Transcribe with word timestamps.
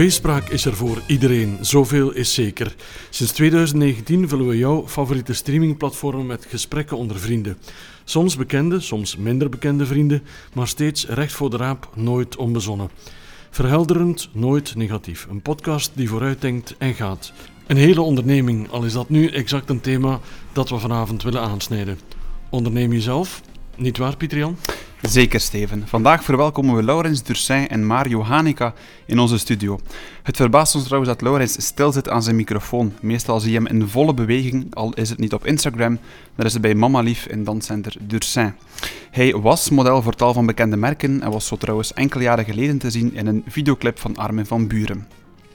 Tweespraak 0.00 0.48
is 0.48 0.64
er 0.64 0.76
voor 0.76 1.02
iedereen, 1.06 1.58
zoveel 1.60 2.12
is 2.12 2.34
zeker. 2.34 2.74
Sinds 3.10 3.32
2019 3.32 4.28
vullen 4.28 4.48
we 4.48 4.58
jouw 4.58 4.88
favoriete 4.88 5.32
streamingplatform 5.32 6.26
met 6.26 6.46
gesprekken 6.48 6.96
onder 6.96 7.18
vrienden. 7.18 7.58
Soms 8.04 8.36
bekende, 8.36 8.80
soms 8.80 9.16
minder 9.16 9.48
bekende 9.48 9.86
vrienden, 9.86 10.22
maar 10.54 10.68
steeds 10.68 11.06
recht 11.06 11.32
voor 11.32 11.50
de 11.50 11.56
raap, 11.56 11.90
nooit 11.94 12.36
onbezonnen. 12.36 12.90
Verhelderend, 13.50 14.28
nooit 14.32 14.74
negatief. 14.74 15.26
Een 15.30 15.42
podcast 15.42 15.92
die 15.94 16.08
vooruitdenkt 16.08 16.74
en 16.78 16.94
gaat. 16.94 17.32
Een 17.66 17.76
hele 17.76 18.02
onderneming, 18.02 18.70
al 18.70 18.84
is 18.84 18.92
dat 18.92 19.08
nu 19.08 19.28
exact 19.28 19.70
een 19.70 19.80
thema 19.80 20.20
dat 20.52 20.68
we 20.68 20.78
vanavond 20.78 21.22
willen 21.22 21.42
aansnijden. 21.42 21.98
Onderneem 22.50 22.92
jezelf, 22.92 23.42
niet 23.80 23.98
waar 23.98 24.16
Pieter? 24.16 24.54
Zeker, 25.02 25.40
Steven. 25.40 25.82
Vandaag 25.86 26.24
verwelkomen 26.24 26.76
we 26.76 26.82
Laurens 26.82 27.22
Dursin 27.22 27.68
en 27.68 27.86
Mario 27.86 28.22
Hanika 28.22 28.74
in 29.06 29.18
onze 29.18 29.38
studio. 29.38 29.80
Het 30.22 30.36
verbaast 30.36 30.74
ons 30.74 30.84
trouwens 30.84 31.12
dat 31.12 31.20
Laurens 31.20 31.66
stil 31.66 31.92
zit 31.92 32.08
aan 32.08 32.22
zijn 32.22 32.36
microfoon. 32.36 32.92
Meestal 33.00 33.40
zie 33.40 33.50
je 33.50 33.56
hem 33.56 33.66
in 33.66 33.88
volle 33.88 34.14
beweging, 34.14 34.74
al 34.74 34.92
is 34.94 35.10
het 35.10 35.18
niet 35.18 35.32
op 35.32 35.46
Instagram, 35.46 35.98
maar 36.34 36.46
is 36.46 36.52
het 36.52 36.62
bij 36.62 36.74
Mama 36.74 37.00
Lief 37.00 37.26
in 37.26 37.44
danscenter 37.44 37.96
Dursin. 38.00 38.54
Hij 39.10 39.34
was 39.34 39.70
model 39.70 40.02
voor 40.02 40.14
tal 40.14 40.32
van 40.32 40.46
bekende 40.46 40.76
merken 40.76 41.22
en 41.22 41.30
was 41.30 41.46
zo 41.46 41.56
trouwens 41.56 41.92
enkele 41.92 42.22
jaren 42.22 42.44
geleden 42.44 42.78
te 42.78 42.90
zien 42.90 43.14
in 43.14 43.26
een 43.26 43.44
videoclip 43.46 43.98
van 43.98 44.16
Armin 44.16 44.46
van 44.46 44.66
Buren. 44.66 45.06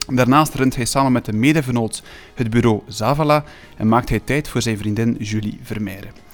Daarnaast 0.06 0.54
runt 0.54 0.76
hij 0.76 0.84
samen 0.84 1.12
met 1.12 1.28
een 1.28 1.38
medevenoot 1.38 2.02
het 2.34 2.50
bureau 2.50 2.80
Zavala 2.88 3.44
en 3.76 3.88
maakt 3.88 4.08
hij 4.08 4.20
tijd 4.20 4.48
voor 4.48 4.62
zijn 4.62 4.78
vriendin 4.78 5.16
Julie 5.18 5.58
Vermeijren. 5.62 6.25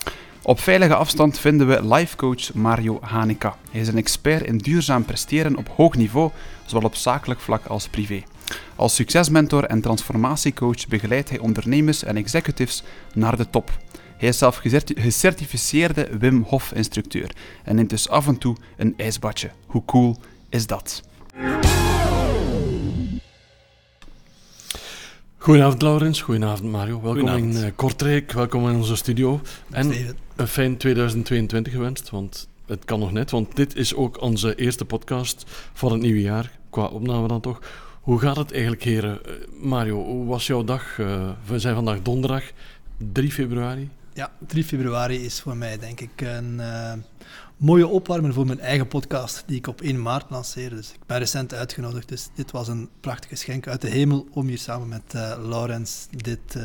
Op 0.44 0.60
veilige 0.60 0.94
afstand 0.94 1.38
vinden 1.38 1.68
we 1.68 1.94
lifecoach 1.94 2.54
Mario 2.54 2.98
Hanika. 3.00 3.56
Hij 3.70 3.80
is 3.80 3.88
een 3.88 3.96
expert 3.96 4.46
in 4.46 4.58
duurzaam 4.58 5.04
presteren 5.04 5.56
op 5.56 5.68
hoog 5.68 5.94
niveau, 5.94 6.30
zowel 6.66 6.88
op 6.88 6.94
zakelijk 6.94 7.40
vlak 7.40 7.66
als 7.66 7.88
privé. 7.88 8.22
Als 8.76 8.94
succesmentor 8.94 9.64
en 9.64 9.80
transformatiecoach 9.80 10.88
begeleidt 10.88 11.28
hij 11.28 11.38
ondernemers 11.38 12.04
en 12.04 12.16
executives 12.16 12.82
naar 13.14 13.36
de 13.36 13.50
top. 13.50 13.70
Hij 14.16 14.28
is 14.28 14.38
zelf 14.38 14.60
gecertificeerde 14.94 16.08
Wim 16.18 16.44
Hof 16.48 16.72
instructeur 16.72 17.30
en 17.64 17.74
neemt 17.74 17.90
dus 17.90 18.08
af 18.08 18.26
en 18.26 18.38
toe 18.38 18.56
een 18.76 18.94
ijsbadje. 18.96 19.50
Hoe 19.66 19.84
cool 19.84 20.16
is 20.48 20.66
dat? 20.66 21.02
Goedenavond 25.42 25.82
Laurens, 25.82 26.20
goedenavond 26.20 26.70
Mario. 26.70 27.00
Welkom 27.00 27.28
in 27.28 27.50
uh, 27.50 27.66
Kortrijk, 27.76 28.32
welkom 28.32 28.68
in 28.68 28.76
onze 28.76 28.96
studio. 28.96 29.40
En 29.70 30.16
een 30.36 30.46
fijn 30.48 30.76
2022 30.76 31.72
gewenst, 31.72 32.10
want 32.10 32.48
het 32.66 32.84
kan 32.84 32.98
nog 32.98 33.12
net. 33.12 33.30
Want 33.30 33.56
dit 33.56 33.76
is 33.76 33.94
ook 33.94 34.20
onze 34.20 34.54
eerste 34.54 34.84
podcast 34.84 35.44
van 35.72 35.92
het 35.92 36.00
nieuwe 36.00 36.20
jaar, 36.20 36.58
qua 36.70 36.84
opname 36.84 37.28
dan 37.28 37.40
toch. 37.40 37.60
Hoe 38.00 38.18
gaat 38.18 38.36
het 38.36 38.52
eigenlijk, 38.52 38.82
heren? 38.82 39.20
Uh, 39.26 39.32
Mario, 39.62 40.04
hoe 40.04 40.26
was 40.26 40.46
jouw 40.46 40.64
dag? 40.64 40.98
Uh, 40.98 41.30
we 41.46 41.58
zijn 41.58 41.74
vandaag 41.74 42.02
donderdag, 42.02 42.44
3 43.12 43.32
februari. 43.32 43.90
Ja, 44.12 44.32
3 44.46 44.64
februari 44.64 45.24
is 45.24 45.40
voor 45.40 45.56
mij 45.56 45.78
denk 45.78 46.00
ik 46.00 46.20
een 46.20 46.60
mooie 47.62 47.86
opwarmer 47.86 48.32
voor 48.32 48.46
mijn 48.46 48.60
eigen 48.60 48.88
podcast, 48.88 49.42
die 49.46 49.56
ik 49.56 49.66
op 49.66 49.80
1 49.80 50.02
maart 50.02 50.30
lanceerde. 50.30 50.76
Dus 50.76 50.92
ik 50.92 51.06
ben 51.06 51.18
recent 51.18 51.54
uitgenodigd, 51.54 52.08
dus 52.08 52.28
dit 52.34 52.50
was 52.50 52.68
een 52.68 52.88
prachtig 53.00 53.28
geschenk 53.28 53.66
uit 53.66 53.80
de 53.80 53.88
hemel 53.88 54.26
om 54.32 54.46
hier 54.46 54.58
samen 54.58 54.88
met 54.88 55.02
uh, 55.14 55.34
Laurens 55.48 56.06
dit 56.10 56.54
uh, 56.56 56.62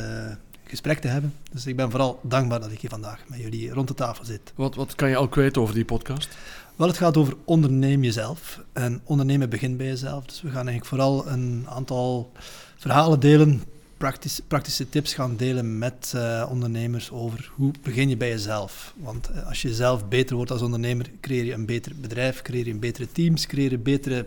gesprek 0.64 0.98
te 0.98 1.08
hebben. 1.08 1.34
Dus 1.52 1.66
ik 1.66 1.76
ben 1.76 1.90
vooral 1.90 2.20
dankbaar 2.22 2.60
dat 2.60 2.70
ik 2.70 2.80
hier 2.80 2.90
vandaag 2.90 3.24
met 3.26 3.38
jullie 3.40 3.72
rond 3.72 3.88
de 3.88 3.94
tafel 3.94 4.24
zit. 4.24 4.52
Wat, 4.54 4.74
wat 4.74 4.94
kan 4.94 5.08
je 5.08 5.16
al 5.16 5.28
kwijt 5.28 5.58
over 5.58 5.74
die 5.74 5.84
podcast? 5.84 6.28
Wel, 6.76 6.88
het 6.88 6.96
gaat 6.96 7.16
over 7.16 7.34
onderneem 7.44 8.04
jezelf. 8.04 8.62
En 8.72 9.00
ondernemen 9.04 9.50
begint 9.50 9.76
bij 9.76 9.86
jezelf. 9.86 10.24
Dus 10.24 10.42
we 10.42 10.48
gaan 10.48 10.68
eigenlijk 10.68 10.86
vooral 10.86 11.28
een 11.28 11.66
aantal 11.68 12.32
verhalen 12.76 13.20
delen 13.20 13.62
praktische, 13.98 14.42
praktische 14.42 14.88
tips 14.88 15.14
gaan 15.14 15.36
delen 15.36 15.78
met 15.78 16.12
uh, 16.16 16.46
ondernemers 16.50 17.10
over 17.10 17.50
hoe 17.54 17.72
begin 17.82 18.08
je 18.08 18.16
bij 18.16 18.28
jezelf. 18.28 18.94
Want 18.96 19.30
uh, 19.30 19.46
als 19.46 19.62
je 19.62 19.74
zelf 19.74 20.08
beter 20.08 20.36
wordt 20.36 20.50
als 20.50 20.62
ondernemer, 20.62 21.06
creëer 21.20 21.44
je 21.44 21.52
een 21.52 21.66
beter 21.66 21.92
bedrijf, 22.00 22.42
creëer 22.42 22.64
je 22.66 22.70
een 22.70 22.80
betere 22.80 23.12
teams, 23.12 23.46
creëer 23.46 23.70
je 23.70 23.78
betere 23.78 24.26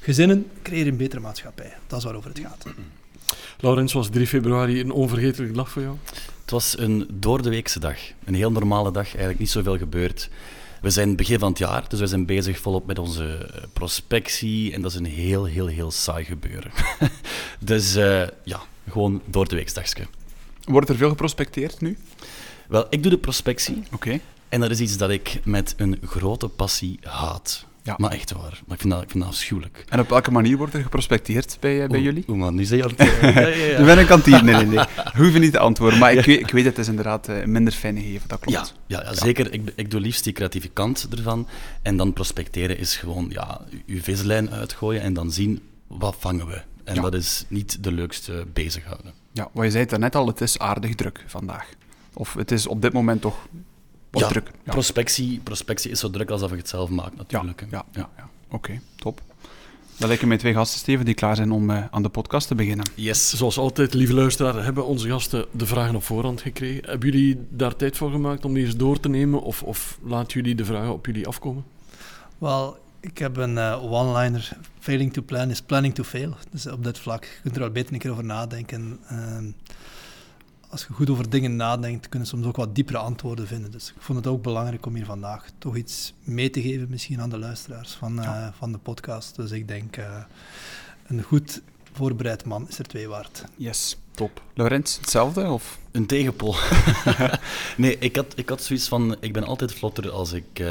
gezinnen, 0.00 0.46
creëer 0.62 0.84
je 0.84 0.90
een 0.90 0.96
betere 0.96 1.20
maatschappij. 1.20 1.72
Dat 1.86 1.98
is 1.98 2.04
waarover 2.04 2.30
het 2.30 2.38
gaat. 2.38 2.66
Laurens, 3.60 3.92
was 3.92 4.08
3 4.08 4.26
februari 4.26 4.80
een 4.80 4.90
onvergetelijke 4.90 5.54
dag 5.54 5.70
voor 5.70 5.82
jou? 5.82 5.96
Het 6.40 6.50
was 6.50 6.78
een 6.78 7.08
doordeweekse 7.12 7.78
dag. 7.78 7.98
Een 8.24 8.34
heel 8.34 8.52
normale 8.52 8.92
dag, 8.92 9.06
eigenlijk 9.06 9.38
niet 9.38 9.50
zoveel 9.50 9.78
gebeurd. 9.78 10.28
We 10.80 10.90
zijn 10.90 11.16
begin 11.16 11.38
van 11.38 11.48
het 11.48 11.58
jaar, 11.58 11.88
dus 11.88 12.00
we 12.00 12.06
zijn 12.06 12.26
bezig 12.26 12.58
volop 12.58 12.86
met 12.86 12.98
onze 12.98 13.50
prospectie. 13.72 14.72
En 14.72 14.82
dat 14.82 14.90
is 14.90 14.98
een 14.98 15.04
heel, 15.04 15.44
heel, 15.44 15.66
heel 15.66 15.90
saai 15.90 16.24
gebeuren. 16.24 16.70
dus 17.58 17.96
uh, 17.96 18.26
ja, 18.44 18.60
gewoon 18.88 19.22
door 19.24 19.48
de 19.48 19.56
weekstagje. 19.56 20.06
Wordt 20.64 20.88
er 20.88 20.96
veel 20.96 21.08
geprospecteerd 21.08 21.80
nu? 21.80 21.96
Wel, 22.68 22.86
ik 22.90 23.02
doe 23.02 23.10
de 23.10 23.18
prospectie. 23.18 23.76
Oké. 23.76 23.94
Okay. 23.94 24.20
En 24.48 24.60
dat 24.60 24.70
is 24.70 24.80
iets 24.80 24.96
dat 24.96 25.10
ik 25.10 25.40
met 25.44 25.74
een 25.76 25.98
grote 26.02 26.48
passie 26.48 26.98
haat. 27.02 27.66
Ja. 27.82 27.94
Maar 27.98 28.10
echt 28.10 28.32
waar. 28.32 28.60
Maar 28.66 28.74
ik 28.76 28.80
vind, 28.80 28.92
dat, 28.92 29.02
ik 29.02 29.10
vind 29.10 29.24
dat 29.24 29.32
afschuwelijk. 29.32 29.84
En 29.88 30.00
op 30.00 30.08
welke 30.08 30.30
manier 30.30 30.56
wordt 30.56 30.74
er 30.74 30.82
geprospecteerd 30.82 31.56
bij, 31.60 31.82
uh, 31.82 31.88
bij 31.88 32.00
jullie? 32.00 32.24
Oeh 32.28 32.38
man, 32.38 32.54
nu 32.54 32.64
zeg 32.64 32.78
je 32.78 32.84
al... 32.84 32.90
ja, 33.30 33.46
ja, 33.86 33.98
een 33.98 34.06
kantine, 34.06 34.42
nee, 34.42 34.54
nee, 34.54 34.64
nee. 34.64 34.84
Hoef 35.16 35.32
je 35.32 35.38
niet 35.38 35.52
te 35.52 35.58
antwoorden, 35.58 35.98
maar 35.98 36.12
ik 36.12 36.24
weet, 36.24 36.40
ik 36.40 36.50
weet 36.50 36.64
het 36.64 36.78
is 36.78 36.88
inderdaad 36.88 37.28
uh, 37.28 37.44
minder 37.44 37.72
fijn 37.72 37.96
gegeven, 37.96 38.28
dat 38.28 38.40
klopt. 38.40 38.74
Ja, 38.86 39.02
ja, 39.02 39.14
zeker. 39.14 39.52
Ik, 39.52 39.72
ik 39.74 39.90
doe 39.90 40.00
liefst 40.00 40.24
die 40.24 40.32
creatieve 40.32 40.68
kant 40.68 41.08
ervan. 41.10 41.48
En 41.82 41.96
dan 41.96 42.12
prospecteren 42.12 42.78
is 42.78 42.96
gewoon 42.96 43.26
ja, 43.32 43.60
uw 43.86 44.00
vislijn 44.00 44.50
uitgooien 44.50 45.02
en 45.02 45.14
dan 45.14 45.32
zien 45.32 45.60
wat 45.86 46.16
vangen 46.18 46.46
we. 46.46 46.62
En 46.84 47.02
dat 47.02 47.14
is 47.14 47.44
niet 47.48 47.84
de 47.84 47.92
leukste 47.92 48.46
bezighouden. 48.52 49.12
Ja, 49.32 49.48
wat 49.52 49.64
je 49.64 49.70
zei 49.70 49.86
daarnet 49.86 50.16
al, 50.16 50.26
het 50.26 50.40
is 50.40 50.58
aardig 50.58 50.94
druk 50.94 51.24
vandaag. 51.26 51.68
Of 52.12 52.34
het 52.34 52.50
is 52.50 52.66
op 52.66 52.82
dit 52.82 52.92
moment 52.92 53.20
toch 53.20 53.48
wat 54.10 54.22
ja, 54.22 54.28
druk. 54.28 54.50
Ja. 54.64 54.72
Prospectie, 54.72 55.40
prospectie 55.40 55.90
is 55.90 56.00
zo 56.00 56.10
druk 56.10 56.30
alsof 56.30 56.50
ik 56.50 56.58
het 56.58 56.68
zelf 56.68 56.90
maak, 56.90 57.16
natuurlijk. 57.16 57.60
Ja, 57.60 57.66
ja, 57.70 57.84
ja, 57.92 58.10
ja. 58.16 58.28
oké, 58.46 58.54
okay, 58.54 58.80
top. 58.96 59.22
Dan 59.96 60.08
lijken 60.08 60.28
mij 60.28 60.36
twee 60.36 60.54
gasten, 60.54 60.78
Steven, 60.78 61.04
die 61.04 61.14
klaar 61.14 61.36
zijn 61.36 61.52
om 61.52 61.70
uh, 61.70 61.84
aan 61.90 62.02
de 62.02 62.08
podcast 62.08 62.48
te 62.48 62.54
beginnen. 62.54 62.86
Yes. 62.94 63.30
Zoals 63.30 63.58
altijd, 63.58 63.94
lieve 63.94 64.14
luisteraar, 64.14 64.64
hebben 64.64 64.86
onze 64.86 65.08
gasten 65.08 65.46
de 65.50 65.66
vragen 65.66 65.94
op 65.96 66.02
voorhand 66.02 66.40
gekregen. 66.40 66.90
Hebben 66.90 67.10
jullie 67.10 67.46
daar 67.50 67.76
tijd 67.76 67.96
voor 67.96 68.10
gemaakt 68.10 68.44
om 68.44 68.54
die 68.54 68.64
eens 68.64 68.76
door 68.76 69.00
te 69.00 69.08
nemen? 69.08 69.42
Of, 69.42 69.62
of 69.62 69.98
laten 70.02 70.32
jullie 70.32 70.54
de 70.54 70.64
vragen 70.64 70.92
op 70.92 71.06
jullie 71.06 71.26
afkomen? 71.26 71.64
Wel, 72.38 72.78
ik 73.00 73.18
heb 73.18 73.36
een 73.36 73.56
uh, 73.56 73.92
one-liner. 73.92 74.56
Failing 74.78 75.12
to 75.12 75.22
plan 75.22 75.50
is 75.50 75.62
planning 75.62 75.94
to 75.94 76.02
fail. 76.02 76.36
Dus 76.50 76.66
op 76.66 76.84
dit 76.84 76.98
vlak 76.98 77.24
je 77.24 77.40
kunt 77.42 77.54
er 77.54 77.60
wel 77.60 77.70
beter 77.70 77.92
een 77.92 77.98
keer 77.98 78.10
over 78.10 78.24
nadenken. 78.24 79.00
Uh, 79.12 79.38
als 80.68 80.84
je 80.88 80.92
goed 80.92 81.10
over 81.10 81.30
dingen 81.30 81.56
nadenkt, 81.56 82.08
kun 82.08 82.20
je 82.20 82.26
soms 82.26 82.46
ook 82.46 82.56
wat 82.56 82.74
diepere 82.74 82.98
antwoorden 82.98 83.46
vinden. 83.46 83.70
Dus 83.70 83.88
ik 83.96 84.02
vond 84.02 84.18
het 84.18 84.26
ook 84.26 84.42
belangrijk 84.42 84.86
om 84.86 84.94
hier 84.94 85.04
vandaag 85.04 85.50
toch 85.58 85.76
iets 85.76 86.14
mee 86.22 86.50
te 86.50 86.62
geven, 86.62 86.86
misschien 86.90 87.20
aan 87.20 87.30
de 87.30 87.38
luisteraars 87.38 87.92
van, 87.92 88.18
uh, 88.18 88.24
ja. 88.24 88.52
van 88.56 88.72
de 88.72 88.78
podcast. 88.78 89.36
Dus 89.36 89.50
ik 89.50 89.68
denk, 89.68 89.96
uh, 89.96 90.04
een 91.06 91.22
goed 91.22 91.62
voorbereid 91.92 92.44
man 92.44 92.68
is 92.68 92.78
er 92.78 92.86
twee 92.86 93.08
waard. 93.08 93.44
Yes, 93.56 93.96
top. 94.10 94.42
Laurens, 94.54 94.96
hetzelfde? 94.96 95.48
Of? 95.48 95.78
Een 95.90 96.06
tegenpol. 96.06 96.54
nee, 97.76 97.98
ik 97.98 98.16
had, 98.16 98.32
ik 98.36 98.48
had 98.48 98.62
zoiets 98.62 98.88
van, 98.88 99.16
ik 99.20 99.32
ben 99.32 99.44
altijd 99.44 99.74
vlotter 99.74 100.10
als 100.10 100.32
ik... 100.32 100.62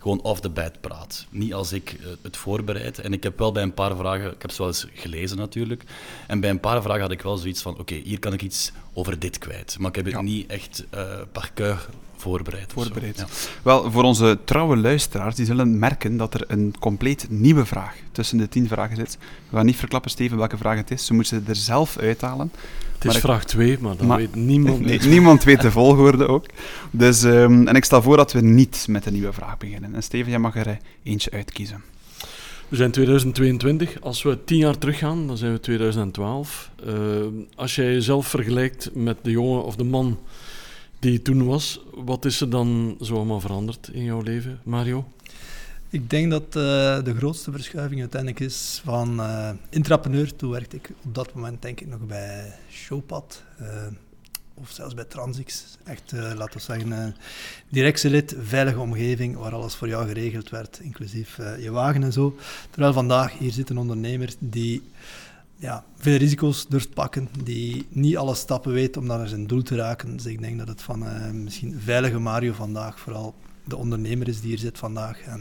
Gewoon 0.00 0.22
off 0.22 0.40
the 0.40 0.48
bat 0.48 0.80
praat. 0.80 1.26
Niet 1.30 1.54
als 1.54 1.72
ik 1.72 1.96
uh, 2.00 2.06
het 2.22 2.36
voorbereid. 2.36 2.98
En 2.98 3.12
ik 3.12 3.22
heb 3.22 3.38
wel 3.38 3.52
bij 3.52 3.62
een 3.62 3.74
paar 3.74 3.96
vragen, 3.96 4.32
ik 4.32 4.42
heb 4.42 4.50
ze 4.50 4.58
wel 4.58 4.66
eens 4.66 4.86
gelezen 4.94 5.36
natuurlijk, 5.36 5.84
en 6.26 6.40
bij 6.40 6.50
een 6.50 6.60
paar 6.60 6.82
vragen 6.82 7.02
had 7.02 7.10
ik 7.10 7.22
wel 7.22 7.36
zoiets 7.36 7.62
van, 7.62 7.72
oké, 7.72 7.80
okay, 7.80 8.02
hier 8.04 8.18
kan 8.18 8.32
ik 8.32 8.42
iets 8.42 8.72
over 8.92 9.18
dit 9.18 9.38
kwijt. 9.38 9.76
Maar 9.78 9.88
ik 9.88 9.96
heb 9.96 10.04
het 10.04 10.14
ja. 10.14 10.20
niet 10.20 10.50
echt 10.50 10.84
uh, 10.94 11.20
par 11.32 11.52
voorbereid. 12.20 12.72
voorbereid. 12.72 13.16
Ja. 13.18 13.26
Wel, 13.62 13.90
voor 13.90 14.02
onze 14.02 14.38
trouwe 14.44 14.76
luisteraars, 14.76 15.34
die 15.34 15.46
zullen 15.46 15.78
merken 15.78 16.16
dat 16.16 16.34
er 16.34 16.44
een 16.46 16.74
compleet 16.78 17.26
nieuwe 17.30 17.64
vraag 17.64 17.96
tussen 18.12 18.38
de 18.38 18.48
tien 18.48 18.68
vragen 18.68 18.96
zit. 18.96 19.18
We 19.48 19.56
gaan 19.56 19.66
niet 19.66 19.76
verklappen, 19.76 20.10
Steven, 20.10 20.36
welke 20.38 20.56
vraag 20.56 20.76
het 20.76 20.90
is. 20.90 21.06
Ze 21.06 21.14
moeten 21.14 21.42
ze 21.44 21.50
er 21.50 21.56
zelf 21.56 21.98
uithalen. 21.98 22.52
Het 22.94 23.04
is 23.04 23.12
maar 23.12 23.20
vraag 23.20 23.44
2, 23.44 23.78
maar 23.80 23.96
dan 23.96 24.06
maar, 24.06 24.16
weet 24.16 24.34
niemand. 24.34 24.80
Nee, 24.86 24.98
niemand 24.98 25.44
weet 25.44 25.60
de 25.60 25.70
volgorde 25.70 26.26
ook. 26.26 26.46
Dus, 26.90 27.22
um, 27.22 27.66
en 27.68 27.74
ik 27.74 27.84
stel 27.84 28.02
voor 28.02 28.16
dat 28.16 28.32
we 28.32 28.40
niet 28.40 28.86
met 28.88 29.06
een 29.06 29.12
nieuwe 29.12 29.32
vraag 29.32 29.58
beginnen. 29.58 29.94
En 29.94 30.02
Steven, 30.02 30.30
jij 30.30 30.38
mag 30.38 30.56
er 30.56 30.66
uh, 30.66 30.72
eentje 31.02 31.30
uitkiezen. 31.30 31.82
We 32.68 32.76
zijn 32.76 32.90
2022. 32.90 34.00
Als 34.00 34.22
we 34.22 34.44
tien 34.44 34.58
jaar 34.58 34.78
teruggaan, 34.78 35.26
dan 35.26 35.36
zijn 35.36 35.52
we 35.52 35.60
2012. 35.60 36.70
Uh, 36.86 36.94
als 37.54 37.74
jij 37.74 37.92
jezelf 37.92 38.26
vergelijkt 38.26 38.90
met 38.94 39.16
de 39.22 39.30
jongen 39.30 39.64
of 39.64 39.76
de 39.76 39.84
man 39.84 40.18
die 41.00 41.22
toen 41.22 41.44
was, 41.44 41.80
wat 41.94 42.24
is 42.24 42.40
er 42.40 42.50
dan 42.50 42.96
zo 43.00 43.14
allemaal 43.14 43.40
veranderd 43.40 43.88
in 43.92 44.04
jouw 44.04 44.20
leven, 44.20 44.60
Mario? 44.62 45.08
Ik 45.88 46.10
denk 46.10 46.30
dat 46.30 46.42
uh, 46.42 46.52
de 47.04 47.14
grootste 47.16 47.52
verschuiving 47.52 48.00
uiteindelijk 48.00 48.40
is 48.40 48.80
van 48.84 49.20
uh, 49.20 49.50
intrapreneur. 49.68 50.36
Toen 50.36 50.50
werkte 50.50 50.76
ik 50.76 50.90
op 51.04 51.14
dat 51.14 51.34
moment 51.34 51.62
denk 51.62 51.80
ik 51.80 51.86
nog 51.86 52.06
bij 52.06 52.52
Showpad. 52.70 53.42
Uh, 53.60 53.66
of 54.54 54.70
zelfs 54.70 54.94
bij 54.94 55.04
Transix. 55.04 55.64
Echt, 55.84 56.12
laten 56.12 56.56
we 56.56 56.60
zeggen, 56.60 56.88
uh, 56.88 57.06
directielid, 57.68 58.36
veilige 58.42 58.78
omgeving, 58.78 59.36
waar 59.36 59.54
alles 59.54 59.74
voor 59.74 59.88
jou 59.88 60.06
geregeld 60.06 60.50
werd, 60.50 60.80
inclusief 60.82 61.36
je 61.36 61.70
wagen 61.70 62.02
en 62.02 62.12
zo. 62.12 62.36
Terwijl 62.70 62.92
vandaag 62.92 63.38
hier 63.38 63.52
zit 63.52 63.70
een 63.70 63.78
ondernemer 63.78 64.34
die 64.38 64.82
ja, 65.60 65.84
veel 65.96 66.16
risico's 66.16 66.66
durft 66.68 66.94
pakken, 66.94 67.28
die 67.44 67.86
niet 67.88 68.16
alle 68.16 68.34
stappen 68.34 68.72
weet 68.72 68.96
om 68.96 69.06
naar 69.06 69.28
zijn 69.28 69.46
doel 69.46 69.62
te 69.62 69.76
raken. 69.76 70.16
Dus 70.16 70.26
ik 70.26 70.40
denk 70.40 70.58
dat 70.58 70.68
het 70.68 70.82
van 70.82 71.04
misschien 71.42 71.80
veilige 71.80 72.18
Mario 72.18 72.52
vandaag 72.52 73.00
vooral 73.00 73.34
de 73.64 73.76
ondernemer 73.76 74.28
is 74.28 74.40
die 74.40 74.48
hier 74.48 74.58
zit 74.58 74.78
vandaag. 74.78 75.20
En 75.20 75.40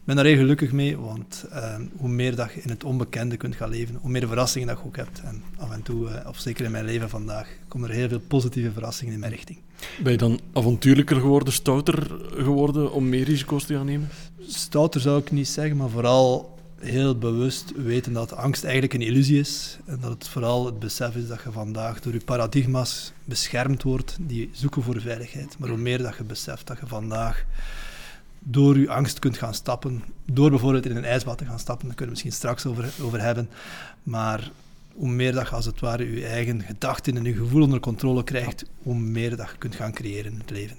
ik 0.00 0.06
ben 0.06 0.16
daar 0.16 0.24
heel 0.24 0.36
gelukkig 0.36 0.72
mee, 0.72 0.98
want 0.98 1.44
ehm, 1.50 1.82
hoe 1.96 2.08
meer 2.08 2.36
dat 2.36 2.52
je 2.52 2.62
in 2.62 2.68
het 2.70 2.84
onbekende 2.84 3.36
kunt 3.36 3.56
gaan 3.56 3.70
leven, 3.70 3.94
hoe 4.00 4.10
meer 4.10 4.26
verrassingen 4.26 4.68
dat 4.68 4.78
je 4.78 4.84
ook 4.84 4.96
hebt. 4.96 5.20
En 5.20 5.42
af 5.56 5.70
en 5.70 5.82
toe, 5.82 6.08
uh, 6.08 6.28
of 6.28 6.38
zeker 6.38 6.64
in 6.64 6.70
mijn 6.70 6.84
leven 6.84 7.08
vandaag, 7.08 7.48
komen 7.68 7.88
er 7.88 7.94
heel 7.94 8.08
veel 8.08 8.20
positieve 8.20 8.72
verrassingen 8.72 9.14
in 9.14 9.20
mijn 9.20 9.32
richting. 9.32 9.58
Ben 10.02 10.12
je 10.12 10.18
dan 10.18 10.40
avontuurlijker 10.52 11.16
geworden, 11.16 11.52
stouter 11.52 12.10
geworden 12.34 12.92
om 12.92 13.08
meer 13.08 13.24
risico's 13.24 13.64
te 13.64 13.74
gaan 13.74 13.86
nemen? 13.86 14.08
Stouter 14.46 15.00
zou 15.00 15.20
ik 15.20 15.30
niet 15.30 15.48
zeggen, 15.48 15.76
maar 15.76 15.88
vooral 15.88 16.49
heel 16.80 17.18
bewust 17.18 17.72
weten 17.76 18.12
dat 18.12 18.32
angst 18.32 18.64
eigenlijk 18.64 18.94
een 18.94 19.02
illusie 19.02 19.38
is. 19.38 19.78
En 19.84 19.98
dat 20.00 20.10
het 20.10 20.28
vooral 20.28 20.66
het 20.66 20.78
besef 20.78 21.16
is 21.16 21.26
dat 21.26 21.42
je 21.42 21.52
vandaag 21.52 22.00
door 22.00 22.12
je 22.12 22.20
paradigma's 22.24 23.12
beschermd 23.24 23.82
wordt 23.82 24.16
die 24.20 24.50
zoeken 24.52 24.82
voor 24.82 25.00
veiligheid. 25.00 25.58
Maar 25.58 25.68
hoe 25.68 25.78
meer 25.78 26.02
dat 26.02 26.16
je 26.16 26.24
beseft 26.24 26.66
dat 26.66 26.78
je 26.80 26.86
vandaag 26.86 27.44
door 28.38 28.78
je 28.78 28.88
angst 28.88 29.18
kunt 29.18 29.38
gaan 29.38 29.54
stappen, 29.54 30.04
door 30.24 30.50
bijvoorbeeld 30.50 30.86
in 30.86 30.96
een 30.96 31.04
ijsbad 31.04 31.38
te 31.38 31.44
gaan 31.44 31.58
stappen, 31.58 31.86
daar 31.86 31.96
kunnen 31.96 32.14
we 32.14 32.22
misschien 32.22 32.40
straks 32.40 32.66
over, 32.66 32.92
over 33.02 33.20
hebben. 33.20 33.50
Maar 34.02 34.50
hoe 34.94 35.10
meer 35.10 35.32
dat 35.32 35.48
je 35.48 35.54
als 35.54 35.66
het 35.66 35.80
ware 35.80 36.14
je 36.14 36.26
eigen 36.26 36.62
gedachten 36.62 37.16
en 37.16 37.24
je 37.24 37.34
gevoel 37.34 37.62
onder 37.62 37.80
controle 37.80 38.24
krijgt, 38.24 38.64
hoe 38.82 38.98
meer 38.98 39.36
dat 39.36 39.50
je 39.50 39.56
kunt 39.58 39.74
gaan 39.74 39.92
creëren 39.92 40.32
in 40.32 40.38
het 40.38 40.50
leven. 40.50 40.76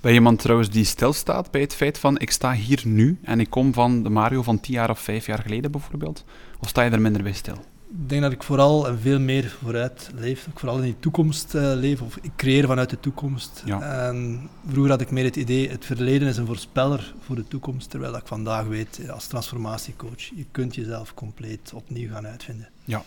Ben 0.00 0.10
je 0.10 0.18
iemand 0.18 0.38
trouwens 0.38 0.70
die 0.70 0.84
stilstaat 0.84 1.50
bij 1.50 1.60
het 1.60 1.74
feit 1.74 1.98
van 1.98 2.18
ik 2.18 2.30
sta 2.30 2.52
hier 2.52 2.82
nu 2.84 3.18
en 3.22 3.40
ik 3.40 3.50
kom 3.50 3.72
van 3.72 4.02
de 4.02 4.10
Mario 4.10 4.42
van 4.42 4.60
tien 4.60 4.74
jaar 4.74 4.90
of 4.90 5.00
vijf 5.00 5.26
jaar 5.26 5.38
geleden 5.42 5.70
bijvoorbeeld? 5.70 6.24
Of 6.60 6.68
sta 6.68 6.82
je 6.82 6.90
er 6.90 7.00
minder 7.00 7.22
bij 7.22 7.32
stil? 7.32 7.56
Ik 7.90 8.08
denk 8.08 8.22
dat 8.22 8.32
ik 8.32 8.42
vooral 8.42 8.88
en 8.88 9.00
veel 9.00 9.20
meer 9.20 9.56
vooruit 9.62 10.10
leef. 10.14 10.46
Ik 10.46 10.58
vooral 10.58 10.76
in 10.76 10.82
die 10.82 10.96
toekomst 11.00 11.54
uh, 11.54 11.72
leef, 11.74 12.00
of 12.00 12.16
ik 12.16 12.30
creëer 12.36 12.66
vanuit 12.66 12.90
de 12.90 13.00
toekomst. 13.00 13.64
En 13.80 14.48
vroeger 14.66 14.90
had 14.90 15.00
ik 15.00 15.10
meer 15.10 15.24
het 15.24 15.36
idee, 15.36 15.68
het 15.68 15.84
verleden 15.84 16.28
is 16.28 16.36
een 16.36 16.46
voorspeller 16.46 17.14
voor 17.20 17.36
de 17.36 17.48
toekomst, 17.48 17.90
terwijl 17.90 18.16
ik 18.16 18.26
vandaag 18.26 18.66
weet, 18.66 19.10
als 19.10 19.26
transformatiecoach, 19.26 20.20
je 20.20 20.44
kunt 20.50 20.74
jezelf 20.74 21.14
compleet 21.14 21.72
opnieuw 21.74 22.10
gaan 22.10 22.26
uitvinden. 22.26 22.68
Ja, 22.84 23.04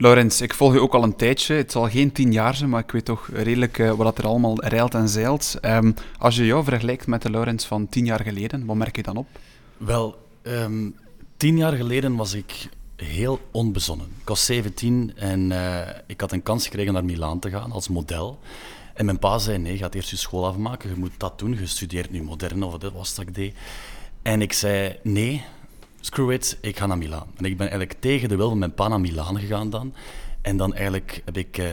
Laurens, 0.00 0.40
ik 0.40 0.54
volg 0.54 0.72
je 0.72 0.80
ook 0.80 0.94
al 0.94 1.02
een 1.02 1.16
tijdje. 1.16 1.54
Het 1.54 1.72
zal 1.72 1.88
geen 1.88 2.12
tien 2.12 2.32
jaar 2.32 2.54
zijn, 2.54 2.70
maar 2.70 2.82
ik 2.82 2.90
weet 2.90 3.04
toch 3.04 3.28
redelijk 3.32 3.78
uh, 3.78 3.92
wat 3.92 4.18
er 4.18 4.26
allemaal 4.26 4.64
rijlt 4.64 4.94
en 4.94 5.08
zeilt. 5.08 5.58
Um, 5.62 5.94
als 6.18 6.36
je 6.36 6.46
jou 6.46 6.64
vergelijkt 6.64 7.06
met 7.06 7.22
de 7.22 7.30
Laurens 7.30 7.64
van 7.64 7.88
tien 7.88 8.04
jaar 8.04 8.20
geleden, 8.20 8.66
wat 8.66 8.76
merk 8.76 8.96
je 8.96 9.02
dan 9.02 9.16
op? 9.16 9.26
Wel, 9.76 10.18
um, 10.42 10.94
tien 11.36 11.56
jaar 11.56 11.72
geleden 11.72 12.16
was 12.16 12.32
ik 12.32 12.68
heel 12.96 13.40
onbezonnen. 13.50 14.06
Ik 14.20 14.28
was 14.28 14.44
17 14.44 15.12
en 15.16 15.50
uh, 15.50 15.80
ik 16.06 16.20
had 16.20 16.32
een 16.32 16.42
kans 16.42 16.64
gekregen 16.64 16.92
naar 16.92 17.04
Milaan 17.04 17.38
te 17.38 17.50
gaan 17.50 17.72
als 17.72 17.88
model. 17.88 18.38
En 18.94 19.04
mijn 19.04 19.18
pa 19.18 19.38
zei, 19.38 19.58
nee, 19.58 19.72
je 19.72 19.78
gaat 19.78 19.94
eerst 19.94 20.10
je 20.10 20.16
school 20.16 20.46
afmaken, 20.46 20.90
je 20.90 20.96
moet 20.96 21.12
dat 21.16 21.38
doen, 21.38 21.56
je 21.58 21.66
studeert 21.66 22.10
nu 22.10 22.22
moderne, 22.22 22.66
of 22.66 22.78
dat 22.78 22.92
was 22.92 23.14
dat 23.14 23.26
ik 23.28 23.34
deed. 23.34 23.54
En 24.22 24.42
ik 24.42 24.52
zei, 24.52 24.96
nee, 25.02 25.44
screw 26.00 26.30
it, 26.30 26.58
ik 26.60 26.78
ga 26.78 26.86
naar 26.86 26.98
Milaan. 26.98 27.26
En 27.36 27.44
ik 27.44 27.56
ben 27.56 27.70
eigenlijk 27.70 28.00
tegen 28.00 28.28
de 28.28 28.36
wil 28.36 28.48
van 28.48 28.58
mijn 28.58 28.74
pa 28.74 28.88
naar 28.88 29.00
Milaan 29.00 29.38
gegaan 29.38 29.70
dan. 29.70 29.94
En 30.42 30.56
dan 30.56 30.74
eigenlijk 30.74 31.22
heb 31.24 31.36
ik 31.36 31.58
uh, 31.58 31.66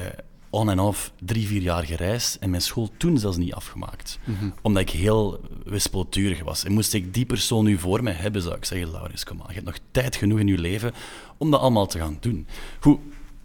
on 0.50 0.70
en 0.70 0.80
off 0.80 1.12
drie, 1.20 1.48
vier 1.48 1.62
jaar 1.62 1.84
gereisd 1.84 2.36
en 2.36 2.50
mijn 2.50 2.62
school 2.62 2.90
toen 2.98 3.18
zelfs 3.18 3.38
niet 3.38 3.54
afgemaakt. 3.54 4.20
Mhm. 4.24 4.50
Omdat 4.62 4.82
ik 4.82 4.90
heel 4.90 5.40
wispelturig 5.64 6.44
was. 6.44 6.64
En 6.64 6.72
moest 6.72 6.94
ik 6.94 7.14
die 7.14 7.26
persoon 7.26 7.64
nu 7.66 7.78
voor 7.78 8.04
mij 8.04 8.14
hebben, 8.14 8.42
zou 8.42 8.56
ik 8.56 8.66
zeggen, 8.66 8.92
Laurens, 8.92 9.24
kom 9.24 9.38
maar, 9.38 9.48
je 9.48 9.54
hebt 9.54 9.66
nog 9.66 9.78
tijd 9.92 10.16
genoeg 10.16 10.40
in 10.40 10.48
je 10.48 10.58
leven 10.58 10.94
om 11.38 11.52
dat 11.52 11.60
allemaal 11.60 11.88
te 11.88 11.98
gaan 11.98 12.18
doen. 12.20 12.48
Goed, 12.80 13.00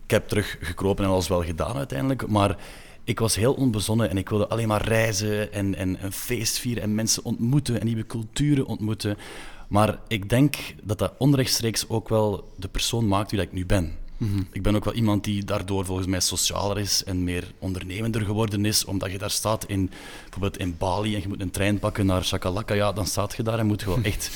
ik 0.04 0.10
heb 0.10 0.28
teruggekropen 0.28 1.04
en 1.04 1.10
alles 1.10 1.28
wel 1.28 1.42
gedaan 1.42 1.76
uiteindelijk, 1.76 2.26
maar 2.26 2.56
ik 3.04 3.18
was 3.18 3.34
heel 3.34 3.52
onbezonnen 3.52 4.10
en 4.10 4.18
ik 4.18 4.28
wilde 4.28 4.48
alleen 4.48 4.68
maar 4.68 4.84
reizen 4.84 5.52
en, 5.52 5.74
en 5.74 6.04
een 6.04 6.12
feest 6.12 6.58
vieren 6.58 6.82
en 6.82 6.94
mensen 6.94 7.24
ontmoeten 7.24 7.80
en 7.80 7.86
nieuwe 7.86 8.06
culturen 8.06 8.66
ontmoeten. 8.66 9.16
Maar 9.70 9.98
ik 10.08 10.28
denk 10.28 10.56
dat 10.82 10.98
dat 10.98 11.14
onrechtstreeks 11.18 11.88
ook 11.88 12.08
wel 12.08 12.52
de 12.56 12.68
persoon 12.68 13.08
maakt 13.08 13.30
wie 13.30 13.38
dat 13.38 13.48
ik 13.48 13.54
nu 13.54 13.66
ben. 13.66 13.92
Mhm. 14.16 14.42
Ik 14.52 14.62
ben 14.62 14.76
ook 14.76 14.84
wel 14.84 14.94
iemand 14.94 15.24
die 15.24 15.44
daardoor 15.44 15.84
volgens 15.84 16.06
mij 16.06 16.20
socialer 16.20 16.78
is 16.78 17.04
en 17.04 17.24
meer 17.24 17.52
ondernemender 17.58 18.20
geworden 18.20 18.64
is, 18.64 18.84
omdat 18.84 19.10
je 19.10 19.18
daar 19.18 19.30
staat 19.30 19.64
in, 19.64 19.90
bijvoorbeeld 20.22 20.58
in 20.58 20.76
Bali 20.78 21.14
en 21.14 21.20
je 21.20 21.28
moet 21.28 21.40
een 21.40 21.50
trein 21.50 21.78
pakken 21.78 22.06
naar 22.06 22.24
Shakalaka, 22.24 22.74
ja, 22.74 22.92
dan 22.92 23.06
staat 23.06 23.36
je 23.36 23.42
daar 23.42 23.58
en 23.58 23.66
moet 23.66 23.80
je 23.80 23.86
wel 23.86 24.02
echt 24.12 24.30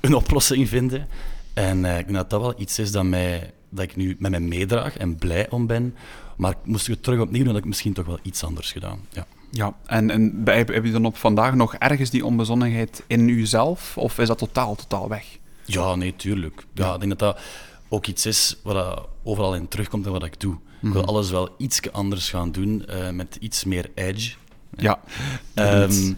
een 0.00 0.14
oplossing 0.14 0.68
vinden. 0.68 1.08
En 1.54 1.84
uh, 1.84 1.98
ik 1.98 2.04
denk 2.04 2.18
dat 2.18 2.30
dat 2.30 2.40
wel 2.40 2.60
iets 2.60 2.78
is 2.78 2.92
dat, 2.92 3.04
mij, 3.04 3.52
dat 3.68 3.84
ik 3.84 3.96
nu 3.96 4.16
met 4.18 4.30
mij 4.30 4.40
meedraag 4.40 4.96
en 4.96 5.16
blij 5.16 5.50
om 5.50 5.66
ben. 5.66 5.94
Maar 6.36 6.54
moest 6.64 6.88
ik 6.88 6.94
het 6.94 7.02
terug 7.02 7.20
opnieuw 7.20 7.44
doen, 7.44 7.52
had 7.52 7.62
ik 7.62 7.68
misschien 7.68 7.92
toch 7.92 8.06
wel 8.06 8.18
iets 8.22 8.44
anders 8.44 8.72
gedaan. 8.72 9.00
Ja. 9.10 9.26
Ja, 9.56 9.74
en, 9.86 10.10
en 10.10 10.42
heb 10.44 10.84
je 10.84 10.90
dan 10.90 11.04
op 11.04 11.16
vandaag 11.16 11.54
nog 11.54 11.74
ergens 11.74 12.10
die 12.10 12.24
onbezonnenheid 12.24 13.02
in 13.06 13.26
jezelf? 13.26 13.98
Of 13.98 14.18
is 14.18 14.28
dat 14.28 14.38
totaal, 14.38 14.74
totaal 14.74 15.08
weg? 15.08 15.38
Ja, 15.64 15.94
nee, 15.94 16.16
tuurlijk. 16.16 16.66
Ja, 16.74 16.94
ik 16.94 17.00
denk 17.00 17.18
dat 17.18 17.34
dat 17.34 17.44
ook 17.88 18.06
iets 18.06 18.26
is 18.26 18.56
wat 18.62 19.08
overal 19.22 19.54
in 19.54 19.68
terugkomt 19.68 20.06
en 20.06 20.12
wat 20.12 20.24
ik 20.24 20.40
doe. 20.40 20.54
Ik 20.82 20.92
wil 20.92 21.00
mhm. 21.00 21.10
alles 21.10 21.30
wel 21.30 21.54
iets 21.58 21.92
anders 21.92 22.30
gaan 22.30 22.52
doen, 22.52 22.84
uh, 22.90 23.10
met 23.10 23.36
iets 23.40 23.64
meer 23.64 23.90
edge. 23.94 24.34
Ja. 24.76 25.00
Um, 25.54 26.16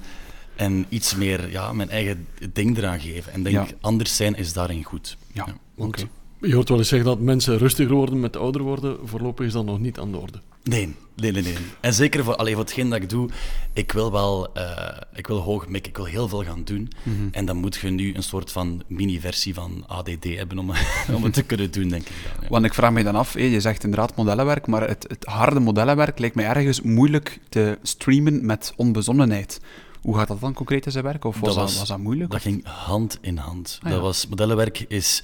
en 0.57 0.87
iets 0.89 1.15
meer 1.15 1.51
ja, 1.51 1.73
mijn 1.73 1.91
eigen 1.91 2.27
ding 2.53 2.77
eraan 2.77 3.01
geven. 3.01 3.33
En 3.33 3.43
denk, 3.43 3.69
anders 3.81 4.17
zijn 4.17 4.37
is 4.37 4.53
daarin 4.53 4.85
goed. 4.85 5.17
Ja, 5.33 5.45
ja. 5.47 5.55
want 5.75 6.07
je 6.41 6.55
hoort 6.55 6.69
wel 6.69 6.79
eens 6.79 6.89
zeggen 6.89 7.09
dat 7.09 7.21
mensen 7.21 7.59
rustiger 7.59 7.95
worden 7.95 8.21
met 8.21 8.37
ouder 8.37 8.63
worden. 8.63 8.97
Voorlopig 9.05 9.47
is 9.47 9.53
dat 9.53 9.65
nog 9.65 9.79
niet 9.79 9.99
aan 9.99 10.13
de 10.13 10.19
orde. 10.19 10.41
Nee, 10.63 10.95
nee, 11.17 11.33
nee. 11.33 11.43
nee. 11.43 11.55
En 11.81 11.95
zeker 11.95 12.25
voor, 12.25 12.37
allee, 12.37 12.55
voor 12.55 12.63
hetgeen 12.63 12.89
dat 12.89 13.03
ik 13.03 13.09
doe, 13.09 13.29
ik 13.73 13.93
wil 13.93 14.13
wel 14.13 14.49
uh, 14.57 14.89
ik 15.15 15.27
wil 15.27 15.39
hoog 15.39 15.69
mikken, 15.69 15.91
ik 15.91 15.97
wil 15.97 16.07
heel 16.07 16.29
veel 16.29 16.45
gaan 16.45 16.65
doen. 16.65 16.91
Mhm. 17.03 17.29
En 17.31 17.45
dan 17.45 17.57
moet 17.57 17.77
je 17.77 17.91
nu 17.91 18.15
een 18.15 18.23
soort 18.23 18.53
van 18.53 18.83
mini-versie 18.87 19.55
van 19.55 19.85
ADD 19.87 20.25
hebben 20.25 20.59
om, 20.59 20.71
om 21.17 21.25
het 21.25 21.33
te 21.33 21.43
kunnen 21.43 21.71
doen, 21.71 21.89
denk 21.89 22.03
ik. 22.03 22.15
Dan, 22.25 22.43
ja. 22.43 22.49
Want 22.49 22.65
ik 22.65 22.75
vraag 22.75 22.93
me 22.93 23.03
dan 23.03 23.15
af, 23.15 23.39
je 23.39 23.61
zegt 23.61 23.85
inderdaad 23.85 24.17
modellenwerk, 24.17 24.67
maar 24.67 24.89
het, 24.89 25.05
het 25.09 25.25
harde 25.25 25.61
modellenwerk 25.61 26.19
lijkt 26.19 26.35
mij 26.35 26.47
ergens 26.47 26.81
moeilijk 26.81 27.41
te 27.49 27.79
streamen 27.83 28.47
met 28.47 28.73
onbezonnenheid. 28.77 29.61
Hoe 30.01 30.17
gaat 30.17 30.29
dat 30.29 30.41
dan 30.41 30.55
concreet 30.55 30.87
in 30.87 30.93
zijn 30.93 31.05
werk? 31.05 31.25
Of 31.25 31.41
was 31.41 31.55
dat, 31.55 31.65
was, 31.65 31.79
was 31.79 31.89
dat 31.89 31.99
moeilijk? 31.99 32.31
Dat 32.31 32.41
ging 32.41 32.67
hand 32.67 33.19
in 33.21 33.37
hand. 33.37 33.79
Ah, 33.83 33.91
dat 33.91 34.01
was, 34.01 34.27
modellenwerk 34.27 34.85
is 34.89 35.23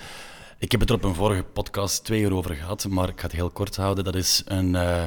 ik 0.59 0.71
heb 0.71 0.81
het 0.81 0.91
er 0.91 0.97
op 0.97 1.05
een 1.05 1.15
vorige 1.15 1.43
podcast 1.43 2.05
twee 2.05 2.21
uur 2.21 2.35
over 2.35 2.55
gehad, 2.55 2.89
maar 2.89 3.09
ik 3.09 3.21
ga 3.21 3.27
het 3.27 3.37
heel 3.37 3.51
kort 3.51 3.77
houden. 3.77 4.05
Dat 4.05 4.15
is 4.15 4.43
een, 4.45 4.75
uh, 4.75 5.05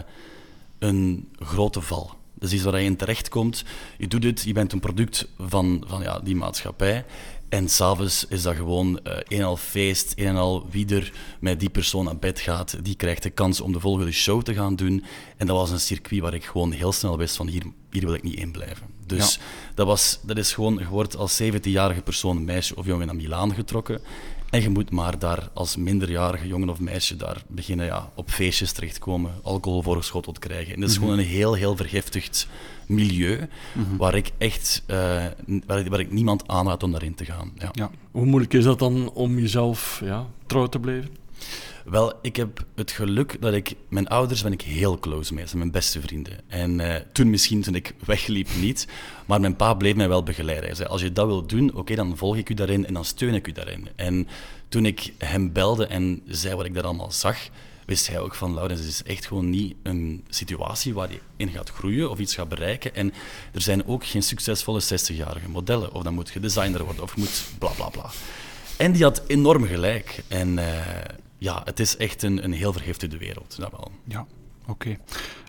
een 0.80 1.30
grote 1.39 1.82
val. 1.82 2.12
Dat 2.34 2.50
is 2.50 2.56
iets 2.56 2.63
waar 2.63 2.80
je 2.80 2.86
in 2.86 2.96
terechtkomt. 2.96 3.63
Je 3.98 4.08
doet 4.08 4.24
het, 4.24 4.42
je 4.42 4.54
bent 4.54 4.74
een 4.74 4.80
product 4.80 5.27
van, 5.38 5.84
van 5.88 6.01
ja, 6.01 6.20
die 6.20 6.36
maatschappij. 6.36 7.06
En 7.50 7.70
s'avonds 7.70 8.25
is 8.27 8.42
dat 8.42 8.56
gewoon 8.56 9.00
uh, 9.04 9.13
een 9.13 9.38
en 9.38 9.44
al 9.44 9.58
feest, 9.58 10.13
een 10.16 10.25
en 10.25 10.36
al 10.36 10.68
wie 10.70 10.96
er 10.96 11.13
met 11.39 11.60
die 11.60 11.70
persoon 11.70 12.06
naar 12.06 12.18
bed 12.18 12.39
gaat, 12.39 12.77
die 12.84 12.96
krijgt 12.96 13.24
de 13.24 13.30
kans 13.30 13.62
om 13.62 13.72
de 13.72 13.80
volgende 13.80 14.12
show 14.12 14.42
te 14.42 14.54
gaan 14.54 14.75
doen. 14.75 15.04
En 15.38 15.48
dat 15.48 15.56
was 15.56 15.70
een 15.70 15.80
circuit 15.80 16.22
waar 16.22 16.34
ik 16.34 16.46
gewoon 16.46 16.72
heel 16.72 16.92
snel 16.92 17.18
wist 17.18 17.36
van 17.36 17.48
hier, 17.48 17.63
hier 17.92 18.06
wil 18.06 18.13
ik 18.13 18.24
niet 18.24 18.39
in 18.39 18.51
blijven. 18.51 18.88
Dus 19.06 19.39
dat, 19.75 19.88
was, 19.88 20.20
dat 20.22 20.38
is 20.38 20.54
gewoon, 20.54 20.77
je 20.77 20.88
wordt 20.88 21.18
als 21.18 21.42
17-jarige 21.42 22.01
persoon, 22.01 22.46
meisje 22.46 22.75
of 22.75 22.86
jongen, 22.86 23.06
naar 23.06 23.16
Milaan 23.16 23.54
getrokken. 23.54 24.01
En 24.50 24.62
je 24.62 24.70
moet 24.70 24.92
maar 24.92 25.20
daar 25.20 25.50
als 25.54 25.75
minderjarige 25.75 26.48
jongen 26.48 26.70
of 26.70 26.80
meisje 26.80 27.16
daar 27.16 27.42
beginnen 27.48 27.86
ja, 27.86 28.12
op 28.16 28.30
feestjes 28.30 28.72
terechtkomen, 28.72 29.32
alcohol 29.44 29.82
voorgeschoteld 29.82 30.39
krijgen. 30.39 30.74
En 30.74 30.80
dat 30.80 30.89
is 30.89 30.96
mhm. 30.96 31.04
gewoon 31.04 31.20
een 31.20 31.30
heel, 31.30 31.54
heel 31.54 31.75
vergiftigd 31.75 32.48
milieu 32.86 33.48
mhm. 33.74 33.98
waar 33.98 34.16
ik 34.16 34.32
echt 34.38 34.84
uh, 34.88 34.96
waar, 35.66 35.89
waar, 35.89 36.00
ik 36.00 36.12
niemand 36.12 36.48
aanraad 36.48 36.84
om 36.84 36.92
daarin 36.92 37.16
te 37.16 37.25
gaan. 37.25 37.51
Ja. 37.58 37.70
ja. 37.72 37.92
Hoe 38.12 38.25
moeilijk 38.25 38.54
is 38.54 38.63
dat 38.63 38.80
dan 38.80 39.12
om 39.13 39.39
jezelf 39.39 40.01
ja, 40.04 40.25
trouw 40.46 40.68
te 40.68 40.80
blijven? 40.80 41.10
Wel, 41.89 42.13
ik 42.22 42.36
heb 42.36 42.65
het 42.75 42.91
geluk 42.91 43.41
dat 43.41 43.53
ik... 43.53 43.75
Mijn 43.89 44.08
ouders 44.08 44.44
ben 44.44 44.51
ik 44.51 44.62
heel 44.62 45.00
close 45.00 45.34
mee. 45.34 45.44
Ze 45.44 45.48
zijn 45.48 45.60
mijn 45.60 45.72
beste 45.72 46.01
vrienden. 46.01 46.39
En 46.48 46.79
uh, 46.79 46.96
toen 47.12 47.29
misschien, 47.29 47.62
toen 47.62 47.75
ik 47.75 47.94
wegliep, 48.06 48.50
niet. 48.60 48.88
Maar 49.25 49.39
mijn 49.39 49.56
pa 49.56 49.74
bleef 49.74 49.96
mij 49.96 50.08
wel 50.08 50.24
begeleiden. 50.24 50.65
Hij 50.65 50.75
zei, 50.75 50.89
als 50.89 51.01
je 51.01 51.12
dat 51.12 51.25
wilt 51.25 51.50
doen, 51.50 51.74
oké, 51.74 51.96
dan 51.96 52.17
volg 52.17 52.38
ik 52.38 52.50
u 52.50 52.53
daarin 52.53 52.88
en 52.88 52.94
dan 52.94 53.06
steun 53.06 53.34
ik 53.34 53.48
u 53.48 53.51
daarin. 53.51 53.88
En 53.96 54.27
toen 54.67 54.86
ik 54.86 55.13
hem 55.17 55.53
belde 55.53 55.86
en 55.86 56.22
zei 56.25 56.56
wat 56.56 56.65
ik 56.65 56.74
daar 56.74 56.84
allemaal 56.84 57.12
zag, 57.12 57.38
wist 57.86 58.08
hij 58.08 58.20
ook 58.20 58.36
van, 58.36 58.53
Laurens, 58.53 58.79
het 58.79 58.89
is 58.89 59.03
echt 59.03 59.25
gewoon 59.25 59.50
niet 59.50 59.75
een 59.84 60.25
situatie 60.29 60.94
waar 60.94 61.12
je 61.12 61.20
in 61.36 61.50
gaat 61.50 61.70
groeien 61.70 62.10
of 62.10 62.20
iets 62.20 62.36
gaat 62.36 62.50
bereiken. 62.50 62.96
En 62.96 63.13
er 63.53 63.62
zijn 63.62 63.88
ook 63.88 64.06
geen 64.06 64.24
succesvolle 64.24 64.82
60-jarige 64.82 65.50
modellen. 65.50 65.94
Of 65.94 66.03
dan 66.03 66.13
moet 66.13 66.29
je 66.34 66.39
designer 66.39 66.84
worden, 66.84 67.03
of 67.03 67.17
moet 67.17 67.44
bla 67.58 67.70
bla 67.70 67.89
bla. 67.89 68.10
En 68.77 68.91
die 68.91 69.03
had 69.03 69.22
enorm 69.27 69.65
gelijk. 69.65 70.24
En 70.27 70.58
uh, 70.58 70.65
ja, 71.38 71.62
het 71.63 71.79
is 71.79 71.98
echt 71.98 72.24
een, 72.24 72.44
een 72.44 72.53
heel 72.53 72.74
vergiftigde 72.74 73.17
wereld. 73.17 73.56
Dat 73.60 73.72
wel. 73.72 73.91
Ja. 74.03 74.25
Oké. 74.70 74.98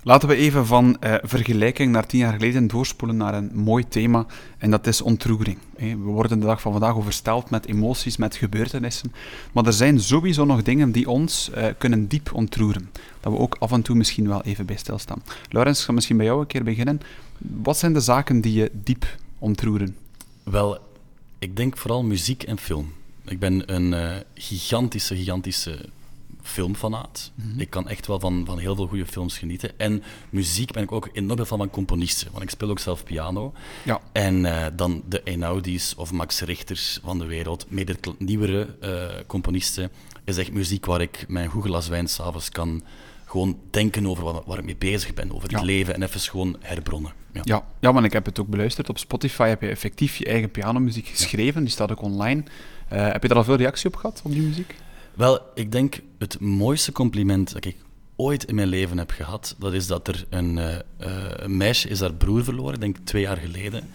Laten 0.03 0.29
we 0.29 0.35
even 0.35 0.67
van 0.67 0.97
uh, 1.01 1.15
vergelijking 1.23 1.93
naar 1.93 2.07
tien 2.07 2.19
jaar 2.19 2.33
geleden 2.33 2.67
doorspoelen 2.67 3.17
naar 3.17 3.35
een 3.35 3.51
mooi 3.55 3.89
thema, 3.89 4.27
en 4.59 4.71
dat 4.71 4.87
is 4.87 5.01
ontroering. 5.01 5.59
We 5.77 5.97
worden 5.97 6.41
de 6.41 6.47
dag 6.47 6.61
van 6.61 6.73
vandaag 6.73 6.97
oversteld 6.97 7.51
met 7.51 7.67
emoties, 7.67 8.17
met 8.17 8.37
gebeurtenissen, 8.37 9.13
maar 9.53 9.67
er 9.67 9.73
zijn 9.73 10.01
sowieso 10.01 10.45
nog 10.45 10.63
dingen 10.63 10.93
die 10.93 11.09
ons 11.09 11.51
uh, 11.57 11.67
kunnen 11.79 12.09
diep 12.09 12.31
ontroeren. 12.33 12.91
Dat 13.21 13.33
we 13.33 13.39
ook 13.39 13.57
af 13.59 13.73
en 13.73 13.83
toe 13.83 13.97
misschien 13.97 14.29
wel 14.29 14.43
even 14.43 14.67
bij 14.67 14.77
stilstaan. 14.77 15.23
Laurens, 15.49 15.79
ik 15.79 15.85
ga 15.85 15.93
misschien 15.93 16.17
bij 16.17 16.27
jou 16.27 16.41
een 16.41 16.47
keer 16.47 16.65
beginnen. 16.65 17.01
Wat 17.39 17.79
zijn 17.79 17.93
de 17.93 18.01
zaken 18.01 18.41
die 18.41 18.53
je 18.53 18.71
diep 18.73 19.17
ontroeren? 19.39 19.97
Wel, 20.43 20.79
ik 21.39 21.57
denk 21.57 21.77
vooral 21.77 22.03
muziek 22.03 22.43
en 22.43 22.59
film. 22.59 22.93
Ik 23.29 23.39
ben 23.39 23.75
een 23.75 23.93
uh, 23.93 24.17
gigantische, 24.35 25.17
gigantische 25.17 25.89
filmfanaat. 26.43 27.31
Mm 27.35 27.61
Ik 27.61 27.71
kan 27.71 27.89
echt 27.89 28.07
wel 28.07 28.21
van, 28.21 28.45
van 28.47 28.59
heel 28.59 28.75
veel 28.75 28.87
goede 28.87 29.07
films 29.07 29.39
genieten. 29.39 29.79
En 29.79 30.03
muziek 30.31 30.73
ben 30.73 30.83
ik 30.83 30.93
ook 30.93 31.09
enorm 31.13 31.47
van 31.47 31.59
van 31.59 31.71
componisten. 31.71 32.29
Want 32.31 32.43
ik 32.43 32.51
speel 32.51 32.71
ook 32.71 32.79
zelf 32.79 33.05
piano. 33.05 33.53
Ja. 33.85 34.01
En 34.13 34.45
uh, 34.45 34.67
dan 34.77 35.03
de 35.09 35.23
Einaudis 35.23 35.95
of 35.95 36.13
Max 36.13 36.41
Richters 36.41 36.99
van 37.03 37.19
de 37.19 37.27
wereld, 37.27 37.67
mede 37.69 37.97
nieuwere 38.19 38.77
uh, 38.83 39.27
componisten, 39.27 39.91
is 40.25 40.37
echt 40.37 40.53
muziek 40.53 40.87
waar 40.87 41.01
ik 41.01 41.25
mijn 41.29 41.49
goed 41.49 41.65
glas 41.65 41.89
wijn 41.89 42.09
s'avonds 42.09 42.49
kan 42.49 42.83
gewoon 43.25 43.59
denken 43.71 44.07
over 44.07 44.25
waar, 44.25 44.43
waar, 44.47 44.59
ik 44.59 44.65
mee 44.65 44.77
bezig 44.77 45.15
ben, 45.15 45.35
over 45.35 45.53
het 45.53 45.63
leven 45.63 45.95
en 45.95 46.03
even 46.03 46.21
gewoon 46.21 46.57
herbronnen. 46.61 47.13
Ja. 47.33 47.41
ja. 47.45 47.65
Ja, 47.81 47.93
want 47.93 48.05
ik 48.05 48.13
heb 48.13 48.25
het 48.25 48.41
ook 48.41 48.47
beluisterd. 48.47 48.89
Op 48.89 48.99
Spotify 48.99 49.49
heb 49.49 49.63
je 49.63 49.69
effectief 49.69 50.17
je 50.17 50.25
eigen 50.25 50.51
pianomuziek 50.51 51.07
geschreven, 51.07 51.63
die 51.63 51.71
staat 51.71 51.91
ook 51.91 52.03
online. 52.03 52.43
Uh, 52.93 53.13
heb 53.13 53.23
je 53.23 53.29
daar 53.29 53.37
al 53.37 53.45
veel 53.45 53.57
reactie 53.57 53.87
op 53.87 53.97
gehad, 53.97 54.21
op 54.25 54.33
die 54.33 54.43
muziek? 54.43 54.75
Wel, 55.15 55.41
ik 55.55 55.73
denk 55.73 56.01
het 56.19 56.41
mooiste 56.41 56.93
compliment 56.93 57.53
dat 57.53 57.65
ik 57.65 57.77
ooit 58.17 58.45
in 58.45 58.55
mijn 58.55 58.69
leven 58.69 58.99
heb 58.99 59.11
gehad, 59.11 59.57
dat 59.59 59.73
is 59.73 59.87
dat 59.87 60.09
er 60.09 60.27
een, 60.31 60.57
uh, 60.57 60.77
een 61.37 61.57
meisje 61.57 61.89
is 61.89 62.01
haar 62.01 62.15
broer 62.15 62.45
verloren, 62.45 62.75
ik 62.75 62.81
denk 62.81 62.97
twee 63.05 63.23
jaar 63.23 63.37
geleden. 63.37 63.89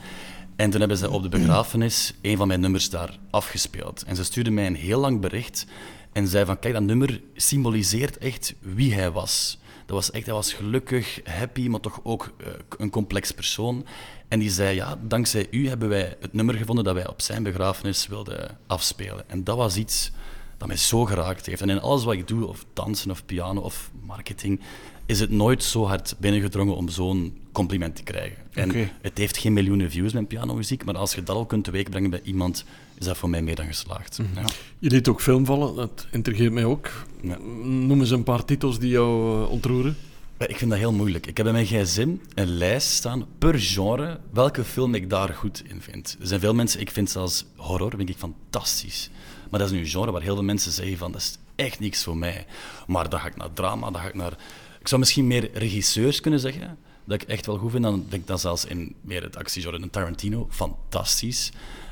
En 0.55 0.69
toen 0.69 0.79
hebben 0.79 0.97
ze 0.97 1.09
op 1.09 1.23
de 1.23 1.29
begrafenis 1.29 2.13
een 2.21 2.37
van 2.37 2.47
mijn 2.47 2.59
nummers 2.59 2.89
daar 2.89 3.17
afgespeeld. 3.29 4.03
En 4.03 4.15
ze 4.15 4.23
stuurde 4.23 4.51
mij 4.51 4.67
een 4.67 4.75
heel 4.75 4.99
lang 4.99 5.21
bericht 5.21 5.65
en 6.11 6.27
zei 6.27 6.45
van, 6.45 6.59
kijk, 6.59 6.73
dat 6.73 6.83
nummer 6.83 7.21
symboliseert 7.35 8.17
echt 8.17 8.53
wie 8.59 8.93
hij 8.93 9.11
was. 9.11 9.57
Dat 9.85 9.95
was 9.95 10.11
echt, 10.11 10.25
hij 10.25 10.35
was 10.35 10.53
gelukkig, 10.53 11.19
happy, 11.23 11.67
maar 11.67 11.79
toch 11.79 11.99
ook 12.03 12.33
uh, 12.37 12.47
een 12.77 12.89
complex 12.89 13.31
persoon. 13.31 13.85
En 14.27 14.39
die 14.39 14.49
zei, 14.49 14.75
ja, 14.75 14.99
dankzij 15.01 15.47
u 15.51 15.67
hebben 15.67 15.89
wij 15.89 16.17
het 16.19 16.33
nummer 16.33 16.55
gevonden 16.55 16.83
dat 16.83 16.93
wij 16.93 17.07
op 17.07 17.21
zijn 17.21 17.43
begrafenis 17.43 18.07
wilden 18.07 18.57
afspelen. 18.67 19.29
En 19.29 19.43
dat 19.43 19.57
was 19.57 19.75
iets 19.75 20.11
dat 20.57 20.67
mij 20.67 20.77
zo 20.77 21.05
geraakt 21.05 21.45
heeft. 21.45 21.61
En 21.61 21.69
in 21.69 21.81
alles 21.81 22.03
wat 22.03 22.13
ik 22.13 22.27
doe, 22.27 22.47
of 22.47 22.65
dansen 22.73 23.11
of 23.11 23.25
piano 23.25 23.61
of 23.61 23.91
marketing, 24.01 24.61
is 25.05 25.19
het 25.19 25.31
nooit 25.31 25.63
zo 25.63 25.85
hard 25.85 26.15
binnengedrongen 26.19 26.75
om 26.75 26.89
zo'n 26.89 27.37
compliment 27.51 27.95
te 27.95 28.03
krijgen. 28.03 28.37
En 28.53 28.89
het 29.01 29.17
heeft 29.17 29.37
geen 29.37 29.53
miljoenen 29.53 29.91
views, 29.91 30.13
mijn 30.13 30.27
pianomuziek, 30.27 30.85
maar 30.85 30.97
als 30.97 31.15
je 31.15 31.23
dat 31.23 31.35
al 31.35 31.45
kunt 31.45 31.63
teweegbrengen 31.63 32.09
bij 32.09 32.21
iemand, 32.23 32.65
is 32.99 33.05
dat 33.05 33.17
voor 33.17 33.29
mij 33.29 33.41
meer 33.41 33.55
dan 33.55 33.65
geslaagd. 33.65 34.19
Mhm. 34.19 34.39
ja. 34.39 34.45
Je 34.79 34.89
liet 34.89 35.07
ook 35.07 35.21
film 35.21 35.45
vallen, 35.45 35.75
dat 35.75 36.07
intrigeert 36.11 36.53
mij 36.53 36.65
ook. 36.65 36.89
Ja. 37.21 37.37
Noem 37.63 37.99
eens 37.99 38.09
een 38.09 38.23
paar 38.23 38.45
titels 38.45 38.79
die 38.79 38.89
jou 38.89 39.39
uh, 39.41 39.49
ontroeren. 39.49 39.95
Ik 40.37 40.57
vind 40.57 40.71
dat 40.71 40.79
heel 40.79 40.93
moeilijk. 40.93 41.27
Ik 41.27 41.37
heb 41.37 41.45
in 41.45 41.53
mijn 41.53 41.65
gsm 41.65 42.09
een 42.33 42.57
lijst 42.57 42.87
staan 42.87 43.25
per 43.37 43.59
genre 43.59 44.19
welke 44.31 44.63
film 44.63 44.95
ik 44.95 45.09
daar 45.09 45.29
goed 45.29 45.63
in 45.67 45.81
vind. 45.81 46.17
Er 46.19 46.27
zijn 46.27 46.39
veel 46.39 46.53
mensen, 46.53 46.79
ik 46.79 46.91
vind 46.91 47.09
zelfs 47.09 47.45
horror, 47.55 47.93
vind 47.95 48.09
ik 48.09 48.17
fantastisch. 48.17 49.09
Maar 49.49 49.59
dat 49.59 49.69
is 49.69 49.75
nu 49.75 49.81
een 49.81 49.89
genre 49.89 50.11
waar 50.11 50.21
heel 50.21 50.33
veel 50.33 50.43
mensen 50.43 50.71
zeggen 50.71 50.97
van 50.97 51.11
dat 51.11 51.21
is 51.21 51.37
echt 51.55 51.79
niks 51.79 52.03
voor 52.03 52.17
mij. 52.17 52.45
Maar 52.87 53.09
dan 53.09 53.19
ga 53.19 53.27
ik 53.27 53.35
naar 53.35 53.53
drama, 53.53 53.91
dan 53.91 54.01
ga 54.01 54.07
ik 54.07 54.13
naar... 54.13 54.37
Ik 54.83 54.89
zou 54.89 55.01
misschien 55.01 55.27
meer 55.27 55.49
regisseurs 55.53 56.19
kunnen 56.19 56.39
zeggen, 56.39 56.77
dat 57.05 57.21
ik 57.21 57.27
echt 57.27 57.45
wel 57.45 57.57
goed 57.57 57.71
vind. 57.71 57.83
Dan 57.83 58.05
denk 58.09 58.21
ik 58.21 58.27
dan 58.27 58.39
zelfs 58.39 58.65
in 58.65 58.95
meer 59.01 59.23
het 59.23 59.37
actiegenre. 59.37 59.81
Een 59.81 59.89
Tarantino, 59.89 60.47
fantastisch. 60.49 61.51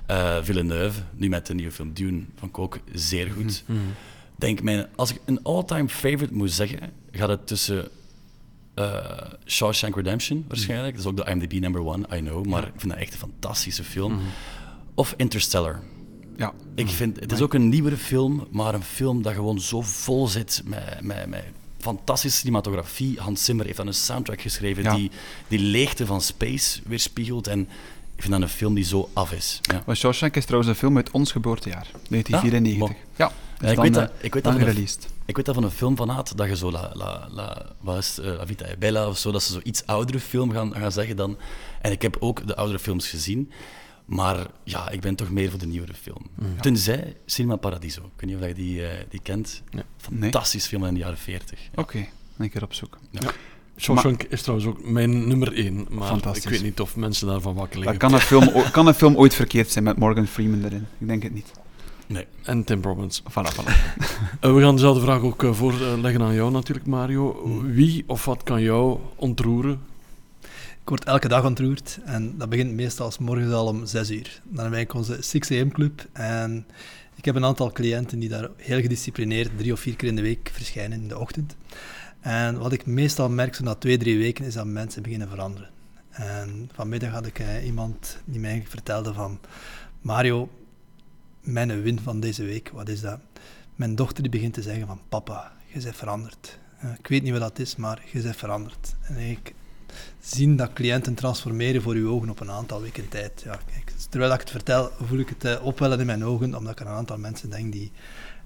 Uh, 0.09 0.37
Villeneuve, 0.41 1.01
nu 1.13 1.29
met 1.29 1.47
de 1.47 1.53
nieuwe 1.53 1.71
film 1.71 1.93
Dune, 1.93 2.23
van 2.35 2.47
ik 2.47 2.59
ook 2.59 2.79
zeer 2.93 3.31
goed. 3.31 3.63
Mm 3.65 3.75
-hmm. 3.75 3.93
Denk 4.35 4.61
mijn, 4.61 4.87
als 4.95 5.11
ik 5.11 5.19
een 5.25 5.43
all-time 5.43 5.89
favorite 5.89 6.33
moet 6.33 6.51
zeggen, 6.51 6.79
gaat 7.11 7.29
het 7.29 7.47
tussen 7.47 7.87
uh, 8.75 9.05
Shawshank 9.45 9.95
Redemption 9.95 10.45
waarschijnlijk. 10.47 10.95
Dat 10.95 11.05
is 11.05 11.09
ook 11.09 11.17
de 11.17 11.31
IMDb 11.31 11.53
number 11.59 11.85
one, 11.85 12.17
I 12.17 12.19
know. 12.19 12.45
Maar 12.45 12.63
ik 12.63 12.73
vind 12.77 12.91
dat 12.91 13.01
echt 13.01 13.13
een 13.13 13.19
fantastische 13.19 13.83
film. 13.83 14.11
Mm 14.11 14.17
-hmm. 14.17 14.27
Of 14.93 15.13
Interstellar. 15.17 15.79
Ja. 16.37 16.53
Ik 16.75 16.87
vind, 16.87 17.19
het 17.19 17.31
is 17.31 17.41
ook 17.41 17.53
een 17.53 17.69
nieuwere 17.69 17.97
film, 17.97 18.47
maar 18.51 18.73
een 18.73 18.83
film 18.83 19.21
dat 19.21 19.33
gewoon 19.33 19.59
zo 19.59 19.81
vol 19.81 20.27
zit 20.27 20.61
met, 20.65 21.01
met, 21.01 21.27
met 21.27 21.43
fantastische 21.81 22.37
cinematografie. 22.37 23.19
Hans 23.19 23.45
Zimmer 23.45 23.65
heeft 23.65 23.77
dan 23.77 23.87
een 23.87 23.93
soundtrack 23.93 24.41
geschreven 24.41 24.83
ja. 24.83 24.95
die 24.95 25.11
die 25.47 25.59
leegte 25.59 26.05
van 26.05 26.21
space 26.21 26.79
weerspiegelt. 26.85 27.47
En 27.47 27.59
ik 28.15 28.27
vind 28.27 28.31
dat 28.31 28.41
een 28.41 28.55
film 28.55 28.73
die 28.73 28.83
zo 28.83 29.09
af 29.13 29.31
is. 29.31 29.59
Ja. 29.61 29.83
Maar 29.85 29.95
Shawshank 29.95 30.35
is 30.35 30.45
trouwens 30.45 30.71
een 30.71 30.77
film 30.77 30.95
uit 30.95 31.11
ons 31.11 31.31
geboortejaar, 31.31 31.87
1994. 32.09 32.97
Ja, 33.15 33.31
ja 33.59 33.71
ik, 33.71 33.77
weet 33.77 33.93
dat, 33.93 34.11
ik, 34.21 34.33
weet 34.33 34.43
dat 34.43 34.53
van 34.53 34.61
een, 34.61 34.87
ik 35.25 35.35
weet 35.35 35.45
dat 35.45 35.55
van 35.55 35.63
een 35.63 35.71
film 35.71 35.95
van 35.95 36.11
Aad, 36.11 36.37
dat 36.37 36.47
je 36.47 36.55
zo 36.55 36.71
La, 36.71 36.91
la, 36.93 37.27
la, 37.31 37.65
wat 37.79 37.97
is 37.97 38.19
uh, 38.19 38.25
la 38.25 38.45
Vita 38.45 38.65
e 38.65 38.75
Bella 38.77 39.07
of 39.07 39.17
zo, 39.17 39.31
dat 39.31 39.43
ze 39.43 39.53
zo 39.53 39.59
iets 39.63 39.85
oudere 39.85 40.19
film 40.19 40.51
gaan, 40.51 40.73
gaan 40.75 40.91
zeggen 40.91 41.15
dan. 41.15 41.37
En 41.81 41.91
ik 41.91 42.01
heb 42.01 42.17
ook 42.19 42.47
de 42.47 42.55
oudere 42.55 42.79
films 42.79 43.09
gezien. 43.09 43.51
Maar 44.11 44.47
ja, 44.63 44.89
ik 44.89 45.01
ben 45.01 45.15
toch 45.15 45.29
meer 45.29 45.49
voor 45.49 45.59
de 45.59 45.65
nieuwere 45.65 45.93
film. 45.93 46.29
Ja. 46.37 46.61
Tenzij 46.61 47.15
Cinema 47.25 47.55
Paradiso. 47.55 48.01
Ik 48.01 48.11
weet 48.15 48.29
niet 48.29 48.41
of 48.41 48.47
je 48.47 48.53
die, 48.53 48.81
uh, 48.81 48.87
die 49.09 49.19
kent. 49.23 49.61
Ja. 49.69 49.83
Fantastisch 49.97 50.61
nee. 50.61 50.79
film 50.79 50.85
in 50.85 50.93
de 50.93 50.99
jaren 50.99 51.17
40. 51.17 51.59
Ja. 51.59 51.67
Oké, 51.71 51.81
okay. 51.81 52.09
een 52.37 52.49
keer 52.49 52.63
opzoeken. 52.63 52.99
Ja. 53.09 53.31
Shawshank 53.77 54.23
is 54.23 54.41
trouwens 54.41 54.69
ook 54.69 54.85
mijn 54.85 55.27
nummer 55.27 55.53
één, 55.53 55.87
maar 55.89 56.35
ik 56.35 56.43
weet 56.43 56.63
niet 56.63 56.79
of 56.79 56.95
mensen 56.95 57.27
daarvan 57.27 57.55
wakker 57.55 57.79
liggen. 57.79 57.97
kan 57.97 58.13
een, 58.13 58.19
film, 58.19 58.51
kan 58.71 58.87
een 58.87 58.93
film 58.93 59.15
ooit 59.15 59.33
verkeerd 59.33 59.71
zijn 59.71 59.83
met 59.83 59.97
Morgan 59.97 60.27
Freeman 60.27 60.63
erin? 60.63 60.87
Ik 60.97 61.07
denk 61.07 61.23
het 61.23 61.33
niet. 61.33 61.51
Nee. 62.07 62.25
En 62.43 62.63
Tim 62.63 62.81
Robbins. 62.81 63.21
Voilà, 63.21 63.55
voilà. 63.55 63.67
uh, 64.41 64.53
we 64.55 64.61
gaan 64.61 64.75
dezelfde 64.75 65.01
vraag 65.01 65.21
ook 65.21 65.43
uh, 65.43 65.53
voorleggen 65.53 66.21
aan 66.21 66.33
jou 66.33 66.51
natuurlijk, 66.51 66.87
Mario. 66.87 67.41
Hmm. 67.43 67.73
Wie 67.73 68.03
of 68.07 68.25
wat 68.25 68.43
kan 68.43 68.61
jou 68.61 68.99
ontroeren 69.15 69.79
ik 70.81 70.89
word 70.89 71.03
elke 71.03 71.27
dag 71.27 71.45
ontroerd 71.45 71.99
en 72.05 72.37
dat 72.37 72.49
begint 72.49 72.73
meestal 72.73 73.05
als 73.05 73.17
morgens 73.17 73.53
al 73.53 73.67
om 73.67 73.85
6 73.85 74.09
uur. 74.09 74.41
Dan 74.43 74.69
ben 74.69 74.79
ik 74.79 74.93
onze 74.93 75.17
6 75.21 75.51
am 75.51 75.71
club 75.71 76.07
en 76.13 76.65
ik 77.15 77.25
heb 77.25 77.35
een 77.35 77.45
aantal 77.45 77.71
cliënten 77.71 78.19
die 78.19 78.29
daar 78.29 78.49
heel 78.55 78.81
gedisciplineerd 78.81 79.57
drie 79.57 79.73
of 79.73 79.79
vier 79.79 79.95
keer 79.95 80.07
in 80.07 80.15
de 80.15 80.21
week 80.21 80.49
verschijnen 80.53 81.01
in 81.01 81.07
de 81.07 81.19
ochtend. 81.19 81.55
En 82.19 82.57
wat 82.57 82.71
ik 82.71 82.85
meestal 82.85 83.29
merk 83.29 83.55
zo 83.55 83.63
na 83.63 83.75
twee, 83.75 83.97
drie 83.97 84.17
weken 84.17 84.45
is 84.45 84.53
dat 84.53 84.65
mensen 84.65 85.03
beginnen 85.03 85.29
veranderen. 85.29 85.69
En 86.09 86.69
vanmiddag 86.73 87.11
had 87.11 87.25
ik 87.25 87.39
eh, 87.39 87.65
iemand 87.65 88.17
die 88.25 88.39
mij 88.39 88.63
vertelde 88.67 89.13
van 89.13 89.39
Mario, 90.01 90.49
mijn 91.41 91.81
win 91.81 91.99
van 91.99 92.19
deze 92.19 92.43
week, 92.43 92.69
wat 92.69 92.89
is 92.89 93.01
dat? 93.01 93.19
Mijn 93.75 93.95
dochter 93.95 94.23
die 94.23 94.31
begint 94.31 94.53
te 94.53 94.61
zeggen 94.61 94.87
van 94.87 95.01
papa, 95.09 95.51
je 95.67 95.81
bent 95.81 95.95
veranderd. 95.95 96.59
Uh, 96.83 96.91
ik 96.99 97.07
weet 97.07 97.23
niet 97.23 97.31
wat 97.31 97.41
dat 97.41 97.59
is, 97.59 97.75
maar 97.75 98.03
je 98.11 98.21
bent 98.21 98.35
veranderd. 98.35 98.95
En 99.01 99.17
ik, 99.17 99.53
zien 100.19 100.55
dat 100.55 100.73
cliënten 100.73 101.13
transformeren 101.13 101.81
voor 101.81 101.93
uw 101.93 102.09
ogen 102.09 102.29
op 102.29 102.39
een 102.39 102.51
aantal 102.51 102.81
weken 102.81 103.09
tijd. 103.09 103.41
Ja, 103.45 103.59
kijk, 103.71 103.93
terwijl 104.09 104.33
ik 104.33 104.39
het 104.39 104.49
vertel, 104.49 104.91
voel 105.01 105.19
ik 105.19 105.29
het 105.29 105.45
uh, 105.45 105.65
opwellen 105.65 105.99
in 105.99 106.05
mijn 106.05 106.25
ogen, 106.25 106.55
omdat 106.55 106.71
ik 106.71 106.81
aan 106.81 106.87
een 106.87 106.97
aantal 106.97 107.17
mensen 107.17 107.49
denk 107.49 107.71
die 107.71 107.91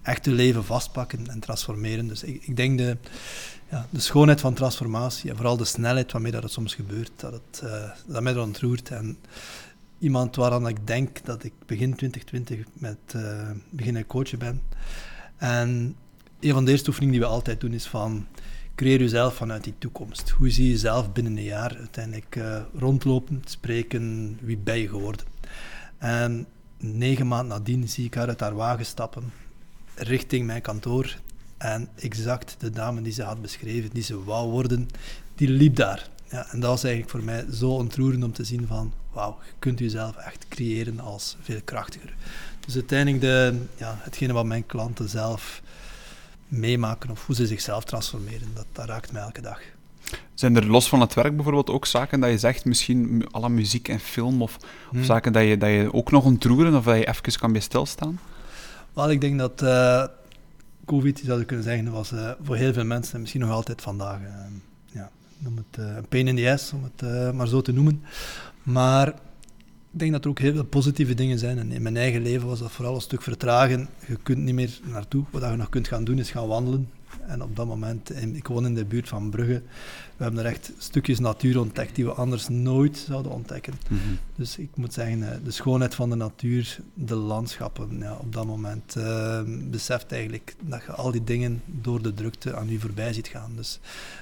echt 0.02 0.25
hun 0.25 0.36
leven 0.36 0.66
vastpakken 0.66 1.28
en 1.28 1.40
transformeren. 1.40 2.08
Dus 2.08 2.24
ik, 2.24 2.44
ik 2.48 2.56
denk 2.56 2.78
de, 2.78 2.98
ja, 3.70 3.88
de 3.90 4.00
schoonheid 4.00 4.42
van 4.42 4.54
transformatie 4.54 5.30
en 5.30 5.36
vooral 5.36 5.58
de 5.58 5.66
snelheid 5.66 6.12
waarmee 6.12 6.32
dat 6.32 6.44
het 6.44 6.52
soms 6.52 6.75
gebeurt, 6.75 7.12
dat, 7.16 7.32
het, 7.34 7.62
uh, 7.64 7.90
dat 8.06 8.22
mij 8.22 8.38
ontroert. 8.38 8.90
En 8.90 9.18
iemand 10.00 10.36
waaraan 10.36 10.68
ik 10.68 10.88
denk 10.88 11.25
dat 11.25 11.44
ik 11.44 11.54
begin 11.66 11.96
2020 11.96 12.66
met 12.74 12.98
uh, 13.16 13.50
beginnen 13.70 14.08
coachen 14.08 14.40
ben. 14.40 14.62
En 15.38 15.96
een 16.40 16.54
van 16.54 16.66
de 16.66 16.72
eerste 16.72 16.90
oefeningen 16.90 17.16
die 17.16 17.24
we 17.24 17.34
altijd 17.34 17.60
doen 17.60 17.74
is 17.74 17.86
van 17.86 18.28
creëer 18.75 19.00
jezelf 19.00 19.36
vanuit 19.36 19.63
die 19.63 19.74
toekomst. 19.77 20.29
Hoe 20.29 20.50
zie 20.50 20.65
je 20.65 20.72
jezelf 20.72 21.12
binnen 21.12 21.38
een 21.38 21.44
jaar 21.44 21.75
uiteindelijk 21.77 22.36
uh, 22.36 22.62
rondlopen, 22.77 23.41
spreken, 23.46 24.38
wie 24.41 24.58
ben 24.58 24.77
je 24.77 24.88
geworden? 24.88 25.25
En 25.98 26.48
negen 26.77 27.27
maanden 27.27 27.58
nadien 27.58 27.89
zie 27.89 28.05
ik 28.05 28.13
haar 28.13 28.27
uit 28.27 28.39
haar 28.39 28.55
wagen 28.55 28.86
stappen, 28.86 29.32
richting 29.96 30.46
mijn 30.46 30.62
kantoor. 30.62 31.15
En 31.58 31.89
exact 31.96 32.55
de 32.60 32.70
dame 32.70 33.01
die 33.01 33.13
ze 33.13 33.24
had 33.24 33.41
beschreven, 33.41 33.89
die 33.94 34.03
ze 34.03 34.24
wou 34.24 34.50
worden, 34.50 34.88
die 35.36 35.50
liep 35.50 35.75
daar. 35.75 36.10
Ja, 36.29 36.51
en 36.51 36.60
dat 36.60 36.70
was 36.70 36.84
eigenlijk 36.84 37.12
voor 37.12 37.24
mij 37.24 37.46
zo 37.51 37.70
ontroerend 37.70 38.24
om 38.24 38.34
te 38.34 38.44
zien 38.44 38.67
van, 38.67 38.94
wauw, 39.12 39.38
je 39.46 39.51
kunt 39.60 39.79
jezelf 39.79 40.15
echt 40.15 40.46
creëren 40.48 41.00
als 41.00 41.38
veel 41.41 41.62
krachtiger. 41.63 42.13
Dus 42.65 42.74
uiteindelijk 42.74 43.22
de, 43.22 43.60
ja, 43.77 43.98
hetgene 44.00 44.34
wat 44.34 44.46
mijn 44.46 44.65
klanten 44.65 45.10
zelf 45.10 45.62
meemaken 46.48 47.10
of 47.10 47.25
hoe 47.25 47.36
ze 47.36 47.48
zichzelf 47.48 47.84
transformeren. 47.84 48.48
Dat, 48.54 48.66
dat 48.72 48.86
raakt 48.86 49.12
mij 49.12 49.22
elke 49.22 49.42
dag. 49.42 49.60
Zijn 50.34 50.56
er 50.56 50.66
los 50.66 50.90
van 50.90 51.02
het 51.02 51.14
werk 51.14 51.36
bijvoorbeeld 51.36 51.70
ook 51.70 51.86
zaken 51.86 52.20
dat 52.20 52.30
je 52.30 52.38
zegt, 52.38 52.66
misschien 52.66 53.28
alle 53.32 53.50
muziek 53.50 53.88
en 53.88 54.00
film, 54.00 54.42
of, 54.42 54.58
hmm. 54.90 55.00
of 55.00 55.06
zaken 55.06 55.34
dat 55.34 55.44
je, 55.44 55.58
dat 55.58 55.70
je 55.70 55.94
ook 55.94 56.12
nog 56.12 56.25
ontroeren 56.25 56.75
of 56.75 56.84
dat 56.84 56.98
je 56.98 57.08
even 57.08 57.40
kan 57.40 57.52
bij 57.52 57.62
stilstaan? 57.62 58.20
Wel, 58.94 59.12
ik 59.12 59.22
denk 59.22 59.40
dat 59.40 59.62
uh, 59.62 60.04
COVID, 60.86 61.22
zou 61.25 61.40
je 61.40 61.46
kunnen 61.46 61.66
zeggen, 61.66 61.92
was 61.92 62.12
uh, 62.12 62.32
voor 62.42 62.56
heel 62.56 62.74
veel 62.74 62.86
mensen, 62.86 63.20
misschien 63.20 63.42
nog 63.42 63.52
altijd 63.52 63.82
vandaag, 63.82 64.20
uh, 64.20 65.02
noem 65.38 65.58
het 65.58 65.78
een 65.78 66.08
pain 66.08 66.28
in 66.28 66.36
the 66.36 66.52
ass, 66.52 66.74
om 66.74 66.84
het 66.84 67.34
maar 67.34 67.48
zo 67.48 67.62
te 67.62 67.72
noemen. 67.72 68.04
Maar 68.64 69.08
ik 69.08 69.16
denk 70.00 70.12
dat 70.12 70.24
er 70.24 70.30
ook 70.30 70.40
heel 70.40 70.54
veel 70.54 70.66
positieve 70.66 71.14
dingen 71.14 71.40
zijn. 71.40 71.58
En 71.58 71.72
in 71.72 71.82
mijn 71.82 71.98
eigen 71.98 72.22
leven 72.22 72.48
was 72.48 72.60
dat 72.60 72.72
vooral 72.72 72.96
een 72.96 73.02
stuk 73.02 73.22
vertragen. 73.22 73.90
Je 74.08 74.18
kunt 74.24 74.38
niet 74.38 74.56
meer 74.56 74.80
naartoe. 74.84 75.24
Wat 75.32 75.42
je 75.42 75.56
nog 75.56 75.70
kunt 75.70 75.88
gaan 75.88 76.04
doen 76.04 76.20
is 76.20 76.32
gaan 76.32 76.48
wandelen. 76.48 76.90
En 77.28 77.44
op 77.44 77.56
dat 77.56 77.68
moment, 77.68 78.22
ik 78.36 78.48
woon 78.48 78.66
in 78.66 78.75
de 78.75 78.86
buurt 78.86 79.08
van 79.08 79.30
Brugge, 79.30 79.62
we 80.18 80.24
hebben 80.24 80.46
er 80.46 80.52
echt 80.52 80.72
stukjes 80.78 81.20
natuur 81.20 81.60
ontdekt 81.60 81.96
die 81.96 82.06
we 82.06 82.12
anders 82.12 82.48
nooit 82.48 82.98
zouden 82.98 83.32
ontdekken. 83.32 83.74
Mhm. 83.90 84.00
Dus 84.36 84.58
ik 84.58 84.70
moet 84.75 84.94
zeggen, 84.94 85.32
eh, 85.32 85.38
de 85.44 85.52
schoonheid 85.52 85.96
van 85.96 86.10
de 86.10 86.16
natuur, 86.16 86.80
de 86.94 87.16
landschappen, 87.16 87.98
ja, 88.00 88.16
op 88.16 88.34
dat 88.34 88.46
moment 88.46 88.96
uh, 88.98 89.42
beseft 89.46 90.12
eigenlijk 90.12 90.56
dat 90.62 90.82
je 90.86 90.92
al 90.92 91.12
die 91.12 91.24
dingen 91.24 91.62
door 91.66 92.02
de 92.02 92.14
drukte 92.14 92.56
aan 92.56 92.70
je 92.70 92.80
voorbij 92.80 93.14
ziet 93.14 93.28
gaan. 93.28 93.52
Dus 93.56 93.80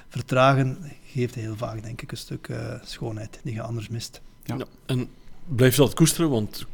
vertragen 0.08 0.78
geeft 1.06 1.34
heel 1.34 1.56
vaak, 1.56 1.82
denk 1.82 2.02
ik, 2.02 2.10
een 2.10 2.16
stuk 2.16 2.48
uh, 2.48 2.74
schoonheid 2.84 3.40
die 3.42 3.54
je 3.54 3.62
anders 3.62 3.88
mist. 3.88 4.20
Ja. 4.44 4.56
ja. 4.56 4.64
en 4.86 5.08
blijf 5.44 5.76
dat 5.76 5.94
koesteren, 5.94 6.30
want 6.30 6.66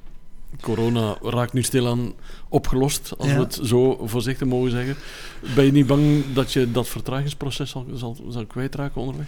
corona 0.61 1.17
raakt 1.23 1.53
nu 1.53 1.63
stilaan 1.63 2.13
opgelost, 2.49 3.13
als 3.19 3.33
we 3.33 3.39
het 3.39 3.59
zo 3.63 4.07
voorzichtig 4.07 4.49
mogen 4.49 4.71
zeggen. 4.71 4.97
Ben 5.55 5.65
je 5.65 5.73
niet 5.73 5.87
bang 5.87 6.33
dat 6.35 6.53
je 6.53 6.73
dat 6.73 6.89
vertragingsproces 6.89 7.71
zal, 7.71 7.87
zal, 7.95 8.17
zal 8.29 8.47
kwijtraken 8.47 9.01
onderweg? 9.01 9.27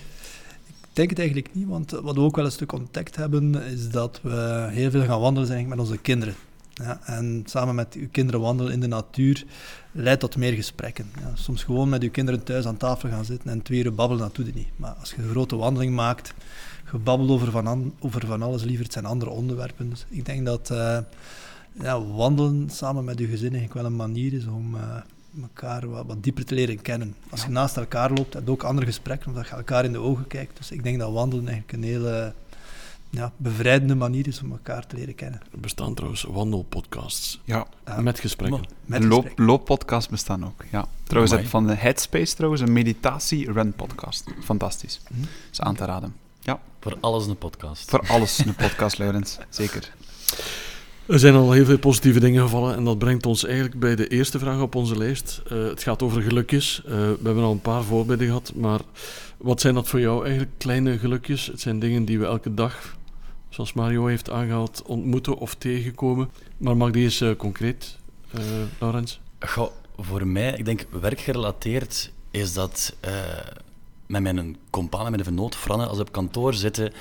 Ik 0.69 0.99
denk 0.99 1.11
het 1.11 1.19
eigenlijk 1.19 1.55
niet, 1.55 1.69
want 1.69 1.91
wat 1.91 2.15
we 2.15 2.21
ook 2.21 2.37
wel 2.37 2.45
een 2.45 2.53
stuk 2.53 2.73
ontdekt 2.73 3.17
hebben, 3.17 3.55
is 3.55 3.91
dat 3.91 4.21
we 4.23 4.69
heel 4.71 4.91
veel 4.91 5.05
gaan 5.05 5.21
wandelen 5.21 5.49
zijn 5.49 5.69
met 5.69 5.79
onze 5.79 5.99
kinderen. 5.99 6.35
Ja, 6.75 7.01
en 7.05 7.43
samen 7.47 7.75
met 7.75 7.95
uw 7.95 8.09
kinderen 8.11 8.41
wandelen 8.41 8.73
in 8.73 8.81
de 8.81 8.87
natuur 8.87 9.45
leidt 9.93 10.21
tot 10.21 10.37
meer 10.37 10.53
gesprekken. 10.53 11.11
Ja, 11.21 11.31
soms 11.35 11.65
gewoon 11.65 11.89
met 11.89 12.03
uw 12.03 12.11
kinderen 12.11 12.45
thuis 12.45 12.65
aan 12.65 12.77
tafel 12.77 13.09
gaan 13.09 13.25
zitten 13.25 13.51
en 13.51 13.63
twee 13.63 13.85
uur 13.85 13.95
babbelen, 13.95 14.23
dat 14.23 14.35
doet 14.35 14.47
het 14.47 14.55
niet. 14.55 14.69
Maar 14.77 14.95
als 15.01 15.11
je 15.11 15.23
een 15.23 15.31
grote 15.31 15.57
wandeling 15.57 15.95
maakt, 15.95 16.35
gebabbeld 16.93 17.31
over 17.31 17.51
van, 17.51 17.93
over 17.99 18.27
van 18.27 18.43
alles 18.43 18.63
liever. 18.63 18.85
Het 18.85 18.93
zijn 18.93 19.05
andere 19.05 19.31
onderwerpen. 19.31 19.91
Dus 19.91 20.07
ik 20.09 20.25
denk 20.25 20.47
dat 20.47 20.71
uh, 20.73 20.99
ja, 21.73 22.05
wandelen 22.05 22.71
samen 22.71 23.05
met 23.05 23.19
je 23.19 23.27
gezin 23.27 23.51
eigenlijk 23.51 23.75
wel 23.75 23.85
een 23.85 23.97
manier 23.97 24.33
is 24.33 24.47
om 24.47 24.75
uh, 24.75 24.81
elkaar 25.43 25.89
wat, 25.89 26.07
wat, 26.07 26.23
dieper 26.23 26.45
te 26.45 26.55
leren 26.55 26.83
kennen. 26.83 27.15
Als 27.31 27.43
je 27.43 27.51
naast 27.51 27.77
elkaar 27.77 28.11
loopt, 28.11 28.35
heb 28.35 28.45
je 28.45 28.51
ook 28.51 28.63
andere 28.63 28.87
gesprekken, 28.87 29.29
omdat 29.29 29.49
je 29.49 29.55
elkaar 29.55 29.85
in 29.85 29.93
de 29.93 29.99
ogen 29.99 30.27
kijkt. 30.27 30.57
Dus 30.57 30.71
ik 30.71 30.83
denk 30.83 30.99
dat 30.99 31.13
wandelen 31.13 31.49
eigenlijk 31.49 31.77
een 31.77 31.89
hele 31.89 32.33
ja, 33.11 33.33
bevrijdende 33.37 33.95
manier 33.95 34.27
is 34.27 34.43
om 34.43 34.51
elkaar 34.51 34.87
te 34.87 34.97
leren 34.97 35.15
kennen. 35.15 35.41
Er 35.53 35.61
bestaan 35.61 35.95
trouwens 35.95 36.23
wandelpodcasts. 36.23 37.41
Ja. 37.45 37.67
met 38.01 38.21
gesprekken. 38.21 38.65
Met 38.85 39.05
loop, 39.05 39.33
looppodcasts 39.37 40.11
bestaan 40.11 40.45
ook. 40.45 40.65
Ja. 40.71 40.87
Trouwens, 41.03 41.35
heb 41.35 41.47
van 41.47 41.67
de 41.67 41.75
Headspace 41.75 42.35
trouwens 42.35 42.63
een 42.63 42.73
meditatie-run-podcast. 42.73 44.25
Fantastisch. 44.41 45.01
Mm 45.09 45.25
is 45.51 45.61
aan 45.61 45.75
te 45.75 45.85
raden. 45.85 46.15
Ja. 46.43 46.61
Voor 46.81 46.97
alles 47.01 47.27
een 47.27 47.39
podcast. 47.39 47.91
Voor 47.91 48.05
alles 48.09 48.39
een 48.39 48.55
podcast, 48.55 48.99
Laurens. 48.99 49.39
Zeker. 49.49 49.93
Er 51.07 51.19
zijn 51.19 51.35
al 51.35 51.53
heel 51.53 51.65
veel 51.65 51.79
positieve 51.79 52.21
dingen 52.21 52.43
gevallen 52.43 52.77
en 52.77 52.85
dat 52.85 52.99
brengt 52.99 53.27
ons 53.27 53.45
eigenlijk 53.45 53.79
bij 53.79 53.97
de 53.97 54.09
eerste 54.09 54.39
vraag 54.39 54.61
op 54.61 54.75
onze 54.75 54.99
lijst. 54.99 55.43
Uh, 55.53 55.69
het 55.69 55.83
gaat 55.83 56.03
over 56.03 56.23
gelukjes. 56.23 56.83
Uh, 56.85 56.91
we 56.93 57.19
hebben 57.23 57.45
al 57.45 57.53
een 57.53 57.61
paar 57.61 57.83
voorbeelden 57.83 58.27
gehad, 58.27 58.53
maar 58.55 58.81
wat 59.37 59.61
zijn 59.61 59.75
dat 59.75 59.89
voor 59.89 60.01
jou 60.01 60.21
eigenlijk 60.23 60.53
kleine 60.59 60.99
gelukjes? 60.99 61.47
Het 61.47 61.61
zijn 61.61 61.79
dingen 61.79 62.05
die 62.05 62.19
we 62.19 62.25
elke 62.25 62.55
dag, 62.55 62.97
zoals 63.49 63.73
Mario 63.73 64.07
heeft 64.07 64.31
aangehaald, 64.31 64.83
ontmoeten 64.87 65.37
of 65.37 65.55
tegenkomen. 65.55 66.31
Maar 66.57 66.77
mag 66.77 66.91
die 66.91 67.05
eens 67.05 67.21
uh, 67.21 67.37
concreet, 67.37 67.99
Laurens? 68.79 69.21
Goh, 69.41 69.71
voor 69.97 70.27
mij, 70.27 70.53
ik 70.53 70.65
denk 70.65 70.87
werkgerelateerd, 71.01 72.13
is 72.31 72.53
dat 72.53 72.97
met 74.21 74.35
mijn 74.35 74.57
compaan, 74.71 75.03
met 75.03 75.11
mijn 75.11 75.25
vernoot 75.25 75.57
Franne, 75.57 75.87
als 75.87 75.97
we 75.97 76.03
op 76.03 76.13
kantoor 76.13 76.55
zitten 76.55 76.93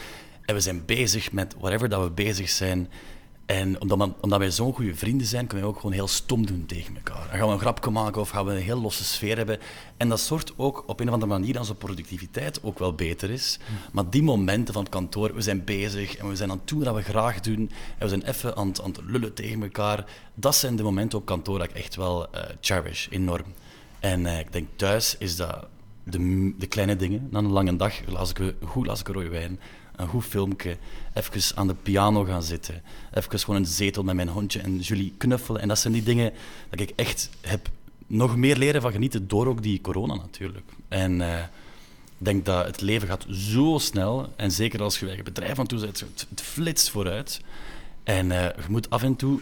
en 0.46 0.56
we 0.56 0.62
zijn 0.62 0.86
bezig 0.86 1.32
met 1.32 1.56
whatever 1.60 1.90
dat 1.90 2.04
we 2.04 2.12
bezig 2.12 2.50
zijn. 2.50 2.90
En 3.46 3.82
omdat, 3.82 3.98
we, 3.98 4.14
omdat 4.22 4.40
wij 4.40 4.52
zo'n 4.52 4.74
goede 4.74 4.96
vrienden 4.96 5.28
zijn, 5.28 5.48
kunnen 5.48 5.68
we 5.68 5.74
ook 5.74 5.80
gewoon 5.80 5.96
heel 5.96 6.08
stom 6.08 6.46
doen 6.46 6.66
tegen 6.66 6.96
elkaar. 6.96 7.28
Dan 7.30 7.38
gaan 7.38 7.48
we 7.48 7.54
een 7.54 7.60
grapje 7.60 7.92
maken 7.92 8.22
of 8.22 8.30
gaan 8.30 8.46
we 8.46 8.52
een 8.52 8.62
heel 8.62 8.82
losse 8.82 9.04
sfeer 9.04 9.38
hebben. 9.38 9.60
En 9.98 10.10
dat 10.10 10.20
zorgt 10.20 10.54
ook 10.58 10.84
op 10.88 11.00
een 11.00 11.08
of 11.08 11.14
andere 11.14 11.32
manier 11.32 11.54
dat 11.54 11.62
onze 11.62 11.76
productiviteit 11.76 12.64
ook 12.64 12.80
wel 12.80 12.94
beter 12.94 13.30
is. 13.30 13.60
Maar 13.92 14.10
die 14.10 14.24
momenten 14.24 14.74
van 14.74 14.84
het 14.84 14.92
kantoor, 14.92 15.34
we 15.34 15.42
zijn 15.42 15.64
bezig 15.64 16.16
en 16.16 16.28
we 16.28 16.36
zijn 16.36 16.52
aan 16.52 16.58
het 16.58 16.68
doen 16.68 16.84
wat 16.84 16.96
we 16.96 17.02
graag 17.02 17.40
doen. 17.40 17.72
En 17.98 18.00
we 18.00 18.08
zijn 18.08 18.24
even 18.24 18.56
aan 18.56 18.68
het, 18.68 18.82
aan 18.82 18.92
het 18.92 19.02
lullen 19.06 19.34
tegen 19.34 19.62
elkaar. 19.62 20.06
Dat 20.34 20.56
zijn 20.56 20.76
de 20.76 20.84
momenten 20.84 21.20
op 21.20 21.26
kantoor 21.26 21.60
dat 21.60 21.70
ik 21.70 21.76
echt 21.76 21.96
wel 21.96 22.28
uh, 22.36 22.42
cherish, 22.62 23.08
enorm. 23.10 23.54
En 24.00 24.22
uh, 24.22 24.40
ik 24.40 24.54
denk 24.54 24.68
thuis 24.76 25.16
is 25.18 25.36
dat 25.36 25.68
de, 26.04 26.54
de, 26.58 26.68
kleine 26.68 26.96
dingen. 26.96 27.28
Na 27.32 27.40
een 27.40 27.52
lange 27.52 27.76
dag 27.76 27.94
las 28.08 28.30
ik 28.30 28.40
een 28.40 28.56
goed 28.66 28.86
las 28.86 29.00
ik 29.00 29.08
rode 29.08 29.30
wijn, 29.30 29.60
een 29.96 30.08
goed 30.08 30.26
filmpje, 30.26 30.78
even 31.14 31.58
aan 31.58 31.68
de 31.68 31.74
piano 31.74 32.24
gaan 32.24 32.44
zitten, 32.44 32.82
even 33.14 33.40
gewoon 33.40 33.62
de 33.62 33.68
zetel 33.68 34.04
met 34.04 34.16
mijn 34.16 34.30
hondje 34.30 34.60
en 34.60 34.80
Julie 34.80 35.14
knuffelen. 35.18 35.62
En 35.62 35.68
dat 35.68 35.80
zijn 35.80 35.94
die 35.94 36.04
dingen 36.04 36.34
dat 36.70 36.80
ik 36.80 36.94
echt 36.96 37.30
heb 37.42 37.70
nog 38.08 38.36
meer 38.36 38.58
leren 38.58 38.82
van 38.82 38.92
genieten 38.92 39.28
door 39.28 39.48
ook 39.48 39.64
die 39.64 39.82
corona 39.82 40.16
natuurlijk. 40.16 40.66
En 40.88 41.20
uh, 41.20 41.40
ik 42.18 42.28
denk 42.28 42.46
dat 42.46 42.66
het 42.66 42.82
leven 42.82 43.08
gaat 43.08 43.26
zo 43.30 43.78
snel, 43.78 44.34
en 44.36 44.52
zeker 44.52 44.82
als 44.82 45.00
je 45.00 45.06
eigen 45.06 45.24
bedrijf 45.24 45.60
aan 45.60 45.68
toe 45.68 45.80
zet, 45.80 46.00
het, 46.00 46.42
flitst 46.42 46.90
vooruit. 46.90 47.42
En 48.04 48.26
uh, 48.26 48.44
je 48.44 48.70
moet 48.70 48.90
af 48.90 49.04
en 49.04 49.16
toe 49.16 49.40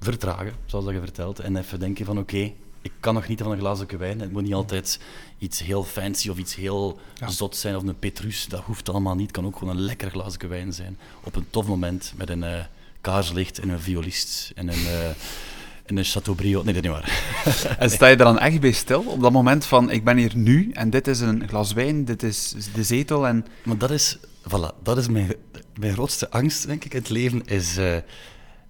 vertragen, 0.00 0.52
zoals 0.66 0.84
dat 0.84 0.94
je 0.94 1.00
vertelt, 1.00 1.38
en 1.38 1.56
even 1.56 1.80
denken 1.80 2.04
van 2.04 2.18
oké, 2.18 2.52
ik 2.82 2.92
kan 3.00 3.14
nog 3.14 3.28
niet 3.28 3.40
van 3.40 3.52
een 3.52 3.58
glazen 3.58 3.98
wijn. 3.98 4.20
Het 4.20 4.32
moet 4.32 4.42
niet 4.42 4.54
altijd 4.54 5.00
iets 5.38 5.62
heel 5.62 5.84
fancy 5.84 6.28
of 6.28 6.38
iets 6.38 6.54
heel 6.54 7.00
zot 7.26 7.56
zijn 7.56 7.76
of 7.76 7.82
een 7.82 7.98
petrus. 7.98 8.46
Dat 8.46 8.60
hoeft 8.60 8.88
allemaal 8.88 9.14
niet. 9.14 9.26
Het 9.26 9.36
kan 9.36 9.46
ook 9.46 9.56
gewoon 9.56 9.76
een 9.76 9.82
lekker 9.82 10.10
glazen 10.10 10.48
wijn 10.48 10.72
zijn. 10.72 10.98
Op 11.24 11.36
een 11.36 11.46
tof 11.50 11.66
moment 11.66 12.12
met 12.16 12.30
een 12.30 12.42
uh, 12.42 12.58
kaarslicht 13.00 13.58
en 13.58 13.68
een 13.68 13.80
violist 13.80 14.52
en 14.54 14.68
een, 14.68 14.80
uh, 14.80 15.06
en 15.86 15.96
een 15.96 16.04
Chateaubriand. 16.04 16.64
Nee, 16.64 16.74
dat 16.74 16.84
is 16.84 16.90
niet 16.90 17.00
waar. 17.00 17.78
en 17.78 17.90
sta 17.90 18.06
je 18.06 18.16
er 18.16 18.24
dan 18.24 18.38
echt 18.38 18.60
bij 18.60 18.72
stil 18.72 19.00
op 19.00 19.20
dat 19.20 19.32
moment 19.32 19.64
van 19.64 19.90
ik 19.90 20.04
ben 20.04 20.16
hier 20.16 20.36
nu 20.36 20.70
en 20.72 20.90
dit 20.90 21.06
is 21.06 21.20
een 21.20 21.48
glas 21.48 21.72
wijn, 21.72 22.04
dit 22.04 22.22
is 22.22 22.54
de 22.74 22.84
zetel 22.84 23.26
en... 23.26 23.46
Maar 23.62 23.78
dat 23.78 23.90
is, 23.90 24.18
voilà, 24.48 24.82
dat 24.82 24.98
is 24.98 25.08
mijn, 25.08 25.34
mijn 25.78 25.92
grootste 25.92 26.30
angst, 26.30 26.66
denk 26.66 26.84
ik, 26.84 26.92
in 26.94 27.00
het 27.00 27.08
leven, 27.08 27.44
is... 27.44 27.78
Uh, 27.78 27.96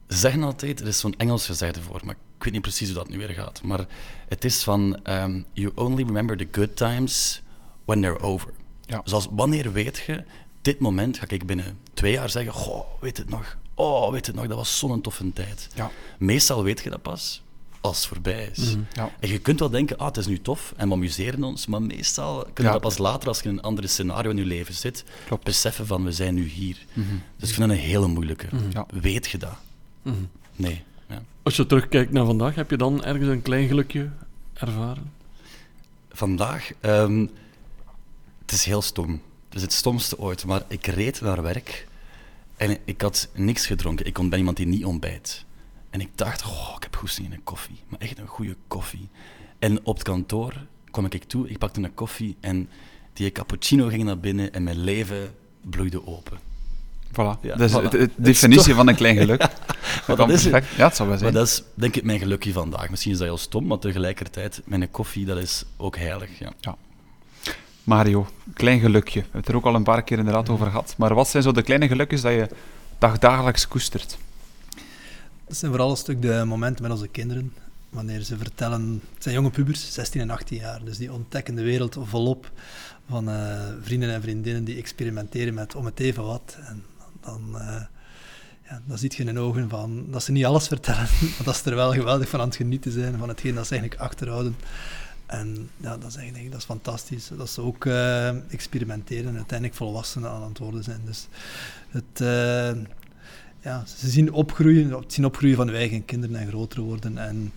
zeggen 0.07 0.43
altijd, 0.43 0.81
er 0.81 0.87
is 0.87 0.99
zo'n 0.99 1.15
Engels 1.17 1.47
gezegde 1.47 1.83
voor, 1.83 2.01
maar 2.05 2.17
ik 2.43 2.49
weet 2.53 2.63
niet 2.63 2.73
precies 2.73 2.89
hoe 2.89 2.97
dat 2.97 3.09
nu 3.09 3.19
weer 3.19 3.29
gaat, 3.29 3.63
maar 3.63 3.87
het 4.29 4.45
is 4.45 4.63
van 4.63 4.99
um, 5.05 5.45
you 5.53 5.73
only 5.75 6.05
remember 6.05 6.37
the 6.37 6.49
good 6.51 6.77
times 6.77 7.43
when 7.85 8.01
they're 8.01 8.21
over. 8.21 8.53
Ja. 8.87 9.01
Zoals 9.05 9.29
wanneer 9.31 9.73
weet 9.73 10.03
je, 10.07 10.25
dit 10.63 10.79
moment 10.79 11.19
ga 11.19 11.25
ik 11.29 11.47
binnen 11.47 11.79
twee 11.95 12.13
jaar 12.13 12.31
zeggen, 12.31 12.53
goh, 12.53 12.87
weet 13.01 13.17
het 13.17 13.29
nog? 13.29 13.57
Oh, 13.75 14.11
weet 14.11 14.27
het 14.27 14.35
nog, 14.35 14.47
dat 14.47 14.57
was 14.57 14.79
zo'n 14.79 15.01
toffe 15.01 15.33
tijd. 15.33 15.69
Ja. 15.75 15.91
Meestal 16.19 16.63
weet 16.63 16.81
je 16.81 16.91
dat 16.91 17.03
pas 17.03 17.43
als 17.81 17.99
het 17.99 18.07
voorbij 18.07 18.51
is. 18.53 18.75
Mm 18.75 18.87
ja. 18.93 19.11
En 19.21 19.29
je 19.29 19.39
kunt 19.39 19.59
wel 19.59 19.71
denken, 19.71 19.99
ah, 19.99 20.07
het 20.07 20.17
is 20.17 20.27
nu 20.27 20.41
tof 20.41 20.73
en 20.77 20.89
we 20.89 20.95
amuseren 20.95 21.45
ons, 21.45 21.67
maar 21.67 21.83
meestal 21.83 22.47
kun 22.53 22.65
je 22.65 22.71
dat 22.71 22.81
pas 22.81 22.99
later, 22.99 23.29
als 23.29 23.41
je 23.41 23.49
in 23.49 23.57
een 23.57 23.63
ander 23.63 23.89
scenario 23.89 24.31
in 24.31 24.37
je 24.37 24.45
leven 24.45 24.75
zit, 24.75 25.05
Klopt. 25.27 25.45
beseffen 25.45 25.87
van, 25.87 26.05
we 26.05 26.13
zijn 26.13 26.35
nu 26.35 26.45
hier. 26.45 26.87
Mm 26.93 27.05
-hmm. 27.09 27.23
Dus 27.37 27.49
ik 27.49 27.55
vind 27.55 27.69
dat 27.69 27.79
een 27.79 27.85
hele 27.85 28.07
moeilijke. 28.07 28.47
-hmm. 28.51 28.87
Weet 29.01 29.27
je 29.27 29.39
dat? 29.39 29.57
-hmm. 30.03 30.29
Als 31.43 31.57
je 31.57 31.67
terugkijkt 31.67 32.13
naar 32.13 32.25
vandaag, 32.25 32.55
heb 32.55 32.71
je 32.71 32.77
dan 32.77 33.05
ergens 33.05 33.29
een 33.29 33.43
klein 33.43 33.69
gelukje 33.69 34.11
ervaren? 34.55 35.13
Vandaag? 36.11 36.73
Um, 36.81 37.31
het 38.41 38.53
is 38.53 38.65
heel 38.65 38.83
stom. 38.83 39.11
Het 39.47 39.55
is 39.55 39.63
het 39.63 39.73
stomste 39.73 40.19
ooit, 40.19 40.45
maar 40.45 40.63
ik 40.69 40.87
reed 40.87 41.21
naar 41.21 41.43
werk 41.43 41.87
en 42.57 42.79
ik 42.85 43.01
had 43.01 43.29
niks 43.35 43.67
gedronken. 43.67 44.07
Ik 44.07 44.15
ben 44.15 44.39
iemand 44.39 44.57
die 44.57 44.67
niet 44.67 44.85
ontbijt. 44.85 45.45
En 45.91 46.01
ik 46.01 46.09
dacht, 46.15 46.45
oh, 46.45 46.73
ik 46.77 46.83
heb 46.83 46.97
goesting 46.97 47.27
in 47.27 47.33
een 47.33 47.45
koffie. 47.45 47.81
Maar 47.89 48.01
echt 48.01 48.19
een 48.19 48.27
goede 48.27 48.57
koffie. 48.69 49.09
En 49.59 49.87
op 49.87 49.95
het 49.95 50.05
kantoor 50.05 50.55
kwam 50.91 51.05
ik 51.05 51.25
toe, 51.25 51.49
ik 51.49 51.59
pakte 51.59 51.83
een 51.83 51.95
koffie 51.95 52.37
en 52.41 52.69
die 53.13 53.33
cappuccino 53.33 53.89
ging 53.89 54.05
naar 54.05 54.19
binnen 54.19 54.53
en 54.53 54.63
mijn 54.63 54.79
leven 54.79 55.35
bloeide 55.61 56.07
open. 56.07 56.52
Voilà, 57.13 57.41
ja, 57.41 57.57
dat 57.57 57.61
is 57.61 57.73
voilà. 57.73 57.89
de 57.89 58.11
definitie 58.17 58.75
van 58.75 58.89
een 58.89 58.95
klein 58.95 59.17
geluk. 59.17 59.49
maar 60.07 60.17
dat 60.17 60.31
is 60.31 60.45
het. 60.45 60.65
Ja, 60.77 60.87
het 60.87 60.97
zou 60.97 61.09
wel 61.09 61.19
zijn. 61.19 61.33
Maar 61.33 61.41
dat 61.43 61.51
is 61.51 61.63
denk 61.75 61.97
ik 61.97 62.05
mijn 62.05 62.19
gelukje 62.19 62.53
vandaag. 62.53 62.91
Misschien 62.91 63.13
is 63.13 63.19
dat 63.19 63.27
heel 63.27 63.39
stom, 63.39 63.67
maar 63.67 63.79
tegelijkertijd, 63.79 64.63
mijn 64.65 64.91
koffie, 64.91 65.25
dat 65.25 65.39
is 65.39 65.65
ook 65.77 65.97
heilig. 65.97 66.39
Ja. 66.39 66.53
ja. 66.61 66.77
Mario, 67.85 68.27
klein 68.55 68.81
gelukje. 68.81 69.21
We 69.21 69.23
hebben 69.23 69.41
het 69.41 69.49
er 69.49 69.57
ook 69.57 69.65
al 69.65 69.75
een 69.75 69.83
paar 69.83 70.03
keer 70.03 70.19
inderdaad 70.19 70.49
over 70.49 70.67
gehad. 70.67 70.95
Maar 70.99 71.15
wat 71.15 71.29
zijn 71.29 71.43
zo 71.43 71.53
de 71.53 71.63
kleine 71.63 71.89
gelukjes 71.89 72.21
dat 72.21 72.33
je 72.33 72.49
dagdagelijks 72.99 73.69
koestert? 73.69 74.19
Dat 75.47 75.57
zijn 75.57 75.71
vooral 75.71 75.91
een 75.91 75.97
stuk 75.97 76.23
de 76.23 76.43
momenten 76.47 76.83
met 76.83 76.93
onze 76.93 77.09
kinderen. 77.09 77.53
Wanneer 77.91 78.21
ze 78.21 78.37
vertellen, 78.37 79.03
het 79.15 79.23
zijn 79.23 79.35
jonge 79.35 79.51
pubers, 79.51 79.93
16 79.93 80.21
en 80.21 80.31
18 80.31 80.59
jaar, 80.59 80.85
dus 80.85 80.99
die 80.99 81.13
ontdekken 81.13 81.55
de 81.55 81.63
wereld 81.63 81.97
volop 82.03 82.51
van 83.09 83.29
uh, 83.29 83.61
vrienden 83.83 84.15
en 84.15 84.23
vriendinnen 84.23 84.65
die 84.65 84.77
experimenteren 84.77 85.55
met 85.55 85.75
om 85.75 85.85
het 85.85 86.01
even 86.01 86.25
wat. 86.25 86.57
En 86.69 86.85
dan, 87.25 87.43
uh, 87.55 87.83
ja, 88.69 88.83
dan 88.87 88.99
ziet 88.99 89.15
je 89.15 89.21
in 89.21 89.27
hun 89.27 89.39
ogen 89.39 89.69
van, 89.69 90.07
dat 90.11 90.23
ze 90.23 90.33
niet 90.33 90.45
alles 90.45 90.69
vertellen, 90.69 91.09
maar 91.37 91.45
dat 91.45 91.57
ze 91.57 91.71
er 91.71 91.77
wel 91.77 91.93
geweldig 91.93 92.29
van 92.29 92.41
aan 92.41 92.47
het 92.47 92.57
genieten 92.57 92.93
zijn 92.93 93.19
van 93.19 93.29
hetgeen 93.29 93.55
dat 93.55 93.67
ze 93.67 93.73
eigenlijk 93.73 94.03
achterhouden. 94.03 94.57
En 95.33 95.71
ja, 95.77 95.97
dat 95.97 96.09
is 96.09 96.17
eigenlijk 96.17 96.51
dat 96.51 96.61
is 96.61 96.67
fantastisch. 96.67 97.31
Dat 97.37 97.51
ze 97.51 97.61
ook 97.61 97.85
uh, 97.85 98.53
experimenteren 98.53 99.29
en 99.29 99.37
uiteindelijk 99.37 99.79
volwassenen 99.79 100.31
aan 100.31 100.43
het 100.43 100.59
worden 100.59 100.85
zijn. 100.85 101.01
Dus 101.05 101.29
het, 101.89 102.21
uh, 102.21 102.85
ja, 103.61 103.85
ze 103.87 104.09
zien 104.09 104.33
opgroeien, 104.33 105.05
zien 105.07 105.25
opgroeien 105.25 105.57
van 105.57 105.67
hun 105.67 105.77
eigen 105.77 106.05
kinderen 106.05 106.37
en 106.37 106.49
groter 106.49 106.81
worden. 106.81 107.19
En 107.19 107.53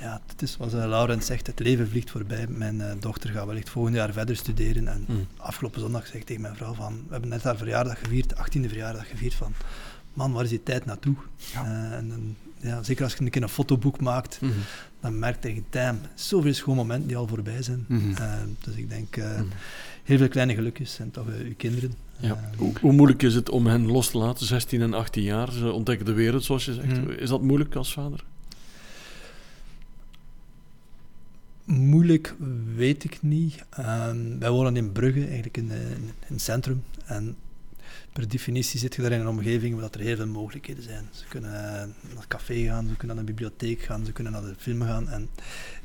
ja, 0.00 0.20
het 0.26 0.42
is 0.42 0.52
zoals 0.52 0.72
Laurent 0.72 1.24
zegt, 1.24 1.46
het 1.46 1.58
leven 1.58 1.88
vliegt 1.88 2.10
voorbij. 2.10 2.46
Mijn 2.48 2.76
uh, 2.76 2.90
dochter 3.00 3.30
gaat 3.30 3.46
wellicht 3.46 3.70
volgend 3.70 3.94
jaar 3.94 4.12
verder 4.12 4.36
studeren. 4.36 4.88
En 4.88 5.04
mm. 5.08 5.26
afgelopen 5.36 5.80
zondag 5.80 6.06
zei 6.06 6.18
ik 6.18 6.24
tegen 6.24 6.42
mijn 6.42 6.56
vrouw 6.56 6.74
van, 6.74 6.94
we 7.06 7.12
hebben 7.12 7.30
net 7.30 7.42
haar 7.42 7.56
verjaardag 7.56 7.98
gevierd, 7.98 8.34
18e 8.34 8.68
verjaardag 8.68 9.08
gevierd 9.08 9.34
van, 9.34 9.52
man, 10.12 10.32
waar 10.32 10.44
is 10.44 10.50
die 10.50 10.62
tijd 10.62 10.84
naartoe? 10.84 11.14
Ja. 11.52 11.64
Uh, 11.64 11.96
en, 11.96 12.36
ja, 12.60 12.82
zeker 12.82 13.04
als 13.04 13.14
je 13.14 13.24
een 13.24 13.30
keer 13.30 13.42
een 13.42 13.48
fotoboek 13.48 14.00
maakt, 14.00 14.40
mm 14.40 14.50
-hmm. 14.50 14.62
dan 15.00 15.18
merk 15.18 15.42
je 15.42 15.62
tegen 15.68 16.00
zoveel 16.14 16.54
schoon 16.54 16.76
momenten 16.76 17.08
die 17.08 17.16
al 17.16 17.26
voorbij 17.26 17.62
zijn. 17.62 17.84
Mm 17.88 17.98
-hmm. 17.98 18.10
uh, 18.10 18.34
dus 18.60 18.74
ik 18.74 18.88
denk, 18.88 19.16
heel 20.04 20.18
veel 20.18 20.28
kleine 20.28 20.54
gelukjes 20.54 20.94
zijn 20.94 21.10
toch 21.10 21.26
uw 21.26 21.54
kinderen. 21.56 21.92
Ja. 22.20 22.50
Hoe, 22.56 22.72
hoe, 22.80 22.92
moeilijk 22.92 23.22
is 23.22 23.34
het 23.34 23.50
om 23.50 23.66
hen 23.66 23.86
los 23.86 24.10
te 24.10 24.18
laten, 24.18 24.46
16 24.46 24.82
en 24.82 24.94
18 24.94 25.22
jaar? 25.22 25.52
Ze 25.52 25.72
ontdekken 25.72 26.06
de 26.06 26.12
wereld, 26.12 26.44
zoals 26.44 26.64
je 26.64 26.74
zegt. 26.74 27.08
Is 27.18 27.28
dat 27.28 27.42
moeilijk 27.42 27.74
als 27.74 27.92
vader? 27.92 28.24
Moeilijk 31.68 32.34
weet 32.74 33.04
ik 33.04 33.22
niet. 33.22 33.64
Um, 33.78 34.38
wij 34.38 34.50
wonen 34.50 34.76
in 34.76 34.92
Brugge, 34.92 35.20
eigenlijk 35.20 35.56
in, 35.56 35.70
in, 35.70 35.96
in, 36.00 36.14
het 36.26 36.40
centrum. 36.40 36.84
En 37.04 37.36
per 38.12 38.28
definitie 38.28 38.80
zit 38.80 38.94
je 38.94 39.02
daar 39.02 39.12
in 39.12 39.20
een 39.20 39.28
omgeving 39.28 39.80
waar 39.80 39.90
er 39.90 40.00
heel 40.00 40.16
veel 40.16 40.26
mogelijkheden 40.26 40.82
zijn. 40.82 41.08
Ze 41.10 41.24
kunnen 41.28 41.50
naar 41.50 41.88
het 42.16 42.26
café 42.28 42.64
gaan, 42.64 42.88
ze 42.88 42.96
kunnen 42.96 43.16
naar 43.16 43.24
de 43.24 43.32
bibliotheek 43.32 43.80
gaan, 43.80 44.04
ze 44.04 44.12
kunnen 44.12 44.32
naar 44.32 44.42
de 44.42 44.54
film 44.58 44.82
gaan. 44.82 45.08
En 45.08 45.28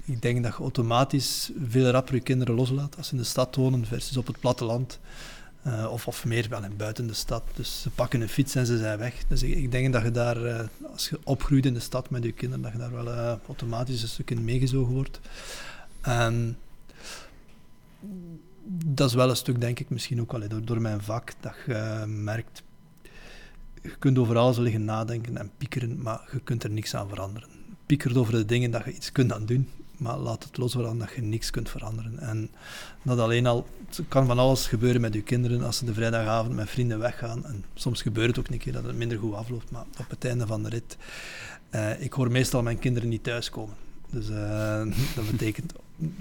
ik 0.06 0.22
denk 0.22 0.44
dat 0.44 0.56
je 0.58 0.62
automatisch 0.62 1.52
veel 1.68 1.90
rapper 1.90 2.16
je 2.16 2.22
kinderen 2.22 2.56
loslaat 2.56 2.98
als 2.98 3.08
ze 3.08 3.14
in 3.14 3.20
de 3.20 3.28
stad 3.28 3.56
wonen 3.56 3.86
versus 3.86 4.18
op 4.18 4.28
het 4.28 4.40
platteland. 4.40 5.00
Uh, 5.68 5.92
of, 5.92 6.08
of 6.08 6.26
meer 6.26 6.50
wel 6.50 6.64
in 6.64 6.78
buiten 6.78 7.08
de 7.08 7.14
stad. 7.14 7.44
Dus 7.54 7.82
ze 7.82 7.90
pakken 7.90 8.22
een 8.22 8.30
fiets 8.30 8.56
en 8.56 8.66
ze 8.66 8.78
zijn 8.78 8.98
weg. 8.98 9.24
Dus 9.28 9.44
ik, 9.44 9.72
denk 9.72 9.94
dat 9.94 10.04
je 10.04 10.12
daar, 10.12 10.70
als 10.92 11.10
je 11.10 11.20
opgroeit 11.24 11.66
in 11.66 11.74
de 11.74 11.80
stad 11.80 12.10
met 12.10 12.24
je 12.24 12.32
kinderen, 12.32 12.64
dat 12.64 12.72
je 12.72 12.78
daar 12.78 13.04
wel 13.04 13.40
automatisch 13.48 14.02
een 14.02 14.08
stuk 14.08 14.32
in 14.32 14.44
meegezogen 14.44 14.94
wordt. 14.94 15.20
En 16.04 16.58
dat 18.86 19.10
is 19.10 19.16
wel 19.16 19.30
een 19.30 19.36
stuk, 19.36 19.62
denk 19.62 19.80
ik, 19.80 19.90
misschien 19.90 20.22
ook 20.22 20.32
wel 20.32 20.48
door, 20.48 20.66
door 20.66 20.82
mijn 20.82 21.02
vak, 21.02 21.34
dat 21.40 21.56
je 21.66 22.04
merkt, 22.08 22.64
je 23.82 23.96
kunt 24.00 24.18
over 24.18 24.38
alles 24.38 24.58
liggen 24.58 24.86
nadenken 24.86 25.38
en 25.38 25.52
piekeren, 25.58 26.02
maar 26.02 26.30
je 26.32 26.40
kunt 26.40 26.64
er 26.64 26.70
niks 26.70 26.96
aan 26.96 27.10
veranderen. 27.10 27.50
Piekert 27.86 28.18
over 28.18 28.34
de 28.34 28.46
dingen 28.46 28.72
dat 28.72 28.86
je 28.86 28.94
iets 28.94 29.12
kunt 29.12 29.34
aan 29.34 29.46
doen, 29.46 29.70
maar 29.98 30.18
laat 30.18 30.44
het 30.44 30.58
los 30.58 30.74
worden 30.74 30.98
dat 30.98 31.12
je 31.16 31.22
niks 31.22 31.50
kunt 31.50 31.70
veranderen. 31.70 32.20
En 32.20 32.50
dat 33.02 33.20
alleen 33.20 33.46
al, 33.46 33.68
het 33.88 34.02
kan 34.08 34.26
van 34.26 34.40
alles 34.40 34.68
gebeuren 34.68 35.02
met 35.02 35.14
je 35.14 35.22
kinderen 35.22 35.64
als 35.64 35.78
ze 35.78 35.86
de 35.86 35.94
vrijdagavond 35.94 36.56
met 36.56 36.70
vrienden 36.70 37.00
weggaan. 37.00 37.46
En 37.46 37.64
soms 37.74 38.02
gebeurt 38.02 38.28
het 38.28 38.40
ook 38.40 38.48
een 38.48 38.58
keer 38.58 38.74
dat 38.74 38.84
het 38.84 38.96
minder 38.96 39.18
goed 39.18 39.34
afloopt, 39.34 39.72
maar 39.72 39.86
op 40.00 40.10
het 40.10 40.26
einde 40.26 40.48
van 40.48 40.64
de 40.64 40.70
rit, 40.70 40.98
uh, 41.72 42.02
ik 42.02 42.14
hoor 42.14 42.32
meestal 42.32 42.64
mijn 42.64 42.80
kinderen 42.80 43.10
niet 43.10 43.24
thuiskomen. 43.24 43.76
Dus 44.10 44.30
uh, 44.30 44.84
dat 45.16 45.32
betekent 45.32 45.74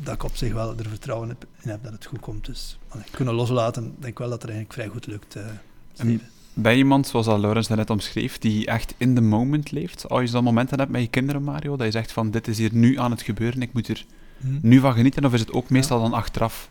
dat 0.03 0.14
ik 0.14 0.23
op 0.25 0.37
zich 0.37 0.53
wel 0.53 0.79
er 0.79 0.88
vertrouwen 0.88 1.29
heb, 1.29 1.47
in 1.61 1.71
heb 1.71 1.83
dat 1.83 1.92
het 1.92 2.05
goed 2.05 2.21
komt. 2.21 2.47
Dus 2.47 2.79
allee, 2.88 3.05
kunnen 3.11 3.35
loslaten, 3.35 3.83
denk 3.83 4.12
ik 4.12 4.18
wel 4.18 4.29
dat 4.29 4.42
het 4.42 4.51
eigenlijk 4.51 4.81
vrij 4.81 4.88
goed 4.88 5.07
lukt. 5.07 5.37
Uh, 5.37 6.18
ben 6.55 6.73
je 6.73 6.79
iemand, 6.79 7.07
zoals 7.07 7.27
al 7.27 7.40
Laurens 7.40 7.68
net 7.68 7.90
omschreef, 7.90 8.38
die 8.38 8.66
echt 8.66 8.95
in 8.97 9.14
the 9.14 9.21
moment 9.21 9.71
leeft? 9.71 10.09
Als 10.09 10.21
je 10.21 10.27
zo'n 10.27 10.45
momenten 10.45 10.79
hebt 10.79 10.90
met 10.90 11.01
je 11.01 11.09
kinderen, 11.09 11.42
Mario, 11.42 11.77
dat 11.77 11.87
je 11.87 11.92
zegt 11.92 12.12
van 12.12 12.31
dit 12.31 12.49
is 12.49 12.59
hier 12.59 12.71
nu 12.73 12.99
aan 12.99 13.11
het 13.11 13.23
gebeuren, 13.23 13.62
ik 13.62 13.73
moet 13.73 13.88
er 13.88 14.05
hmm. 14.40 14.59
nu 14.62 14.81
van 14.81 14.92
genieten, 14.92 15.25
of 15.25 15.33
is 15.33 15.40
het 15.40 15.53
ook 15.53 15.71
meestal 15.71 15.97
ja. 15.97 16.03
dan 16.03 16.12
achteraf? 16.12 16.68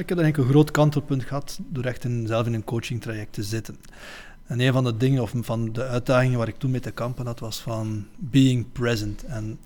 ik 0.00 0.08
heb 0.08 0.18
eigenlijk 0.18 0.36
een 0.36 0.54
groot 0.54 0.70
kantelpunt 0.70 1.24
gehad 1.24 1.58
door 1.68 1.84
echt 1.84 2.04
in, 2.04 2.26
zelf 2.26 2.46
in 2.46 2.54
een 2.54 2.64
coaching 2.64 3.00
traject 3.00 3.32
te 3.32 3.42
zitten. 3.42 3.76
En 4.46 4.60
een 4.60 4.72
van 4.72 4.84
de 4.84 4.96
dingen, 4.96 5.22
of 5.22 5.32
van 5.36 5.72
de 5.72 5.84
uitdagingen 5.84 6.38
waar 6.38 6.48
ik 6.48 6.58
toen 6.58 6.70
mee 6.70 6.80
te 6.80 6.90
kampen 6.90 7.26
had, 7.26 7.40
was 7.40 7.60
van 7.60 8.06
being 8.16 8.72
present. 8.72 9.24
En 9.24 9.58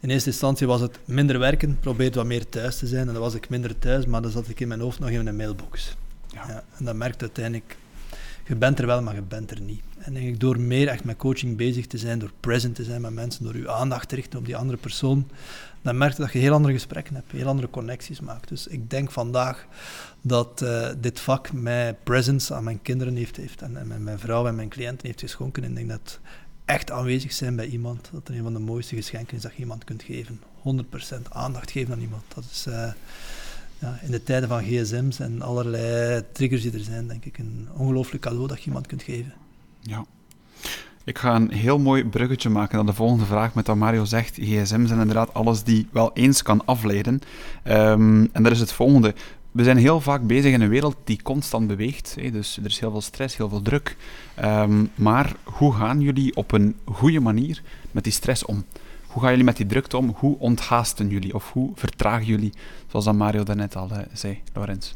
in 0.00 0.10
eerste 0.10 0.30
instantie 0.30 0.66
was 0.66 0.80
het 0.80 0.98
minder 1.04 1.38
werken, 1.38 1.78
probeerde 1.80 2.18
wat 2.18 2.26
meer 2.26 2.48
thuis 2.48 2.78
te 2.78 2.86
zijn. 2.86 3.06
En 3.06 3.12
dan 3.12 3.22
was 3.22 3.34
ik 3.34 3.48
minder 3.48 3.78
thuis, 3.78 4.06
maar 4.06 4.22
dan 4.22 4.30
zat 4.30 4.48
ik 4.48 4.60
in 4.60 4.68
mijn 4.68 4.80
hoofd 4.80 4.98
nog 4.98 5.10
in 5.10 5.26
een 5.26 5.36
mailbox. 5.36 5.96
Ja. 6.28 6.44
ja 6.48 6.64
en 6.78 6.84
dan 6.84 6.98
merkte 6.98 7.24
uiteindelijk, 7.24 7.76
je 8.46 8.56
bent 8.56 8.78
er 8.78 8.86
wel, 8.86 9.02
maar 9.02 9.14
je 9.14 9.22
bent 9.22 9.50
er 9.50 9.60
niet. 9.60 9.82
En 9.98 10.12
eigenlijk 10.12 10.40
door 10.40 10.60
meer 10.60 10.88
echt 10.88 11.04
met 11.04 11.16
coaching 11.16 11.56
bezig 11.56 11.86
te 11.86 11.98
zijn, 11.98 12.18
door 12.18 12.32
present 12.40 12.74
te 12.74 12.84
zijn 12.84 13.00
met 13.00 13.12
mensen, 13.12 13.44
door 13.44 13.56
je 13.56 13.70
aandacht 13.70 14.08
te 14.08 14.14
richten 14.14 14.38
op 14.38 14.44
die 14.44 14.56
andere 14.56 14.78
persoon, 14.78 15.28
dan 15.82 15.98
merk 15.98 16.12
je 16.12 16.22
dat 16.22 16.32
je 16.32 16.38
heel 16.38 16.52
andere 16.52 16.74
gesprekken 16.74 17.14
hebt, 17.14 17.32
heel 17.32 17.46
andere 17.46 17.70
connecties 17.70 18.20
maakt. 18.20 18.48
Dus 18.48 18.66
ik 18.66 18.90
denk 18.90 19.10
vandaag 19.10 19.66
dat 20.20 20.60
uh, 20.62 20.88
dit 21.00 21.20
vak 21.20 21.52
mij 21.52 21.96
presence 22.02 22.54
aan 22.54 22.64
mijn 22.64 22.82
kinderen 22.82 23.16
heeft, 23.16 23.36
heeft 23.36 23.62
en, 23.62 23.76
en 23.76 24.02
mijn 24.02 24.18
vrouw 24.18 24.46
en 24.46 24.54
mijn 24.54 24.68
cliënten 24.68 25.06
heeft 25.06 25.20
geschonken. 25.20 25.64
En 25.64 25.70
ik 25.70 25.76
denk 25.76 25.88
dat 25.88 26.20
echt 26.70 26.90
aanwezig 26.90 27.32
zijn 27.32 27.56
bij 27.56 27.66
iemand, 27.66 28.08
dat 28.12 28.28
een 28.28 28.42
van 28.42 28.52
de 28.52 28.58
mooiste 28.58 28.94
geschenken 28.94 29.36
is 29.36 29.42
dat 29.42 29.52
je 29.54 29.58
iemand 29.58 29.84
kunt 29.84 30.02
geven. 30.02 30.40
100% 31.18 31.28
aandacht 31.28 31.70
geven 31.70 31.94
aan 31.94 32.00
iemand. 32.00 32.22
Dat 32.34 32.44
is 32.50 32.66
uh, 32.68 32.92
ja, 33.78 33.98
in 34.02 34.10
de 34.10 34.22
tijden 34.22 34.48
van 34.48 34.62
gsm's 34.62 35.18
en 35.18 35.42
allerlei 35.42 36.22
triggers 36.32 36.62
die 36.62 36.72
er 36.72 36.80
zijn, 36.80 37.08
denk 37.08 37.24
ik, 37.24 37.38
een 37.38 37.68
ongelooflijk 37.76 38.22
cadeau 38.22 38.46
dat 38.46 38.58
je 38.58 38.66
iemand 38.66 38.86
kunt 38.86 39.02
geven. 39.02 39.32
Ja. 39.80 40.04
Ik 41.04 41.18
ga 41.18 41.34
een 41.34 41.52
heel 41.52 41.78
mooi 41.78 42.04
bruggetje 42.04 42.48
maken 42.48 42.76
naar 42.76 42.86
de 42.86 42.92
volgende 42.92 43.24
vraag 43.24 43.54
met 43.54 43.66
wat 43.66 43.76
Mario 43.76 44.04
zegt. 44.04 44.36
GSM 44.36 44.86
zijn 44.86 45.00
inderdaad 45.00 45.34
alles 45.34 45.62
die 45.62 45.88
wel 45.92 46.10
eens 46.14 46.42
kan 46.42 46.64
afleiden. 46.64 47.20
Um, 47.64 48.28
en 48.32 48.42
dat 48.42 48.52
is 48.52 48.60
het 48.60 48.72
volgende. 48.72 49.14
We 49.52 49.64
zijn 49.64 49.76
heel 49.76 50.00
vaak 50.00 50.26
bezig 50.26 50.52
in 50.52 50.60
een 50.60 50.68
wereld 50.68 50.96
die 51.04 51.22
constant 51.22 51.66
beweegt. 51.66 52.16
Hè? 52.20 52.30
Dus 52.30 52.56
er 52.56 52.66
is 52.66 52.80
heel 52.80 52.90
veel 52.90 53.00
stress, 53.00 53.36
heel 53.36 53.48
veel 53.48 53.62
druk. 53.62 53.96
Um, 54.44 54.90
maar 54.94 55.36
hoe 55.44 55.74
gaan 55.74 56.00
jullie 56.00 56.36
op 56.36 56.52
een 56.52 56.76
goede 56.84 57.20
manier 57.20 57.62
met 57.90 58.04
die 58.04 58.12
stress 58.12 58.44
om? 58.44 58.64
Hoe 59.06 59.22
gaan 59.22 59.30
jullie 59.30 59.44
met 59.44 59.56
die 59.56 59.66
drukte 59.66 59.96
om? 59.96 60.14
Hoe 60.16 60.38
onthaasten 60.38 61.08
jullie? 61.08 61.34
Of 61.34 61.52
hoe 61.52 61.70
vertragen 61.74 62.26
jullie? 62.26 62.52
Zoals 62.86 63.04
dat 63.04 63.14
Mario 63.14 63.42
daarnet 63.42 63.76
al 63.76 63.90
uh, 63.92 63.98
zei, 64.12 64.40
Lorenz. 64.52 64.92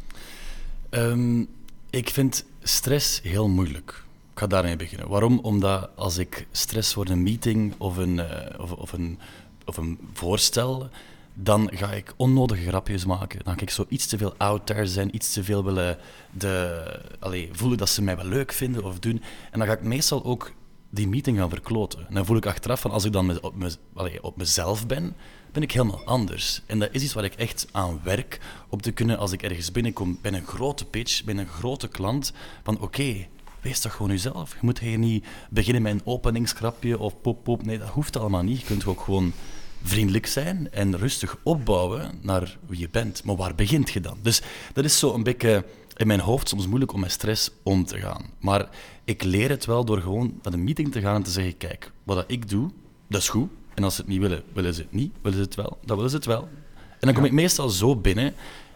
Um, 0.91 1.49
ik 1.91 2.09
vind 2.09 2.45
stress 2.63 3.21
heel 3.23 3.49
moeilijk. 3.49 4.05
Ik 4.33 4.39
ga 4.41 4.47
daarmee 4.47 4.77
beginnen. 4.77 5.09
Waarom? 5.09 5.39
Omdat 5.39 5.91
als 5.95 6.19
ik 6.19 6.47
stress 6.51 6.93
voor 6.93 7.09
een 7.09 7.23
meeting 7.23 7.75
of 7.79 7.97
een, 7.97 8.15
uh, 8.15 8.25
of, 8.59 8.73
of, 8.73 8.93
een, 8.93 9.19
of 9.65 9.77
een 9.77 9.99
voorstel, 10.13 10.89
dan 11.35 11.71
ga 11.73 11.93
ik 11.93 12.15
onnodige 12.17 12.67
grapjes 12.67 13.05
maken. 13.05 13.45
Dan 13.45 13.55
ga 13.55 13.61
ik 13.61 13.71
zo 13.71 13.87
iets 13.89 14.07
te 14.07 14.19
veel 14.19 14.35
out 14.37 14.67
there 14.67 14.87
zijn, 14.87 15.15
iets 15.15 15.33
te 15.33 15.45
veel 15.45 15.65
willen 15.65 15.99
de, 16.31 16.83
allez, 17.19 17.49
voelen 17.53 17.79
dat 17.79 17.89
ze 17.89 18.03
mij 18.03 18.17
wel 18.17 18.27
leuk 18.27 18.53
vinden 18.53 18.85
of 18.85 18.99
doen. 18.99 19.23
En 19.51 19.59
dan 19.59 19.69
ga 19.69 19.75
ik 19.75 19.83
meestal 19.83 20.25
ook 20.25 20.53
die 20.91 21.09
meeting 21.09 21.39
gaan 21.39 21.49
verkloten. 21.49 22.07
En 22.09 22.15
dan 22.15 22.27
voel 22.27 22.37
ik 22.37 22.47
achteraf 22.47 22.81
van 22.81 22.91
als 22.91 23.05
ik 23.05 23.13
dan 23.13 23.43
op, 23.43 23.55
op 24.21 24.37
mezelf 24.37 24.87
ben, 24.87 25.17
ben 25.53 25.63
ik 25.63 25.73
helemaal 25.73 26.05
anders. 26.05 26.63
En 26.67 26.79
dat 26.79 26.89
is 26.93 27.03
iets 27.03 27.13
waar 27.13 27.25
ik 27.25 27.35
echt 27.35 27.67
aan 27.73 28.01
werk, 28.03 28.41
om 28.69 28.81
te 28.81 28.93
kunnen, 28.93 29.19
als 29.19 29.33
ik 29.33 29.43
ergens 29.43 29.73
binnenkom, 29.73 30.19
bij 30.23 30.33
een 30.33 30.47
grote 30.47 30.85
pitch, 30.85 31.25
bij 31.25 31.37
een 31.37 31.47
grote 31.47 31.89
klant, 31.89 32.33
van 32.63 32.81
oké, 32.81 33.27
wees 33.61 33.81
toch 33.81 33.93
gewoon 33.93 34.11
jezelf. 34.11 34.53
Je 34.53 34.59
moet 34.61 34.79
hier 34.79 34.99
niet 34.99 35.27
beginnen 35.51 35.83
met 35.83 35.93
een 35.93 36.01
openingsgrapje 36.05 36.99
of 36.99 37.21
pop, 37.21 37.45
pop. 37.45 37.65
Nee, 37.65 37.79
dat 37.79 37.89
hoeft 37.89 38.17
allemaal 38.17 38.43
niet. 38.43 38.61
Je 38.61 38.67
kunt 38.67 38.87
ook 38.87 39.01
gewoon 39.01 39.33
vriendelijk 39.87 40.27
zijn 40.27 40.73
en 40.73 40.97
rustig 40.97 41.37
opbouwen 41.43 42.11
naar 42.23 42.59
wie 42.67 42.79
je 42.79 42.89
bent. 42.91 43.25
Maar 43.25 43.37
waar 43.37 43.55
begint 43.55 43.91
je 43.91 44.01
dan? 44.01 44.19
Dus 44.23 44.43
dat 44.73 44.85
is 44.85 44.99
zo 44.99 45.15
een 45.15 45.23
beetje 45.23 45.65
in 45.97 46.07
mijn 46.07 46.21
hoofd 46.21 46.49
soms 46.49 46.67
moeilijk 46.67 46.93
om 46.93 47.01
met 47.01 47.11
stress 47.11 47.51
om 47.63 47.85
te 47.85 47.99
gaan. 47.99 48.31
Maar 48.41 48.69
ik 49.05 49.23
leer 49.23 49.51
het 49.51 49.65
wel 49.65 49.85
door 49.85 50.01
gewoon 50.01 50.39
naar 50.43 50.53
een 50.53 50.65
meeting 50.65 50.93
te 50.93 51.01
gaan 51.01 51.15
en 51.15 51.23
te 51.23 51.31
zeggen: 51.31 51.57
kijk, 51.57 51.93
wat 52.05 52.25
ik 52.27 52.49
doe, 52.49 52.71
dat 53.09 53.21
is 53.21 53.29
goed. 53.29 53.51
En 53.75 53.85
als 53.85 53.95
ze 53.95 54.01
het 54.01 54.11
niet 54.11 54.21
willen, 54.21 54.43
willen 54.53 54.75
ze 54.75 54.81
het 54.81 54.93
niet. 54.93 55.13
Willen 55.23 55.39
ze 55.39 55.45
het 55.45 55.55
wel, 55.55 55.79
dan 55.85 55.97
willen 55.97 56.11
ze 56.11 56.17
het 56.17 56.27
wel. 56.27 56.49
En 57.01 57.11
dan 57.11 57.15
kom 57.15 57.25
ik 57.25 57.33
meestal 57.33 57.69
zo 57.69 57.97
binnen 57.97 58.35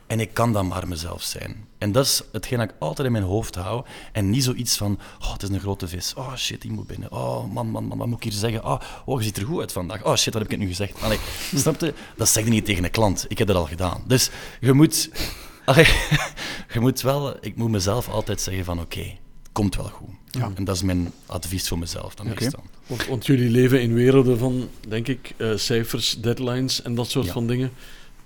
en 0.09 0.21
ik 0.21 0.35
kan 0.35 0.53
dan 0.53 0.67
maar 0.67 0.89
mezelf 0.89 1.23
zijn. 1.23 1.67
En 1.79 1.93
dat 1.93 2.05
is 2.05 2.23
hetgeen 2.33 2.59
dat 2.59 2.69
ik 2.69 2.75
altijd 2.79 3.07
in 3.07 3.13
mijn 3.13 3.25
hoofd 3.25 3.55
hou. 3.55 3.85
En 4.13 4.31
niet 4.31 4.45
zoiets 4.45 4.77
van, 4.77 4.99
oh, 5.21 5.33
het 5.33 5.43
is 5.43 5.49
een 5.49 5.61
grote 5.61 5.89
vis. 5.89 6.15
Oh, 6.15 6.37
shit, 6.37 6.63
die 6.63 6.73
moet 6.73 6.87
binnen. 6.87 7.13
Oh, 7.13 7.53
man, 7.53 7.71
man, 7.71 7.85
man, 7.85 7.99
wat 7.99 8.07
moet 8.07 8.17
ik 8.17 8.23
hier 8.23 8.33
zeggen? 8.33 8.65
Oh, 8.65 8.81
oh 9.05 9.19
je 9.19 9.25
ziet 9.25 9.37
er 9.37 9.45
goed 9.45 9.61
uit 9.61 9.73
vandaag. 9.73 10.05
Oh, 10.05 10.17
shit, 10.17 10.33
wat 10.33 10.43
heb 10.43 10.53
ik 10.53 10.59
nu 10.59 10.67
gezegd? 10.67 11.03
Allee, 11.03 11.19
snap 11.55 11.81
je? 11.81 11.95
Dat 12.17 12.29
zeg 12.29 12.45
je 12.45 12.51
niet 12.51 12.65
tegen 12.65 12.85
een 12.85 12.91
klant. 12.91 13.25
Ik 13.29 13.39
heb 13.39 13.47
dat 13.47 13.57
al 13.57 13.67
gedaan. 13.67 14.03
Dus 14.07 14.31
je 14.61 14.73
moet... 14.73 15.11
Allee, 15.65 15.87
je 16.75 16.81
moet 16.81 17.01
wel... 17.01 17.37
Ik 17.41 17.57
moet 17.57 17.71
mezelf 17.71 18.09
altijd 18.09 18.41
zeggen 18.41 18.65
van, 18.65 18.81
oké, 18.81 18.99
okay, 18.99 19.21
komt 19.53 19.77
wel 19.77 19.89
goed. 19.89 20.09
Ja. 20.31 20.51
En 20.55 20.65
dat 20.65 20.75
is 20.75 20.83
mijn 20.83 21.13
advies 21.27 21.69
voor 21.69 21.79
mezelf 21.79 22.15
dan 22.15 22.27
okay. 22.27 22.43
meestal. 22.43 22.65
Want, 22.87 23.07
want, 23.07 23.27
jullie 23.27 23.51
leven 23.51 23.83
in 23.83 23.95
werelden 23.95 24.39
van, 24.39 24.69
denk 24.89 25.09
ik, 25.09 25.35
uh, 25.37 25.57
cijfers, 25.57 26.21
deadlines 26.21 26.83
en 26.83 26.95
dat 26.95 27.11
soort 27.11 27.27
ja. 27.27 27.33
van 27.33 27.47
dingen 27.47 27.73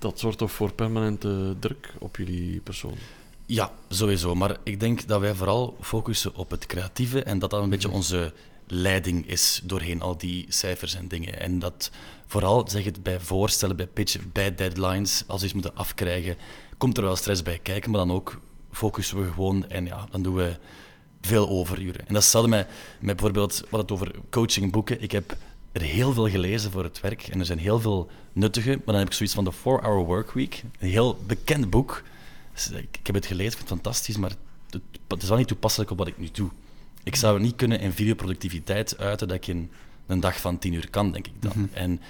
dat 0.03 0.19
zorgt 0.19 0.39
toch 0.39 0.53
voor 0.53 0.73
permanente 0.73 1.57
druk 1.59 1.95
op 1.99 2.17
jullie 2.17 2.61
persoon? 2.61 2.95
Ja, 3.47 3.73
sowieso. 3.89 4.35
Maar 4.35 4.57
ik 4.63 4.81
denk 4.81 5.07
dat 5.07 5.21
wij 5.21 5.35
vooral 5.35 5.77
focussen 5.81 6.35
op 6.35 6.51
het 6.51 6.67
creatieve 6.67 7.23
en 7.23 7.39
dat 7.39 7.51
dat 7.51 7.63
een 7.63 7.71
beetje 7.71 7.91
onze 7.91 8.33
leiding 8.67 9.29
is 9.29 9.61
doorheen 9.65 10.01
al 10.01 10.17
die 10.17 10.47
cijfers 10.49 10.95
en 10.95 11.09
dingen. 11.09 11.41
En 11.41 11.59
dat 11.59 11.91
vooral, 12.27 12.69
zeg 12.69 12.85
het 12.85 13.03
bij 13.03 13.21
voorstellen, 13.21 13.77
bij 13.77 13.87
pitchen, 13.87 14.31
bij 14.33 14.55
deadlines, 14.55 15.25
als 15.27 15.41
we 15.41 15.45
iets 15.45 15.55
moeten 15.55 15.77
afkrijgen, 15.77 16.37
komt 16.79 16.97
er 16.97 17.03
wel 17.03 17.17
stress 17.17 17.43
bij 17.43 17.59
kijken, 17.59 17.91
maar 17.91 18.01
dan 18.07 18.17
ook 18.17 18.41
focussen 18.71 19.25
we 19.25 19.33
gewoon 19.33 19.69
en 19.69 19.87
ja, 19.87 20.07
dan 20.11 20.23
doen 20.23 20.35
we 20.35 20.57
veel 21.21 21.49
overuren. 21.49 22.09
En 22.09 22.15
dat 22.15 22.23
stelde 22.23 22.49
mij 22.49 22.67
met 23.01 23.17
bijvoorbeeld, 23.17 23.63
wat 23.71 23.81
het 23.81 23.93
over 23.93 24.11
coachingboeken. 24.31 25.03
Ik 25.03 25.13
heb 25.13 25.37
er 25.73 25.81
heel 25.83 26.13
veel 26.13 26.29
gelezen 26.29 26.71
voor 26.71 26.85
het 26.85 27.01
werk 27.01 27.23
en 27.29 27.39
er 27.41 27.47
zijn 27.47 27.59
heel 27.59 27.81
veel 27.81 28.11
nuttige, 28.33 28.71
maar 28.71 28.85
dan 28.85 28.95
heb 28.97 29.07
ik 29.07 29.13
zoiets 29.13 29.35
van 29.35 29.45
de 29.45 29.53
4-Hour 29.53 30.05
Workweek, 30.05 30.63
een 30.79 30.89
heel 30.89 31.19
bekend 31.27 31.71
boek. 31.71 32.03
Dus 32.55 32.71
ik, 32.71 32.97
ik 32.99 33.07
heb 33.07 33.15
het 33.15 33.27
gelezen, 33.27 33.53
ik 33.53 33.57
vind 33.59 33.69
het 33.69 33.79
fantastisch, 33.79 34.17
maar 34.17 34.31
het, 34.71 34.83
het 35.09 35.23
is 35.23 35.29
wel 35.29 35.39
niet 35.39 35.49
toepasselijk 35.49 35.91
op 35.91 35.99
wat 35.99 36.07
ik 36.07 36.19
nu 36.19 36.29
doe. 36.33 36.51
Ik 37.03 37.17
zou 37.17 37.41
niet 37.41 37.57
kunnen 37.57 37.81
in 37.81 37.93
videoproductiviteit 37.93 38.99
uiten 38.99 39.29
dat 39.29 39.37
ik 39.37 39.47
in 39.47 39.71
een 40.07 40.21
dag 40.21 40.41
van 40.41 40.59
10 40.59 40.73
uur 40.73 40.91
kan, 40.91 41.13
denk 41.13 41.27
ik 41.27 41.43
dan. 41.43 41.53
Mhm. 41.55 41.67
En 41.73 42.01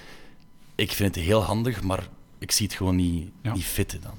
ik 0.75 0.92
vind 0.92 1.14
het 1.14 1.25
heel 1.25 1.42
handig, 1.42 1.83
maar 1.83 2.09
ik 2.38 2.51
zie 2.51 2.66
het 2.66 2.77
gewoon 2.77 2.96
niet, 2.96 3.31
Ja. 3.42 3.55
niet 3.55 3.64
fitten 3.64 4.01
dan. 4.01 4.14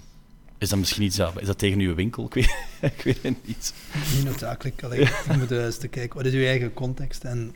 Is 0.58 0.69
dat 0.69 0.79
misschien 0.79 1.03
iets, 1.03 1.15
ja, 1.15 1.32
is 1.39 1.47
dat 1.47 1.58
tegen 1.58 1.79
uw 1.79 1.95
winkel? 1.95 2.25
Ik 2.32 2.34
weet, 2.34 2.56
ik 2.82 3.01
weet 3.03 3.21
het 3.23 3.47
niet. 3.47 3.73
Niet 4.15 4.23
noodzakelijk. 4.25 4.84
Alleen, 4.84 4.99
je 4.99 5.38
moet 5.38 5.51
eens 5.51 5.77
te 5.77 5.88
kijken, 5.88 6.17
wat 6.17 6.25
is 6.25 6.34
je 6.34 6.45
eigen 6.47 6.73
context? 6.73 7.23
En 7.23 7.56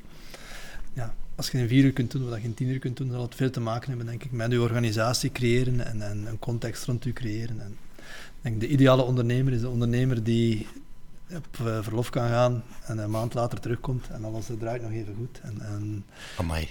ja, 0.94 1.16
als 1.38 1.50
je 1.50 1.58
in 1.58 1.68
vier 1.68 1.84
uur 1.84 1.94
kunt 1.94 2.12
doen 2.12 2.30
wat 2.30 2.38
je 2.42 2.44
in 2.48 2.54
tien 2.54 2.68
uur 2.68 2.80
kunt 2.80 2.98
doen, 2.98 3.12
zal 3.12 3.22
het 3.22 3.36
veel 3.36 3.50
te 3.50 3.60
maken 3.60 3.90
hebben, 3.90 4.06
denk 4.08 4.24
ik, 4.24 4.32
met 4.32 4.52
je 4.52 4.62
organisatie 4.62 5.32
creëren 5.32 5.86
en, 5.86 6.02
en 6.02 6.26
een 6.26 6.40
context 6.40 6.86
rond 6.86 7.06
u 7.06 7.14
creëren. 7.14 7.62
En 7.62 7.78
denk, 8.42 8.60
de 8.60 8.68
ideale 8.68 9.02
ondernemer 9.04 9.54
is 9.54 9.62
de 9.62 9.70
ondernemer 9.70 10.24
die 10.24 10.68
op 11.36 11.48
eh, 11.68 11.78
verlof 11.82 12.10
kan 12.10 12.28
gaan 12.30 12.64
en 12.86 12.98
een 12.98 13.10
maand 13.10 13.34
later 13.34 13.60
terugkomt 13.60 14.08
en 14.10 14.24
alles 14.26 14.46
draait 14.60 14.82
nog 14.82 14.92
even 14.92 15.16
goed. 15.18 15.40
En, 15.44 15.62
en 15.62 16.06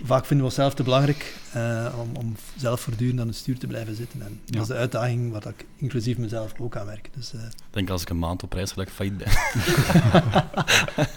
vaak 0.05 0.21
vinden 0.27 0.47
we 0.47 0.53
onszelf 0.53 0.75
te 0.75 0.83
belangrijk 0.83 1.37
eh, 1.53 1.95
om, 2.01 2.17
om 2.17 2.35
zelf 2.57 2.81
voortdurend 2.81 3.21
aan 3.21 3.27
het 3.27 3.37
stuur 3.37 3.59
te 3.59 3.67
blijven 3.67 3.95
zitten. 3.97 4.23
En 4.23 4.41
Ja. 4.45 4.53
dat 4.53 4.63
is 4.63 4.69
de 4.69 4.75
uitdaging 4.75 5.33
waar 5.33 5.47
ik 5.47 5.67
inclusief 5.77 6.19
mezelf 6.19 6.53
ook 6.61 6.77
aan 6.77 6.87
werk. 6.87 7.09
Dus, 7.15 7.33
eh, 7.35 7.41
Ik 7.45 7.51
denk 7.71 7.91
als 7.91 8.03
ik 8.03 8.09
een 8.09 8.19
maand 8.19 8.43
op 8.43 8.53
reis 8.53 8.71
ga, 8.73 8.77
dat 8.77 8.87
ik 8.87 8.93
failliet 8.93 9.17
ben. 9.19 9.29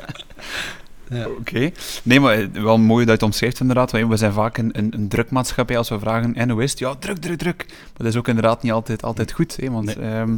ja. 1.10 1.28
Oké. 1.28 1.72
Nee, 2.04 2.19
maar 2.19 2.34
eh, 2.39 2.48
wel 2.52 2.78
mooi 2.78 3.00
dat 3.00 3.08
je 3.08 3.12
het 3.13 3.24
omschrijft 3.24 3.60
inderdaad. 3.60 3.91
We 3.91 4.17
zijn 4.17 4.32
vaak 4.34 4.58
een, 4.58 4.69
een, 4.78 4.93
een 4.95 5.08
drukmaatschappij 5.08 5.78
als 5.78 5.89
we 5.89 6.00
vragen, 6.00 6.36
en 6.36 6.50
hoe 6.50 6.63
is 6.63 6.69
het? 6.72 6.80
Ja, 6.80 6.95
druk, 6.95 7.17
druk, 7.17 7.38
druk. 7.38 7.65
Maar 7.67 7.78
dat 7.93 8.08
is 8.08 8.15
ook 8.15 8.28
inderdaad 8.28 8.63
niet 8.63 8.72
altijd, 8.72 9.04
altijd 9.04 9.32
goed. 9.32 9.56
Hè, 9.58 9.69
want, 9.72 9.86
Nee. 9.86 9.95
ehm, 10.10 10.38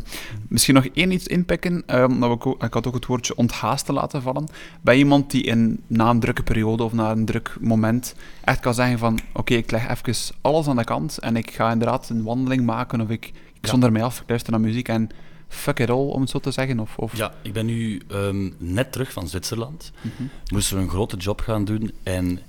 misschien 0.49 0.73
nog 0.73 0.85
één 0.93 1.11
iets 1.11 1.27
inpikken. 1.27 1.83
ehm, 1.85 2.19
dat 2.19 2.45
ik, 2.59 2.73
had 2.73 2.87
ook 2.87 2.93
het 2.93 3.05
woordje 3.05 3.35
onthaasten 3.35 3.93
laten 3.93 4.21
vallen. 4.21 4.47
Bij 4.81 4.97
iemand 4.97 5.31
die 5.31 5.43
in, 5.43 5.79
na 5.87 6.09
een 6.09 6.19
drukke 6.19 6.43
periode 6.43 6.83
of 6.83 6.93
na 6.93 7.11
een 7.11 7.25
druk 7.25 7.55
moment 7.61 8.15
echt 8.43 8.59
kan 8.59 8.73
zeggen 8.73 8.97
van, 8.99 9.19
oké, 9.33 9.53
ik 9.53 9.71
leg 9.71 9.89
even 9.89 10.35
alles 10.41 10.67
aan 10.67 10.75
de 10.75 10.83
kant 10.83 11.17
en 11.17 11.35
ik 11.35 11.51
ga 11.51 11.71
inderdaad 11.71 12.09
een 12.09 12.23
wandeling 12.23 12.65
maken 12.65 13.01
of 13.01 13.09
ik, 13.09 13.25
ik 13.25 13.33
Ja. 13.61 13.69
zonder 13.69 13.91
mij 13.91 14.03
af, 14.03 14.19
ik 14.21 14.29
luister 14.29 14.51
naar 14.51 14.61
muziek 14.61 14.87
en 14.87 15.09
fuck 15.51 15.79
it 15.79 15.89
all, 15.89 16.07
om 16.07 16.21
het 16.21 16.29
zo 16.29 16.39
te 16.39 16.51
zeggen. 16.51 16.79
Of, 16.79 16.97
of... 16.97 17.17
Ja, 17.17 17.33
ik 17.41 17.53
ben 17.53 17.65
nu 17.65 18.01
ehm, 18.07 18.49
net 18.57 18.91
terug 18.91 19.11
van 19.11 19.27
Zwitserland. 19.27 19.91
Mhm. 20.01 20.23
Moesten 20.53 20.77
we 20.77 20.83
een 20.83 20.89
grote 20.89 21.17
job 21.17 21.41
gaan 21.41 21.65
doen. 21.65 21.91
En 22.03 22.39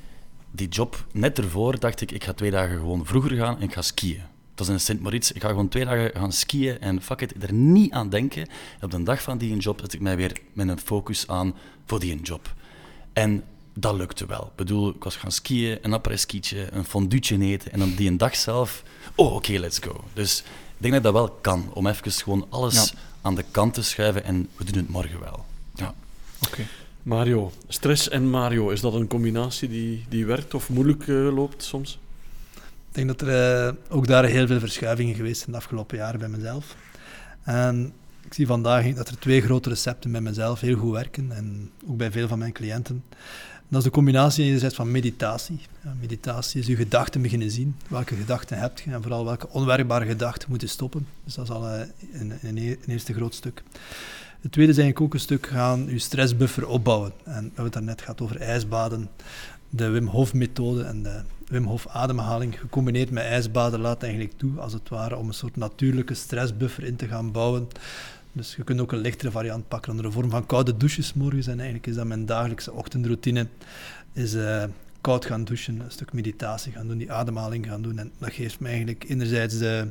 die 0.50 0.68
job, 0.68 1.06
net 1.12 1.38
ervoor, 1.38 1.78
dacht 1.78 2.00
ik, 2.00 2.12
ik 2.12 2.24
ga 2.24 2.32
twee 2.32 2.50
dagen 2.50 2.78
gewoon 2.78 3.06
vroeger 3.06 3.36
gaan 3.36 3.56
en 3.56 3.62
ik 3.62 3.72
ga 3.72 3.82
skiën. 3.82 4.22
Dat 4.54 4.66
is 4.66 4.72
in 4.72 4.80
Sint-Moritz. 4.80 5.30
Ik 5.30 5.42
ga 5.42 5.48
gewoon 5.48 5.68
twee 5.68 5.84
dagen 5.84 6.10
gaan 6.14 6.32
skiën 6.32 6.80
en 6.80 7.02
fuck 7.02 7.20
it, 7.20 7.42
er 7.42 7.52
niet 7.52 7.92
aan 7.92 8.08
denken. 8.08 8.42
En 8.42 8.84
op 8.84 8.90
de 8.90 9.02
dag 9.02 9.22
van 9.22 9.38
die 9.38 9.56
job 9.56 9.80
zet 9.80 9.92
ik 9.92 10.00
mij 10.00 10.16
weer 10.16 10.36
met 10.52 10.68
een 10.68 10.78
focus 10.78 11.28
aan 11.28 11.54
voor 11.86 12.00
die 12.00 12.20
job. 12.20 12.54
En 13.12 13.44
dat 13.74 13.94
lukte 13.94 14.26
wel. 14.26 14.42
Ik 14.42 14.56
bedoel, 14.56 14.88
ik 14.88 15.04
was 15.04 15.16
gaan 15.16 15.32
skiën, 15.32 15.78
een 15.82 15.92
après-skietje, 15.92 16.72
een 16.72 16.84
fonduutje 16.84 17.40
eten 17.40 17.72
en 17.72 17.78
dan 17.78 17.94
die 17.94 18.16
dag 18.16 18.36
zelf, 18.36 18.82
oh 19.14 19.34
oké, 19.34 19.52
let's 19.52 19.78
go. 19.78 20.04
Dus 20.12 20.38
ik 20.76 20.76
denk 20.76 20.92
dat 20.94 21.02
dat 21.02 21.12
wel 21.12 21.30
kan, 21.40 21.70
om 21.74 21.86
even 21.86 22.12
gewoon 22.12 22.46
alles 22.50 22.74
Ja. 22.74 22.98
aan 23.22 23.34
de 23.34 23.44
kant 23.50 23.74
te 23.74 23.82
schuiven 23.82 24.24
en 24.24 24.48
we 24.56 24.64
doen 24.64 24.76
het 24.76 24.88
morgen 24.88 25.20
wel. 25.20 25.44
Ja. 25.74 25.94
Oké. 26.46 26.62
Mario, 27.02 27.52
stress 27.68 28.08
en 28.08 28.30
Mario, 28.30 28.68
is 28.70 28.80
dat 28.80 28.94
een 28.94 29.06
combinatie 29.06 29.68
die, 29.68 30.04
die 30.08 30.26
werkt 30.26 30.54
of 30.54 30.68
moeilijk 30.68 31.08
eh, 31.08 31.34
loopt 31.34 31.62
soms? 31.62 31.98
Ik 32.88 32.98
denk 32.98 33.08
dat 33.08 33.20
er 33.28 33.66
eh, 33.66 33.74
ook 33.88 34.06
daar 34.06 34.24
heel 34.24 34.46
veel 34.46 34.58
verschuivingen 34.60 35.14
geweest 35.14 35.38
zijn 35.38 35.50
de 35.50 35.56
afgelopen 35.56 35.96
jaren 35.96 36.20
bij 36.20 36.28
mezelf. 36.28 36.76
En 37.42 37.92
ik 38.24 38.34
zie 38.34 38.46
vandaag 38.46 38.94
dat 38.94 39.08
er 39.08 39.18
twee 39.18 39.40
grote 39.40 39.68
recepten 39.68 40.12
bij 40.12 40.20
mezelf 40.20 40.60
heel 40.60 40.76
goed 40.76 40.92
werken 40.92 41.32
en 41.32 41.70
ook 41.86 41.96
bij 41.96 42.10
veel 42.10 42.28
van 42.28 42.38
mijn 42.38 42.52
cliënten. 42.52 43.04
Dat 43.72 43.80
is 43.80 43.86
de 43.86 43.94
combinatie 43.94 44.44
enerzijds 44.44 44.74
van 44.74 44.90
meditatie. 44.90 45.60
Ja, 45.84 45.94
meditatie 46.00 46.60
is 46.60 46.66
je 46.66 46.76
gedachten 46.76 47.22
beginnen 47.22 47.50
zien. 47.50 47.76
Welke 47.88 48.14
gedachten 48.14 48.58
hebt 48.58 48.80
je 48.80 48.90
en 48.90 49.02
vooral 49.02 49.24
welke 49.24 49.48
onwerkbare 49.48 50.06
gedachten 50.06 50.48
moeten 50.50 50.68
stoppen. 50.68 51.06
Dus 51.24 51.34
dat 51.34 51.44
is 51.44 51.50
al 51.50 51.68
eh, 51.68 51.80
een, 52.12 52.32
een, 52.42 52.56
e- 52.56 52.70
een 52.70 52.78
eerste 52.86 53.14
groot 53.14 53.34
stuk. 53.34 53.62
Het 54.40 54.52
tweede 54.52 54.72
is 54.72 54.78
eigenlijk 54.78 55.00
ook 55.00 55.14
een 55.14 55.20
stuk 55.20 55.46
gaan 55.46 55.86
je 55.88 55.98
stressbuffer 55.98 56.66
opbouwen. 56.68 57.12
En 57.24 57.34
we 57.34 57.40
hebben 57.40 57.64
het 57.64 57.72
daarnet 57.72 58.00
gehad 58.00 58.20
over 58.20 58.40
ijsbaden, 58.40 59.08
de 59.68 59.88
Wim 59.88 60.06
Hof 60.06 60.34
methode 60.34 60.82
en 60.82 61.02
de 61.02 61.20
Wim 61.46 61.64
Hof 61.64 61.86
ademhaling 61.88 62.60
gecombineerd 62.60 63.10
met 63.10 63.24
ijsbaden 63.24 63.80
laat 63.80 64.02
eigenlijk 64.02 64.32
toe, 64.36 64.60
als 64.60 64.72
het 64.72 64.88
ware, 64.88 65.16
om 65.16 65.28
een 65.28 65.34
soort 65.34 65.56
natuurlijke 65.56 66.14
stressbuffer 66.14 66.84
in 66.84 66.96
te 66.96 67.06
gaan 67.06 67.32
bouwen. 67.32 67.68
Dus 68.32 68.56
je 68.56 68.64
kunt 68.64 68.80
ook 68.80 68.92
een 68.92 68.98
lichtere 68.98 69.30
variant 69.30 69.68
pakken 69.68 69.90
onder 69.90 70.06
de 70.06 70.12
vorm 70.12 70.30
van 70.30 70.46
koude 70.46 70.76
douches 70.76 71.12
morgens. 71.12 71.46
En 71.46 71.54
eigenlijk 71.54 71.86
is 71.86 71.94
dat 71.94 72.06
mijn 72.06 72.26
dagelijkse 72.26 72.72
ochtendroutine. 72.72 73.46
Is 74.12 74.34
eh, 74.34 74.64
koud 75.00 75.24
gaan 75.24 75.44
douchen, 75.44 75.80
een 75.80 75.90
stuk 75.90 76.12
meditatie 76.12 76.72
gaan 76.72 76.86
doen, 76.86 76.98
die 76.98 77.12
ademhaling 77.12 77.66
gaan 77.66 77.82
doen. 77.82 77.98
En 77.98 78.12
dat 78.18 78.32
geeft 78.32 78.60
me 78.60 78.68
eigenlijk 78.68 79.04
enerzijds 79.08 79.58
de... 79.58 79.86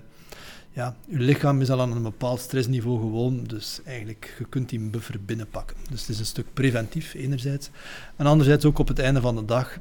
Ja, 0.74 0.96
je 1.06 1.20
lichaam 1.20 1.62
is 1.62 1.70
al 1.70 1.82
aan 1.82 1.92
een 1.92 2.04
bepaald 2.04 2.40
stressniveau 2.40 3.00
gewoon, 3.00 3.44
dus 3.44 3.80
eigenlijk, 3.86 4.36
je 4.40 4.46
kunt 4.46 4.70
die 4.70 4.80
buffer 4.80 5.24
binnenpakken. 5.26 5.78
Dus 5.90 6.00
het 6.00 6.10
is 6.10 6.20
een 6.20 6.26
stuk 6.26 6.46
preventief, 6.54 7.14
enerzijds. 7.14 7.70
En 8.16 8.26
anderzijds 8.26 8.66
ook 8.66 8.80
op 8.80 8.88
het 8.88 9.00
einde 9.00 9.22
van 9.22 9.36
de 9.36 9.46
dag. 9.46 9.80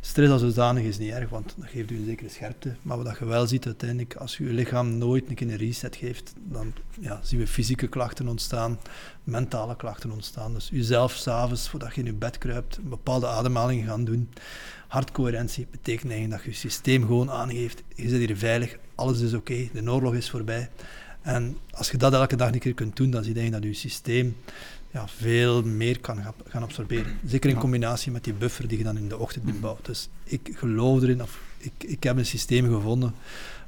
Stress 0.00 0.32
als 0.32 0.40
zodanig 0.40 0.84
is 0.84 0.98
niet 0.98 1.10
erg, 1.10 1.28
want 1.28 1.54
dat 1.56 1.68
geeft 1.68 1.90
u 1.90 1.96
een 1.96 2.04
zekere 2.04 2.28
scherpte. 2.28 2.74
Maar 2.82 3.02
wat 3.02 3.18
je 3.18 3.24
wel 3.24 3.46
ziet 3.46 3.66
uiteindelijk, 3.66 4.16
als 4.16 4.36
je 4.36 4.44
je 4.44 4.52
lichaam 4.52 4.98
nooit 4.98 5.28
een 5.28 5.34
keer 5.34 5.48
een 5.48 5.56
reset 5.56 5.96
geeft, 5.96 6.34
dan 6.44 6.72
ja, 7.00 7.20
zien 7.22 7.40
we 7.40 7.46
fysieke 7.46 7.86
klachten 7.88 8.28
ontstaan, 8.28 8.78
mentale 9.24 9.76
klachten 9.76 10.10
ontstaan. 10.10 10.54
Dus 10.54 10.68
jezelf 10.72 11.12
s'avonds, 11.12 11.68
voordat 11.68 11.94
je 11.94 12.00
in 12.00 12.06
je 12.06 12.12
bed 12.12 12.38
kruipt, 12.38 12.76
een 12.76 12.88
bepaalde 12.88 13.26
ademhaling 13.26 13.86
gaan 13.86 14.04
doen. 14.04 14.28
Hartcoherentie 14.88 15.66
betekent 15.70 16.10
eigenlijk 16.12 16.42
dat 16.42 16.52
je 16.52 16.58
systeem 16.60 17.06
gewoon 17.06 17.30
aangeeft, 17.30 17.82
je 17.94 18.08
zit 18.08 18.18
hier 18.18 18.36
veilig, 18.36 18.76
alles 18.94 19.20
is 19.20 19.34
oké, 19.34 19.68
de 19.72 19.90
oorlog 19.90 20.14
is 20.14 20.30
voorbij. 20.30 20.70
En 21.22 21.56
als 21.70 21.90
je 21.90 21.96
dat 21.96 22.12
elke 22.12 22.36
dag 22.36 22.52
een 22.52 22.58
keer 22.58 22.74
kunt 22.74 22.96
doen, 22.96 23.10
dan 23.10 23.24
zie 23.24 23.42
je 23.42 23.50
dat 23.50 23.62
je 23.62 23.72
systeem 23.72 24.36
ja, 24.98 25.08
veel 25.16 25.62
meer 25.62 26.00
kan 26.00 26.16
ga- 26.22 26.34
gaan 26.48 26.62
absorberen. 26.62 27.18
Zeker 27.26 27.50
in 27.50 27.56
combinatie 27.56 28.12
met 28.12 28.24
die 28.24 28.32
buffer 28.32 28.68
die 28.68 28.78
je 28.78 28.84
dan 28.84 28.96
in 28.96 29.08
de 29.08 29.18
ochtend 29.18 29.48
inbouwt. 29.48 29.84
Dus 29.86 30.08
ik 30.24 30.50
geloof 30.54 31.02
erin, 31.02 31.22
of 31.22 31.40
ik, 31.58 31.72
ik 31.86 32.02
heb 32.02 32.16
een 32.16 32.26
systeem 32.26 32.74
gevonden 32.74 33.14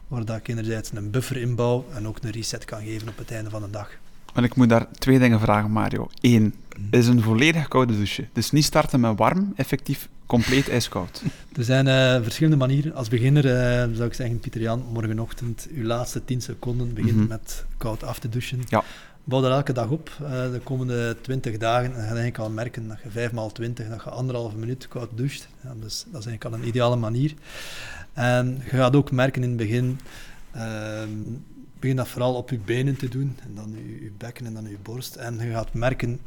waar 0.08 0.24
dat 0.24 0.36
ik 0.36 0.48
enerzijds 0.48 0.90
een 0.94 1.10
buffer 1.10 1.36
inbouw 1.36 1.84
en 1.94 2.06
ook 2.06 2.18
een 2.22 2.30
reset 2.30 2.64
kan 2.64 2.82
geven 2.84 3.08
op 3.08 3.18
het 3.18 3.30
einde 3.30 3.50
van 3.50 3.62
de 3.62 3.70
dag. 3.70 3.90
En 4.34 4.44
ik 4.44 4.54
moet 4.56 4.68
daar 4.68 4.86
twee 4.92 5.18
dingen 5.18 5.40
vragen, 5.40 5.70
Mario. 5.70 6.08
Eén, 6.20 6.54
is 6.90 7.06
een 7.06 7.22
volledig 7.22 7.68
koude 7.68 7.92
douche. 7.96 8.26
Dus 8.32 8.50
niet 8.50 8.64
starten 8.64 9.00
met 9.00 9.18
warm, 9.18 9.52
effectief 9.56 10.08
compleet 10.26 10.68
ijskoud. 10.68 11.22
Er 11.56 11.64
zijn 11.64 11.86
eh, 11.88 12.22
verschillende 12.22 12.56
manieren. 12.56 12.94
Als 12.94 13.08
beginner 13.08 13.46
eh, 13.46 13.88
zou 13.94 14.04
ik 14.08 14.14
zeggen, 14.14 14.38
Pieter 14.40 14.60
Jan, 14.60 14.84
morgenochtend, 14.92 15.66
uw 15.74 15.84
laatste 15.84 16.24
10 16.24 16.40
seconden 16.42 16.94
begint 16.94 17.16
Mhm. 17.16 17.26
met 17.28 17.64
koud 17.76 18.04
af 18.04 18.18
te 18.18 18.28
douchen. 18.28 18.60
Ja. 18.68 18.84
Bouw 19.30 19.40
dat 19.40 19.50
elke 19.50 19.72
dag 19.72 19.88
op. 19.88 20.10
eh, 20.22 20.52
de 20.52 20.60
komende 20.64 21.16
20 21.20 21.56
dagen 21.56 21.84
en 21.84 21.92
ga 21.92 21.98
je 22.00 22.06
eigenlijk 22.06 22.38
al 22.38 22.50
merken 22.50 22.88
dat 22.88 22.98
je 23.02 23.10
5 23.10 23.32
maal 23.32 23.52
20, 23.52 23.88
dat 23.88 24.02
je 24.04 24.10
anderhalve 24.10 24.56
minuut 24.56 24.88
koud 24.88 25.08
doucht. 25.14 25.48
Ja, 25.62 25.74
dus 25.80 26.04
dat 26.10 26.20
is 26.20 26.26
eigenlijk 26.26 26.44
al 26.44 26.52
een 26.52 26.66
ideale 26.66 26.96
manier. 26.96 27.34
En 28.12 28.62
je 28.64 28.70
gaat 28.70 28.96
ook 28.96 29.10
merken 29.10 29.42
in 29.42 29.48
het 29.48 29.58
begin, 29.58 30.00
ehm, 30.52 31.08
begin 31.80 31.96
dat 31.96 32.08
vooral 32.08 32.34
op 32.34 32.50
je 32.50 32.58
benen 32.58 32.96
te 32.96 33.08
doen, 33.08 33.36
en 33.44 33.54
dan 33.54 33.70
je, 33.76 34.02
je 34.02 34.10
bekken 34.18 34.46
en 34.46 34.54
dan 34.54 34.68
je 34.68 34.76
borst. 34.82 35.14
En 35.16 35.38
je 35.38 35.50
gaat 35.52 35.74
merken 35.74 36.20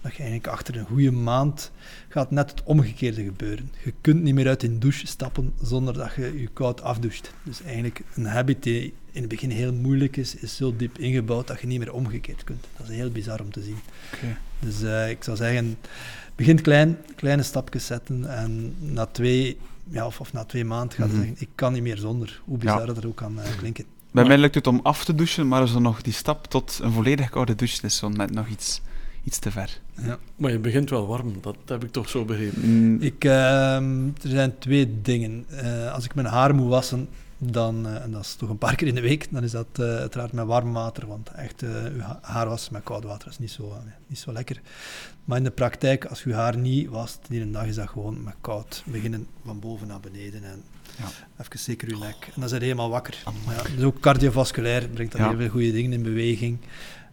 dat 0.00 0.12
je 0.12 0.18
eigenlijk 0.22 0.46
achter 0.52 0.76
een 0.76 0.84
goede 0.86 1.10
maand 1.10 1.70
gaat 2.08 2.30
net 2.30 2.50
het 2.50 2.62
omgekeerde 2.62 3.24
gebeuren. 3.24 3.70
Je 3.84 3.92
kunt 4.00 4.22
niet 4.22 4.34
meer 4.34 4.48
uit 4.48 4.62
een 4.62 4.78
douche 4.80 5.06
stappen 5.06 5.52
zonder 5.62 5.94
dat 5.94 6.14
je 6.14 6.40
je 6.40 6.48
koud 6.52 6.82
afdoucht. 6.82 7.32
Dus 7.42 7.62
eigenlijk 7.62 8.00
een 8.14 8.26
habit 8.26 8.62
die 8.62 8.94
in 9.12 9.20
het 9.20 9.28
begin 9.30 9.50
heel 9.50 9.72
moeilijk 9.72 10.16
is, 10.16 10.34
is 10.34 10.56
zo 10.56 10.76
diep 10.76 10.98
ingebouwd 10.98 11.46
dat 11.46 11.60
je 11.60 11.66
niet 11.66 11.78
meer 11.78 11.92
omgekeerd 11.92 12.44
kunt. 12.44 12.64
Dat 12.76 12.88
is 12.88 12.96
heel 12.96 13.10
bizar 13.10 13.40
om 13.40 13.52
te 13.52 13.62
zien. 13.62 13.76
Dus 14.60 14.82
eh, 14.82 15.10
ik 15.10 15.24
zou 15.24 15.36
zeggen, 15.36 15.76
begin 16.36 16.60
klein, 16.62 16.96
kleine 17.16 17.42
stapjes 17.42 17.86
zetten 17.86 18.36
en 18.36 18.74
na 18.78 19.06
twee, 19.06 19.56
ja, 19.88 20.06
of, 20.06 20.20
of 20.20 20.32
na 20.32 20.44
twee 20.44 20.64
maanden 20.64 20.96
gaat 20.96 21.06
je 21.06 21.12
Mhm. 21.12 21.22
zeggen, 21.24 21.42
ik 21.42 21.48
kan 21.54 21.72
niet 21.72 21.82
meer 21.82 21.96
zonder. 21.98 22.40
Hoe 22.44 22.58
Ja. 22.58 22.64
bizar 22.64 22.86
dat 22.86 22.96
er 22.96 23.06
ook 23.06 23.16
kan 23.16 23.40
eh, 23.40 23.56
klinken. 23.58 23.84
Bij 24.14 24.22
Maar- 24.22 24.32
mij 24.32 24.40
lukt 24.42 24.54
het 24.54 24.66
om 24.66 24.80
af 24.82 25.04
te 25.04 25.14
douchen, 25.14 25.48
maar 25.48 25.68
zo 25.68 25.78
nog 25.78 26.02
die 26.02 26.12
stap 26.12 26.46
tot 26.46 26.78
een 26.82 26.92
volledig 26.92 27.30
koude 27.30 27.54
douche 27.54 27.86
is 27.86 27.96
zo 27.96 28.08
net 28.08 28.30
nog 28.30 28.48
iets, 28.48 28.80
iets 29.24 29.38
te 29.38 29.50
ver. 29.50 29.80
Ja. 30.02 30.18
Maar 30.36 30.50
je 30.50 30.58
begint 30.58 30.90
wel 30.90 31.06
warm, 31.06 31.32
dat 31.40 31.56
heb 31.66 31.84
ik 31.84 31.90
toch 31.92 32.08
zo 32.08 32.24
begrepen. 32.24 32.70
Mm, 32.70 33.00
Ik, 33.02 33.24
ehm, 33.24 34.06
er 34.06 34.28
zijn 34.30 34.58
twee 34.58 35.00
dingen. 35.02 35.44
Eh, 35.48 35.92
als 35.92 36.04
ik 36.04 36.14
mijn 36.14 36.26
haar 36.26 36.54
moet 36.54 36.68
wassen, 36.68 37.08
dan, 37.38 37.86
eh, 37.86 38.02
en 38.02 38.10
dat 38.10 38.20
is 38.22 38.34
toch 38.34 38.48
een 38.48 38.58
paar 38.58 38.74
keer 38.74 38.88
in 38.88 38.94
de 38.94 39.00
week, 39.00 39.26
dan 39.30 39.42
is 39.42 39.50
dat 39.50 39.66
eh, 39.72 39.84
uiteraard 39.84 40.32
met 40.32 40.46
warm 40.46 40.72
water. 40.72 41.06
Want 41.06 41.28
echt, 41.30 41.62
eh 41.62 41.70
uw 41.94 42.00
ha- 42.00 42.18
haar 42.22 42.48
wassen 42.48 42.72
met 42.72 42.82
koud 42.82 43.04
water 43.04 43.28
is 43.28 43.38
niet 43.38 43.50
zo, 43.50 43.76
niet 44.06 44.18
zo 44.18 44.32
lekker. 44.32 44.60
Maar 45.24 45.38
in 45.38 45.44
de 45.44 45.50
praktijk, 45.50 46.04
als 46.04 46.22
je 46.22 46.28
je 46.28 46.34
haar 46.34 46.56
niet 46.58 46.88
wast, 46.88 47.18
die 47.28 47.40
een 47.40 47.52
dag 47.52 47.66
is 47.66 47.74
dat 47.74 47.88
gewoon 47.88 48.22
met 48.22 48.34
koud. 48.40 48.82
Beginnen 48.86 49.26
van 49.44 49.58
boven 49.60 49.86
naar 49.86 50.00
beneden 50.00 50.44
en. 50.44 50.62
Even 51.40 51.58
zeker 51.58 51.88
je 51.88 51.96
nek. 51.96 52.16
En 52.34 52.40
dan 52.40 52.48
zijn 52.48 52.62
helemaal 52.62 52.90
wakker. 52.90 53.14
Ja, 53.48 53.62
dus 53.76 53.84
ook 53.84 54.00
cardiovasculair 54.00 54.88
brengt 54.88 55.12
dat 55.12 55.20
Ja. 55.20 55.28
heel 55.28 55.38
veel 55.38 55.48
goede 55.48 55.72
dingen 55.72 55.92
in 55.92 56.02
beweging. 56.02 56.58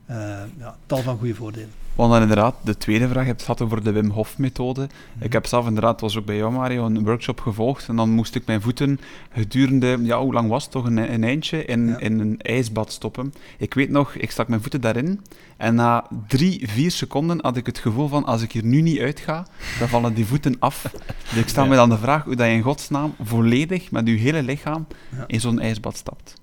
Eh, 0.06 0.16
ja, 0.60 0.76
tal 0.86 1.02
van 1.02 1.18
goede 1.18 1.36
voordelen. 1.36 1.70
Want 1.96 2.12
dan 2.12 2.22
inderdaad, 2.22 2.56
de 2.64 2.78
tweede 2.78 3.08
vraag, 3.08 3.22
je 3.22 3.28
hebt 3.28 3.42
het 3.42 3.50
gehad 3.50 3.62
over 3.62 3.84
de 3.84 3.92
Wim 3.92 4.10
Hof 4.10 4.38
methode. 4.38 4.88
Ik 5.20 5.34
heb 5.34 5.46
zelf 5.46 5.68
inderdaad, 5.68 5.92
het 5.92 6.02
was 6.02 6.18
ook 6.18 6.26
bij 6.26 6.36
jou 6.38 6.52
Mario, 6.52 6.86
een 6.86 7.04
workshop 7.04 7.40
gevolgd 7.40 7.88
en 7.88 7.96
dan 7.96 8.10
moest 8.10 8.36
ik 8.36 8.46
mijn 8.46 8.62
voeten 8.62 9.00
gedurende, 9.34 9.98
ja 10.02 10.20
hoe 10.22 10.34
lang 10.34 10.50
was 10.50 10.64
het 10.64 10.72
toch, 10.72 10.86
een, 10.86 11.14
een 11.14 11.24
eindje 11.24 11.66
in, 11.66 11.88
Ja. 11.88 11.98
in 12.00 12.20
een 12.20 12.40
ijsbad 12.42 12.92
stoppen. 12.92 13.34
Ik 13.58 13.74
weet 13.74 13.90
nog, 13.90 14.16
ik 14.16 14.32
stak 14.32 14.48
mijn 14.48 14.62
voeten 14.62 14.82
daarin 14.82 15.22
en 15.58 15.76
na 15.76 16.06
drie, 16.28 16.70
vier 16.70 16.92
seconden 16.92 17.40
had 17.42 17.58
ik 17.58 17.66
het 17.66 17.78
gevoel 17.78 18.08
van, 18.08 18.26
als 18.26 18.42
ik 18.42 18.52
hier 18.52 18.66
nu 18.66 18.82
niet 18.82 19.00
uitga, 19.00 19.46
dan 19.80 19.88
vallen 19.90 20.14
die 20.14 20.26
voeten 20.26 20.56
af. 20.60 20.82
Dus 21.30 21.38
ik 21.42 21.48
stel 21.50 21.64
Ja. 21.64 21.70
me 21.70 21.76
dan 21.76 21.90
de 21.90 21.98
vraag 21.98 22.24
hoe 22.24 22.36
dat 22.36 22.48
je 22.48 22.54
in 22.54 22.62
godsnaam 22.62 23.14
volledig 23.24 23.92
met 23.92 24.08
je 24.08 24.14
hele 24.16 24.44
lichaam 24.44 24.88
in 25.28 25.40
zo'n 25.40 25.60
ijsbad 25.60 25.98
stapt. 25.98 26.34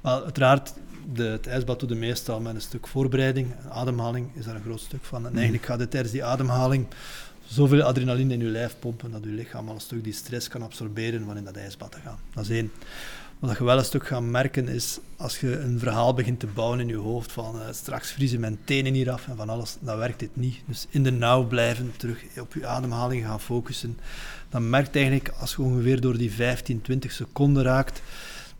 Wel, 0.00 0.24
uiteraard, 0.24 0.74
de, 1.12 1.22
het 1.22 1.46
ijsbad 1.46 1.80
doe 1.80 1.88
je 1.88 1.94
meestal 1.94 2.40
met 2.40 2.54
een 2.54 2.60
stuk 2.60 2.86
voorbereiding. 2.86 3.54
Ademhaling 3.68 4.28
is 4.34 4.44
daar 4.44 4.54
een 4.54 4.62
groot 4.62 4.80
stuk 4.80 5.04
van. 5.04 5.26
En 5.26 5.34
eigenlijk 5.34 5.64
gaat 5.64 5.80
het 5.80 5.90
tijdens 5.90 6.12
die 6.12 6.24
ademhaling 6.24 6.86
zoveel 7.46 7.82
adrenaline 7.82 8.32
in 8.32 8.40
je 8.40 8.46
lijf 8.46 8.76
pompen 8.78 9.10
dat 9.10 9.24
je 9.24 9.30
lichaam 9.30 9.68
al 9.68 9.74
een 9.74 9.80
stuk 9.80 10.04
die 10.04 10.12
stress 10.12 10.48
kan 10.48 10.62
absorberen 10.62 11.24
van 11.24 11.36
in 11.36 11.44
dat 11.44 11.56
ijsbad 11.56 11.92
te 11.92 11.98
gaan. 12.04 12.18
Dat 12.34 12.44
is 12.44 12.50
één. 12.50 12.72
Wat 13.38 13.58
je 13.58 13.64
wel 13.64 13.78
een 13.78 13.84
stuk 13.84 14.06
gaat 14.06 14.22
merken 14.22 14.68
is, 14.68 14.98
als 15.16 15.40
je 15.40 15.58
een 15.58 15.78
verhaal 15.78 16.14
begint 16.14 16.40
te 16.40 16.46
bouwen 16.46 16.80
in 16.80 16.88
je 16.88 16.96
hoofd 16.96 17.32
van 17.32 17.60
eh, 17.60 17.72
straks 17.72 18.12
vriezen 18.12 18.40
mijn 18.40 18.58
tenen 18.64 18.94
hier 18.94 19.10
af 19.10 19.28
en 19.28 19.36
van 19.36 19.48
alles, 19.48 19.76
dan 19.80 19.98
werkt 19.98 20.18
dit 20.18 20.36
niet. 20.36 20.56
Dus 20.66 20.86
in 20.90 21.02
de 21.02 21.10
nauw 21.10 21.46
blijven, 21.46 21.92
terug 21.96 22.24
op 22.40 22.54
je 22.54 22.66
ademhaling 22.66 23.24
gaan 23.24 23.40
focussen. 23.40 23.98
Dan 24.48 24.70
merkt 24.70 24.96
eigenlijk, 24.96 25.32
als 25.40 25.50
je 25.50 25.62
ongeveer 25.62 26.00
door 26.00 26.18
die 26.18 26.32
15, 26.32 26.82
20 26.82 27.12
seconden 27.12 27.62
raakt, 27.62 28.02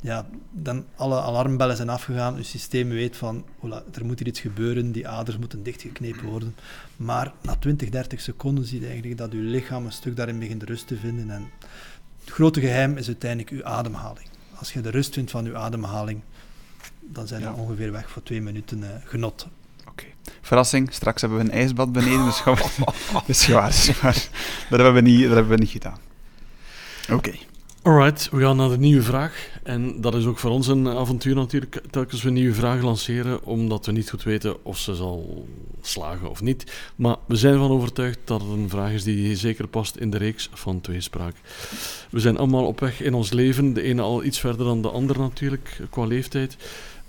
ja, 0.05 0.27
dan 0.51 0.85
alle 0.97 1.21
alarmbellen 1.21 1.77
zijn 1.77 1.89
afgegaan. 1.89 2.37
Je 2.37 2.43
systeem 2.43 2.89
weet 2.89 3.17
van, 3.17 3.45
voilà, 3.59 3.93
er 3.95 4.05
moet 4.05 4.19
hier 4.19 4.29
iets 4.29 4.41
gebeuren, 4.41 4.93
die 4.93 5.09
aders 5.09 5.39
moeten 5.39 5.63
dichtgeknepen 5.63 6.25
worden. 6.25 6.57
Maar 6.97 7.33
na 7.43 7.57
20, 7.57 7.89
30 7.89 8.21
seconden 8.21 8.65
zie 8.65 8.81
je 8.81 8.87
eigenlijk 8.87 9.19
dat 9.19 9.33
je 9.33 9.39
lichaam 9.39 9.85
een 9.85 9.93
stuk 9.93 10.17
daarin 10.17 10.39
begint 10.39 10.63
rust 10.63 10.87
te 10.87 10.97
vinden. 10.97 11.31
En 11.31 11.51
het 12.25 12.31
grote 12.35 12.61
geheim 12.61 12.97
is 12.97 13.07
uiteindelijk 13.07 13.51
je 13.51 13.65
ademhaling. 13.65 14.29
Als 14.55 14.73
je 14.73 14.81
de 14.81 14.91
rust 14.91 15.15
vindt 15.15 15.31
van 15.31 15.45
je 15.45 15.57
ademhaling, 15.57 16.21
dan 17.01 17.27
zijn 17.27 17.41
we 17.41 17.47
Ja. 17.47 17.55
ongeveer 17.55 17.93
weg 17.93 18.11
voor 18.11 18.23
twee 18.23 18.41
minuten 18.43 18.83
eh, 18.83 19.01
genot. 19.05 19.49
Oké. 19.89 20.05
Verrassing, 20.41 20.93
straks 20.93 21.21
hebben 21.21 21.39
we 21.39 21.45
een 21.45 21.51
ijsbad 21.51 21.93
beneden, 21.93 22.25
dus 22.25 22.37
gaan 22.41 22.55
we... 22.55 22.63
ja, 23.47 23.67
dus 23.67 24.01
maar, 24.01 24.29
dat, 24.71 24.81
hebben 24.81 24.95
we 24.95 25.01
niet, 25.01 25.23
dat 25.23 25.35
hebben 25.35 25.53
we 25.57 25.59
niet 25.59 25.71
gedaan. 25.71 25.99
Oké. 27.13 27.33
Alright, 27.85 28.29
we 28.31 28.41
gaan 28.41 28.57
naar 28.57 28.69
de 28.69 28.79
nieuwe 28.79 29.03
vraag. 29.03 29.49
En 29.63 30.01
dat 30.01 30.15
is 30.15 30.25
ook 30.25 30.39
voor 30.39 30.51
ons 30.51 30.67
een 30.67 30.89
avontuur 30.89 31.35
natuurlijk, 31.35 31.83
telkens 31.91 32.23
we 32.23 32.29
een 32.29 32.35
nieuwe 32.35 32.55
vraag 32.55 32.83
lanceren, 32.83 33.45
omdat 33.45 33.87
we 33.87 33.93
niet 33.93 34.11
goed 34.11 34.23
weten 34.23 34.65
of 34.65 34.79
ze 34.79 34.95
zal 34.95 35.47
slagen 35.83 36.31
of 36.31 36.43
niet. 36.43 36.73
Maar 36.97 37.17
we 37.27 37.37
zijn 37.37 37.53
ervan 37.53 37.71
overtuigd 37.71 38.19
dat 38.25 38.41
het 38.41 38.51
een 38.51 38.69
vraag 38.69 38.93
is 38.93 39.05
die 39.05 39.37
zeker 39.37 39.67
past 39.69 39.97
in 39.97 40.11
de 40.11 40.17
reeks 40.17 40.51
van 40.53 40.81
Tweespraak. 40.81 41.35
We 42.11 42.21
zijn 42.21 42.37
allemaal 42.37 42.67
op 42.67 42.81
weg 42.81 43.01
in 43.03 43.15
ons 43.15 43.33
leven, 43.33 43.73
de 43.73 43.83
ene 43.83 44.03
al 44.03 44.25
iets 44.25 44.41
verder 44.41 44.67
dan 44.67 44.83
de 44.83 44.91
ander 44.91 45.19
natuurlijk, 45.19 45.81
qua 45.91 46.05
leeftijd. 46.05 46.57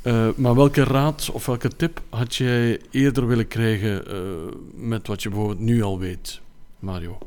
Eh, 0.02 0.28
maar 0.36 0.56
welke 0.56 0.84
raad 0.84 1.30
of 1.32 1.46
welke 1.46 1.70
tip 1.76 2.02
had 2.10 2.36
jij 2.36 2.80
eerder 2.92 3.28
willen 3.28 3.48
krijgen 3.48 4.08
eh, 4.08 4.18
met 4.74 5.08
wat 5.08 5.24
je 5.24 5.30
bijvoorbeeld 5.30 5.60
nu 5.60 5.82
al 5.82 6.00
weet, 6.00 6.40
Mario? 6.80 7.18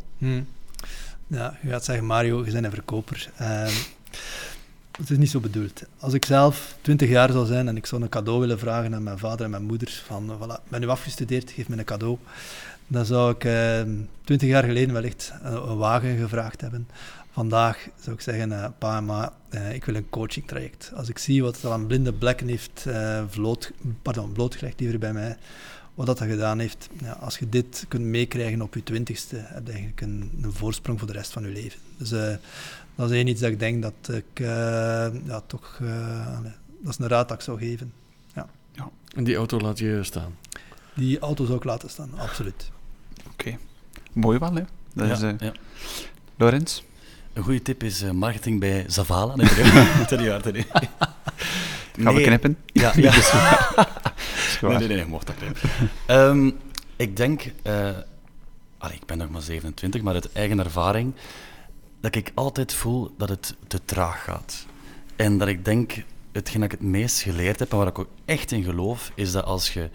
Ja, 1.30 1.58
je 1.62 1.68
gaat 1.68 1.84
zeggen, 1.84 2.06
Mario, 2.06 2.44
je 2.44 2.52
bent 2.52 2.64
een 2.64 2.70
verkoper. 2.70 3.30
Ehm, 3.36 3.74
het 4.98 5.10
is 5.10 5.16
niet 5.16 5.30
zo 5.30 5.40
bedoeld. 5.40 5.82
Als 5.98 6.12
ik 6.12 6.24
zelf 6.24 6.76
20 6.80 7.08
jaar 7.08 7.32
zou 7.32 7.46
zijn 7.46 7.68
en 7.68 7.76
ik 7.76 7.86
zou 7.86 8.02
een 8.02 8.08
cadeau 8.08 8.40
willen 8.40 8.58
vragen 8.58 8.94
aan 8.94 9.02
mijn 9.02 9.18
vader 9.18 9.44
en 9.44 9.50
mijn 9.50 9.64
moeder, 9.64 10.02
van, 10.06 10.38
voilà, 10.38 10.68
ben 10.68 10.80
nu 10.80 10.88
afgestudeerd, 10.88 11.50
geef 11.50 11.68
me 11.68 11.78
een 11.78 11.84
cadeau, 11.84 12.18
dan 12.86 13.04
zou 13.04 13.34
ik 13.34 13.44
ehm, 13.44 13.90
20 14.24 14.48
jaar 14.48 14.64
geleden 14.64 14.94
wellicht 14.94 15.32
een, 15.42 15.76
wagen 15.76 16.16
gevraagd 16.16 16.60
hebben. 16.60 16.88
Vandaag 17.30 17.88
zou 18.00 18.16
ik 18.16 18.22
zeggen, 18.22 18.52
eh, 18.52 18.68
pa 18.78 18.96
en 18.96 19.04
ma, 19.04 19.32
eh, 19.48 19.72
ik 19.72 19.84
wil 19.84 19.94
een 19.94 20.10
coachingtraject. 20.10 20.92
Als 20.94 21.08
ik 21.08 21.18
zie 21.18 21.42
wat 21.42 21.60
het 21.60 21.70
aan 21.70 21.86
blinde 21.86 22.12
blekken 22.12 22.48
heeft 22.48 22.84
eh, 22.86 23.22
vloot, 23.28 23.72
pardon, 24.02 24.32
blootgelegd 24.32 24.80
liever 24.80 24.98
bij 24.98 25.12
mij, 25.12 25.36
wat 25.98 26.06
dat 26.06 26.18
gedaan 26.28 26.58
heeft. 26.58 26.88
Ja, 27.02 27.12
als 27.12 27.38
je 27.38 27.48
dit 27.48 27.84
kunt 27.88 28.04
meekrijgen 28.04 28.62
op 28.62 28.74
je 28.74 28.82
twintigste, 28.82 29.36
heb 29.36 29.66
je 29.66 29.72
eigenlijk 29.72 30.00
een, 30.00 30.38
een 30.42 30.52
voorsprong 30.52 30.98
voor 30.98 31.06
de 31.08 31.12
rest 31.14 31.32
van 31.32 31.42
je 31.42 31.48
leven. 31.48 31.80
Dus 31.96 32.12
eh, 32.12 32.34
dat 32.94 33.10
is 33.10 33.16
één 33.16 33.26
iets 33.26 33.40
dat 33.40 33.50
ik 33.50 33.58
denk 33.58 33.82
dat 33.82 34.08
ik 34.14 34.40
eh, 34.40 34.46
ja, 35.24 35.40
toch... 35.46 35.78
eh, 35.82 36.38
dat 36.82 36.92
is 36.92 36.98
een 36.98 37.08
raad 37.08 37.28
dat 37.28 37.36
ik 37.38 37.42
zou 37.44 37.58
geven. 37.58 37.92
En 39.14 39.24
die 39.24 39.36
auto 39.36 39.58
laat 39.60 39.78
je 39.78 39.98
staan. 40.02 40.36
Die 40.94 41.18
auto 41.18 41.44
zou 41.44 41.56
ik 41.58 41.64
laten 41.64 41.90
staan, 41.90 42.10
absoluut. 42.18 42.70
Mooi 44.12 44.38
wel, 44.38 44.54
hè? 44.54 44.62
Dat 44.94 45.06
Ja, 45.06 45.12
is, 45.12 45.22
eh, 45.22 45.32
ja. 45.38 45.52
Lorenz? 46.36 46.82
Een 47.32 47.42
goede 47.42 47.62
tip 47.62 47.82
is 47.82 48.02
eh, 48.02 48.10
marketing 48.10 48.60
bij 48.60 48.84
Zavala. 48.86 49.36
Nee, 49.36 49.48
nee, 49.72 50.06
ten 50.06 50.22
Gaan 51.98 52.14
we 52.14 52.20
knippen? 52.20 52.56
Ja, 52.66 52.92
ja. 53.06 53.12
Nee, 54.60 54.76
nee, 54.78 54.88
nee, 54.88 54.96
je 54.96 55.06
mocht 55.06 55.26
dat 55.26 55.36
knippen. 55.36 55.70
Ehm, 56.06 56.50
ik 56.96 57.16
denk, 57.16 57.52
allee, 58.78 58.96
ik 58.96 59.06
ben 59.06 59.18
nog 59.18 59.30
maar 59.30 59.42
27, 59.42 60.02
maar 60.02 60.14
uit 60.14 60.32
eigen 60.32 60.58
ervaring, 60.58 61.14
dat 62.00 62.14
ik 62.14 62.32
altijd 62.34 62.74
voel 62.74 63.14
dat 63.16 63.28
het 63.28 63.56
te 63.66 63.80
traag 63.84 64.24
gaat. 64.24 64.66
En 65.16 65.38
dat 65.38 65.48
ik 65.48 65.64
denk, 65.64 65.92
hetgeen 66.32 66.60
dat 66.60 66.72
ik 66.72 66.78
het 66.78 66.88
meest 66.88 67.20
geleerd 67.20 67.58
heb 67.58 67.72
en 67.72 67.78
waar 67.78 67.86
ik 67.86 67.98
ook 67.98 68.10
echt 68.24 68.52
in 68.52 68.62
geloof, 68.62 69.12
is 69.14 69.32
dat 69.32 69.44
als 69.44 69.72
je 69.72 69.90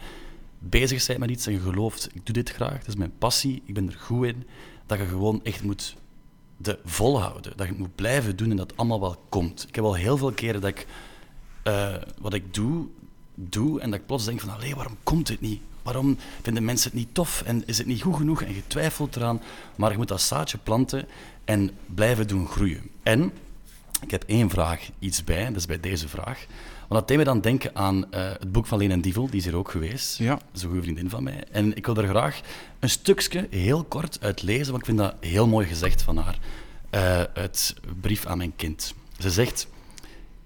bezig 0.59 1.07
bent 1.07 1.19
met 1.19 1.29
iets 1.29 1.47
en 1.47 1.53
je 1.53 1.59
gelooft, 1.59 2.09
ik 2.13 2.25
doe 2.25 2.33
dit 2.35 2.49
graag, 2.49 2.77
dat 2.77 2.87
is 2.87 2.95
mijn 2.95 3.17
passie, 3.17 3.61
ik 3.65 3.73
ben 3.73 3.87
er 3.87 3.97
goed 3.99 4.25
in, 4.25 4.47
dat 4.85 4.99
je 4.99 5.05
gewoon 5.05 5.39
echt 5.43 5.63
moet 5.63 5.95
de 6.57 6.79
volhouden. 6.85 7.53
Dat 7.55 7.65
je 7.65 7.71
het 7.71 7.81
moet 7.81 7.95
blijven 7.95 8.35
doen 8.35 8.49
en 8.51 8.57
dat 8.57 8.69
het 8.69 8.79
allemaal 8.79 8.99
wel 8.99 9.23
komt. 9.29 9.65
Ik 9.67 9.75
heb 9.75 9.83
al 9.83 9.93
heel 9.93 10.17
veel 10.17 10.31
keren 10.31 10.61
dat 10.61 10.69
ik 10.69 10.85
eh, 11.63 11.95
wat 12.17 12.33
ik 12.33 12.53
doe, 12.53 12.87
doe 13.35 13.79
en 13.81 13.91
dat 13.91 13.99
ik 13.99 14.05
plots 14.05 14.25
denk 14.25 14.39
van, 14.39 14.49
allee, 14.49 14.75
waarom 14.75 14.97
komt 15.03 15.27
dit 15.27 15.41
niet? 15.41 15.61
Waarom 15.83 16.17
vinden 16.41 16.65
mensen 16.65 16.89
het 16.89 16.99
niet 16.99 17.13
tof 17.13 17.41
en 17.45 17.63
is 17.65 17.77
het 17.77 17.87
niet 17.87 18.01
goed 18.01 18.15
genoeg 18.15 18.41
en 18.41 18.53
je 18.55 18.67
twijfelt 18.67 19.15
eraan, 19.15 19.41
maar 19.75 19.91
je 19.91 19.97
moet 19.97 20.07
dat 20.07 20.21
zaadje 20.21 20.57
planten 20.57 21.07
en 21.45 21.71
blijven 21.85 22.27
doen 22.27 22.47
groeien. 22.47 22.81
En 23.03 23.31
ik 24.01 24.11
heb 24.11 24.23
één 24.27 24.49
vraag, 24.49 24.89
iets 24.99 25.23
bij, 25.23 25.45
dat 25.45 25.55
is 25.55 25.65
bij 25.65 25.79
deze 25.79 26.07
vraag. 26.07 26.45
Want 26.87 26.99
dat 26.99 27.07
deed 27.07 27.17
me 27.17 27.23
dan 27.23 27.41
denken 27.41 27.75
aan 27.75 28.11
eh, 28.11 28.29
het 28.29 28.51
boek 28.51 28.65
van 28.65 28.77
Leen 28.77 28.91
en 28.91 29.01
Dievel, 29.01 29.29
die 29.29 29.39
is 29.39 29.45
hier 29.45 29.55
ook 29.55 29.71
geweest. 29.71 30.17
Ja. 30.17 30.33
Dat 30.35 30.43
is 30.53 30.61
een 30.61 30.67
goede 30.67 30.83
vriendin 30.83 31.09
van 31.09 31.23
mij. 31.23 31.43
En 31.51 31.75
ik 31.75 31.85
wil 31.85 31.95
er 31.95 32.07
graag 32.07 32.41
een 32.79 32.89
stukje, 32.89 33.47
heel 33.49 33.83
kort, 33.83 34.17
uit 34.21 34.41
lezen, 34.41 34.65
want 34.67 34.77
ik 34.79 34.85
vind 34.85 34.97
dat 34.97 35.15
heel 35.19 35.47
mooi 35.47 35.67
gezegd 35.67 36.01
van 36.01 36.17
haar. 36.17 36.37
eh, 36.89 37.23
uit 37.33 37.75
Brief 38.01 38.25
aan 38.25 38.37
mijn 38.37 38.55
kind. 38.55 38.93
Ze 39.19 39.31
zegt, 39.31 39.67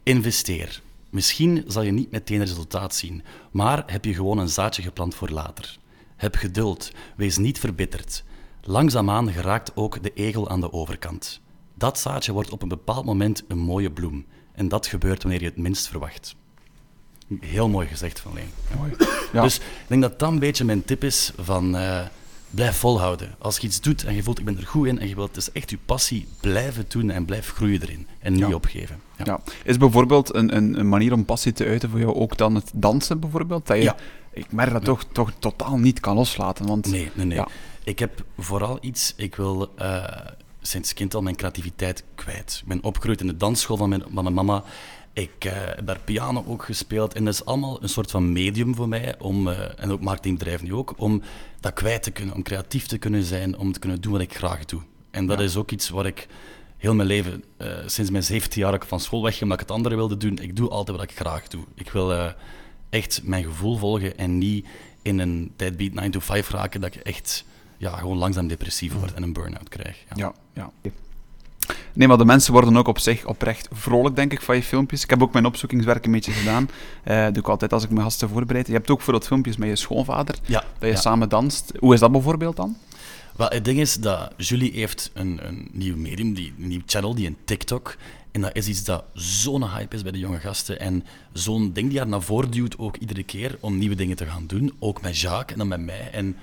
investeer. 0.04 0.82
Misschien 1.18 1.64
zal 1.68 1.82
je 1.82 1.92
niet 1.92 2.12
meteen 2.12 2.40
resultaat 2.40 2.96
zien, 2.96 3.24
maar 3.52 3.84
heb 3.86 4.06
je 4.06 4.14
gewoon 4.14 4.38
een 4.38 4.50
zaadje 4.50 4.82
geplant 4.82 5.16
voor 5.16 5.30
later. 5.30 5.78
Heb 6.16 6.36
geduld, 6.36 6.92
wees 7.16 7.38
niet 7.38 7.60
verbitterd. 7.60 8.24
Langzaamaan 8.62 9.32
geraakt 9.32 9.72
ook 9.76 10.04
de 10.04 10.14
egel 10.14 10.50
aan 10.50 10.62
de 10.62 10.74
overkant. 10.74 11.42
Dat 11.74 12.00
zaadje 12.00 12.32
wordt 12.32 12.50
op 12.50 12.62
een 12.62 12.68
bepaald 12.68 13.06
moment 13.06 13.44
een 13.48 13.58
mooie 13.58 13.92
bloem. 13.92 14.26
En 14.52 14.68
dat 14.68 14.88
gebeurt 14.88 15.24
wanneer 15.24 15.42
je 15.42 15.48
het 15.48 15.58
minst 15.58 15.88
verwacht. 15.88 16.36
Heel 17.40 17.70
mooi 17.70 17.88
gezegd 17.88 18.20
van 18.20 18.34
Leen. 18.34 18.52
Mooi. 18.78 18.92
Ja. 19.34 19.42
Dus 19.42 19.58
ik 19.58 19.63
denk 19.88 20.02
dat 20.02 20.20
dat 20.20 20.32
een 20.32 20.40
beetje 20.40 20.65
mijn 20.65 20.86
tip 20.86 21.04
is 21.04 21.32
van 21.38 21.76
eh, 21.76 22.06
blijf 22.50 22.77
volhouden. 22.77 23.35
Als 23.39 23.58
je 23.58 23.67
iets 23.67 23.81
doet 23.81 24.04
en 24.04 24.15
je 24.15 24.23
voelt 24.23 24.39
ik 24.39 24.45
ben 24.45 24.58
er 24.58 24.67
goed 24.67 24.87
in 24.87 25.00
en 25.00 25.08
je 25.08 25.15
wilt 25.15 25.37
is 25.37 25.52
echt 25.52 25.69
je 25.69 25.77
passie, 25.85 26.27
blijven 26.39 26.85
doen 26.87 27.10
en 27.10 27.25
blijf 27.25 27.50
groeien 27.52 27.81
erin. 27.81 28.08
En 28.19 28.31
niet 28.33 28.41
Ja. 28.48 28.54
opgeven. 28.54 29.00
Ja. 29.17 29.23
Ja. 29.25 29.39
Is 29.63 29.77
bijvoorbeeld 29.77 30.35
een, 30.35 30.56
een, 30.56 30.79
een 30.79 30.89
manier 30.89 31.13
om 31.13 31.25
passie 31.25 31.52
te 31.54 31.65
uiten 31.65 31.89
voor 31.89 32.00
jou 32.00 32.15
ook 32.15 32.37
dan 32.37 32.56
het 32.56 32.71
dansen 32.73 33.19
bijvoorbeeld? 33.19 33.67
Dat 33.67 33.77
je, 33.77 33.83
Ja. 33.83 33.95
Ik 34.31 34.52
merk 34.52 34.71
dat 34.71 34.83
toch, 34.83 35.04
toch 35.12 35.31
totaal 35.39 35.77
niet 35.77 36.00
kan 36.00 36.15
loslaten. 36.15 36.65
Want, 36.67 36.85
Nee, 36.91 37.12
nee, 37.13 37.25
nee. 37.25 37.43
Ik 37.83 38.00
heb 38.00 38.23
vooral 38.37 38.77
iets, 38.81 39.13
ik 39.15 39.35
wil 39.35 39.71
eh, 39.75 40.04
sinds 40.62 40.93
kind 40.93 41.15
al 41.15 41.21
mijn 41.21 41.35
creativiteit 41.35 42.04
kwijt. 42.15 42.58
Ik 42.62 42.67
ben 42.67 42.83
opgegroeid 42.83 43.21
in 43.21 43.27
de 43.27 43.37
dansschool 43.37 43.77
van 43.77 43.89
mijn, 43.89 44.04
van 44.13 44.23
mijn 44.23 44.35
mama. 44.35 44.63
Ik 45.18 45.46
uh, 45.46 45.52
heb 45.54 45.86
daar 45.86 46.00
piano 46.00 46.44
ook 46.48 46.63
gespeeld. 46.63 47.13
En 47.13 47.26
dat 47.26 47.34
is 47.34 47.46
allemaal 47.46 47.84
een 47.84 47.90
soort 47.90 48.12
van 48.12 48.32
medium 48.32 48.76
voor 48.76 48.88
mij, 48.88 49.15
om, 49.20 49.48
uh, 49.48 49.80
en 49.80 49.92
ook 49.92 50.02
marketingbedrijf 50.02 50.63
nu 50.63 50.74
ook, 50.74 50.94
om 50.98 51.22
dat 51.60 51.74
kwijt 51.74 52.04
te 52.04 52.12
kunnen, 52.12 52.36
om 52.36 52.44
creatief 52.44 52.86
te 52.86 52.98
kunnen 52.98 53.24
zijn, 53.24 53.58
om 53.58 53.72
te 53.72 53.80
kunnen 53.80 54.02
doen 54.02 54.12
wat 54.12 54.22
ik 54.22 54.36
graag 54.36 54.65
doe. 54.65 54.82
En 55.12 55.26
dat 55.26 55.40
is 55.40 55.56
ook 55.56 55.72
iets 55.72 55.90
waar 55.90 56.06
ik 56.06 56.28
heel 56.78 56.94
mijn 56.94 57.08
leven, 57.08 57.44
uh, 57.58 57.68
sinds 57.86 58.12
mijn 58.12 58.24
17 58.24 58.62
jaar 58.62 58.80
van 58.86 59.00
school 59.00 59.24
wegging, 59.24 59.44
omdat 59.44 59.62
ik 59.62 59.68
het 59.68 59.76
andere 59.76 59.96
wilde 59.96 60.18
doen. 60.18 60.38
Ik 60.38 60.56
doe 60.56 60.70
altijd 60.70 60.98
wat 60.98 61.10
ik 61.10 61.18
graag 61.18 61.48
doe. 61.48 61.63
Ik 61.76 61.92
wil 61.92 62.34
echt 62.90 63.22
mijn 63.24 63.44
gevoel 63.44 63.78
volgen 63.78 64.18
en 64.18 64.38
niet 64.38 64.68
in 65.02 65.20
een 65.20 65.54
deadbeat 65.56 65.94
9 65.94 66.12
to 66.12 66.20
5 66.20 66.50
raken, 66.50 66.82
dat 66.82 66.96
ik 66.96 67.02
echt 67.02 67.46
ja, 67.78 67.98
gewoon 67.98 68.18
langzaam 68.18 68.48
depressief 68.48 68.94
word 68.94 69.13
en 69.13 69.24
een 69.24 69.34
burn-out 69.34 69.70
krijg. 69.70 70.04
Ja, 70.15 70.34
ja. 70.54 70.72
ja. 70.82 70.92
Nee, 71.94 72.08
maar 72.08 72.18
de 72.18 72.26
mensen 72.26 72.54
worden 72.54 72.78
ook 72.78 72.88
op 72.88 73.00
zich 73.00 73.26
oprecht 73.26 73.68
vrolijk, 73.72 74.15
denk 74.15 74.32
ik, 74.32 74.42
van 74.42 74.56
je 74.56 74.63
filmpjes. 74.63 75.04
Ik 75.04 75.10
heb 75.10 75.22
ook 75.22 75.34
mijn 75.34 75.46
opzoekingswerk 75.46 76.06
een 76.06 76.12
beetje 76.12 76.32
gedaan. 76.32 76.70
Uh, 77.08 77.26
doe 77.26 77.38
ik 77.38 77.48
altijd 77.48 77.74
als 77.74 77.84
ik 77.84 77.90
mijn 77.90 78.04
gasten 78.04 78.30
voorbereid. 78.30 78.68
Je 78.68 78.74
hebt 78.74 78.90
ook 78.90 79.02
voor 79.02 79.13
dat 79.13 79.28
filmpjes 79.28 79.58
met 79.58 79.70
je 79.70 79.76
schoonvader, 79.76 80.36
ja, 80.46 80.63
dat 80.80 80.90
je 80.90 80.96
samen 80.96 81.30
danst. 81.30 81.72
Hoe 81.80 81.94
is 81.94 82.00
dat 82.00 82.12
bijvoorbeeld 82.12 82.56
dan? 82.56 82.78
Wel, 83.36 83.50
het 83.50 83.65
ding 83.65 83.80
is 83.80 83.96
dat 83.96 84.34
Julie 84.38 84.72
heeft 84.72 85.12
een, 85.13 85.40
een 85.42 85.70
nieuw 85.72 85.98
medium, 85.98 86.34
die, 86.34 86.54
een 86.60 86.68
nieuw 86.68 86.82
channel, 86.86 87.15
die 87.15 87.28
een 87.28 87.38
TikTok. 87.46 87.98
En 88.32 88.42
dat 88.42 88.56
is 88.56 88.68
iets 88.68 88.84
dat 88.84 89.04
zo'n 89.13 89.70
hype 89.70 89.96
is 89.96 90.02
bij 90.02 90.12
de 90.12 90.20
jonge 90.20 90.40
gasten. 90.40 90.80
En 90.80 91.04
zo'n 91.34 91.74
ding 91.74 91.90
die 91.90 91.98
haar 91.98 92.08
naar 92.08 92.22
voren 92.22 92.52
duwt 92.52 92.78
ook 92.78 92.98
iedere 92.98 93.24
keer 93.24 93.58
om 93.60 93.78
nieuwe 93.78 93.96
dingen 93.96 94.15
te 94.15 94.26
gaan 94.26 94.48
doen. 94.48 94.74
Ook 94.80 95.02
met 95.02 95.20
Jacques 95.20 95.52
en 95.52 95.58
dan 95.58 95.68
met 95.68 95.80
mij. 95.80 96.10
En 96.12 96.36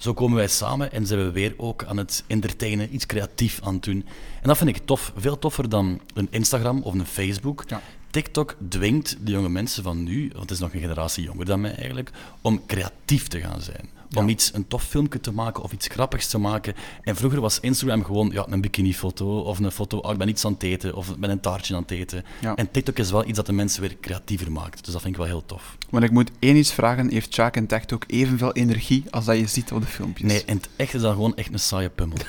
zo 0.00 0.14
komen 0.14 0.36
wij 0.36 0.48
samen 0.48 0.92
en 0.92 1.06
zijn 1.06 1.24
we 1.24 1.30
weer 1.30 1.54
ook 1.56 1.84
aan 1.84 1.96
het 1.96 2.24
entertainen, 2.26 2.94
iets 2.94 3.06
creatief 3.06 3.60
aan 3.62 3.74
het 3.74 3.82
doen. 3.82 4.04
En 4.42 4.48
dat 4.48 4.56
vind 4.56 4.70
ik 4.70 4.80
tof. 4.84 5.12
Veel 5.16 5.38
toffer 5.38 5.68
dan 5.68 6.00
een 6.14 6.28
Instagram 6.30 6.82
of 6.82 6.94
een 6.94 7.06
Facebook. 7.06 7.64
Ja. 7.66 7.80
TikTok 8.10 8.56
dwingt 8.68 9.16
de 9.20 9.30
jonge 9.30 9.48
mensen 9.48 9.82
van 9.82 10.02
nu, 10.02 10.28
want 10.28 10.40
het 10.42 10.50
is 10.50 10.58
nog 10.58 10.74
een 10.74 10.80
generatie 10.80 11.24
jonger 11.24 11.44
dan 11.44 11.60
mij 11.60 11.74
eigenlijk, 11.74 12.10
om 12.40 12.66
creatief 12.66 13.28
te 13.28 13.40
gaan 13.40 13.60
zijn. 13.60 13.99
Om 14.14 14.28
iets, 14.28 14.54
een 14.54 14.68
tof 14.68 14.84
filmpje 14.84 15.20
te 15.20 15.32
maken 15.32 15.62
of 15.62 15.72
iets 15.72 15.86
grappigs 15.86 16.28
te 16.28 16.38
maken. 16.38 16.74
En 17.02 17.16
vroeger 17.16 17.40
was 17.40 17.60
Instagram 17.60 18.04
gewoon 18.04 18.30
ja, 18.32 18.46
een 18.48 18.60
bikinifoto 18.60 19.38
of 19.38 19.58
een 19.58 19.70
foto, 19.70 19.98
oh, 19.98 20.12
ik 20.12 20.18
ben 20.18 20.28
iets 20.28 20.44
aan 20.44 20.52
het 20.52 20.62
eten 20.62 20.94
of 20.94 21.16
met 21.16 21.30
een 21.30 21.40
taartje 21.40 21.74
aan 21.74 21.82
het 21.82 21.90
eten. 21.90 22.24
En 22.54 22.70
TikTok 22.70 22.98
is 22.98 23.10
wel 23.10 23.26
iets 23.26 23.36
dat 23.36 23.46
de 23.46 23.52
mensen 23.52 23.80
weer 23.80 23.96
creatiever 24.00 24.52
maakt. 24.52 24.84
Dus 24.84 24.92
dat 24.92 25.02
vind 25.02 25.14
ik 25.14 25.20
wel 25.20 25.30
heel 25.30 25.46
tof. 25.46 25.76
Maar 25.90 26.02
ik 26.02 26.10
moet 26.10 26.30
één 26.38 26.56
iets 26.56 26.72
vragen, 26.72 27.10
heeft 27.10 27.34
Jack 27.34 27.56
en 27.56 27.66
TikTok 27.66 28.04
evenveel 28.06 28.52
energie 28.52 29.04
als 29.10 29.24
dat 29.24 29.38
je 29.38 29.46
ziet 29.46 29.72
op 29.72 29.80
de 29.80 29.86
filmpjes? 29.86 30.32
Nee, 30.32 30.42
in 30.46 30.56
het 30.56 30.68
echt 30.76 30.94
is 30.94 31.00
dat 31.00 31.12
gewoon 31.12 31.36
echt 31.36 31.52
een 31.52 31.58
saaie 31.58 31.90
pummel. 31.90 32.18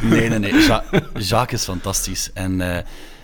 Nee, 0.00 0.28
nee, 0.28 0.38
nee. 0.38 0.52
nee. 0.52 0.62
Jacques 1.18 1.60
is 1.60 1.64
fantastisch. 1.64 2.32
En 2.32 2.60
uh, 2.60 2.78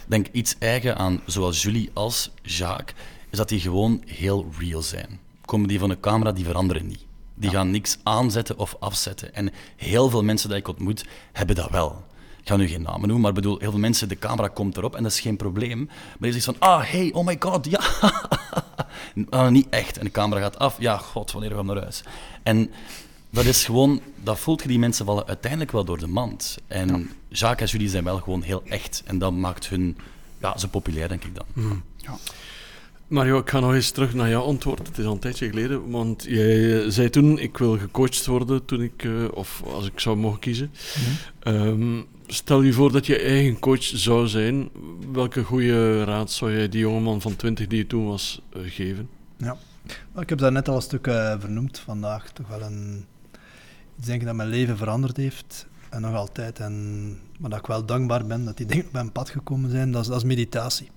denk 0.06 0.26
iets 0.32 0.54
eigen 0.58 0.96
aan 0.96 1.20
zowel 1.26 1.52
Julie 1.52 1.90
als 1.92 2.30
Jacques, 2.42 2.94
is 3.30 3.38
dat 3.38 3.48
die 3.48 3.60
gewoon 3.60 4.02
heel 4.06 4.50
real 4.58 4.82
zijn 4.82 5.18
komen 5.50 5.68
die 5.68 5.78
van 5.78 5.88
de 5.88 6.00
camera, 6.00 6.32
die 6.32 6.44
veranderen 6.44 6.86
niet. 6.86 7.04
Die 7.34 7.50
gaan 7.50 7.70
niks 7.70 7.98
aanzetten 8.02 8.58
of 8.58 8.76
afzetten. 8.80 9.34
En 9.34 9.50
heel 9.76 10.10
veel 10.10 10.22
mensen 10.22 10.48
die 10.48 10.58
ik 10.58 10.68
ontmoet, 10.68 11.04
hebben 11.32 11.56
dat 11.56 11.70
wel. 11.70 12.04
Ik 12.40 12.48
ga 12.48 12.56
nu 12.56 12.68
geen 12.68 12.82
namen 12.82 13.00
noemen, 13.00 13.20
maar 13.20 13.32
bedoel, 13.32 13.58
heel 13.58 13.70
veel 13.70 13.80
mensen, 13.80 14.08
de 14.08 14.18
camera 14.18 14.48
komt 14.48 14.76
erop 14.76 14.94
en 14.96 15.02
dat 15.02 15.12
is 15.12 15.20
geen 15.20 15.36
probleem. 15.36 15.88
Maar 16.18 16.28
je 16.28 16.32
zegt 16.32 16.44
van, 16.44 16.56
ah, 16.58 16.82
hey, 16.82 17.10
oh 17.12 17.26
my 17.26 17.36
god, 17.38 17.66
ja. 17.66 17.80
ah, 19.30 19.48
niet 19.48 19.66
echt. 19.70 19.98
En 19.98 20.04
de 20.04 20.10
camera 20.10 20.40
gaat 20.40 20.58
af. 20.58 20.76
Ja, 20.80 20.96
god, 20.96 21.32
wanneer 21.32 21.50
gaan 21.50 21.66
we 21.66 21.72
naar 21.72 21.82
huis? 21.82 22.02
En 22.42 22.70
dat 23.30 23.44
is 23.44 23.64
gewoon, 23.64 24.00
dat 24.22 24.38
voelt 24.38 24.62
je 24.62 24.68
die 24.68 24.78
mensen 24.78 25.04
vallen 25.06 25.26
uiteindelijk 25.26 25.72
wel 25.72 25.84
door 25.84 25.98
de 25.98 26.06
mand. 26.06 26.58
En 26.66 26.88
ja. 26.88 27.00
Jacques 27.28 27.72
en 27.72 27.76
Julie 27.76 27.92
zijn 27.92 28.04
wel 28.04 28.18
gewoon 28.18 28.42
heel 28.42 28.62
echt. 28.64 29.02
En 29.06 29.18
dat 29.18 29.32
maakt 29.32 29.68
hun, 29.68 29.98
ja, 30.40 30.58
ze 30.58 30.68
populair, 30.68 31.08
denk 31.08 31.24
ik 31.24 31.34
dan. 31.34 31.46
Mm. 31.52 31.82
Ja. 31.96 32.16
Mario, 33.10 33.38
ik 33.38 33.50
ga 33.50 33.60
nog 33.60 33.74
eens 33.74 33.90
terug 33.90 34.14
naar 34.14 34.28
jouw 34.28 34.42
antwoord. 34.42 34.86
Het 34.86 34.98
is 34.98 35.04
al 35.04 35.12
een 35.12 35.18
tijdje 35.18 35.48
geleden, 35.48 35.90
want 35.90 36.24
jij 36.24 36.90
zei 36.90 37.10
toen: 37.10 37.38
ik 37.38 37.58
wil 37.58 37.78
gecoacht 37.78 38.26
worden 38.26 38.64
toen 38.64 38.82
ik, 38.82 39.02
uh, 39.02 39.24
of 39.34 39.62
als 39.64 39.86
ik 39.86 40.00
zou 40.00 40.16
mogen 40.16 40.38
kiezen. 40.38 40.70
Mm. 41.44 41.52
Um, 41.52 42.06
stel 42.26 42.62
je 42.62 42.72
voor 42.72 42.92
dat 42.92 43.06
je 43.06 43.18
eigen 43.18 43.58
coach 43.58 43.82
zou 43.82 44.26
zijn. 44.26 44.68
Welke 45.12 45.42
goede 45.42 46.04
raad 46.04 46.30
zou 46.30 46.52
jij 46.52 46.68
die 46.68 46.80
jongeman 46.80 47.20
van 47.20 47.36
20 47.36 47.66
die 47.66 47.78
je 47.78 47.86
toen 47.86 48.06
was 48.06 48.42
uh, 48.56 48.62
geven? 48.70 49.08
Ja, 49.36 49.56
ik 50.16 50.28
heb 50.28 50.38
daar 50.38 50.52
net 50.52 50.68
al 50.68 50.76
een 50.76 50.82
stuk 50.82 51.06
uh, 51.06 51.34
vernoemd 51.40 51.78
vandaag. 51.78 52.32
Toch 52.32 52.48
wel 52.48 52.62
een, 52.62 53.04
iets 53.98 54.06
denk 54.06 54.20
ik 54.20 54.26
dat 54.26 54.36
mijn 54.36 54.48
leven 54.48 54.76
veranderd 54.76 55.16
heeft. 55.16 55.66
En 55.88 56.00
nog 56.00 56.14
altijd. 56.14 56.58
En, 56.58 57.06
maar 57.38 57.50
dat 57.50 57.58
ik 57.58 57.66
wel 57.66 57.84
dankbaar 57.86 58.26
ben 58.26 58.44
dat 58.44 58.56
die 58.56 58.66
dingen 58.66 58.86
op 58.86 58.92
mijn 58.92 59.12
pad 59.12 59.30
gekomen 59.30 59.70
zijn. 59.70 59.92
Dat 59.92 60.02
is, 60.02 60.08
dat 60.08 60.16
is 60.16 60.24
meditatie. 60.24 60.88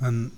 En 0.00 0.32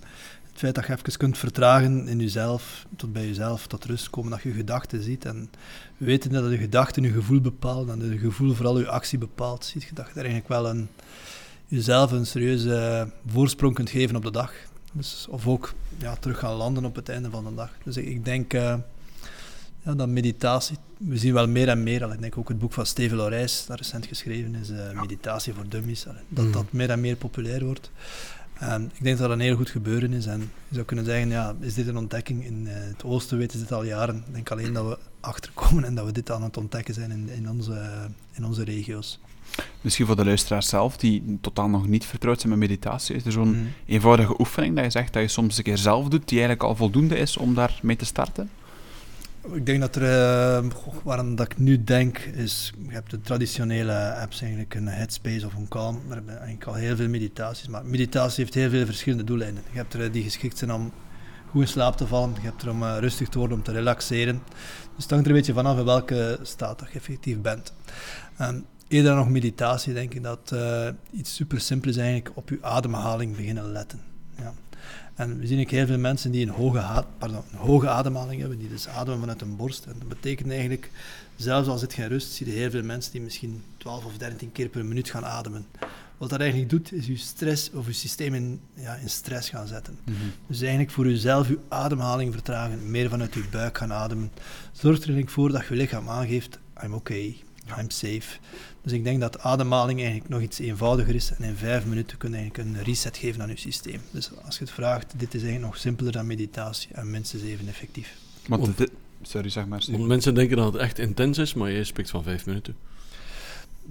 het 0.55 0.63
feit 0.63 0.75
dat 0.75 0.87
je 0.87 0.93
even 0.93 1.19
kunt 1.19 1.39
vertragen 1.39 2.09
in 2.09 2.19
jezelf, 2.19 2.87
tot 2.97 3.13
bij 3.13 3.27
jezelf, 3.27 3.67
tot 3.67 3.85
rust 3.85 4.11
komen, 4.11 4.31
dat 4.31 4.43
je 4.43 4.53
gedachten 4.53 5.03
ziet. 5.03 5.25
En 5.25 5.51
weten 5.97 6.33
dat 6.33 6.51
je 6.51 6.57
gedachten 6.59 7.03
je 7.03 7.11
gevoel 7.11 7.41
bepaalt 7.41 7.89
en 7.89 7.99
dat 7.99 8.09
je 8.09 8.19
gevoel 8.19 8.55
vooral 8.55 8.79
je 8.79 8.89
actie 8.89 9.19
bepaalt, 9.19 9.65
ziet 9.65 9.83
je 9.83 9.95
dat 9.95 10.05
je 10.05 10.11
er 10.11 10.17
eigenlijk 10.17 10.49
wel 10.49 10.69
een, 10.69 10.89
jezelf 11.67 12.13
een 12.13 12.27
serieuze 12.27 13.09
voorsprong 13.27 13.75
kunt 13.75 13.91
geven 13.91 14.17
op 14.17 14.23
de 14.23 14.31
dag. 14.31 14.53
Dus, 14.93 15.27
of 15.31 15.47
ook 15.47 15.73
ja, 15.99 16.17
terug 16.17 16.39
gaan 16.39 16.55
landen 16.55 16.85
op 16.85 16.95
het 16.95 17.09
einde 17.09 17.31
van 17.31 17.45
de 17.45 17.55
dag. 17.55 17.71
Dus 17.85 17.97
ik, 17.97 18.07
ik 18.07 18.25
denk 18.25 18.55
uh, 18.55 18.75
ja, 19.83 19.95
dat 19.95 20.09
meditatie, 20.09 20.77
we 20.99 21.19
zien 21.19 21.35
wel 21.35 21.49
meer 21.49 21.69
en 21.69 21.83
meer, 21.83 22.13
ik 22.13 22.21
denk 22.21 22.39
ook 22.39 22.49
het 22.49 22.59
boek 22.59 22.73
van 22.73 22.87
Steven 22.87 23.17
Lorijs, 23.17 23.67
dat 23.67 23.79
recent 23.79 24.07
geschreven 24.07 24.55
is, 24.55 24.71
uh, 24.71 25.01
Meditatie 25.01 25.53
voor 25.53 25.69
Dummies, 25.69 26.05
dat 26.29 26.45
mm. 26.45 26.53
dat 26.53 26.73
meer 26.73 26.91
en 26.91 27.01
meer 27.01 27.17
populair 27.17 27.65
wordt. 27.65 27.91
En 28.69 28.91
ik 28.95 29.03
denk 29.03 29.19
dat 29.19 29.29
dat 29.29 29.37
een 29.37 29.45
heel 29.45 29.57
goed 29.57 29.71
gebeuren 29.71 30.12
is. 30.12 30.27
En 30.27 30.41
je 30.41 30.75
zou 30.75 30.85
kunnen 30.87 31.05
zeggen, 31.05 31.29
ja, 31.29 31.55
is 31.61 31.75
dit 31.75 31.87
een 31.87 31.97
ontdekking? 31.97 32.45
In 32.45 32.67
uh, 32.67 32.73
het 32.75 33.05
oosten 33.05 33.39
weten 33.39 33.59
ze 33.59 33.65
dit 33.65 33.73
al 33.73 33.85
jaren. 33.85 34.17
Ik 34.17 34.35
denk 34.35 34.51
alleen 34.51 34.73
dat 34.73 34.87
we 34.87 34.99
achterkomen 35.21 35.85
en 35.85 35.95
dat 35.95 36.07
we 36.07 36.12
dit 36.12 36.31
aan 36.31 36.43
het 36.43 36.57
ontdekken 36.57 36.95
zijn 36.95 37.11
in, 37.11 37.29
in, 37.29 37.51
onze, 37.51 38.09
in 38.33 38.45
onze 38.45 38.65
regio's. 38.65 39.21
Misschien 39.81 40.07
voor 40.07 40.17
de 40.17 40.25
luisteraars 40.25 40.69
zelf, 40.69 40.97
die 40.97 41.39
totaal 41.41 41.69
nog 41.69 41.87
niet 41.87 42.05
vertrouwd 42.05 42.41
zijn 42.41 42.59
met 42.59 42.69
meditatie, 42.69 43.15
is 43.15 43.25
er 43.25 43.33
zo'n 43.33 43.57
mm. 43.57 43.69
eenvoudige 43.87 44.41
oefening 44.41 44.75
dat 44.75 44.85
je 44.85 44.91
zegt 44.91 45.12
dat 45.12 45.23
je 45.23 45.29
soms 45.29 45.59
een 45.59 45.65
keer 45.65 45.79
zelf 45.79 46.09
doet, 46.09 46.29
die 46.29 46.39
eigenlijk 46.39 46.69
al 46.69 46.77
voldoende 46.77 47.17
is 47.17 47.37
om 47.37 47.55
daarmee 47.55 47.97
te 47.97 48.05
starten? 48.05 48.51
Ik 49.53 49.66
denk 49.66 49.80
dat 49.80 49.97
er, 49.97 50.03
uh, 50.64 50.70
waarom 51.03 51.36
dat 51.36 51.53
ik 51.53 51.59
nu 51.59 51.84
denk, 51.84 52.18
is, 52.18 52.72
je 52.88 52.92
hebt 52.92 53.11
de 53.11 53.20
traditionele 53.20 54.14
apps 54.14 54.40
eigenlijk, 54.40 54.74
een 54.74 54.86
Headspace 54.86 55.47
of 55.47 55.55
een 55.55 55.68
Calm, 55.68 56.01
daar 56.07 56.16
hebben 56.16 56.34
eigenlijk 56.34 56.64
al 56.64 56.74
heel 56.74 56.97
veel 56.97 57.09
meditaties, 57.09 57.68
maar 57.68 57.86
meditatie 57.86 58.42
heeft 58.45 58.55
heel 58.55 58.70
veel 58.70 58.84
verschillende 58.84 59.24
doeleinden. 59.24 59.62
Je 59.70 59.76
hebt 59.76 59.95
er 59.95 60.12
die 60.12 60.22
geschikt 60.22 60.59
zijn 60.59 60.72
om 60.72 60.92
goed 61.51 61.61
in 61.61 61.68
slaap 61.68 61.97
te 61.97 62.07
vallen, 62.07 62.34
je 62.34 62.40
hebt 62.40 62.62
er 62.62 62.70
om 62.70 62.82
uh, 62.82 62.97
rustig 62.99 63.28
te 63.28 63.38
worden, 63.38 63.57
om 63.57 63.62
te 63.62 63.72
relaxeren. 63.72 64.42
Dus 64.95 65.03
het 65.03 65.11
hangt 65.11 65.24
er 65.24 65.30
een 65.30 65.36
beetje 65.36 65.53
vanaf 65.53 65.78
in 65.78 65.84
welke 65.84 66.38
staat 66.42 66.78
dat 66.78 66.88
je 66.92 66.99
effectief 66.99 67.40
bent. 67.40 67.72
Um, 68.40 68.64
eerder 68.88 69.14
nog 69.14 69.28
meditatie 69.28 69.95
denk 69.95 70.14
ik 70.14 70.22
dat 70.22 70.55
iets 71.11 71.34
super 71.34 71.61
simpel 71.61 71.90
is 71.90 71.97
eigenlijk 71.97 72.30
op 72.34 72.49
je 72.49 72.59
ademhaling 72.61 73.36
beginnen 73.36 73.72
letten. 73.72 74.01
Ja. 74.38 74.53
En 75.15 75.39
we 75.39 75.47
zien 75.47 75.61
ook 75.61 75.71
heel 75.71 75.87
veel 75.87 75.99
mensen 75.99 76.31
die 76.31 76.47
een 76.47 76.53
hoge, 76.53 77.05
pardon, 77.19 77.43
een 77.53 77.59
hoge 77.59 77.89
ademhaling 77.89 78.41
hebben, 78.41 78.59
die 78.59 78.69
dus 78.69 78.89
ademen 78.89 79.21
vanuit 79.21 79.41
hun 79.41 79.57
borst. 79.57 79.85
En 79.85 79.95
dat 79.99 80.09
betekent 80.09 80.51
eigenlijk, 80.51 80.91
zelfs 81.37 81.69
als 81.69 81.81
het 81.81 81.95
geen 81.95 82.09
rust, 82.09 82.33
zie 82.33 82.47
je 82.47 82.53
heel 82.53 82.71
veel 82.71 82.83
mensen 82.83 83.12
die 83.12 83.21
misschien 83.21 83.62
12 83.77 84.05
of 84.05 84.17
13 84.17 84.53
keer 84.53 84.69
per 84.69 84.85
minuut 84.85 85.11
gaan 85.11 85.25
ademen. 85.25 85.67
Wat 86.19 86.31
dat 86.31 86.41
eigenlijk 86.41 86.71
doet, 86.71 86.93
is 86.93 87.07
je 87.07 87.17
stress 87.17 87.71
of 87.71 87.87
je 87.87 87.93
systeem 87.93 88.35
in, 88.35 88.61
ja, 88.75 88.95
in 88.95 89.11
stress 89.11 89.49
gaan 89.49 89.67
zetten. 89.67 89.99
Mm 90.05 90.15
-hmm. 90.15 90.33
Dus 90.47 90.61
eigenlijk 90.61 90.91
voor 90.91 91.07
jezelf 91.09 91.49
je 91.49 91.59
ademhaling 91.69 92.33
vertragen, 92.33 92.91
meer 92.91 93.09
vanuit 93.09 93.35
je 93.35 93.45
buik 93.51 93.79
gaan 93.79 93.93
ademen. 93.93 94.31
Zorg 94.73 94.97
er 94.97 95.03
eigenlijk 95.03 95.31
voor 95.31 95.53
dat 95.53 95.67
je 95.67 95.75
lichaam 95.75 96.09
aangeeft, 96.09 96.59
I'm 96.85 96.95
okay, 96.95 97.43
I'm 97.79 97.91
safe. 97.91 98.39
Dus 98.85 98.93
ik 98.93 99.05
denk 99.05 99.20
dat 99.20 99.39
ademhaling 99.39 100.01
eigenlijk 100.01 100.30
nog 100.30 100.41
iets 100.41 100.59
eenvoudiger 100.59 101.14
is. 101.14 101.32
En 101.39 101.45
in 101.45 101.57
vijf 101.57 101.85
minuten 101.85 102.16
kun 102.16 102.30
je 102.30 102.37
eigenlijk 102.37 102.68
een 102.68 102.82
reset 102.82 103.16
geven 103.16 103.43
aan 103.43 103.49
je 103.49 103.57
systeem. 103.57 104.01
Dus 104.11 104.30
als 104.45 104.59
je 104.59 104.64
het 104.64 104.72
vraagt, 104.72 105.12
dit 105.16 105.35
is 105.35 105.43
eigenlijk 105.43 105.72
nog 105.72 105.80
simpeler 105.80 106.12
dan 106.12 106.26
meditatie 106.26 106.89
en 106.93 107.11
minstens 107.11 107.43
even 107.43 107.68
effectief. 107.68 108.14
Want 108.49 108.68
sorry, 109.22 109.49
zeg 109.49 109.66
maar. 109.66 109.85
Want 109.91 110.07
mensen 110.07 110.35
denken 110.35 110.57
dat 110.57 110.72
het 110.72 110.82
echt 110.82 110.99
intens 110.99 111.39
is, 111.39 111.55
maar 111.55 111.72
jij 111.72 111.85
spreekt 111.85 112.11
van 112.11 112.22
vijf 112.22 112.47
minuten. 112.47 112.76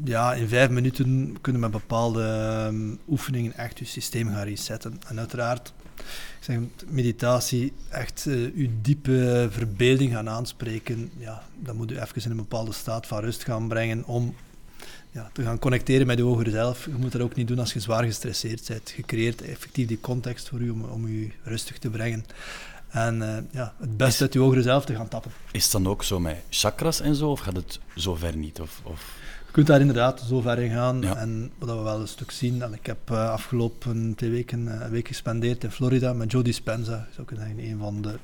Ja, 0.03 0.33
in 0.33 0.47
vijf 0.47 0.69
minuten 0.69 1.37
kunnen 1.41 1.61
met 1.61 1.71
bepaalde 1.71 2.23
um, 2.67 2.99
oefeningen 3.07 3.53
echt 3.53 3.79
je 3.79 3.85
systeem 3.85 4.27
gaan 4.27 4.43
resetten. 4.43 5.01
En 5.07 5.19
uiteraard, 5.19 5.73
ik 5.97 6.03
zeg, 6.39 6.59
meditatie, 6.87 7.73
echt 7.89 8.25
uh, 8.27 8.55
uw 8.55 8.69
diepe 8.81 9.47
verbeelding 9.51 10.11
gaan 10.11 10.29
aanspreken. 10.29 11.11
Ja, 11.17 11.43
dan 11.59 11.75
moet 11.75 11.91
u 11.91 11.99
even 11.99 12.23
in 12.23 12.31
een 12.31 12.37
bepaalde 12.37 12.71
staat 12.71 13.07
van 13.07 13.19
rust 13.19 13.43
gaan 13.43 13.67
brengen 13.67 14.05
om 14.05 14.35
ja, 15.13 15.29
te 15.33 15.43
gaan 15.43 15.59
connecteren 15.59 16.07
met 16.07 16.17
je 16.17 16.23
hogere 16.23 16.49
zelf. 16.49 16.85
Je 16.85 16.91
moet 16.97 17.11
dat 17.11 17.21
ook 17.21 17.35
niet 17.35 17.47
doen 17.47 17.59
als 17.59 17.73
je 17.73 17.79
zwaar 17.79 18.03
gestresseerd 18.03 18.67
bent. 18.67 18.93
Je 18.95 19.03
creëert 19.03 19.41
effectief 19.41 19.87
die 19.87 19.99
context 19.99 20.49
voor 20.49 20.63
je 20.63 20.71
om, 20.71 20.83
om 20.83 21.07
je 21.07 21.29
rustig 21.43 21.77
te 21.77 21.89
brengen. 21.89 22.25
En 22.89 23.15
uh, 23.21 23.37
ja, 23.51 23.73
het 23.79 23.97
beste 23.97 24.23
uit 24.23 24.33
je 24.33 24.39
hogere 24.39 24.61
zelf 24.61 24.85
te 24.85 24.95
gaan 24.95 25.07
tappen. 25.07 25.31
Is 25.51 25.63
het 25.63 25.71
dan 25.71 25.87
ook 25.87 26.03
zo 26.03 26.19
met 26.19 26.37
chakras 26.49 27.01
en 27.01 27.15
zo, 27.15 27.29
of 27.29 27.39
gaat 27.39 27.55
het 27.55 27.79
zo 27.95 28.15
ver 28.15 28.35
niet? 28.35 28.59
Of, 28.59 28.81
of? 28.83 29.21
kunt 29.53 29.67
daar 29.67 29.79
inderdaad 29.79 30.23
zo 30.27 30.41
ver 30.41 30.59
in 30.59 30.71
gaan. 30.71 31.01
Ja. 31.01 31.15
En 31.15 31.51
wat 31.57 31.69
we 31.69 31.83
wel 31.83 31.99
een 31.99 32.07
stuk 32.07 32.31
zien, 32.31 32.61
en 32.61 32.73
ik 32.73 32.85
heb 32.85 32.97
eh, 33.11 33.29
afgelopen 33.29 34.15
twee 34.15 34.29
weken 34.29 34.67
eh, 34.67 34.85
een 34.85 34.91
week 34.91 35.07
gespendeerd 35.07 35.63
in 35.63 35.71
Florida 35.71 36.13
met 36.13 36.31
Joe 36.31 36.43
Dispenza. 36.43 36.97
Ik 37.07 37.13
zou 37.13 37.27
kunnen 37.27 37.45
zeggen, 37.45 37.71
een 37.71 37.77
van 37.77 38.01
de 38.01 38.19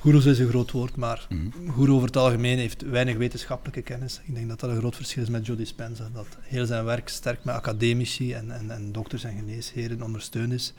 goeroes 0.00 0.26
is 0.26 0.38
een 0.38 0.48
groot 0.48 0.70
woord, 0.70 0.96
maar 0.96 1.26
goeroe 1.68 1.94
over 1.94 2.06
het 2.06 2.16
algemeen 2.16 2.58
heeft 2.58 2.82
weinig 2.82 3.16
wetenschappelijke 3.16 3.82
kennis. 3.82 4.20
Ik 4.24 4.34
denk 4.34 4.48
dat 4.48 4.60
dat 4.60 4.70
een 4.70 4.76
groot 4.76 4.96
verschil 4.96 5.22
is 5.22 5.28
met 5.28 5.46
Joe 5.46 5.56
Dispenza. 5.56 6.08
Dat 6.12 6.26
heel 6.40 6.66
zijn 6.66 6.84
werk 6.84 7.08
sterk 7.08 7.44
met 7.44 7.54
academici 7.54 8.32
en, 8.32 8.50
en, 8.50 8.70
en 8.70 8.92
dokters 8.92 9.24
en 9.24 9.36
geneesheren 9.36 10.02
ondersteund 10.02 10.52
is. 10.52 10.72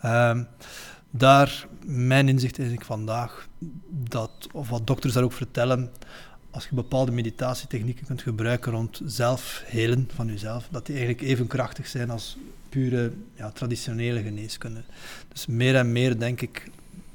Ehm, 0.00 0.42
daar, 1.10 1.66
mijn 1.84 2.28
inzicht 2.28 2.58
is 2.58 2.72
ik 2.72 2.84
vandaag, 2.84 3.48
dat, 3.88 4.48
of 4.52 4.68
wat 4.68 4.86
dokters 4.86 5.12
daar 5.12 5.24
ook 5.24 5.32
vertellen, 5.32 5.90
als 6.50 6.64
je 6.64 6.74
bepaalde 6.74 7.12
meditatietechnieken 7.12 8.06
kunt 8.06 8.22
gebruiken 8.22 8.72
rond 8.72 9.00
zelfhelen 9.04 10.08
van 10.14 10.26
jezelf, 10.26 10.68
dat 10.70 10.86
die 10.86 10.96
eigenlijk 10.96 11.26
even 11.26 11.46
krachtig 11.46 11.86
zijn 11.86 12.10
als 12.10 12.36
pure 12.68 13.12
ja, 13.34 13.50
traditionele 13.50 14.22
geneeskunde. 14.22 14.82
Dus 15.28 15.46
meer 15.46 15.76
en 15.76 15.92
meer 15.92 16.18
denk 16.18 16.40
ik, 16.40 16.70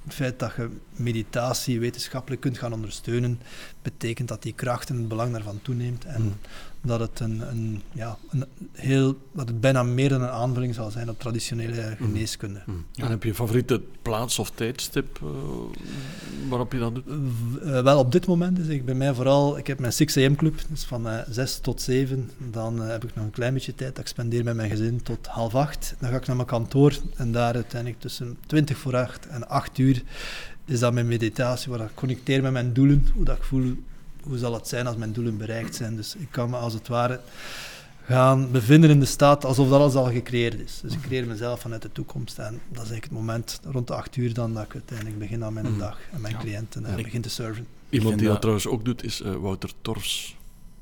het 0.05 0.13
feit 0.13 0.39
dat 0.39 0.53
je 0.55 0.69
meditatie 0.91 1.79
wetenschappelijk 1.79 2.41
kunt 2.41 2.57
gaan 2.57 2.73
ondersteunen, 2.73 3.39
betekent 3.81 4.27
dat 4.27 4.43
die 4.43 4.53
kracht 4.53 4.89
en 4.89 4.97
het 4.97 5.07
belang 5.07 5.31
daarvan 5.31 5.59
toeneemt 5.61 6.05
en 6.05 6.21
Hmm. 6.21 6.37
Dat 6.85 6.99
het 6.99 7.19
een, 7.19 7.41
een, 7.49 7.81
ja, 7.91 8.17
een 8.29 8.45
heel, 8.71 9.17
dat 9.31 9.47
het 9.47 9.61
bijna 9.61 9.83
meer 9.83 10.09
dan 10.09 10.21
een 10.21 10.29
aanvulling 10.29 10.75
zal 10.75 10.91
zijn 10.91 11.09
op 11.09 11.19
traditionele 11.19 11.95
geneeskunde. 11.97 12.61
Hmm. 12.65 12.85
En 12.95 13.09
heb 13.09 13.23
je 13.23 13.29
een 13.29 13.35
favoriete 13.35 13.81
plaats 14.01 14.39
of 14.39 14.51
tijdstip 14.51 15.19
eh, 15.21 15.29
waarop 16.49 16.71
je 16.71 16.79
dat 16.79 16.95
doet? 16.95 17.05
Eh, 17.61 17.81
wel, 17.81 17.99
op 17.99 18.11
dit 18.11 18.27
moment 18.27 18.59
is 18.59 18.67
ik 18.67 18.85
bij 18.85 18.95
mij 18.95 19.13
vooral, 19.13 19.57
ik 19.57 19.67
heb 19.67 19.79
mijn 19.79 19.93
6 19.93 20.17
am 20.17 20.35
club, 20.35 20.61
dus 20.69 20.83
van 20.83 21.09
eh 21.09 21.19
6 21.29 21.59
tot 21.59 21.81
7. 21.81 22.31
Dan 22.51 22.79
heb 22.79 23.03
ik 23.03 23.15
nog 23.15 23.25
een 23.25 23.31
klein 23.31 23.53
beetje 23.53 23.75
tijd 23.75 23.95
dat 23.95 24.03
ik 24.03 24.07
spendeer 24.07 24.43
met 24.43 24.55
mijn 24.55 24.69
gezin 24.69 25.01
tot 25.01 25.27
half 25.27 25.55
8. 25.55 25.95
Dan 25.99 26.09
ga 26.09 26.15
ik 26.15 26.27
naar 26.27 26.35
mijn 26.35 26.47
kantoor 26.47 26.97
en 27.15 27.31
daar 27.31 27.53
uiteindelijk 27.53 28.01
tussen 28.01 28.37
20 28.45 28.77
voor 28.77 28.95
8 28.95 29.27
en 29.27 29.47
8 29.47 29.77
uur 29.77 30.03
is 30.65 30.79
dat 30.79 30.93
mijn 30.93 31.07
meditatie, 31.07 31.71
waar 31.71 31.79
ik 31.79 31.95
connecteer 31.95 32.41
met 32.41 32.51
mijn 32.51 32.73
doelen, 32.73 33.07
hoe 33.13 33.25
dat 33.25 33.37
ik 33.37 33.43
voel, 33.43 33.75
hoe 34.27 34.37
zal 34.37 34.53
het 34.53 34.67
zijn 34.67 34.87
als 34.87 34.95
mijn 34.95 35.13
doelen 35.13 35.37
bereikt 35.37 35.75
zijn. 35.75 35.95
Dus 35.95 36.15
ik 36.15 36.27
kan 36.31 36.49
me 36.49 36.57
als 36.57 36.73
het 36.73 36.87
ware 36.87 37.19
gaan 38.05 38.51
bevinden 38.51 38.89
in 38.89 38.99
de 38.99 39.05
staat 39.05 39.45
alsof 39.45 39.69
dat 39.69 39.79
alles 39.79 39.95
al 39.95 40.11
gecreëerd 40.11 40.59
is. 40.59 40.79
Dus 40.81 40.93
ik 40.93 41.01
creëer 41.01 41.27
mezelf 41.27 41.59
vanuit 41.59 41.81
de 41.81 41.91
toekomst 41.91 42.37
en 42.39 42.51
dat 42.53 42.83
is 42.83 42.89
eigenlijk 42.89 43.03
het 43.03 43.11
moment 43.13 43.59
rond 43.71 43.87
de 43.87 43.93
8 43.95 44.15
uur 44.15 44.33
dan 44.33 44.53
dat 44.53 44.63
ik 44.63 44.73
uiteindelijk 44.73 45.19
begin 45.19 45.43
aan 45.43 45.53
mijn 45.53 45.71
Mm. 45.71 45.77
dag 45.79 45.97
en 46.13 46.21
mijn 46.21 46.33
Ja. 46.33 46.39
cliënten 46.39 46.85
en 46.85 46.97
Ik- 46.97 47.03
begin 47.03 47.21
te 47.21 47.29
serven. 47.29 47.67
Iemand 47.89 48.13
die 48.13 48.21
dat 48.23 48.31
dat- 48.31 48.41
trouwens 48.41 48.67
ook 48.67 48.85
doet 48.85 49.03
is 49.03 49.21
eh, 49.21 49.33
Wouter 49.35 49.69
Torfs. 49.81 50.35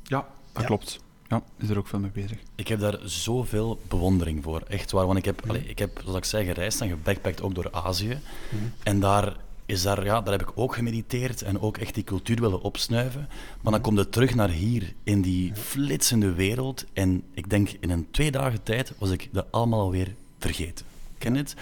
Ja, 0.03 0.25
dat 0.51 0.61
Ja. 0.61 0.67
klopt. 0.67 0.99
Ja, 1.27 1.41
is 1.57 1.69
er 1.69 1.77
ook 1.77 1.87
veel 1.87 1.99
mee 1.99 2.11
bezig. 2.11 2.37
Ik 2.55 2.67
heb 2.67 2.79
daar 2.79 2.97
zoveel 3.03 3.79
bewondering 3.87 4.43
voor. 4.43 4.61
Echt 4.67 4.91
waar. 4.91 5.05
Want 5.05 5.17
ik 5.17 5.25
heb, 5.25 5.39
Mhm. 5.41 5.49
allee, 5.49 5.63
ik 5.65 5.79
heb 5.79 5.99
zoals 6.03 6.17
ik 6.17 6.25
zei, 6.25 6.45
gereisd 6.45 6.81
en 6.81 6.89
gebackpackt 6.89 7.41
ook 7.41 7.55
door 7.55 7.67
Azië. 7.71 8.07
Mhm. 8.51 8.63
En 8.83 8.99
daar, 8.99 9.35
is 9.73 9.81
daar, 9.81 10.05
ja, 10.05 10.21
daar 10.21 10.39
heb 10.39 10.49
ik 10.49 10.51
ook 10.55 10.75
gemediteerd 10.75 11.41
en 11.41 11.59
ook 11.61 11.77
echt 11.77 11.93
die 11.93 12.03
cultuur 12.03 12.41
willen 12.41 12.61
opsnuiven. 12.61 13.29
Maar 13.61 13.71
dan 13.71 13.81
kom 13.81 13.97
je 13.97 14.09
terug 14.09 14.35
naar 14.35 14.49
hier, 14.49 14.93
in 15.03 15.21
die 15.21 15.55
flitsende 15.55 16.33
wereld. 16.33 16.85
En 16.93 17.23
ik 17.33 17.49
denk, 17.49 17.69
in 17.79 17.89
een 17.89 18.07
twee 18.11 18.31
dagen 18.31 18.63
tijd 18.63 18.93
was 18.97 19.09
ik 19.09 19.29
dat 19.31 19.45
allemaal 19.51 19.79
alweer 19.79 20.15
vergeten. 20.39 20.85
Ken 21.17 21.33
je 21.33 21.39
het? 21.39 21.55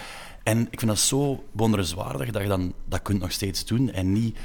En 0.43 0.67
ik 0.69 0.79
vind 0.79 0.91
dat 0.91 0.99
zo 0.99 1.43
bewonderenswaardig 1.51 2.31
dat 2.31 2.41
je 2.41 2.47
dan 2.47 2.73
dat 2.85 3.01
kunt 3.01 3.19
nog 3.19 3.31
steeds 3.31 3.65
doen 3.65 3.91
en 3.91 4.11
niet 4.11 4.37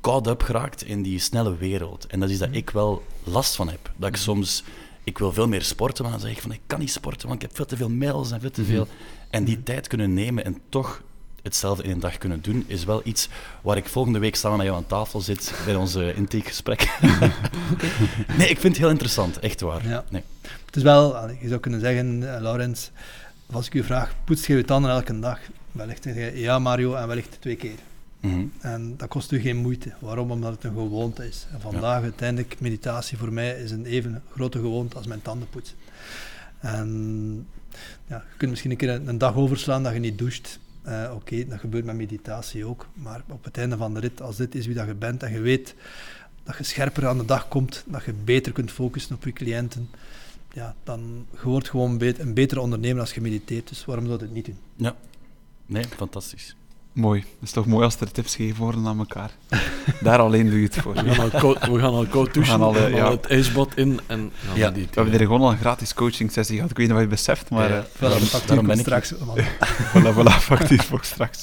caught 0.00 0.26
up 0.26 0.42
geraakt 0.42 0.82
in 0.82 1.02
die 1.02 1.18
snelle 1.18 1.56
wereld. 1.56 2.06
En 2.06 2.20
dat 2.20 2.30
is 2.30 2.38
dat 2.38 2.48
ik 2.52 2.70
wel 2.70 3.02
last 3.24 3.54
van 3.56 3.68
heb. 3.68 3.92
Dat 3.96 4.08
ik 4.08 4.16
soms, 4.16 4.64
ik 5.04 5.18
wil 5.18 5.32
veel 5.32 5.48
meer 5.48 5.62
sporten, 5.62 6.02
maar 6.02 6.12
dan 6.12 6.20
zeg 6.20 6.30
ik 6.30 6.40
van 6.40 6.52
ik 6.52 6.60
kan 6.66 6.78
niet 6.78 6.90
sporten, 6.90 7.28
want 7.28 7.42
ik 7.42 7.48
heb 7.48 7.56
veel 7.56 7.66
te 7.66 7.76
veel 7.76 7.90
mails 7.90 8.30
en 8.30 8.40
veel 8.40 8.50
te 8.50 8.64
veel. 8.64 8.86
En 9.30 9.44
die 9.44 9.62
tijd 9.62 9.86
kunnen 9.86 10.14
nemen 10.14 10.44
en 10.44 10.58
toch 10.68 11.02
hetzelfde 11.44 11.82
in 11.82 11.90
een 11.90 12.00
dag 12.00 12.18
kunnen 12.18 12.42
doen, 12.42 12.64
is 12.66 12.84
wel 12.84 13.00
iets 13.04 13.28
waar 13.62 13.76
ik 13.76 13.86
volgende 13.86 14.18
week 14.18 14.36
samen 14.36 14.56
met 14.56 14.66
jou 14.66 14.78
aan 14.78 14.86
tafel 14.86 15.20
zit 15.20 15.54
bij 15.64 15.74
onze 15.74 16.12
intakegesprek. 16.16 16.98
nee, 18.38 18.48
ik 18.48 18.58
vind 18.58 18.62
het 18.62 18.76
heel 18.76 18.90
interessant, 18.90 19.38
echt 19.38 19.60
waar. 19.60 19.88
Ja. 19.88 20.04
Nee. 20.08 20.22
Het 20.66 20.76
is 20.76 20.82
wel, 20.82 21.28
je 21.40 21.48
zou 21.48 21.60
kunnen 21.60 21.80
zeggen, 21.80 22.34
eh, 22.34 22.40
Laurens, 22.40 22.90
als 23.52 23.66
ik 23.66 23.74
u 23.74 23.82
vraag, 23.84 24.14
poetst 24.24 24.46
je 24.46 24.56
je 24.56 24.64
tanden 24.64 24.90
elke 24.90 25.18
dag? 25.20 25.38
Wellicht 25.72 26.02
zeg 26.02 26.14
je 26.14 26.40
ja 26.40 26.58
Mario 26.58 26.94
en 26.94 27.08
wellicht 27.08 27.36
twee 27.40 27.56
keer. 27.56 27.78
Mhm. 28.20 28.44
En 28.60 28.94
dat 28.96 29.08
kost 29.08 29.32
u 29.32 29.40
geen 29.40 29.56
moeite. 29.56 29.92
Waarom? 29.98 30.30
Omdat 30.30 30.52
het 30.52 30.64
een 30.64 30.72
gewoonte 30.72 31.26
is. 31.26 31.46
En 31.52 31.60
vandaag 31.60 32.02
uiteindelijk, 32.02 32.60
meditatie 32.60 33.18
voor 33.18 33.32
mij 33.32 33.62
is 33.62 33.70
een 33.70 33.84
even 33.84 34.22
grote 34.32 34.58
gewoonte 34.58 34.96
als 34.96 35.06
mijn 35.06 35.22
tanden 35.22 35.48
poetsen. 35.48 35.76
En 36.60 37.46
ja, 38.06 38.16
je 38.16 38.36
kunt 38.36 38.50
misschien 38.50 38.70
een 38.70 38.76
keer 38.76 39.08
een 39.08 39.18
dag 39.18 39.36
overslaan 39.36 39.82
dat 39.82 39.92
je 39.92 39.98
niet 39.98 40.18
doucht. 40.18 40.58
Eh, 40.84 41.10
Oké, 41.14 41.46
dat 41.46 41.60
gebeurt 41.60 41.84
met 41.84 41.96
meditatie 41.96 42.64
ook. 42.64 42.86
Maar 42.94 43.22
op 43.28 43.44
het 43.44 43.56
einde 43.58 43.76
van 43.76 43.94
de 43.94 44.00
rit, 44.00 44.22
als 44.22 44.36
dit 44.36 44.54
is 44.54 44.66
wie 44.66 44.74
dat 44.74 44.86
je 44.86 44.94
bent 44.94 45.22
en 45.22 45.32
je 45.32 45.40
weet 45.40 45.74
dat 46.42 46.56
je 46.56 46.64
scherper 46.64 47.06
aan 47.06 47.18
de 47.18 47.24
dag 47.24 47.48
komt, 47.48 47.84
dat 47.86 48.04
je 48.04 48.12
beter 48.12 48.52
kunt 48.52 48.70
focussen 48.70 49.14
op 49.14 49.24
je 49.24 49.32
cliënten, 49.32 49.90
ja, 50.52 50.74
dan 50.84 51.26
je 51.30 51.42
wordt 51.42 51.70
gewoon 51.70 52.00
een 52.00 52.34
betere 52.34 52.60
ondernemer 52.60 53.00
als 53.00 53.14
je 53.14 53.20
mediteert. 53.20 53.68
Dus 53.68 53.84
waarom 53.84 54.06
zou 54.06 54.18
je 54.18 54.24
het 54.24 54.34
niet 54.34 54.44
doen? 54.44 54.58
Ja. 54.76 54.96
Nee, 55.66 55.84
fantastisch. 55.84 56.56
Mooi. 56.94 57.20
Het 57.20 57.28
is 57.42 57.50
toch 57.50 57.66
mooi 57.66 57.84
als 57.84 58.00
er 58.00 58.12
tips 58.12 58.36
gegeven 58.36 58.62
worden 58.62 58.86
aan 58.86 58.98
elkaar. 58.98 59.30
Daar 60.02 60.18
alleen 60.18 60.48
doe 60.50 60.58
je 60.58 60.64
het 60.64 60.76
voor. 60.76 60.94
We 60.94 61.10
gaan 61.14 61.30
al 61.32 61.40
koud, 61.40 61.66
we 61.66 61.78
gaan 61.78 61.92
al 61.94 62.06
koud 62.06 62.34
douchen, 62.34 62.42
We 62.58 62.64
gaan 62.64 62.74
al, 62.74 62.88
ja. 62.88 63.10
het 63.10 63.26
ijsbad 63.26 63.72
in 63.74 64.00
en 64.06 64.32
gaan 64.46 64.56
Ja, 64.56 64.70
mediteren. 64.70 64.94
We 64.94 65.00
hebben 65.00 65.20
er 65.20 65.26
gewoon 65.26 65.40
al 65.40 65.50
een 65.50 65.58
gratis 65.58 65.94
coaching 65.94 66.32
sessie 66.32 66.54
gehad. 66.56 66.70
Ik 66.70 66.76
weet 66.76 66.86
niet 66.86 66.96
of 66.96 67.02
je 67.02 67.08
het 67.08 67.16
beseft, 67.16 67.50
maar... 67.50 67.68
Ja, 67.70 67.78
eh, 67.78 67.84
Voilà, 67.94 68.46
daarom- 68.46 68.66
ben 68.66 68.76
ik 68.78 68.80
straks. 68.84 69.14
voilà, 69.94 70.14
voilà, 70.14 70.40
factuur 70.40 70.82
voor 70.82 71.00
straks. 71.04 71.42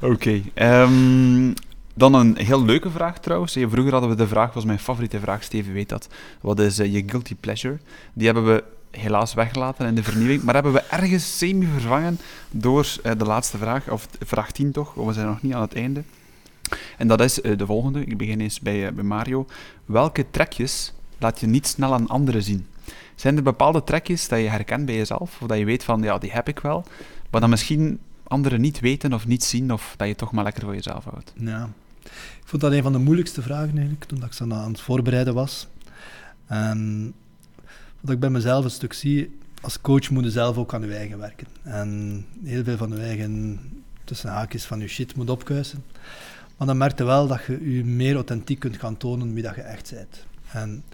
Oké. 0.00 0.42
ehm, 0.54 1.52
dan 1.94 2.14
een 2.14 2.36
heel 2.36 2.64
leuke 2.64 2.90
vraag 2.90 3.18
trouwens. 3.18 3.52
Vroeger 3.52 3.92
hadden 3.92 4.10
we 4.10 4.16
de 4.16 4.26
vraag, 4.26 4.52
was 4.52 4.64
mijn 4.64 4.78
favoriete 4.78 5.20
vraag, 5.20 5.42
Steven 5.42 5.72
weet 5.72 5.88
dat. 5.88 6.08
Wat 6.40 6.58
is 6.60 6.78
eh, 6.78 6.92
je 6.92 7.02
guilty 7.06 7.34
pleasure? 7.34 7.78
Die 8.12 8.26
hebben 8.26 8.44
we 8.46 8.64
helaas 8.92 9.34
weggelaten 9.34 9.86
in 9.86 9.94
de 9.94 10.02
vernieuwing, 10.02 10.42
maar 10.42 10.54
hebben 10.54 10.72
we 10.72 10.80
ergens 10.80 11.38
semi-vervangen 11.38 12.18
door 12.50 12.96
eh, 13.02 13.12
de 13.18 13.24
laatste 13.24 13.58
vraag, 13.58 13.88
of 13.88 14.08
vraag 14.24 14.52
10 14.52 14.72
toch, 14.72 14.94
want 14.94 15.08
we 15.08 15.14
zijn 15.14 15.26
nog 15.26 15.42
niet 15.42 15.54
aan 15.54 15.60
het 15.60 15.74
einde. 15.74 16.02
En 16.98 17.08
dat 17.08 17.20
is 17.20 17.40
eh, 17.40 17.58
de 17.58 17.66
volgende. 17.66 18.04
Ik 18.04 18.16
begin 18.16 18.40
eens 18.40 18.60
bij, 18.60 18.86
eh, 18.86 18.92
bij 18.92 19.04
Mario. 19.04 19.46
Welke 19.84 20.26
trekjes 20.30 20.92
laat 21.18 21.40
je 21.40 21.46
niet 21.46 21.66
snel 21.66 21.92
aan 21.92 22.06
anderen 22.06 22.42
zien? 22.42 22.66
Zijn 23.14 23.36
er 23.36 23.42
bepaalde 23.42 23.84
trekjes 23.84 24.28
dat 24.28 24.38
je 24.38 24.48
herkent 24.48 24.86
bij 24.86 24.96
jezelf, 24.96 25.38
of 25.40 25.48
dat 25.48 25.58
je 25.58 25.64
weet 25.64 25.84
van, 25.84 26.02
ja, 26.02 26.18
die 26.18 26.32
heb 26.32 26.48
ik 26.48 26.58
wel, 26.58 26.84
maar 27.30 27.40
dan 27.40 27.50
misschien 27.50 27.98
anderen 28.22 28.60
niet 28.60 28.80
weten 28.80 29.12
of 29.12 29.26
niet 29.26 29.44
zien, 29.44 29.72
of 29.72 29.94
dat 29.96 30.08
je 30.08 30.14
toch 30.14 30.32
maar 30.32 30.44
lekker 30.44 30.62
voor 30.62 30.74
jezelf 30.74 31.04
houdt? 31.04 31.32
Ja. 31.36 31.68
Ik 32.02 32.48
vond 32.48 32.62
dat 32.62 32.72
een 32.72 32.82
van 32.82 32.92
de 32.92 32.98
moeilijkste 32.98 33.42
vragen 33.42 33.72
eigenlijk, 33.72 34.04
toen 34.04 34.24
ik 34.24 34.32
ze 34.32 34.42
aan 34.42 34.72
het 34.72 34.80
voorbereiden 34.80 35.34
was. 35.34 35.68
En 36.46 37.12
wat 38.02 38.14
ik 38.14 38.20
bij 38.20 38.30
mezelf 38.30 38.64
een 38.64 38.70
stuk 38.70 38.92
zie, 38.92 39.38
als 39.60 39.80
coach 39.80 40.10
moet 40.10 40.24
je 40.24 40.30
zelf 40.30 40.56
ook 40.56 40.74
aan 40.74 40.82
je 40.82 40.94
eigen 40.94 41.18
werken. 41.18 41.46
En 41.62 42.26
heel 42.44 42.64
veel 42.64 42.76
van 42.76 42.90
je 42.90 43.02
eigen, 43.02 43.60
tussen 44.04 44.30
haakjes, 44.30 44.64
van 44.64 44.80
je 44.80 44.88
shit 44.88 45.16
moet 45.16 45.30
opkuisen. 45.30 45.84
Maar 46.56 46.66
dan 46.66 46.76
merk 46.76 46.98
je 46.98 47.04
wel 47.04 47.26
dat 47.26 47.44
je 47.46 47.74
je 47.74 47.84
meer 47.84 48.14
authentiek 48.14 48.58
kunt 48.58 48.76
gaan 48.76 48.96
tonen 48.96 49.34
wie 49.34 49.42
dat 49.42 49.54
je 49.54 49.60
echt 49.60 49.92
bent. 49.94 50.26
En 50.52 50.84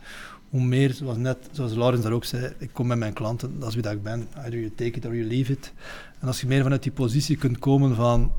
hoe 0.48 0.62
meer, 0.62 0.92
zoals 0.92 1.16
net, 1.16 1.38
zoals 1.50 1.74
Laurens 1.74 2.02
daar 2.02 2.12
ook 2.12 2.24
zei, 2.24 2.52
ik 2.58 2.70
kom 2.72 2.86
met 2.86 2.98
mijn 2.98 3.12
klanten, 3.12 3.58
dat 3.58 3.68
is 3.68 3.74
wie 3.74 3.82
dat 3.82 3.92
ik 3.92 4.02
ben. 4.02 4.28
Either 4.36 4.58
you 4.58 4.72
take 4.74 4.98
it 4.98 5.06
or 5.06 5.14
you 5.14 5.26
leave 5.26 5.52
it. 5.52 5.72
En 6.18 6.26
als 6.26 6.40
je 6.40 6.46
meer 6.46 6.62
vanuit 6.62 6.82
die 6.82 6.92
positie 6.92 7.36
kunt 7.36 7.58
komen 7.58 7.94
van, 7.94 8.32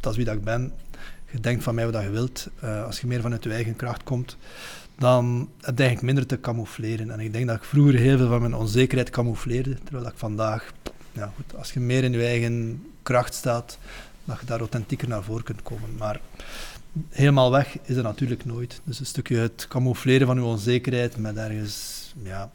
dat 0.00 0.10
is 0.10 0.16
wie 0.16 0.26
dat 0.26 0.36
ik 0.36 0.44
ben, 0.44 0.72
je 1.30 1.40
denkt 1.40 1.62
van 1.62 1.74
mij 1.74 1.90
wat 1.90 2.02
je 2.02 2.10
wilt, 2.10 2.48
eh, 2.60 2.84
als 2.84 3.00
je 3.00 3.06
meer 3.06 3.20
vanuit 3.20 3.44
je 3.44 3.52
eigen 3.52 3.76
kracht 3.76 4.02
komt, 4.02 4.36
dan 4.98 5.48
heb 5.60 5.78
je 5.78 5.84
eigenlijk 5.84 6.02
minder 6.02 6.26
te 6.26 6.40
camoufleren. 6.40 7.10
En 7.10 7.20
ik 7.20 7.32
denk 7.32 7.46
dat 7.46 7.56
ik 7.56 7.64
vroeger 7.64 7.94
heel 7.94 8.16
veel 8.16 8.28
van 8.28 8.40
mijn 8.40 8.54
onzekerheid 8.54 9.10
camoufleerde, 9.10 9.76
terwijl 9.84 10.06
ik 10.06 10.16
vandaag, 10.16 10.72
ja 11.12 11.32
goed, 11.36 11.56
als 11.56 11.72
je 11.72 11.80
meer 11.80 12.04
in 12.04 12.12
je 12.12 12.24
eigen 12.24 12.86
kracht 13.02 13.34
staat, 13.34 13.78
dat 14.24 14.40
je 14.40 14.46
daar 14.46 14.58
authentieker 14.58 15.08
naar 15.08 15.22
voren 15.22 15.44
kunt 15.44 15.62
komen. 15.62 15.96
Maar 15.98 16.20
helemaal 17.08 17.50
weg 17.50 17.78
is 17.82 17.94
het 17.94 18.04
natuurlijk 18.04 18.44
nooit. 18.44 18.80
Dus 18.84 19.00
een 19.00 19.06
stukje 19.06 19.36
het 19.36 19.66
camoufleren 19.68 20.26
van 20.26 20.36
je 20.36 20.42
onzekerheid 20.42 21.16
met 21.16 21.36
ergens 21.36 22.14
ja, 22.22 22.50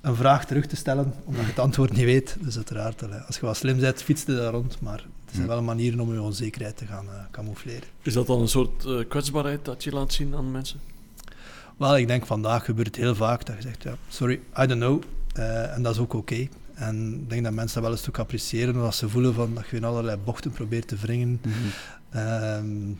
een 0.00 0.16
vraag 0.16 0.46
terug 0.46 0.66
te 0.66 0.76
stellen, 0.76 1.12
omdat 1.24 1.42
je 1.42 1.50
het 1.50 1.58
antwoord 1.58 1.92
niet 1.92 2.04
weet. 2.04 2.36
Dus 2.40 2.56
uiteraard, 2.56 3.26
als 3.26 3.36
je 3.36 3.46
wat 3.46 3.56
slim 3.56 3.78
bent, 3.78 4.02
fietst 4.02 4.26
je 4.26 4.34
daar 4.34 4.52
rond, 4.52 4.80
maar 4.80 4.98
er 4.98 5.34
zijn 5.34 5.46
wel 5.46 5.62
manieren 5.62 6.00
om 6.00 6.12
je 6.12 6.22
onzekerheid 6.22 6.76
te 6.76 6.86
gaan 6.86 7.06
eh, 7.06 7.14
camoufleren. 7.30 7.88
Is 8.02 8.12
dat 8.12 8.26
dan 8.26 8.40
een 8.40 8.48
soort 8.48 8.84
eh, 8.84 8.98
kwetsbaarheid 9.08 9.64
dat 9.64 9.84
je 9.84 9.92
laat 9.92 10.12
zien 10.12 10.34
aan 10.34 10.50
mensen? 10.50 10.80
Wel, 11.82 11.96
ik 11.96 12.06
denk 12.06 12.26
vandaag 12.26 12.64
gebeurt 12.64 12.86
het 12.86 12.96
heel 12.96 13.14
vaak 13.14 13.46
dat 13.46 13.56
je 13.56 13.62
zegt, 13.62 13.82
ja, 13.82 13.94
sorry, 14.08 14.40
I 14.58 14.66
don't 14.66 14.80
know. 14.80 15.02
Eh, 15.34 15.76
en 15.76 15.82
dat 15.82 15.94
is 15.94 16.00
ook 16.00 16.12
oké. 16.12 16.48
En 16.74 17.14
ik 17.14 17.30
denk 17.30 17.44
dat 17.44 17.52
mensen 17.52 17.74
dat 17.74 17.82
wel 17.82 17.92
een 17.92 17.98
stuk 17.98 18.18
appreciëren, 18.18 18.76
als 18.76 18.98
ze 18.98 19.08
voelen 19.08 19.34
van, 19.34 19.54
dat 19.54 19.68
je 19.68 19.76
in 19.76 19.84
allerlei 19.84 20.16
bochten 20.16 20.50
probeert 20.50 20.88
te 20.88 20.96
wringen. 20.96 21.40
Ehm, 22.10 22.90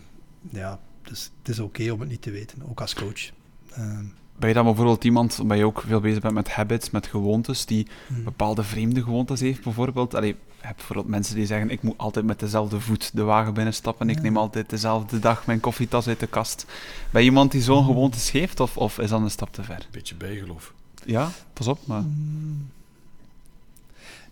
ja, 0.50 0.80
dus 1.02 1.30
het 1.38 1.48
is 1.48 1.58
oké 1.58 1.90
om 1.90 2.00
het 2.00 2.08
niet 2.08 2.22
te 2.22 2.30
weten, 2.30 2.58
ook 2.68 2.80
als 2.80 2.94
coach. 2.94 3.30
Ehm, 3.70 4.04
ben 4.36 4.48
je 4.48 4.54
dan 4.54 4.64
bijvoorbeeld 4.64 5.04
iemand, 5.04 5.38
omdat 5.40 5.58
je 5.58 5.64
ook 5.66 5.82
veel 5.86 6.00
bezig 6.00 6.20
bent 6.20 6.34
met 6.34 6.50
habits, 6.50 6.90
met 6.90 7.06
gewoontes, 7.06 7.66
die 7.66 7.86
Mhm. 8.08 8.22
bepaalde 8.24 8.62
vreemde 8.62 9.02
gewoontes 9.02 9.40
heeft 9.40 9.62
bijvoorbeeld? 9.62 10.14
Allee, 10.14 10.28
je 10.60 10.68
hebt 10.68 10.76
bijvoorbeeld 10.76 11.08
mensen 11.08 11.34
die 11.34 11.46
zeggen, 11.46 11.70
ik 11.70 11.82
moet 11.82 11.98
altijd 11.98 12.24
met 12.24 12.40
dezelfde 12.40 12.80
voet 12.80 13.10
de 13.14 13.22
wagen 13.22 13.54
binnenstappen, 13.54 14.08
ik 14.08 14.16
Ja. 14.16 14.22
neem 14.22 14.36
altijd 14.36 14.70
dezelfde 14.70 15.18
dag 15.18 15.46
mijn 15.46 15.60
koffietas 15.60 16.08
uit 16.08 16.20
de 16.20 16.26
kast. 16.26 16.66
Ben 17.10 17.22
je 17.22 17.28
iemand 17.28 17.52
die 17.52 17.62
zo'n 17.62 17.84
gewoontes 17.84 18.30
heeft, 18.30 18.60
of, 18.60 18.76
of 18.76 18.98
is 18.98 19.10
dat 19.10 19.20
een 19.20 19.30
stap 19.30 19.52
te 19.52 19.62
ver? 19.62 19.86
Beetje 19.90 20.14
bijgeloof. 20.14 20.72
Ja, 21.04 21.30
pas 21.52 21.66
op, 21.68 21.78
maar... 21.86 22.02
Mm, 22.02 22.70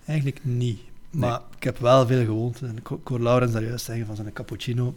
Eigenlijk 0.04 0.38
niet. 0.42 0.80
Maar 1.10 1.40
ik 1.56 1.62
heb 1.62 1.78
wel 1.78 2.06
veel 2.06 2.24
gewoonten. 2.24 2.68
En 2.68 2.76
Ik 2.76 2.86
ho- 2.86 2.94
ik 3.02 3.08
hoor 3.08 3.20
Laurens 3.20 3.52
daar 3.52 3.62
juist 3.64 3.84
zeggen 3.84 4.06
van 4.06 4.16
zijn 4.16 4.32
cappuccino. 4.32 4.94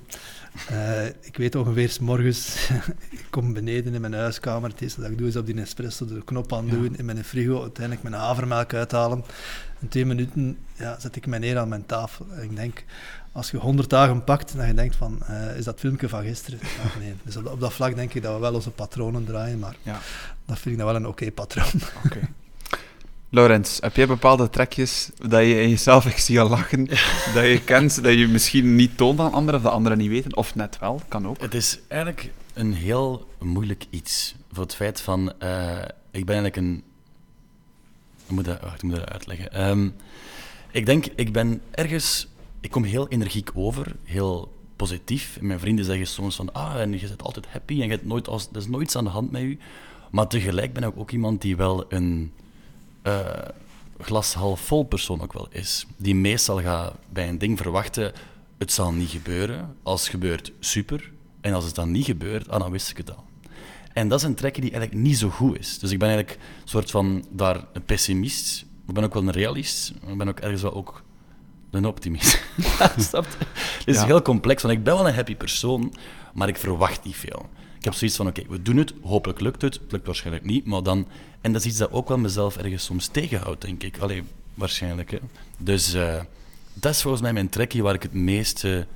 Eh, 0.69 1.05
ik 1.05 1.37
weet 1.37 1.55
ongeveer, 1.55 1.89
s 1.89 1.99
morgens, 1.99 2.69
ik 3.09 3.25
kom 3.29 3.53
beneden 3.53 3.93
in 3.93 4.01
mijn 4.01 4.13
huiskamer. 4.13 4.69
Het 4.69 4.81
eerste 4.81 5.01
dat 5.01 5.09
ik 5.11 5.17
doe 5.17 5.27
is 5.27 5.35
op 5.35 5.45
die 5.45 5.61
espresso 5.61 6.05
de 6.05 6.23
knop 6.25 6.53
aandoen, 6.53 6.97
in 6.97 7.05
mijn 7.05 7.23
frigo 7.23 7.61
uiteindelijk 7.61 8.03
mijn 8.09 8.21
havermelk 8.21 8.73
uithalen. 8.73 9.23
In 9.79 9.87
twee 9.87 10.05
minuten 10.05 10.57
ja, 10.75 10.99
zet 10.99 11.15
ik 11.15 11.25
mij 11.27 11.39
neer 11.39 11.57
aan 11.57 11.69
mijn 11.69 11.85
tafel. 11.85 12.25
En 12.31 12.43
ik 12.43 12.55
denk, 12.55 12.83
als 13.31 13.51
je 13.51 13.57
honderd 13.57 13.89
dagen 13.89 14.23
pakt, 14.23 14.55
dan 14.57 14.67
je 14.67 14.73
denkt 14.73 14.95
van, 14.95 15.21
eh, 15.25 15.57
is 15.57 15.63
dat 15.65 15.79
filmpje 15.79 16.09
van 16.09 16.23
gisteren? 16.23 16.59
Ja, 16.61 16.99
nee. 17.03 17.13
Dus 17.23 17.37
op, 17.37 17.45
op 17.45 17.59
dat 17.59 17.73
vlak 17.73 17.95
denk 17.95 18.13
ik 18.13 18.21
dat 18.23 18.33
we 18.33 18.39
wel 18.39 18.53
onze 18.53 18.71
patronen 18.71 19.25
draaien, 19.25 19.59
maar 19.59 19.75
Ja. 19.81 19.99
dat 20.45 20.59
vind 20.59 20.65
ik 20.73 20.77
dan 20.77 20.85
wel 20.87 20.95
een 20.95 21.07
oké 21.07 21.31
patroon. 21.31 21.81
Oké. 22.05 22.19
Laurens, 23.33 23.77
heb 23.81 23.95
jij 23.95 24.07
bepaalde 24.07 24.49
trekjes 24.49 25.09
dat 25.15 25.41
je 25.41 25.61
in 25.61 25.69
jezelf, 25.69 26.05
ik 26.05 26.17
zie 26.17 26.43
lachen, 26.43 26.85
dat 27.33 27.45
je 27.45 27.61
kent, 27.65 28.03
dat 28.03 28.13
je 28.13 28.27
misschien 28.27 28.75
niet 28.75 28.97
toont 28.97 29.19
aan 29.19 29.33
anderen, 29.33 29.59
of 29.59 29.65
dat 29.65 29.73
anderen 29.73 29.97
niet 29.97 30.09
weten, 30.09 30.35
of 30.37 30.55
net 30.55 30.79
wel, 30.79 31.01
kan 31.07 31.27
ook. 31.27 31.41
Het 31.41 31.53
is 31.53 31.79
eigenlijk 31.87 32.31
een 32.53 32.73
heel 32.73 33.27
moeilijk 33.39 33.85
iets. 33.89 34.35
Voor 34.51 34.63
het 34.63 34.75
feit 34.75 35.01
van, 35.01 35.39
eh, 35.39 35.77
ik 36.11 36.25
ben 36.25 36.35
eigenlijk 36.35 36.55
een... 36.55 36.83
Ik 38.25 38.31
moet 38.31 38.45
dat, 38.45 38.59
wacht, 38.61 38.75
ik 38.75 38.83
moet 38.83 38.95
dat 38.95 39.09
uitleggen. 39.09 39.51
Ehm, 39.51 39.89
ik 40.71 40.85
denk, 40.85 41.05
ik 41.15 41.31
ben 41.31 41.61
ergens... 41.71 42.27
Ik 42.59 42.71
kom 42.71 42.83
heel 42.83 43.07
energiek 43.07 43.49
over, 43.53 43.95
heel 44.03 44.53
positief. 44.75 45.37
En 45.39 45.47
mijn 45.47 45.59
vrienden 45.59 45.85
zeggen 45.85 46.07
soms 46.07 46.35
van, 46.35 46.53
ah, 46.53 46.75
en 46.75 46.91
je 46.91 47.07
bent 47.07 47.23
altijd 47.23 47.47
happy 47.49 47.73
en 47.73 47.85
je 47.85 47.91
hebt 47.91 48.05
nooit 48.05 48.27
als, 48.27 48.47
er 48.51 48.57
is 48.57 48.67
nooit 48.67 48.83
iets 48.83 48.95
aan 48.95 49.03
de 49.03 49.09
hand 49.09 49.31
met 49.31 49.41
je. 49.41 49.57
Maar 50.11 50.27
tegelijk 50.27 50.73
ben 50.73 50.83
ik 50.83 50.93
ook 50.95 51.11
iemand 51.11 51.41
die 51.41 51.55
wel 51.55 51.85
een 51.89 52.31
eh, 53.03 53.19
glas 53.99 54.33
half 54.33 54.59
vol 54.61 54.83
persoon 54.83 55.21
ook 55.21 55.33
wel 55.33 55.47
is. 55.51 55.85
Die 55.97 56.15
meestal 56.15 56.61
gaat 56.61 56.93
bij 57.09 57.27
een 57.29 57.37
ding 57.37 57.57
verwachten, 57.57 58.11
het 58.57 58.71
zal 58.71 58.91
niet 58.91 59.09
gebeuren. 59.09 59.75
Als 59.83 60.01
het 60.01 60.09
gebeurt, 60.09 60.51
super. 60.59 61.11
En 61.41 61.53
als 61.53 61.65
het 61.65 61.75
dan 61.75 61.91
niet 61.91 62.05
gebeurt, 62.05 62.49
ah, 62.49 62.59
dan 62.59 62.71
wist 62.71 62.89
ik 62.89 62.97
het 62.97 63.15
al. 63.15 63.23
En 63.93 64.07
dat 64.07 64.19
is 64.19 64.25
een 64.25 64.35
trekje 64.35 64.61
die 64.61 64.71
eigenlijk 64.71 65.01
niet 65.01 65.17
zo 65.17 65.29
goed 65.29 65.57
is. 65.59 65.79
Dus 65.79 65.91
ik 65.91 65.99
ben 65.99 66.09
eigenlijk 66.09 66.39
een 66.61 66.67
soort 66.69 66.91
van 66.91 67.25
daar 67.29 67.65
een 67.73 67.85
pessimist. 67.85 68.65
Ik 68.87 68.93
ben 68.93 69.03
ook 69.03 69.13
wel 69.13 69.23
een 69.23 69.31
realist. 69.31 69.93
maar 70.01 70.11
Ik 70.11 70.17
ben 70.17 70.27
ook 70.29 70.39
ergens 70.39 70.61
wel 70.61 70.73
ook 70.73 71.03
een 71.71 71.85
optimist. 71.85 72.43
Snap? 72.97 73.25
Het 73.77 73.87
is 73.87 73.95
Ja. 73.95 74.05
heel 74.05 74.21
complex, 74.21 74.61
want 74.61 74.73
ik 74.77 74.83
ben 74.83 74.95
wel 74.95 75.07
een 75.07 75.13
happy 75.13 75.35
persoon, 75.35 75.93
maar 76.33 76.47
ik 76.47 76.57
verwacht 76.57 77.03
niet 77.03 77.15
veel. 77.15 77.49
Ik 77.83 77.89
heb 77.89 77.97
zoiets 77.97 78.17
van, 78.17 78.27
oké, 78.27 78.43
we 78.49 78.61
doen 78.61 78.77
het, 78.77 78.93
hopelijk 79.01 79.39
lukt 79.39 79.61
het. 79.61 79.73
Het 79.73 79.91
lukt 79.91 80.05
waarschijnlijk 80.05 80.45
niet, 80.45 80.65
maar 80.65 80.83
dan... 80.83 81.07
En 81.41 81.51
dat 81.51 81.61
is 81.61 81.67
iets 81.67 81.77
dat 81.77 81.91
ook 81.91 82.07
wel 82.07 82.17
mezelf 82.17 82.57
ergens 82.57 82.83
soms 82.83 83.07
tegenhoudt, 83.07 83.61
denk 83.61 83.83
ik. 83.83 83.97
Allee, 83.97 84.23
waarschijnlijk, 84.53 85.11
hè. 85.11 85.17
Dus 85.57 85.93
eh, 85.93 86.21
dat 86.73 86.93
is 86.93 87.01
volgens 87.01 87.21
mij 87.21 87.33
mijn 87.33 87.49
trekje 87.49 87.81
waar 87.81 87.93
ik 87.93 88.03
het 88.03 88.13
meeste 88.13 88.87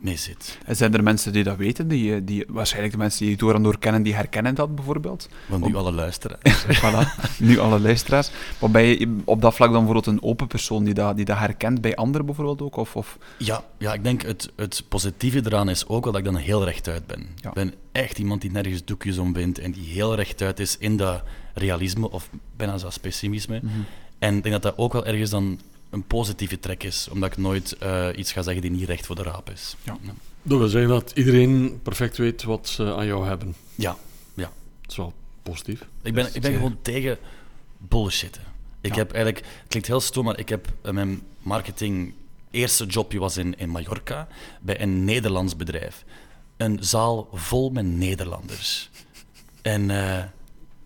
mee 0.00 0.16
zit. 0.16 0.58
En 0.64 0.76
zijn 0.76 0.94
er 0.94 1.02
mensen 1.02 1.32
die 1.32 1.44
dat 1.44 1.56
weten, 1.56 1.88
die, 1.88 2.24
die, 2.24 2.44
waarschijnlijk 2.48 2.92
de 2.92 2.98
mensen 2.98 3.20
die 3.20 3.30
je 3.30 3.36
door 3.36 3.54
en 3.54 3.62
door 3.62 3.78
kennen, 3.78 4.02
die 4.02 4.14
herkennen 4.14 4.54
dat 4.54 4.74
bijvoorbeeld? 4.74 5.28
Want 5.46 5.66
nu 5.66 5.74
alle 5.74 5.92
luisteren. 5.92 6.38
voilà, 6.80 7.38
nu 7.38 7.58
alle 7.58 7.80
luisteraars. 7.80 8.30
Maar 8.60 8.70
ben 8.70 8.82
je 8.82 9.16
op 9.24 9.40
dat 9.40 9.54
vlak 9.54 9.72
dan 9.72 9.84
bijvoorbeeld 9.84 10.16
een 10.16 10.22
open 10.22 10.46
persoon 10.46 10.84
die 10.84 10.94
dat, 10.94 11.16
die 11.16 11.24
dat 11.24 11.38
herkent 11.38 11.80
bij 11.80 11.96
anderen 11.96 12.26
bijvoorbeeld 12.26 12.62
ook? 12.62 12.76
Of, 12.76 12.96
of... 12.96 13.18
Ja, 13.38 13.64
ja, 13.78 13.92
ik 13.92 14.04
denk 14.04 14.22
het, 14.22 14.52
het 14.56 14.84
positieve 14.88 15.40
eraan 15.44 15.68
is 15.68 15.86
ook 15.88 16.04
wel 16.04 16.12
dat 16.12 16.20
ik 16.26 16.32
dan 16.32 16.36
heel 16.36 16.64
rechtuit 16.64 17.06
ben. 17.06 17.26
Ja. 17.36 17.48
Ik 17.48 17.54
ben 17.54 17.74
echt 17.92 18.18
iemand 18.18 18.40
die 18.40 18.50
nergens 18.50 18.84
doekjes 18.84 19.18
om 19.18 19.32
wint 19.32 19.58
en 19.58 19.72
die 19.72 19.84
heel 19.92 20.14
rechtuit 20.14 20.60
is 20.60 20.76
in 20.78 20.96
dat 20.96 21.22
realisme 21.54 22.10
of 22.10 22.30
bijna 22.56 22.78
zelfs 22.78 22.98
pessimisme. 22.98 23.60
En 24.18 24.36
ik 24.36 24.42
denk 24.42 24.54
dat 24.54 24.62
dat 24.62 24.78
ook 24.78 24.92
wel 24.92 25.06
ergens 25.06 25.30
dan 25.30 25.60
een 25.90 26.06
positieve 26.06 26.60
trek 26.60 26.82
is, 26.82 27.08
omdat 27.10 27.30
ik 27.32 27.36
nooit 27.36 27.72
eh, 27.78 28.08
iets 28.16 28.32
ga 28.32 28.42
zeggen 28.42 28.62
die 28.62 28.70
niet 28.70 28.88
recht 28.88 29.06
voor 29.06 29.16
de 29.16 29.22
raap 29.22 29.50
is. 29.50 29.76
Ja. 29.82 29.96
Dat 30.42 30.58
wil 30.58 30.68
zeggen 30.68 30.90
dat 30.90 31.12
iedereen 31.14 31.80
perfect 31.82 32.16
weet 32.16 32.42
wat 32.42 32.68
ze 32.68 32.94
aan 32.94 33.06
jou 33.06 33.26
hebben. 33.26 33.54
ja, 33.74 33.96
ja. 34.34 34.50
Dat 34.80 34.90
is 34.90 34.96
wel 34.96 35.12
positief. 35.42 35.80
Ik 36.02 36.14
ben, 36.14 36.28
ik 36.34 36.42
ben 36.42 36.52
gewoon 36.52 36.78
tegen 36.82 37.18
bullshitten. 37.78 38.42
Ik 38.80 38.90
Ja. 38.90 38.96
heb 38.98 39.12
eigenlijk, 39.12 39.44
het 39.46 39.68
klinkt 39.68 39.88
heel 39.88 40.00
stom, 40.00 40.24
maar 40.24 40.38
ik 40.38 40.48
heb 40.48 40.66
eh, 40.82 40.92
mijn 40.92 41.22
marketing 41.42 42.12
eerste 42.50 42.86
jobje 42.86 43.18
was 43.18 43.36
in, 43.36 43.58
in 43.58 43.68
Mallorca 43.68 44.28
bij 44.60 44.80
een 44.80 45.04
Nederlands 45.04 45.56
bedrijf. 45.56 46.04
Een 46.56 46.78
zaal 46.80 47.28
vol 47.32 47.70
met 47.70 47.84
Nederlanders. 47.86 48.90
En 49.62 49.90
eh, 49.90 50.24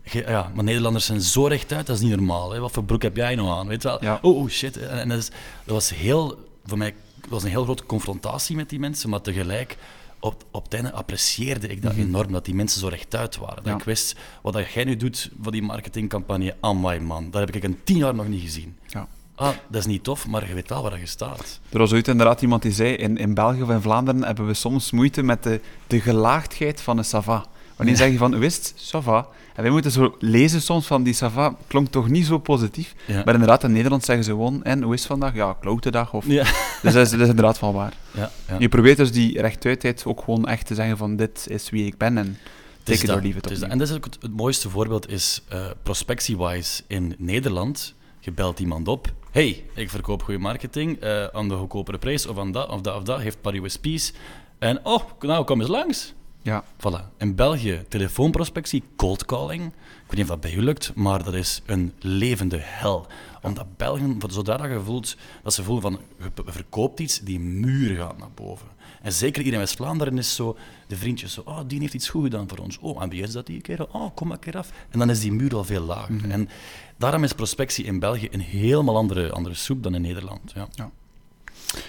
ja, 0.02 0.50
maar 0.54 0.64
Nederlanders 0.64 1.06
zijn 1.06 1.20
zo 1.20 1.46
rechtuit, 1.46 1.86
dat 1.86 1.96
is 1.96 2.02
niet 2.02 2.16
normaal. 2.16 2.52
Hè? 2.52 2.60
Wat 2.60 2.70
voor 2.72 2.84
broek 2.84 3.02
heb 3.02 3.16
jij 3.16 3.34
nou 3.34 3.48
aan? 3.48 3.66
Weet 3.66 3.82
je 3.82 3.88
wel? 3.88 4.04
Ja. 4.04 4.18
Oh, 4.22 4.36
oh, 4.36 4.48
shit. 4.48 4.76
En, 4.76 5.00
en 5.00 5.08
dat, 5.08 5.18
is, 5.18 5.28
dat 5.64 5.74
was 5.74 5.90
heel, 5.94 6.48
voor 6.64 6.78
mij 6.78 6.94
was 7.28 7.42
een 7.42 7.50
heel 7.50 7.64
grote 7.64 7.84
confrontatie 7.84 8.56
met 8.56 8.68
die 8.68 8.78
mensen, 8.78 9.10
maar 9.10 9.20
tegelijk 9.20 9.76
op, 10.20 10.44
op 10.50 10.64
het 10.64 10.74
einde 10.74 10.92
apprecieerde 10.92 11.68
ik 11.68 11.82
dat 11.82 11.94
enorm, 11.94 12.32
dat 12.32 12.44
die 12.44 12.54
mensen 12.54 12.80
zo 12.80 12.88
rechtuit 12.88 13.36
waren. 13.36 13.56
Dat 13.56 13.66
Ja. 13.66 13.74
ik 13.78 13.84
wist, 13.84 14.16
wat 14.42 14.52
dat 14.52 14.72
jij 14.72 14.84
nu 14.84 14.96
doet 14.96 15.30
voor 15.42 15.52
die 15.52 15.62
marketingcampagne, 15.62 16.56
amai 16.60 17.00
man, 17.00 17.30
dat 17.30 17.40
heb 17.46 17.54
ik 17.56 17.62
in 17.62 17.80
tien 17.84 17.96
jaar 17.96 18.14
nog 18.14 18.28
niet 18.28 18.42
gezien. 18.42 18.76
Ja. 18.86 19.08
Ah, 19.34 19.48
dat 19.68 19.80
is 19.80 19.86
niet 19.86 20.04
tof, 20.04 20.26
maar 20.26 20.48
je 20.48 20.54
weet 20.54 20.68
wel 20.68 20.82
waar 20.82 20.98
je 20.98 21.06
staat. 21.06 21.60
Er 21.68 21.78
was 21.78 21.92
ooit 21.92 22.08
inderdaad 22.08 22.42
iemand 22.42 22.62
die 22.62 22.72
zei, 22.72 22.94
in, 22.94 23.16
in 23.16 23.34
België 23.34 23.62
of 23.62 23.70
in 23.70 23.80
Vlaanderen 23.80 24.24
hebben 24.24 24.46
we 24.46 24.54
soms 24.54 24.90
moeite 24.90 25.22
met 25.22 25.42
de, 25.42 25.60
de 25.86 26.00
gelaagdheid 26.00 26.80
van 26.80 26.98
een 26.98 27.04
sava. 27.04 27.44
Wanneer 27.76 27.96
zeg 27.96 28.10
je 28.10 28.16
van, 28.18 28.38
wist, 28.38 28.72
sava. 28.76 29.26
En 29.54 29.62
wij 29.62 29.70
moeten 29.70 29.90
zo 29.90 30.16
lezen 30.18 30.62
soms 30.62 30.86
van, 30.86 31.02
die 31.02 31.14
sava 31.14 31.56
klonk 31.66 31.88
toch 31.88 32.08
niet 32.08 32.26
zo 32.26 32.38
positief. 32.38 32.94
Ja. 33.06 33.22
Maar 33.24 33.34
inderdaad, 33.34 33.64
in 33.64 33.72
Nederland 33.72 34.04
zeggen 34.04 34.24
ze 34.24 34.30
gewoon, 34.30 34.64
en 34.64 34.82
hoe 34.82 34.94
is 34.94 34.98
het 34.98 35.08
vandaag? 35.08 35.34
Ja, 35.34 35.56
klote 35.60 35.90
dag. 35.90 36.12
Of... 36.12 36.26
Ja. 36.26 36.44
Dus 36.82 36.92
dat 36.92 37.04
is, 37.06 37.10
dat 37.10 37.20
is 37.20 37.28
inderdaad 37.28 37.60
wel 37.60 37.72
waar. 37.72 37.92
Ja, 38.10 38.30
ja. 38.48 38.56
Je 38.58 38.68
probeert 38.68 38.96
dus 38.96 39.12
die 39.12 39.40
rechtuitheid 39.40 40.04
ook 40.06 40.22
gewoon 40.24 40.46
echt 40.46 40.66
te 40.66 40.74
zeggen 40.74 40.96
van, 40.96 41.16
dit 41.16 41.46
is 41.48 41.70
wie 41.70 41.86
ik 41.86 41.96
ben. 41.96 42.18
En 42.18 42.26
Het 42.26 42.36
take 42.84 42.92
is 42.92 43.00
it 43.00 43.06
dat, 43.06 43.16
or 43.16 43.22
leave 43.22 43.38
it 43.38 43.44
het 43.44 43.52
is 43.52 43.58
dat. 43.60 43.68
opnieuw. 43.70 43.72
En 43.72 43.78
dat 43.78 43.88
is 43.88 43.94
ook 43.94 44.04
het, 44.04 44.22
het 44.22 44.36
mooiste 44.36 44.70
voorbeeld 44.70 45.08
is 45.10 45.42
eh, 45.48 45.64
prospectie-wise 45.82 46.82
in 46.86 47.14
Nederland. 47.18 47.94
Je 48.20 48.32
belt 48.32 48.58
iemand 48.58 48.88
op. 48.88 49.12
Hey, 49.30 49.64
ik 49.74 49.90
verkoop 49.90 50.22
goede 50.22 50.40
marketing 50.40 50.98
eh, 51.00 51.24
aan 51.24 51.48
de 51.48 51.54
goedkopere 51.54 51.98
prijs 51.98 52.26
of 52.26 52.38
aan 52.38 52.52
dat 52.52 52.68
of 52.68 52.80
dat 52.80 52.96
of 52.96 53.02
dat. 53.02 53.20
Heeft 53.20 53.40
paar 53.40 53.54
USP's. 53.54 54.12
En 54.58 54.80
oh, 54.82 55.02
nou 55.20 55.44
kom 55.44 55.60
eens 55.60 55.70
langs. 55.70 56.12
Ja, 56.42 56.64
Voilà. 56.76 57.16
In 57.18 57.34
België, 57.34 57.84
telefoonprospectie, 57.88 58.82
cold 58.96 59.24
calling. 59.24 59.64
Ik 59.66 59.72
weet 60.06 60.10
niet 60.10 60.20
of 60.22 60.28
dat 60.28 60.40
bij 60.40 60.54
u 60.54 60.62
lukt, 60.62 60.94
maar 60.94 61.24
dat 61.24 61.34
is 61.34 61.62
een 61.66 61.92
levende 61.98 62.58
hel. 62.60 63.06
Omdat 63.42 63.76
Belgen, 63.76 64.20
zodra 64.28 64.66
je 64.66 64.80
voelt 64.80 65.16
dat 65.42 65.54
ze 65.54 65.62
voelen 65.62 65.82
van, 65.82 65.98
je 66.18 66.30
verkoopt 66.44 67.00
iets, 67.00 67.20
die 67.20 67.40
muur 67.40 67.96
gaat 67.96 68.18
naar 68.18 68.30
boven. 68.34 68.66
En 69.02 69.12
zeker 69.12 69.42
hier 69.42 69.52
in 69.52 69.58
West-Vlaanderen 69.58 70.18
is 70.18 70.34
zo, 70.34 70.56
de 70.86 70.96
vriendjes 70.96 71.32
zo, 71.32 71.42
oh, 71.44 71.60
die 71.66 71.80
heeft 71.80 71.94
iets 71.94 72.08
goed 72.08 72.22
gedaan 72.22 72.48
voor 72.48 72.58
ons. 72.58 72.78
Oh, 72.78 73.02
en 73.02 73.08
wie 73.08 73.22
is 73.22 73.32
dat 73.32 73.46
die 73.46 73.60
keer? 73.60 73.86
Oh, 73.92 74.14
kom 74.14 74.28
maar 74.28 74.36
een 74.36 74.42
keer 74.42 74.56
af. 74.56 74.70
En 74.90 74.98
dan 74.98 75.10
is 75.10 75.20
die 75.20 75.32
muur 75.32 75.54
al 75.54 75.64
veel 75.64 75.82
lager. 75.82 76.30
En 76.30 76.48
daarom 76.96 77.24
is 77.24 77.32
prospectie 77.32 77.84
in 77.84 77.98
België 77.98 78.28
een 78.30 78.40
helemaal 78.40 78.96
andere, 78.96 79.32
andere 79.32 79.54
soep 79.54 79.82
dan 79.82 79.94
in 79.94 80.02
Nederland. 80.02 80.52
Ja, 80.54 80.90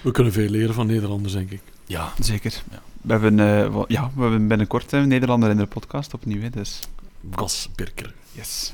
We 0.01 0.11
kunnen 0.11 0.33
veel 0.33 0.49
leren 0.49 0.73
van 0.73 0.87
Nederlanders, 0.87 1.33
denk 1.33 1.51
ik. 1.51 1.61
ja. 1.85 2.13
zeker. 2.19 2.61
Ja. 2.71 2.81
We, 3.01 3.11
hebben, 3.11 3.39
eh, 3.39 3.45
wel- 3.73 3.85
ja, 3.87 4.11
we 4.15 4.21
hebben 4.21 4.47
binnenkort 4.47 4.91
een 4.91 5.07
Nederlander 5.07 5.49
in 5.49 5.57
de 5.57 5.65
podcast 5.65 6.13
opnieuw. 6.13 6.41
Hè, 6.41 6.49
dus 6.49 6.79
Bas 7.21 7.69
Birker. 7.75 8.13
yes. 8.31 8.73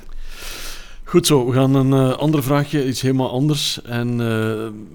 Goed 1.03 1.27
zo, 1.27 1.45
we 1.45 1.53
gaan 1.53 1.73
een 1.75 1.93
eh, 1.93 2.17
ander 2.17 2.43
vraagje, 2.43 2.87
iets 2.87 3.01
helemaal 3.01 3.31
anders. 3.31 3.81
En 3.81 4.09
eh, 4.11 4.17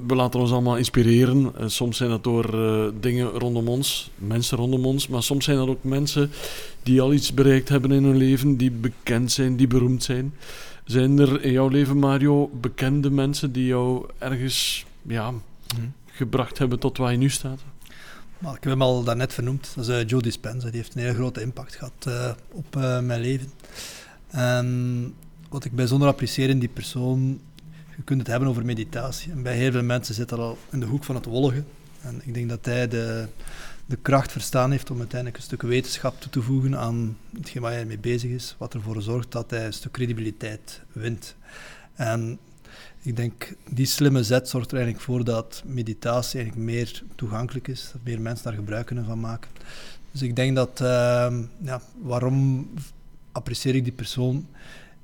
we 0.06 0.14
laten 0.14 0.40
ons 0.40 0.50
allemaal 0.52 0.76
inspireren. 0.76 1.52
Eh, 1.58 1.64
soms 1.68 1.96
zijn 1.96 2.10
dat 2.10 2.24
door 2.24 2.44
eh, 2.64 2.84
dingen 3.00 3.26
rondom 3.28 3.68
ons, 3.68 4.10
mensen 4.16 4.56
rondom 4.58 4.86
ons, 4.86 5.08
maar 5.08 5.22
soms 5.22 5.44
zijn 5.44 5.56
dat 5.56 5.68
ook 5.68 5.84
mensen 5.84 6.30
die 6.82 7.00
al 7.00 7.12
iets 7.12 7.32
bereikt 7.34 7.68
hebben 7.68 7.90
in 7.92 8.04
hun 8.04 8.16
leven, 8.16 8.56
die 8.56 8.70
bekend 8.70 9.32
zijn, 9.32 9.56
die 9.56 9.66
beroemd 9.66 10.02
zijn. 10.02 10.34
Zijn 10.84 11.18
er 11.18 11.42
in 11.42 11.52
jouw 11.52 11.68
leven, 11.68 11.98
Mario, 11.98 12.48
bekende 12.60 13.10
mensen 13.10 13.52
die 13.52 13.66
jou 13.66 14.06
ergens 14.18 14.84
ja, 15.02 15.32
gebracht 16.14 16.58
hebben 16.58 16.78
tot 16.78 16.96
waar 16.96 17.12
je 17.12 17.18
nu 17.18 17.28
staat? 17.28 17.60
Maar 18.38 18.54
ik 18.54 18.62
heb 18.62 18.72
hem 18.72 18.82
al 18.82 19.04
daarnet 19.04 19.32
vernoemd. 19.32 19.72
Dat 19.74 19.88
is 19.88 20.02
eh, 20.02 20.08
Joe 20.08 20.22
Dispenza. 20.22 20.66
Die 20.66 20.76
heeft 20.76 20.94
een 20.94 21.00
hele 21.00 21.14
grote 21.14 21.40
impact 21.40 21.74
gehad 21.74 22.06
eh, 22.06 22.30
op 22.52 22.76
eh, 22.76 23.00
mijn 23.00 23.20
leven. 23.20 23.50
En 24.30 25.14
wat 25.48 25.64
ik 25.64 25.72
bijzonder 25.72 26.08
apprecieer 26.08 26.48
in 26.48 26.58
die 26.58 26.68
persoon, 26.68 27.40
je 27.96 28.02
kunt 28.04 28.18
het 28.18 28.28
hebben 28.28 28.48
over 28.48 28.64
meditatie. 28.64 29.32
En 29.32 29.42
bij 29.42 29.56
heel 29.56 29.72
veel 29.72 29.82
mensen 29.82 30.14
zit 30.14 30.28
dat 30.28 30.38
al 30.38 30.58
in 30.70 30.80
de 30.80 30.86
hoek 30.86 31.04
van 31.04 31.14
het 31.14 31.24
wolligen. 31.24 31.66
En 32.00 32.20
ik 32.24 32.34
denk 32.34 32.48
dat 32.48 32.64
hij 32.64 32.88
de, 32.88 33.26
de 33.86 33.96
kracht 33.96 34.32
verstaan 34.32 34.70
heeft 34.70 34.90
om 34.90 34.98
uiteindelijk 34.98 35.38
een 35.38 35.46
stuk 35.46 35.62
wetenschap 35.62 36.20
toe 36.20 36.30
te 36.30 36.42
voegen 36.42 36.78
aan 36.78 37.16
hetgeen 37.36 37.62
waar 37.62 37.72
hij 37.72 37.84
mee 37.84 37.98
bezig 37.98 38.30
is, 38.30 38.54
wat 38.58 38.74
ervoor 38.74 39.02
zorgt 39.02 39.32
dat 39.32 39.50
hij 39.50 39.66
een 39.66 39.72
stuk 39.72 39.92
credibiliteit 39.92 40.80
wint. 40.92 41.34
En 41.94 42.38
ik 43.04 43.16
denk, 43.16 43.54
die 43.70 43.86
slimme 43.86 44.22
zet 44.22 44.48
zorgt 44.48 44.70
er 44.70 44.76
eigenlijk 44.76 45.04
voor 45.04 45.24
dat 45.24 45.62
meditatie 45.66 46.40
eigenlijk 46.40 46.70
meer 46.70 47.02
toegankelijk 47.14 47.68
is, 47.68 47.88
dat 47.92 48.00
meer 48.04 48.20
mensen 48.20 48.44
daar 48.44 48.54
gebruik 48.54 48.86
kunnen 48.86 49.04
van 49.04 49.20
maken. 49.20 49.50
Dus 50.10 50.22
ik 50.22 50.36
denk 50.36 50.56
dat, 50.56 50.80
uh, 50.82 50.86
ja, 51.62 51.80
waarom 52.02 52.68
apprecieer 53.32 53.74
ik 53.74 53.84
die 53.84 53.92
persoon? 53.92 54.46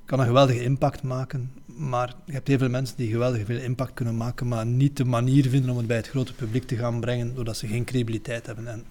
Kan 0.05 0.21
een 0.21 0.27
geweldige 0.27 0.63
impact 0.63 1.03
maken, 1.03 1.53
maar 1.67 2.15
je 2.25 2.33
hebt 2.33 2.49
heel 2.49 2.59
veel 2.59 2.69
mensen 2.69 2.97
die 2.97 3.11
geweldig 3.11 3.47
veel 3.47 3.59
impact 3.61 3.95
kunnen 3.95 4.17
maken, 4.17 4.49
maar 4.49 4.67
niet 4.67 4.97
de 4.97 5.05
manier 5.05 5.49
vinden 5.49 5.71
om 5.71 5.77
het 5.77 5.87
bij 5.87 5.97
het 5.97 6.09
grote 6.09 6.35
publiek 6.35 6.67
te 6.67 6.77
gaan 6.77 7.01
brengen, 7.01 7.35
doordat 7.35 7.57
ze 7.57 7.67
geen 7.67 7.85
credibiliteit 7.85 8.47
hebben. 8.47 8.67
En 8.67 8.85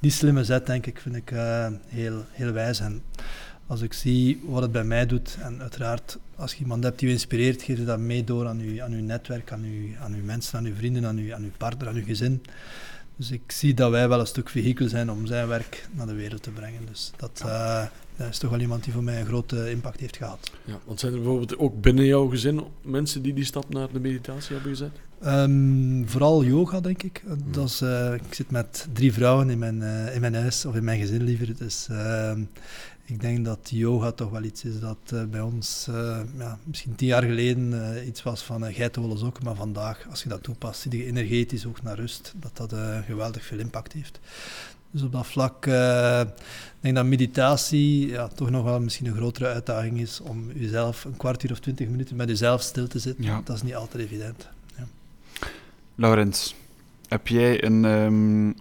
die 0.00 0.10
slimme 0.10 0.44
zet, 0.44 0.66
denk 0.66 0.86
ik, 0.86 0.98
vind 0.98 1.16
ik 1.16 1.30
uh, 1.30 1.66
heel, 1.86 2.24
heel 2.30 2.52
wijs. 2.52 2.80
En 2.80 3.02
als 3.70 3.80
ik 3.80 3.92
zie 3.92 4.40
wat 4.44 4.62
het 4.62 4.72
bij 4.72 4.84
mij 4.84 5.06
doet, 5.06 5.36
en 5.40 5.60
uiteraard, 5.60 6.18
als 6.36 6.52
je 6.52 6.58
iemand 6.60 6.84
hebt 6.84 6.98
die 6.98 7.08
je 7.08 7.14
inspireert, 7.14 7.62
geef 7.62 7.78
je 7.78 7.84
dat 7.84 7.98
mee 7.98 8.24
door 8.24 8.46
aan 8.46 8.72
je, 8.72 8.82
aan 8.82 8.92
uw 8.92 9.02
netwerk, 9.02 9.52
aan 9.52 9.62
uw, 9.62 9.96
aan 10.00 10.14
uw 10.14 10.24
mensen, 10.24 10.58
aan 10.58 10.64
uw 10.64 10.74
vrienden, 10.74 11.06
aan 11.06 11.16
uw, 11.16 11.34
aan 11.34 11.42
uw 11.42 11.50
partner, 11.56 11.88
aan 11.88 11.94
uw 11.94 12.04
gezin. 12.04 12.42
Dus 13.16 13.30
ik 13.30 13.52
zie 13.52 13.74
dat 13.74 13.90
wij 13.90 14.08
wel 14.08 14.20
een 14.20 14.26
stuk 14.26 14.48
vehikel 14.48 14.88
zijn 14.88 15.10
om 15.10 15.26
zijn 15.26 15.48
werk 15.48 15.88
naar 15.92 16.06
de 16.06 16.14
wereld 16.14 16.42
te 16.42 16.50
brengen. 16.50 16.86
Dus 16.86 17.12
dat, 17.16 17.42
uh, 17.46 17.84
dat 18.16 18.28
is 18.28 18.38
toch 18.38 18.50
wel 18.50 18.60
iemand 18.60 18.84
die 18.84 18.92
voor 18.92 19.02
mij 19.02 19.20
een 19.20 19.26
grote 19.26 19.70
impact 19.70 20.00
heeft 20.00 20.16
gehad. 20.16 20.50
Ja, 20.64 20.78
want 20.84 21.00
zijn 21.00 21.12
er 21.12 21.18
bijvoorbeeld 21.18 21.58
ook 21.58 21.80
binnen 21.80 22.04
jouw 22.04 22.28
gezin 22.28 22.62
mensen 22.82 23.22
die 23.22 23.34
die 23.34 23.44
stap 23.44 23.72
naar 23.72 23.92
de 23.92 24.00
meditatie 24.00 24.54
hebben 24.54 24.70
gezet? 24.70 25.00
Um, 25.26 26.08
vooral 26.08 26.44
yoga, 26.44 26.80
denk 26.80 27.02
ik. 27.02 27.22
Dat 27.50 27.68
is, 27.68 27.82
uh, 27.82 28.14
ik 28.14 28.34
zit 28.34 28.50
met 28.50 28.88
drie 28.92 29.12
vrouwen 29.12 29.50
in 29.50 29.58
mijn, 29.58 29.80
uh, 29.80 30.14
in 30.14 30.20
mijn 30.20 30.34
huis, 30.34 30.64
of 30.64 30.74
in 30.74 30.84
mijn 30.84 31.00
gezin 31.00 31.22
liever. 31.22 31.56
Dus 31.56 31.86
uh, 31.90 32.32
ik 33.10 33.20
denk 33.20 33.44
dat 33.44 33.58
yoga 33.62 34.12
toch 34.12 34.30
wel 34.30 34.42
iets 34.42 34.64
is 34.64 34.80
dat 34.80 34.98
uh, 35.14 35.24
bij 35.24 35.40
ons 35.40 35.86
uh, 35.90 36.20
ja, 36.38 36.58
misschien 36.64 36.94
tien 36.94 37.08
jaar 37.08 37.22
geleden 37.22 37.72
uh, 37.72 38.06
iets 38.06 38.22
was 38.22 38.42
van 38.42 38.64
uh, 38.64 38.74
geitenwolle 38.74 39.16
sokken, 39.16 39.44
maar 39.44 39.54
vandaag, 39.54 40.06
als 40.10 40.22
je 40.22 40.28
dat 40.28 40.42
toepast, 40.42 40.80
zie 40.80 40.96
je 40.96 41.06
energetisch 41.06 41.66
ook 41.66 41.82
naar 41.82 41.96
rust, 41.96 42.34
dat 42.36 42.56
dat 42.70 42.80
geweldig 43.06 43.44
veel 43.44 43.58
impact 43.58 43.92
heeft. 43.92 44.20
Dus 44.90 45.02
op 45.02 45.12
dat 45.12 45.26
vlak 45.26 45.66
ik 45.66 46.80
denk 46.80 46.94
dat 46.94 47.04
meditatie 47.04 48.08
ja, 48.08 48.28
toch 48.28 48.50
nog 48.50 48.64
wel 48.64 48.80
misschien 48.80 49.06
een 49.06 49.16
grotere 49.16 49.46
uitdaging 49.46 50.00
is 50.00 50.20
om 50.20 50.52
jezelf 50.52 51.04
een 51.04 51.16
kwartier 51.16 51.50
of 51.50 51.58
twintig 51.58 51.88
minuten 51.88 52.16
met 52.16 52.28
jezelf 52.28 52.62
stil 52.62 52.86
te 52.86 52.98
zitten. 52.98 53.24
Ja. 53.24 53.40
Dat 53.44 53.56
is 53.56 53.62
niet 53.62 53.74
altijd 53.74 54.04
evident. 54.04 54.48
Ja. 54.76 54.86
Laurens, 55.94 56.54
heb 57.08 57.28
jij 57.28 57.64
een... 57.64 57.84
Um 57.84 58.54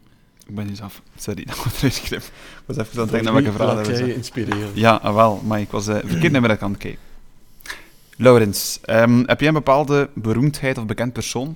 ik 0.49 0.55
ben 0.55 0.67
niet 0.67 0.81
af. 0.81 1.01
Sorry, 1.17 1.45
dat 1.49 1.55
wordt 1.55 1.77
eruit 1.77 2.13
Ik 2.13 2.31
was 2.65 2.77
even 2.77 2.93
aan 2.93 3.01
het 3.01 3.11
denken 3.11 3.23
naar 3.23 3.33
welke 3.33 3.57
vraag 3.57 3.75
dat 3.75 3.87
was. 3.87 3.99
inspireren. 3.99 4.69
Ja, 4.73 4.95
ah, 4.95 5.15
wel, 5.15 5.41
maar 5.45 5.59
ik 5.59 5.69
was 5.69 5.87
uh, 5.87 5.97
verkeerd 6.05 6.31
naar 6.31 6.41
de 6.41 6.59
aan 6.59 6.71
het 6.71 6.79
kijken. 6.79 6.99
Laurens, 8.15 8.79
um, 8.85 9.23
heb 9.25 9.39
jij 9.39 9.47
een 9.47 9.53
bepaalde 9.53 10.09
beroemdheid 10.13 10.77
of 10.77 10.85
bekend 10.85 11.13
persoon, 11.13 11.55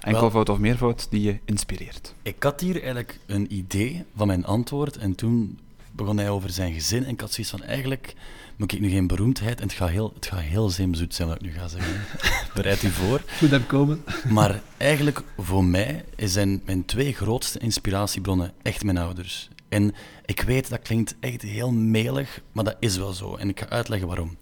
enkelvoud 0.00 0.48
of 0.48 0.58
meervoud, 0.58 1.06
die 1.10 1.22
je 1.22 1.38
inspireert? 1.44 2.14
Ik 2.22 2.42
had 2.42 2.60
hier 2.60 2.74
eigenlijk 2.74 3.18
een 3.26 3.54
idee 3.54 4.04
van 4.16 4.26
mijn 4.26 4.44
antwoord 4.44 4.96
en 4.96 5.14
toen 5.14 5.58
begon 5.92 6.18
hij 6.18 6.30
over 6.30 6.50
zijn 6.50 6.72
gezin 6.72 7.04
en 7.04 7.10
ik 7.10 7.20
had 7.20 7.32
zoiets 7.32 7.52
van 7.52 7.62
eigenlijk 7.62 8.14
moet 8.60 8.72
ik 8.72 8.80
nu 8.80 8.88
geen 8.90 9.06
beroemdheid 9.06 9.60
en 9.60 9.66
het 9.66 9.76
gaat 9.76 9.88
heel, 9.88 10.12
het 10.14 10.26
gaat 10.26 10.40
heel 10.40 10.68
zeemzoet 10.68 11.14
zijn 11.14 11.28
wat 11.28 11.36
ik 11.36 11.42
nu 11.42 11.52
ga 11.52 11.68
zeggen. 11.68 12.00
Bereid 12.54 12.82
u 12.82 12.90
voor. 12.90 13.22
Goed 13.38 13.50
hem 13.50 13.66
komen. 13.66 14.04
maar 14.28 14.62
eigenlijk 14.76 15.22
voor 15.38 15.64
mij 15.64 16.04
zijn 16.16 16.62
mijn 16.64 16.84
twee 16.84 17.12
grootste 17.12 17.58
inspiratiebronnen 17.58 18.52
echt 18.62 18.84
mijn 18.84 18.98
ouders. 18.98 19.48
En 19.68 19.94
ik 20.24 20.40
weet, 20.40 20.68
dat 20.68 20.82
klinkt 20.82 21.14
echt 21.20 21.42
heel 21.42 21.72
melig, 21.72 22.40
maar 22.52 22.64
dat 22.64 22.76
is 22.80 22.96
wel 22.96 23.12
zo. 23.12 23.36
En 23.36 23.48
ik 23.48 23.60
ga 23.60 23.68
uitleggen 23.68 24.08
waarom. 24.08 24.36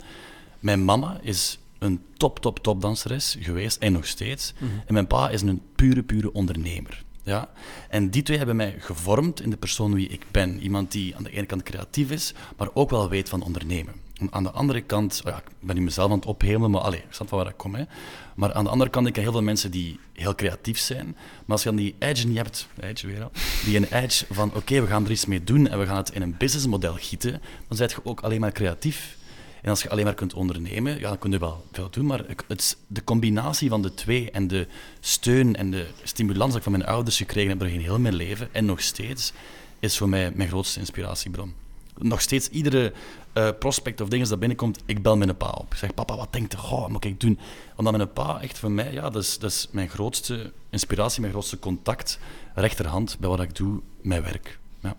Mijn 0.59 0.85
mama 0.85 1.19
is 1.23 1.59
een 1.79 2.01
top, 2.17 2.39
top, 2.39 2.59
top 2.59 2.81
danseres 2.81 3.37
geweest 3.41 3.83
en 3.83 3.93
nog 3.93 4.07
steeds. 4.07 4.53
Mhm. 4.59 4.71
En 4.87 4.95
mijn 4.95 5.07
pa 5.07 5.31
is 5.31 5.43
een 5.43 5.63
pure, 5.75 6.03
pure 6.03 6.33
ondernemer. 6.33 7.05
Ja? 7.23 7.51
En 7.89 8.11
die 8.11 8.23
twee 8.23 8.39
hebben 8.39 8.57
mij 8.57 8.75
gevormd 8.79 9.41
in 9.41 9.51
de 9.51 9.57
persoon 9.57 9.95
wie 9.95 10.09
ik 10.09 10.23
ben. 10.31 10.61
Iemand 10.61 10.93
die 10.93 11.17
aan 11.17 11.23
de 11.23 11.31
ene 11.31 11.47
kant 11.47 11.63
creatief 11.63 12.11
is, 12.11 12.35
maar 12.57 12.69
ook 12.75 12.91
wel 12.91 13.09
weet 13.09 13.29
van 13.29 13.43
ondernemen. 13.43 14.07
Aan 14.31 14.43
de 14.43 14.51
andere 14.51 14.81
kant, 14.81 15.21
oh 15.25 15.33
ja, 15.33 15.39
ik 15.39 15.45
ben 15.61 15.77
nu 15.77 15.83
mezelf 15.83 16.11
aan 16.11 16.17
het 16.17 16.27
ophemelen, 16.27 16.71
maar 16.71 16.81
allez, 16.81 17.01
ik 17.01 17.07
snap 17.11 17.29
van 17.29 17.39
waar 17.39 17.49
ik 17.49 17.57
kom. 17.57 17.75
Hè. 17.75 17.85
Maar 18.35 18.53
aan 18.53 18.65
de 18.65 18.71
andere 18.71 18.91
kant, 18.91 19.07
ik 19.07 19.13
ken 19.13 19.23
heel 19.23 19.33
veel 19.33 19.43
mensen 19.43 19.71
die 19.71 20.01
heel 20.13 20.35
creatief 20.35 20.79
zijn. 20.79 21.07
Maar 21.07 21.45
als 21.47 21.63
je 21.63 21.69
dan 21.69 21.79
die 21.79 21.95
edge 21.99 22.27
niet 22.27 22.37
hebt, 22.37 22.69
weer 22.75 23.29
die 23.65 23.77
een 23.77 23.93
edge 23.93 24.27
van 24.31 24.55
oké, 24.55 24.81
we 24.81 24.87
gaan 24.87 25.05
er 25.05 25.11
iets 25.11 25.27
mee 25.27 25.45
doen 25.45 25.69
en 25.69 25.79
we 25.79 25.87
gaan 25.87 25.97
het 25.97 26.11
in 26.11 26.23
een 26.23 26.37
businessmodel 26.39 26.95
gieten, 26.95 27.41
dan 27.69 27.79
ben 27.79 27.89
je 27.89 28.05
ook 28.05 28.21
alleen 28.21 28.41
maar 28.41 28.53
creatief. 28.53 29.17
En 29.63 29.71
als 29.71 29.83
je 29.83 29.91
alleen 29.91 30.05
maar 30.05 30.15
kunt 30.15 30.35
ondernemen, 30.35 30.99
ja, 30.99 31.09
dan 31.09 31.19
kun 31.19 31.31
je 31.31 31.39
wel 31.39 31.65
veel 31.73 31.91
doen. 31.91 32.07
Maar 32.07 32.25
het, 32.47 32.77
de 32.87 33.05
combinatie 33.05 33.69
van 33.69 33.83
de 33.83 33.95
twee 33.95 34.31
en 34.31 34.49
de 34.49 34.67
steun 35.01 35.57
en 35.57 35.71
de 35.71 35.87
stimulans 36.03 36.49
die 36.49 36.57
ik 36.57 36.63
van 36.63 36.73
mijn 36.73 36.87
ouders 36.87 37.17
gekregen 37.17 37.59
heb 37.59 37.69
in 37.69 37.81
heel 37.81 37.99
mijn 37.99 38.15
leven 38.15 38.49
en 38.53 38.65
nog 38.65 38.81
steeds, 38.81 39.33
is 39.79 39.99
voor 39.99 40.09
mij 40.09 40.31
mijn 40.35 40.49
grootste 40.49 40.81
inspiratiebron. 40.81 41.68
Nog 41.99 42.21
steeds 42.21 42.49
iedere 42.49 42.93
uh, 43.35 43.49
prospect 43.59 44.01
of 44.01 44.09
dingen 44.09 44.29
dat 44.29 44.39
binnenkomt, 44.39 44.81
ik 44.87 45.03
bel 45.03 45.17
mijn 45.17 45.37
pa 45.37 45.49
op. 45.49 45.73
Ik 45.73 45.79
zeg, 45.79 45.95
papa, 45.95 46.17
wat 46.17 46.33
denkt 46.33 46.53
je? 46.53 46.59
Goh, 46.59 46.81
wat 46.81 46.91
moet 46.91 47.05
ik 47.05 47.21
doen? 47.21 47.39
Omdat 47.77 47.97
mijn 47.97 48.13
pa 48.13 48.41
echt 48.41 48.59
voor 48.59 48.71
mij, 48.71 48.93
ja, 48.93 49.11
dat 49.11 49.23
is, 49.23 49.39
dat 49.39 49.51
is 49.51 49.69
mijn 49.71 49.89
grootste 49.89 50.53
inspiratie, 50.71 51.21
mijn 51.21 51.33
grootste 51.33 51.59
contact, 51.59 52.19
rechterhand 52.55 53.17
bij 53.19 53.29
wat 53.29 53.41
ik 53.41 53.57
doe, 53.57 53.81
mijn 54.01 54.23
werk. 54.23 54.59
Ja. 54.81 54.97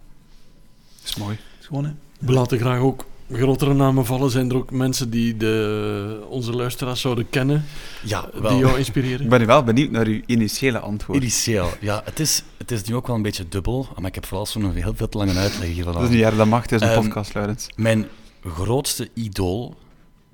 Dat 1.00 1.10
is 1.10 1.16
mooi. 1.16 1.38
Schoon, 1.60 1.86
hè? 1.86 1.92
We 2.20 2.32
laten 2.32 2.60
graag 2.60 2.80
ook 2.80 3.06
grotere 3.32 3.74
namen 3.74 4.06
vallen. 4.06 4.32
Zijn 4.32 4.50
er 4.50 4.56
ook 4.56 4.72
mensen 4.72 5.10
die 5.10 5.38
de, 5.38 6.26
onze 6.30 6.52
luisteraars 6.52 7.02
zouden 7.02 7.30
kennen, 7.30 7.66
ja, 8.04 8.30
wel. 8.34 8.52
die 8.52 8.60
jou 8.60 8.78
inspireren? 8.78 9.24
Ik 9.24 9.30
ben 9.30 9.46
wel 9.46 9.64
benieuwd 9.64 9.92
naar 9.92 10.06
uw 10.06 10.22
initiële 10.26 10.80
antwoord. 10.80 11.20
Initieel, 11.20 11.70
ja. 11.80 12.02
Het 12.06 12.20
is, 12.20 12.44
het 12.58 12.72
is 12.72 12.84
nu 12.84 12.96
ook 12.96 13.08
wel 13.08 13.16
een 13.16 13.22
beetje 13.22 13.48
dubbel, 13.48 13.88
maar 13.98 14.08
ik 14.08 14.16
heb 14.16 14.26
vooral 14.26 14.46
zo'n 14.46 14.74
heel 14.74 14.94
veel 14.96 15.10
te 15.10 15.18
lange 15.18 15.34
uitleg 15.34 15.70
hier. 15.70 15.84
Dat 15.84 16.02
is 16.02 16.10
niet 16.10 16.22
erg, 16.22 16.36
dat 16.36 16.48
mag, 16.48 16.62
het 16.62 16.72
is 16.72 16.82
een 16.82 16.96
um, 16.96 17.04
podcast, 17.04 17.34
Laurens. 17.34 17.70
Mijn 17.76 18.08
grootste 18.44 19.10
idool, 19.14 19.78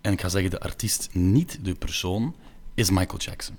en 0.01 0.13
ik 0.13 0.21
ga 0.21 0.29
zeggen 0.29 0.51
de 0.51 0.59
artiest, 0.59 1.09
niet 1.11 1.59
de 1.61 1.73
persoon, 1.73 2.35
is 2.73 2.89
Michael 2.89 3.19
Jackson. 3.19 3.55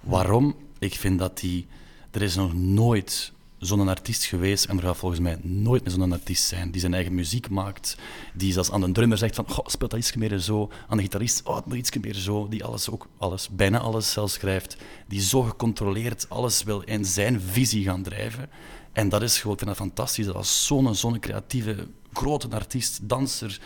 Waarom? 0.00 0.56
Ik 0.78 0.94
vind 0.94 1.18
dat 1.18 1.40
hij... 1.40 1.66
Er 2.10 2.22
is 2.22 2.34
nog 2.34 2.54
nooit 2.54 3.32
zo'n 3.58 3.88
artiest 3.88 4.24
geweest 4.24 4.64
en 4.64 4.76
er 4.76 4.82
gaat 4.82 4.96
volgens 4.96 5.20
mij 5.20 5.38
nooit 5.42 5.84
meer 5.84 5.92
zo'n 5.92 6.12
artiest 6.12 6.44
zijn 6.44 6.70
die 6.70 6.80
zijn 6.80 6.94
eigen 6.94 7.14
muziek 7.14 7.48
maakt, 7.48 7.96
die 8.34 8.52
zelfs 8.52 8.70
aan 8.70 8.80
de 8.80 8.92
drummer 8.92 9.18
zegt 9.18 9.34
van, 9.34 9.46
oh, 9.48 9.66
speelt 9.66 9.90
dat 9.90 10.00
iets 10.00 10.14
meer 10.14 10.38
zo, 10.38 10.70
aan 10.88 10.96
de 10.96 11.02
gitarist, 11.02 11.42
oh, 11.44 11.56
het 11.56 11.66
moet 11.66 11.76
iets 11.76 11.96
meer 12.00 12.14
zo, 12.14 12.48
die 12.48 12.64
alles, 12.64 12.90
ook 12.90 13.06
alles, 13.18 13.48
bijna 13.48 13.78
alles 13.78 14.12
zelf 14.12 14.30
schrijft, 14.30 14.76
die 15.06 15.20
zo 15.20 15.42
gecontroleerd 15.42 16.28
alles 16.28 16.62
wil 16.62 16.80
in 16.80 17.04
zijn 17.04 17.40
visie 17.40 17.84
gaan 17.84 18.02
drijven. 18.02 18.50
En 18.92 19.08
dat 19.08 19.22
is 19.22 19.40
gewoon, 19.40 19.58
ik 19.58 19.68
fantastisch, 19.74 20.26
dat 20.26 20.34
als 20.34 20.66
zo'n 20.66 20.94
zo'n 20.94 21.20
creatieve, 21.20 21.86
grote 22.12 22.48
artiest, 22.50 23.08
danser, 23.08 23.60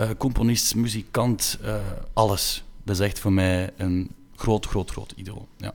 uh, 0.00 0.10
componist, 0.18 0.74
muzikant, 0.74 1.58
uh, 1.62 1.76
alles. 2.12 2.64
Dat 2.82 2.94
is 2.94 3.06
echt 3.06 3.18
voor 3.18 3.32
mij 3.32 3.70
een 3.76 4.10
groot, 4.36 4.66
groot, 4.66 4.90
groot 4.90 5.12
idool. 5.16 5.48
Ja. 5.56 5.74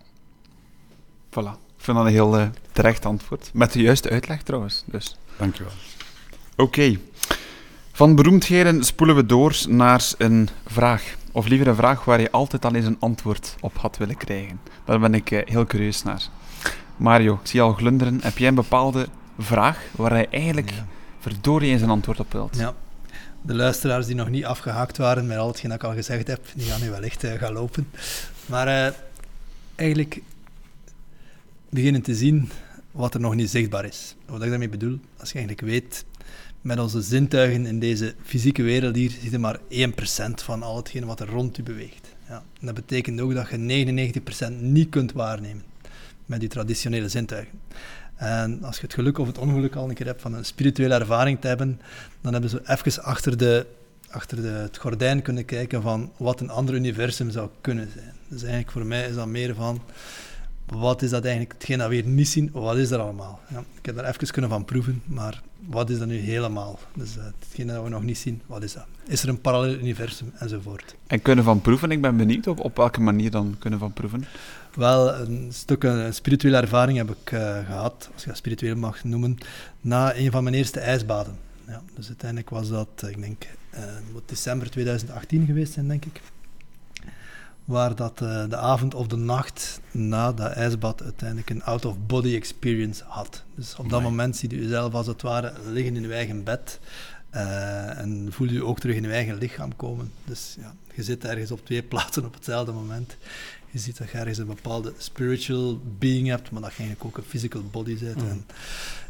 Voilà. 1.29 1.68
Ik 1.79 1.85
vind 1.85 1.97
dat 1.97 2.05
een 2.05 2.11
heel 2.11 2.39
uh, 2.39 2.47
terecht 2.71 3.05
antwoord. 3.05 3.49
Met 3.53 3.73
de 3.73 3.81
juiste 3.81 4.09
uitleg 4.09 4.41
trouwens. 4.41 4.83
Dus. 4.85 5.17
Dankjewel. 5.37 5.71
Oké. 6.51 6.61
Okay. 6.61 6.99
Van 7.91 8.15
beroemdheden 8.15 8.83
spoelen 8.83 9.15
we 9.15 9.25
door 9.25 9.55
naar 9.67 10.11
een 10.17 10.49
vraag. 10.65 11.15
Of 11.31 11.47
liever 11.47 11.67
een 11.67 11.75
vraag 11.75 12.05
waar 12.05 12.21
je 12.21 12.31
altijd 12.31 12.65
al 12.65 12.75
eens 12.75 12.85
een 12.85 12.99
antwoord 12.99 13.55
op 13.59 13.77
had 13.77 13.97
willen 13.97 14.17
krijgen. 14.17 14.59
Daar 14.85 14.99
ben 14.99 15.13
ik 15.13 15.31
uh, 15.31 15.41
heel 15.45 15.65
curieus 15.65 16.03
naar. 16.03 16.21
Mario, 16.97 17.33
ik 17.33 17.47
zie 17.47 17.59
je 17.59 17.65
al 17.65 17.73
glunderen. 17.73 18.19
Heb 18.21 18.37
jij 18.37 18.47
een 18.47 18.55
bepaalde 18.55 19.07
vraag 19.37 19.79
waar 19.91 20.11
hij 20.11 20.27
eigenlijk 20.29 20.69
ja. 20.69 20.85
verdorie 21.19 21.71
eens 21.71 21.81
een 21.81 21.89
antwoord 21.89 22.19
op 22.19 22.31
wilt? 22.33 22.55
Ja. 22.57 22.73
De 23.41 23.55
luisteraars 23.55 24.05
die 24.05 24.15
nog 24.15 24.29
niet 24.29 24.45
afgehaakt 24.45 24.97
waren 24.97 25.27
met 25.27 25.37
al 25.37 25.47
hetgeen 25.47 25.69
dat 25.69 25.79
ik 25.79 25.87
al 25.87 25.93
gezegd 25.93 26.27
heb, 26.27 26.45
die 26.53 26.65
gaan 26.65 26.81
nu 26.81 26.89
wellicht 26.89 27.23
uh, 27.23 27.31
gaan 27.31 27.53
lopen. 27.53 27.89
Maar 28.45 28.67
uh, 28.67 28.93
eigenlijk 29.75 30.21
beginnen 31.69 32.01
te 32.01 32.15
zien 32.15 32.49
wat 32.91 33.13
er 33.13 33.19
nog 33.19 33.35
niet 33.35 33.49
zichtbaar 33.49 33.85
is. 33.85 34.15
Wat 34.25 34.43
ik 34.43 34.49
daarmee 34.49 34.69
bedoel, 34.69 34.99
als 35.17 35.31
je 35.31 35.37
eigenlijk 35.37 35.67
weet, 35.67 36.05
met 36.61 36.79
onze 36.79 37.01
zintuigen 37.01 37.65
in 37.65 37.79
deze 37.79 38.13
fysieke 38.23 38.63
wereld 38.63 38.95
hier, 38.95 39.09
zie 39.09 39.31
je 39.31 39.39
maar 39.39 39.59
1% 39.59 39.61
van 40.35 40.63
al 40.63 40.75
hetgene 40.75 41.05
wat 41.05 41.19
er 41.19 41.29
rond 41.29 41.55
je 41.55 41.63
beweegt. 41.63 42.15
Ja. 42.27 42.43
Dat 42.59 42.73
betekent 42.73 43.21
ook 43.21 43.33
dat 43.33 43.49
je 43.49 44.21
99% 44.49 44.53
niet 44.59 44.89
kunt 44.89 45.11
waarnemen 45.11 45.63
met 46.25 46.39
die 46.39 46.49
traditionele 46.49 47.09
zintuigen. 47.09 47.59
En 48.15 48.63
als 48.63 48.75
je 48.75 48.81
het 48.81 48.93
geluk 48.93 49.17
of 49.17 49.27
het 49.27 49.37
ongeluk 49.37 49.75
al 49.75 49.89
een 49.89 49.95
keer 49.95 50.05
hebt 50.05 50.21
van 50.21 50.33
een 50.33 50.45
spirituele 50.45 50.93
ervaring 50.93 51.41
te 51.41 51.47
hebben, 51.47 51.81
dan 52.21 52.31
hebben 52.31 52.49
ze 52.49 52.61
even 52.65 53.03
achter, 53.03 53.37
de, 53.37 53.65
achter 54.09 54.41
de, 54.41 54.47
het 54.47 54.77
gordijn 54.77 55.21
kunnen 55.21 55.45
kijken 55.45 55.81
van 55.81 56.11
wat 56.17 56.39
een 56.39 56.49
ander 56.49 56.75
universum 56.75 57.31
zou 57.31 57.49
kunnen 57.61 57.89
zijn. 57.93 58.13
Dus 58.27 58.41
eigenlijk 58.41 58.71
voor 58.71 58.85
mij 58.85 59.09
is 59.09 59.15
dat 59.15 59.27
meer 59.27 59.55
van 59.55 59.81
wat 60.69 61.01
is 61.01 61.09
dat 61.09 61.23
eigenlijk, 61.23 61.53
hetgeen 61.53 61.77
dat 61.77 61.89
we 61.89 61.95
hier 61.95 62.07
niet 62.07 62.27
zien, 62.27 62.49
wat 62.53 62.77
is 62.77 62.91
er 62.91 62.99
allemaal? 62.99 63.39
Ja, 63.49 63.59
ik 63.59 63.85
heb 63.85 63.95
daar 63.95 64.05
even 64.05 64.31
kunnen 64.31 64.49
van 64.49 64.65
proeven, 64.65 65.01
maar 65.05 65.41
wat 65.65 65.89
is 65.89 65.99
dat 65.99 66.07
nu 66.07 66.17
helemaal? 66.17 66.79
Dus 66.95 67.17
uh, 67.17 67.23
hetgeen 67.39 67.67
dat 67.67 67.83
we 67.83 67.89
nog 67.89 68.03
niet 68.03 68.17
zien, 68.17 68.41
wat 68.45 68.63
is 68.63 68.73
dat? 68.73 68.85
Is 69.07 69.23
er 69.23 69.29
een 69.29 69.41
parallel 69.41 69.73
universum 69.73 70.31
enzovoort? 70.37 70.95
En 71.07 71.21
kunnen 71.21 71.43
van 71.43 71.61
proeven, 71.61 71.91
ik 71.91 72.01
ben 72.01 72.17
benieuwd 72.17 72.47
op, 72.47 72.59
op 72.59 72.77
welke 72.77 73.01
manier 73.01 73.31
dan 73.31 73.55
kunnen 73.59 73.79
van 73.79 73.93
proeven? 73.93 74.25
Wel, 74.75 75.15
een 75.15 75.47
stuk 75.51 75.83
een 75.83 76.13
spirituele 76.13 76.57
ervaring 76.57 76.97
heb 76.97 77.09
ik 77.09 77.31
uh, 77.31 77.65
gehad, 77.65 78.09
als 78.13 78.21
je 78.21 78.27
dat 78.27 78.37
spiritueel 78.37 78.75
mag 78.75 79.03
noemen, 79.03 79.37
na 79.81 80.15
een 80.15 80.31
van 80.31 80.43
mijn 80.43 80.55
eerste 80.55 80.79
ijsbaden. 80.79 81.37
Ja, 81.67 81.81
dus 81.95 82.07
uiteindelijk 82.07 82.49
was 82.49 82.69
dat, 82.69 83.03
ik 83.07 83.21
denk, 83.21 83.47
uh, 83.73 83.79
december 84.25 84.69
2018 84.69 85.45
geweest 85.45 85.73
zijn, 85.73 85.87
denk 85.87 86.05
ik 86.05 86.21
waar 87.69 87.95
dat 87.95 88.21
uh, 88.21 88.49
de 88.49 88.57
avond 88.57 88.93
of 88.93 89.07
de 89.07 89.15
nacht 89.15 89.81
na 89.91 90.31
dat 90.33 90.51
ijsbad 90.51 91.03
uiteindelijk 91.03 91.49
een 91.49 91.63
out-of-body 91.63 92.35
experience 92.35 93.03
had. 93.07 93.43
Dus 93.55 93.75
op 93.75 93.89
dat 93.89 94.01
moment 94.01 94.37
zie 94.37 94.49
je 94.49 94.61
jezelf 94.61 94.93
als 94.93 95.07
het 95.07 95.21
ware 95.21 95.53
liggen 95.65 95.95
in 95.95 96.01
je 96.01 96.13
eigen 96.13 96.43
bed 96.43 96.79
uh, 97.35 97.97
en 97.97 98.27
voel 98.31 98.47
je 98.47 98.65
ook 98.65 98.79
terug 98.79 98.95
in 98.95 99.03
je 99.03 99.11
eigen 99.11 99.37
lichaam 99.37 99.75
komen. 99.75 100.11
Dus 100.25 100.55
ja, 100.59 100.75
je 100.93 101.03
zit 101.03 101.25
ergens 101.25 101.51
op 101.51 101.65
twee 101.65 101.83
plaatsen 101.91 102.25
op 102.25 102.33
hetzelfde 102.33 102.71
moment. 102.71 103.17
Je 103.71 103.79
ziet 103.79 103.97
dat 103.97 104.09
je 104.09 104.17
ergens 104.17 104.37
een 104.37 104.45
bepaalde 104.45 104.93
spiritual 104.97 105.79
being 105.99 106.27
hebt, 106.27 106.51
maar 106.51 106.61
dat 106.61 106.71
je 106.71 106.77
eigenlijk 106.77 107.09
ook 107.09 107.17
een 107.17 107.29
physical 107.29 107.63
body 107.71 107.99
bent. 107.99 108.21
Mm. 108.21 108.29
En, 108.29 108.45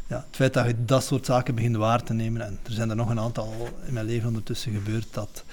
ja, 0.06 0.16
het 0.16 0.36
feit 0.36 0.54
dat 0.54 0.66
je 0.66 0.84
dat 0.84 1.04
soort 1.04 1.26
zaken 1.26 1.54
begint 1.54 1.76
waar 1.76 2.02
te 2.02 2.12
nemen, 2.12 2.46
en 2.46 2.58
er 2.62 2.72
zijn 2.72 2.90
er 2.90 2.96
nog 2.96 3.10
een 3.10 3.20
aantal 3.20 3.68
in 3.86 3.92
mijn 3.92 4.06
leven 4.06 4.28
ondertussen 4.28 4.72
gebeurd, 4.72 5.06
dat 5.10 5.44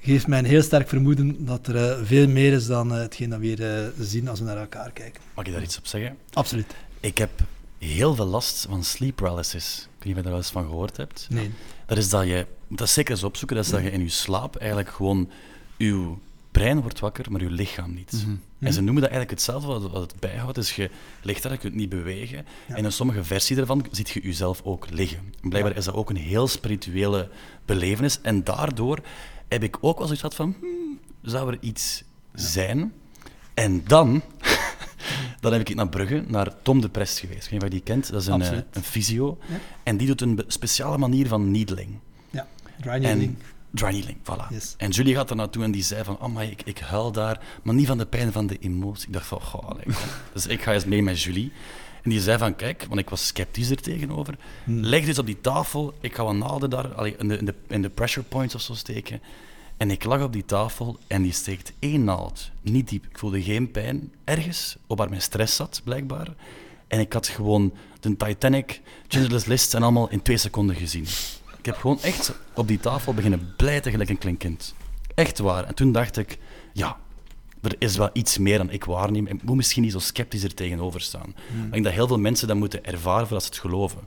geeft 0.00 0.26
mij 0.26 0.38
een 0.38 0.44
heel 0.44 0.62
sterk 0.62 0.88
vermoeden 0.88 1.44
dat 1.44 1.66
er 1.66 1.74
uh, 1.74 2.06
veel 2.06 2.28
meer 2.28 2.52
is 2.52 2.66
dan 2.66 2.92
uh, 2.92 2.98
hetgeen 2.98 3.30
dat 3.30 3.38
we 3.38 3.46
hier 3.46 3.60
uh, 3.60 3.88
zien 4.00 4.28
als 4.28 4.38
we 4.38 4.44
naar 4.44 4.56
elkaar 4.56 4.90
kijken. 4.92 5.20
Mag 5.34 5.46
je 5.46 5.52
daar 5.52 5.62
iets 5.62 5.78
op 5.78 5.86
zeggen? 5.86 6.16
Absoluut. 6.32 6.74
Ik 7.00 7.18
heb 7.18 7.30
heel 7.78 8.14
veel 8.14 8.26
last 8.26 8.66
van 8.68 8.84
sleep 8.84 9.16
paralysis. 9.16 9.78
Ik 9.78 10.04
weet 10.04 10.04
niet 10.04 10.12
of 10.12 10.16
je 10.16 10.22
daar 10.22 10.32
wel 10.32 10.40
eens 10.40 10.50
van 10.50 10.64
gehoord 10.64 10.96
hebt. 10.96 11.26
Nee. 11.30 11.50
Dat 11.86 11.98
is 11.98 12.08
dat 12.08 12.26
je, 12.26 12.46
dat 12.68 12.86
is 12.86 12.92
zeker 12.92 13.10
eens 13.10 13.22
opzoeken, 13.22 13.56
dat 13.56 13.64
is 13.64 13.70
dat 13.70 13.82
je 13.82 13.90
in 13.90 14.00
je 14.00 14.08
slaap 14.08 14.56
eigenlijk 14.56 14.90
gewoon, 14.90 15.30
je 15.76 16.12
brein 16.50 16.80
wordt 16.80 17.00
wakker, 17.00 17.32
maar 17.32 17.40
je 17.40 17.50
lichaam 17.50 17.94
niet. 17.94 18.12
Mhm. 18.12 18.28
Mm 18.28 18.40
-hmm. 18.58 18.66
En 18.66 18.72
ze 18.72 18.80
noemen 18.80 19.02
dat 19.02 19.10
eigenlijk 19.10 19.40
hetzelfde 19.40 19.68
wat, 19.68 19.90
wat 19.90 20.12
het 20.12 20.20
bijhoudt. 20.20 20.54
Dus 20.54 20.76
je 20.76 20.90
ligt 21.22 21.42
daar, 21.42 21.52
je 21.52 21.58
kunt 21.58 21.74
niet 21.74 21.88
bewegen. 21.88 22.46
Ja. 22.68 22.74
En 22.74 22.84
in 22.84 22.92
sommige 22.92 23.24
versies 23.24 23.56
daarvan 23.56 23.86
ziet 23.90 24.08
je 24.08 24.20
jezelf 24.20 24.60
ook 24.64 24.86
liggen. 24.90 25.32
En 25.42 25.48
blijkbaar 25.48 25.76
is 25.76 25.84
dat 25.84 25.94
ook 25.94 26.10
een 26.10 26.16
heel 26.16 26.48
spirituele 26.48 27.28
belevenis. 27.64 28.20
En 28.20 28.44
daardoor 28.44 29.00
heb 29.48 29.62
ik 29.62 29.76
ook 29.80 29.98
wel 29.98 30.06
zoiets 30.06 30.20
gehad 30.20 30.36
van, 30.36 30.56
hmm, 30.60 30.98
zou 31.22 31.52
er 31.52 31.58
iets 31.60 32.02
zijn? 32.34 32.92
En 33.54 33.84
dan, 33.86 34.22
dan 35.40 35.52
heb 35.52 35.68
ik 35.68 35.74
naar 35.74 35.88
Brugge, 35.88 36.24
naar 36.26 36.62
Tom 36.62 36.80
de 36.80 36.88
Prest 36.88 37.18
geweest. 37.18 37.44
Ik 37.44 37.50
weet 37.50 37.52
niet 37.52 37.62
of 37.62 37.68
je 37.68 37.74
die 37.74 37.94
kent, 37.94 38.10
dat 38.10 38.20
is 38.20 38.26
een, 38.26 38.34
uh, 38.34 38.40
Absoluut. 38.40 38.64
een 38.72 38.82
fysio. 38.82 39.38
Ja. 39.48 39.56
En 39.82 39.96
die 39.96 40.06
doet 40.06 40.20
een 40.20 40.44
speciale 40.46 40.98
manier 40.98 41.28
van 41.28 41.50
needling. 41.50 41.98
Ja, 42.30 42.46
dry 42.80 42.90
needling. 42.90 43.22
En 43.22 43.38
dry 43.70 43.90
needling, 43.90 44.18
voilà. 44.22 44.48
Yes. 44.50 44.74
En 44.76 44.90
Julie 44.90 45.14
gaat 45.14 45.30
er 45.30 45.36
naartoe 45.36 45.64
en 45.64 45.70
die 45.70 45.82
zei 45.82 46.04
van, 46.04 46.18
oh, 46.20 46.34
maar 46.34 46.44
ik, 46.44 46.62
ik 46.64 46.78
huil 46.78 47.12
daar, 47.12 47.40
maar 47.62 47.74
niet 47.74 47.86
van 47.86 47.98
de 47.98 48.06
pijn, 48.06 48.32
van 48.32 48.46
de 48.46 48.58
emotie. 48.58 49.06
Ik 49.06 49.12
dacht 49.12 49.26
van, 49.26 49.40
goh. 49.40 49.70
Dus 50.32 50.46
ik 50.46 50.62
ga 50.62 50.72
eens 50.72 50.84
mee 50.84 51.02
met 51.02 51.22
Julie. 51.22 51.52
En 52.02 52.10
die 52.10 52.20
zei 52.20 52.38
van, 52.38 52.56
kijk, 52.56 52.84
want 52.88 53.00
ik 53.00 53.10
was 53.10 53.26
sceptisch 53.26 53.70
er 53.70 53.80
tegenover, 53.80 54.38
Hmm. 54.64 54.80
leg 54.80 55.04
dit 55.04 55.18
op 55.18 55.26
die 55.26 55.40
tafel, 55.40 55.94
ik 56.00 56.14
ga 56.14 56.24
wat 56.24 56.34
naalden 56.34 56.70
daar 56.70 56.94
allee, 56.94 57.16
in, 57.18 57.28
de, 57.28 57.38
in, 57.38 57.44
de, 57.44 57.54
in 57.68 57.82
de 57.82 57.88
pressure 57.88 58.26
points 58.28 58.54
of 58.54 58.60
zo 58.60 58.74
steken. 58.74 59.20
En 59.76 59.90
ik 59.90 60.04
lag 60.04 60.22
op 60.22 60.32
die 60.32 60.44
tafel 60.44 60.98
en 61.06 61.22
die 61.22 61.32
steekt 61.32 61.72
één 61.78 62.04
naald, 62.04 62.50
niet 62.60 62.88
diep. 62.88 63.04
Ik 63.10 63.18
voelde 63.18 63.42
geen 63.42 63.70
pijn, 63.70 64.12
ergens, 64.24 64.76
op 64.86 64.98
waar 64.98 65.08
mijn 65.08 65.22
stress 65.22 65.56
zat, 65.56 65.80
blijkbaar. 65.84 66.28
En 66.86 67.00
ik 67.00 67.12
had 67.12 67.26
gewoon 67.28 67.72
de 68.00 68.16
Titanic, 68.16 68.80
Schindler's 69.08 69.44
List 69.44 69.74
en 69.74 69.82
allemaal 69.82 70.10
in 70.10 70.22
twee 70.22 70.36
seconden 70.36 70.76
gezien. 70.76 71.06
Ik 71.58 71.66
heb 71.66 71.76
gewoon 71.76 72.00
echt 72.02 72.32
op 72.54 72.68
die 72.68 72.80
tafel 72.80 73.14
beginnen 73.14 73.54
blijten 73.56 73.90
gelijk 73.90 74.10
een 74.10 74.18
klein 74.18 74.36
kind. 74.36 74.74
Echt 75.14 75.38
waar. 75.38 75.64
En 75.64 75.74
toen 75.74 75.92
dacht 75.92 76.16
ik, 76.16 76.38
ja, 76.72 76.96
er 77.62 77.74
is 77.78 77.96
wel 77.96 78.10
iets 78.12 78.38
meer 78.38 78.58
dan 78.58 78.70
ik 78.70 78.84
waarneem. 78.84 79.26
Ik 79.26 79.42
moet 79.42 79.56
misschien 79.56 79.82
niet 79.82 79.92
zo 79.92 79.98
sceptisch 79.98 80.42
er 80.42 80.54
tegenover 80.54 81.00
staan. 81.00 81.34
Ik 81.64 81.72
denk 81.72 81.84
dat 81.84 81.92
heel 81.92 82.06
veel 82.06 82.18
mensen 82.18 82.48
dat 82.48 82.56
moeten 82.56 82.84
ervaren 82.84 83.26
voordat 83.26 83.42
ze 83.42 83.50
het 83.50 83.58
geloven. 83.58 84.00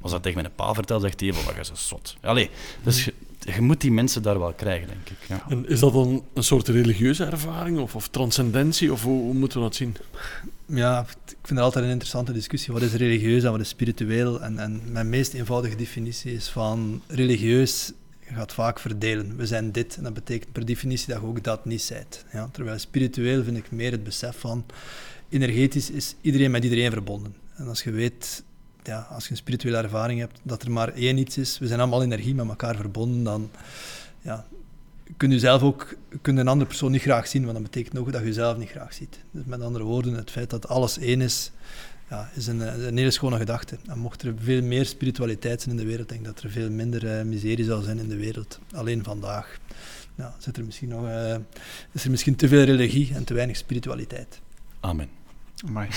Als 0.00 0.12
dat 0.12 0.22
tegen 0.22 0.40
mijn 0.40 0.54
pa 0.54 0.74
vertelt, 0.74 1.02
zegt 1.02 1.20
hij, 1.20 1.32
wat 1.32 1.56
is 1.60 1.68
een 1.68 1.76
zot. 1.76 2.16
Allee, 2.20 2.50
dus 2.82 3.04
je, 3.04 3.14
je 3.38 3.60
moet 3.60 3.80
die 3.80 3.92
mensen 3.92 4.22
daar 4.22 4.38
wel 4.38 4.52
krijgen, 4.52 4.88
denk 4.88 5.08
ik. 5.08 5.28
Ja. 5.28 5.44
En 5.48 5.68
is 5.68 5.80
dat 5.80 5.92
dan 5.92 6.24
een 6.34 6.42
soort 6.42 6.68
religieuze 6.68 7.24
ervaring 7.24 7.78
of, 7.78 7.94
of 7.94 8.08
transcendentie? 8.08 8.92
Of 8.92 9.02
hoe, 9.02 9.22
hoe 9.22 9.34
moeten 9.34 9.58
we 9.58 9.64
dat 9.64 9.74
zien? 9.74 9.96
Ja, 10.66 11.00
ik 11.00 11.36
vind 11.42 11.58
dat 11.58 11.58
altijd 11.58 11.84
een 11.84 11.90
interessante 11.90 12.32
discussie. 12.32 12.72
Wat 12.72 12.82
is 12.82 12.92
religieus 12.92 13.44
en 13.44 13.50
wat 13.50 13.60
is 13.60 13.68
spiritueel? 13.68 14.42
En, 14.42 14.58
en 14.58 14.82
mijn 14.92 15.08
meest 15.08 15.32
eenvoudige 15.32 15.76
definitie 15.76 16.32
is 16.32 16.48
van 16.48 17.02
religieus 17.06 17.92
gaat 18.34 18.52
vaak 18.52 18.78
verdelen. 18.78 19.36
We 19.36 19.46
zijn 19.46 19.72
dit 19.72 19.96
en 19.96 20.02
dat 20.02 20.14
betekent 20.14 20.52
per 20.52 20.64
definitie 20.64 21.12
dat 21.12 21.20
je 21.20 21.26
ook 21.26 21.44
dat 21.44 21.64
niet 21.64 21.82
zijt. 21.82 22.24
Ja, 22.32 22.48
terwijl 22.52 22.78
spiritueel 22.78 23.44
vind 23.44 23.56
ik 23.56 23.70
meer 23.70 23.90
het 23.90 24.04
besef 24.04 24.38
van 24.38 24.64
energetisch 25.28 25.90
is 25.90 26.14
iedereen 26.20 26.50
met 26.50 26.64
iedereen 26.64 26.90
verbonden. 26.90 27.34
En 27.54 27.68
als 27.68 27.82
je 27.82 27.90
weet, 27.90 28.42
ja, 28.82 29.00
als 29.10 29.24
je 29.24 29.30
een 29.30 29.36
spirituele 29.36 29.76
ervaring 29.76 30.20
hebt, 30.20 30.40
dat 30.42 30.62
er 30.62 30.70
maar 30.70 30.88
één 30.88 31.18
iets 31.18 31.38
is, 31.38 31.58
we 31.58 31.66
zijn 31.66 31.80
allemaal 31.80 32.02
energie 32.02 32.34
met 32.34 32.48
elkaar 32.48 32.76
verbonden, 32.76 33.24
dan 33.24 33.50
ja, 34.20 34.46
kun 35.16 35.30
je 35.30 35.38
zelf 35.38 35.62
ook 35.62 35.96
kun 36.22 36.34
je 36.34 36.40
een 36.40 36.48
andere 36.48 36.68
persoon 36.68 36.90
niet 36.90 37.02
graag 37.02 37.28
zien, 37.28 37.42
want 37.42 37.54
dat 37.54 37.62
betekent 37.62 37.98
ook 37.98 38.12
dat 38.12 38.20
je 38.20 38.26
jezelf 38.26 38.56
niet 38.56 38.68
graag 38.68 38.92
ziet. 38.92 39.18
Dus 39.30 39.44
met 39.44 39.62
andere 39.62 39.84
woorden, 39.84 40.14
het 40.14 40.30
feit 40.30 40.50
dat 40.50 40.68
alles 40.68 40.98
één 40.98 41.20
is, 41.20 41.50
ja, 42.10 42.30
is 42.34 42.46
een, 42.46 42.86
een 42.86 42.96
hele 42.96 43.10
schone 43.10 43.36
gedachte. 43.36 43.78
En 43.86 43.98
mocht 43.98 44.22
er 44.22 44.34
veel 44.38 44.62
meer 44.62 44.86
spiritualiteit 44.86 45.62
zijn 45.62 45.74
in 45.76 45.80
de 45.82 45.88
wereld, 45.88 46.08
denk 46.08 46.20
ik 46.20 46.26
dat 46.26 46.42
er 46.42 46.50
veel 46.50 46.70
minder 46.70 47.18
eh, 47.18 47.24
miserie 47.24 47.64
zal 47.64 47.80
zijn 47.80 47.98
in 47.98 48.08
de 48.08 48.16
wereld. 48.16 48.58
Alleen 48.74 49.04
vandaag 49.04 49.58
ja, 50.14 50.34
zit 50.38 50.56
er 50.56 50.64
misschien 50.64 50.88
nog, 50.88 51.06
eh, 51.06 51.36
is 51.92 52.04
er 52.04 52.10
misschien 52.10 52.36
te 52.36 52.48
veel 52.48 52.64
religie 52.64 53.14
en 53.14 53.24
te 53.24 53.34
weinig 53.34 53.56
spiritualiteit. 53.56 54.40
Amen. 54.80 55.08
Amai. 55.66 55.88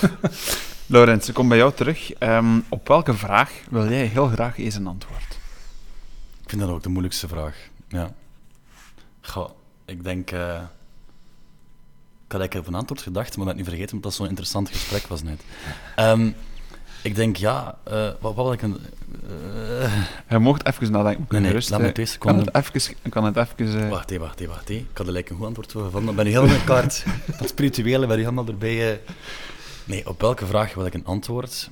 Laurens, 0.86 1.28
ik 1.28 1.34
kom 1.34 1.48
bij 1.48 1.58
jou 1.58 1.74
terug. 1.74 2.12
Ehm, 2.12 2.60
op 2.68 2.88
welke 2.88 3.14
vraag 3.14 3.52
wil 3.70 3.88
jij 3.88 4.06
heel 4.06 4.26
graag 4.26 4.58
eens 4.58 4.74
een 4.74 4.86
antwoord? 4.86 5.38
Ik 6.42 6.48
vind 6.48 6.60
dat 6.60 6.70
ook 6.70 6.82
de 6.82 6.88
moeilijkste 6.88 7.28
vraag. 7.28 7.56
Ja. 7.88 8.14
Goh, 9.20 9.50
ik 9.84 10.04
denk... 10.04 10.30
eh, 10.30 10.62
had 12.32 12.40
eigenlijk 12.40 12.68
op 12.68 12.74
een 12.74 12.78
antwoord 12.80 13.02
gedacht, 13.02 13.36
maar 13.36 13.46
dat 13.46 13.56
niet 13.56 13.64
vergeten, 13.64 13.88
omdat 13.94 14.02
dat 14.02 14.14
zo'n 14.14 14.28
interessant 14.28 14.68
gesprek 14.68 15.06
was 15.06 15.22
net. 15.22 15.40
Ehm, 15.96 16.30
ik 17.02 17.14
denk, 17.14 17.36
ja... 17.36 17.78
eh, 17.84 18.08
wat, 18.20 18.34
wat 18.34 18.44
wil 18.44 18.52
ik 18.52 18.62
een... 18.62 18.76
eh, 19.80 19.92
Je 20.28 20.38
mocht 20.38 20.66
even 20.66 20.92
nadenken. 20.92 21.24
Nee, 21.28 21.40
nee, 21.40 21.52
laat 21.68 21.80
me 21.80 21.86
eh, 21.86 21.92
twee 21.92 22.06
kan 22.06 22.06
seconden. 22.06 22.46
het 22.52 22.74
even... 22.76 22.94
Kan 23.10 23.24
het 23.24 23.36
even 23.36 23.82
eh, 23.84 23.88
Wacht, 23.90 24.10
hé, 24.10 24.18
wacht, 24.18 24.38
hé, 24.38 24.46
wacht. 24.46 24.68
hé. 24.68 24.74
Ik 24.74 24.98
had 24.98 25.06
er 25.08 25.16
een 25.16 25.24
goed 25.36 25.46
antwoord 25.46 25.72
voor 25.72 25.82
gevonden. 25.84 26.06
Dan 26.06 26.24
ben 26.24 26.32
je 26.32 26.38
helemaal 26.38 26.56
in 26.60 26.64
kaart. 26.64 27.04
Dat 27.38 27.48
spirituele 27.48 28.06
ben 28.06 28.16
je 28.16 28.22
helemaal 28.22 28.46
erbij. 28.46 28.90
eh. 28.92 28.98
Nee, 29.84 30.08
op 30.08 30.20
welke 30.20 30.46
vraag 30.46 30.74
wil 30.74 30.86
ik 30.86 30.94
een 30.94 31.04
antwoord? 31.06 31.70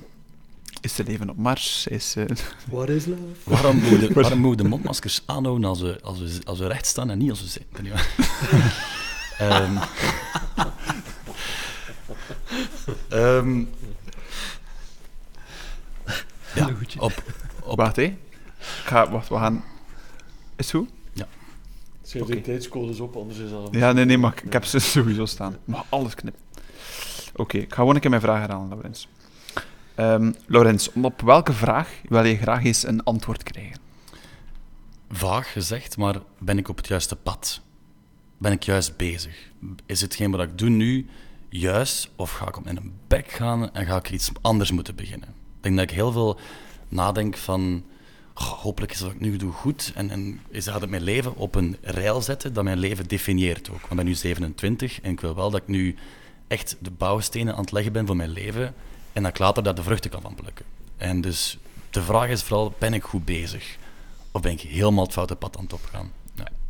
Is 0.81 0.97
er 0.97 1.05
leven 1.05 1.29
op 1.29 1.37
Mars? 1.37 1.87
Is, 1.87 2.15
eh, 2.15 2.25
What 2.69 2.89
is 2.89 3.05
love? 3.05 3.19
Waarom 3.43 3.75
moeten 3.75 3.99
we 3.99 4.07
de, 4.07 4.13
waarom 4.13 4.39
moeten 4.39 4.57
we 4.57 4.63
de 4.63 4.69
mondmaskers 4.69 5.21
aanhouden 5.25 5.69
als 5.69 5.81
we, 5.81 5.99
als, 6.03 6.19
we, 6.19 6.39
als 6.43 6.59
we 6.59 6.67
recht 6.67 6.85
staan 6.85 7.09
en 7.09 7.17
niet 7.17 7.29
als 7.29 7.41
we 7.41 7.47
zitten? 7.47 7.85
Ehm 9.41 9.77
Ehm, 13.09 13.59
ja, 16.55 16.69
op, 16.99 17.23
op, 17.63 17.77
Wacht, 17.77 17.95
hé. 17.95 18.03
Ik 18.03 18.17
ga... 18.85 19.09
Wacht, 19.11 19.27
we 19.29 19.35
gaan... 19.35 19.63
Is 20.55 20.71
het 20.71 20.75
goed? 20.75 20.89
Schrijf 22.03 22.25
Oké. 22.25 22.35
de 22.35 22.41
tijdscodes 22.41 22.99
op, 22.99 23.15
anders 23.15 23.39
is 23.39 23.49
dat... 23.49 23.67
Ja, 23.71 23.91
nee, 23.91 24.05
nee, 24.05 24.17
maar 24.17 24.31
ik- 24.31 24.41
ik 24.47 24.53
heb 24.53 24.65
ze 24.65 24.79
sowieso 24.79 25.25
staan. 25.25 25.57
Mag 25.65 25.85
alles 25.89 26.15
knippen. 26.15 26.41
Oké, 27.35 27.57
ik 27.57 27.69
ga 27.69 27.75
gewoon 27.75 27.95
een 27.95 28.01
keer 28.01 28.09
mijn 28.09 28.21
vraag 28.21 28.39
herhalen, 28.39 28.67
Laurens. 28.69 29.07
Ehm 29.95 30.31
Laurens, 30.45 30.91
op 31.01 31.21
welke 31.21 31.53
vraag 31.53 31.89
wil 32.09 32.25
je 32.25 32.37
graag 32.37 32.63
eens 32.63 32.83
een 32.87 33.03
antwoord 33.03 33.43
krijgen? 33.43 33.79
vaag 35.09 35.51
gezegd, 35.51 35.97
maar 35.97 36.15
ben 36.37 36.57
ik 36.57 36.67
op 36.67 36.77
het 36.77 36.87
juiste 36.87 37.15
pad? 37.15 37.61
Ben 38.41 38.51
ik 38.51 38.63
juist 38.63 38.97
bezig? 38.97 39.51
Is 39.85 40.01
hetgeen 40.01 40.31
wat 40.31 40.41
ik 40.41 40.57
doe 40.57 40.69
nu 40.69 41.07
juist, 41.49 42.09
of 42.15 42.31
ga 42.31 42.47
ik 42.47 42.57
op 42.57 42.63
mijn 42.63 42.93
bek 43.07 43.31
gaan 43.31 43.73
en 43.73 43.85
ga 43.85 43.97
ik 43.97 44.11
iets 44.11 44.31
anders 44.41 44.71
moeten 44.71 44.95
beginnen? 44.95 45.29
Ik 45.29 45.63
denk 45.63 45.75
dat 45.75 45.89
ik 45.89 45.95
heel 45.95 46.11
veel 46.11 46.39
nadenk 46.87 47.37
van, 47.37 47.83
hopelijk 48.33 48.91
is 48.91 48.99
wat 48.99 49.11
ik 49.11 49.19
nu 49.19 49.37
doe 49.37 49.51
goed 49.51 49.91
en, 49.95 50.09
en 50.09 50.39
is 50.49 50.65
dat 50.65 50.81
het 50.81 50.89
mijn 50.89 51.01
leven 51.01 51.35
op 51.35 51.55
een 51.55 51.77
rail 51.81 52.21
zetten 52.21 52.53
dat 52.53 52.63
mijn 52.63 52.77
leven 52.77 53.07
definieert 53.07 53.69
ook. 53.69 53.79
Want 53.79 53.91
ik 53.91 53.97
ben 53.97 54.05
nu 54.05 54.13
27 54.13 55.01
en 55.01 55.11
ik 55.11 55.21
wil 55.21 55.35
wel 55.35 55.51
dat 55.51 55.61
ik 55.61 55.67
nu 55.67 55.95
echt 56.47 56.75
de 56.79 56.91
bouwstenen 56.91 57.53
aan 57.53 57.61
het 57.61 57.71
leggen 57.71 57.93
ben 57.93 58.05
voor 58.05 58.15
mijn 58.15 58.29
leven 58.29 58.73
en 59.13 59.23
dat 59.23 59.31
ik 59.31 59.39
later 59.39 59.63
daar 59.63 59.75
de 59.75 59.83
vruchten 59.83 60.09
kan 60.09 60.21
van 60.21 60.35
plukken. 60.35 60.65
En 60.97 61.21
dus 61.21 61.57
de 61.89 62.01
vraag 62.01 62.29
is 62.29 62.43
vooral, 62.43 62.73
ben 62.77 62.93
ik 62.93 63.03
goed 63.03 63.25
bezig? 63.25 63.77
Of 64.31 64.41
ben 64.41 64.51
ik 64.51 64.61
helemaal 64.61 65.03
het 65.03 65.13
foute 65.13 65.35
pad 65.35 65.57
aan 65.57 65.63
het 65.63 65.73
opgaan? 65.73 66.11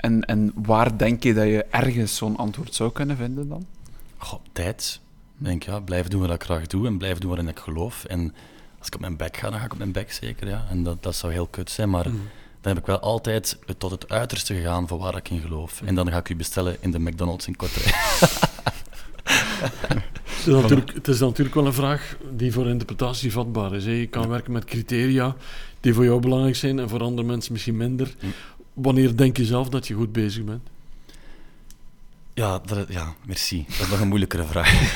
En, 0.02 0.26
en 0.26 0.52
waar 0.56 0.98
denk 0.98 1.24
je 1.24 1.34
dat 1.34 1.46
je 1.46 1.64
ergens 1.64 2.16
zo'n 2.16 2.38
antwoord 2.38 2.76
zou 2.76 2.92
kunnen 2.92 3.18
vinden 3.18 3.48
dan? 3.50 3.66
Goh, 4.18 4.40
tijd. 4.52 5.00
Ik 5.40 5.46
denk, 5.46 5.64
ja, 5.64 5.80
blijf 5.80 6.08
doen 6.08 6.22
wat 6.22 6.30
ik 6.32 6.44
graag 6.44 6.68
doe 6.68 6.88
en 6.88 6.98
blijf 6.98 7.18
doen 7.18 7.30
waarin 7.30 7.48
ik 7.48 7.60
geloof. 7.60 8.04
En 8.06 8.34
als 8.78 8.88
ik 8.88 8.94
op 8.96 9.00
mijn 9.02 9.18
bek 9.18 9.38
ga, 9.38 9.50
dan 9.50 9.60
ga 9.60 9.66
ik 9.66 9.72
op 9.72 9.78
mijn 9.78 9.92
bek 9.92 10.12
zeker, 10.12 10.48
ja. 10.48 10.66
En 10.70 10.84
dat, 10.84 11.04
dat 11.04 11.16
zou 11.16 11.34
heel 11.34 11.48
kut 11.48 11.70
zijn, 11.72 11.90
maar 11.90 12.08
Mhm. 12.08 12.18
dan 12.62 12.74
heb 12.74 12.78
ik 12.82 12.86
wel 12.86 13.00
altijd 13.00 13.58
tot 13.78 13.92
het 13.92 14.10
uiterste 14.10 14.54
gegaan 14.56 14.88
van 14.88 14.98
waar 14.98 15.16
ik 15.16 15.30
in 15.30 15.40
geloof. 15.42 15.82
En 15.86 15.96
dan 15.96 16.12
ga 16.12 16.18
ik 16.18 16.30
u 16.30 16.36
bestellen 16.36 16.76
in 16.80 16.92
de 16.92 17.00
McDonald's 17.00 17.48
in 17.48 17.56
Kortrijk. 17.56 17.96
Het 20.42 20.48
is, 20.50 20.54
natuurlijk, 20.62 20.94
het 20.94 21.08
is 21.08 21.20
natuurlijk 21.20 21.56
wel 21.56 21.66
een 21.66 21.74
vraag 21.74 22.16
die 22.36 22.52
voor 22.54 22.68
interpretatie 22.68 23.32
vatbaar 23.32 23.74
is. 23.76 23.86
Hè. 23.86 23.92
Je 23.92 24.08
kan 24.08 24.28
werken 24.30 24.52
met 24.52 24.66
criteria 24.66 25.36
die 25.80 25.94
voor 25.94 26.04
jou 26.04 26.20
belangrijk 26.22 26.56
zijn 26.56 26.80
en 26.80 26.90
voor 26.90 27.02
andere 27.04 27.28
mensen 27.28 27.52
misschien 27.54 27.78
minder. 27.78 28.16
Wanneer 28.74 29.16
denk 29.16 29.38
je 29.38 29.46
zelf 29.46 29.70
dat 29.70 29.88
je 29.88 29.94
goed 29.94 30.12
bezig 30.12 30.44
bent? 30.44 30.70
Ja, 32.34 32.60
dat, 32.60 32.88
ja, 32.90 33.14
merci. 33.26 33.66
Dat 33.68 33.80
is 33.80 33.90
nog 33.90 34.00
een 34.00 34.08
moeilijkere 34.08 34.46
vraag. 34.46 34.96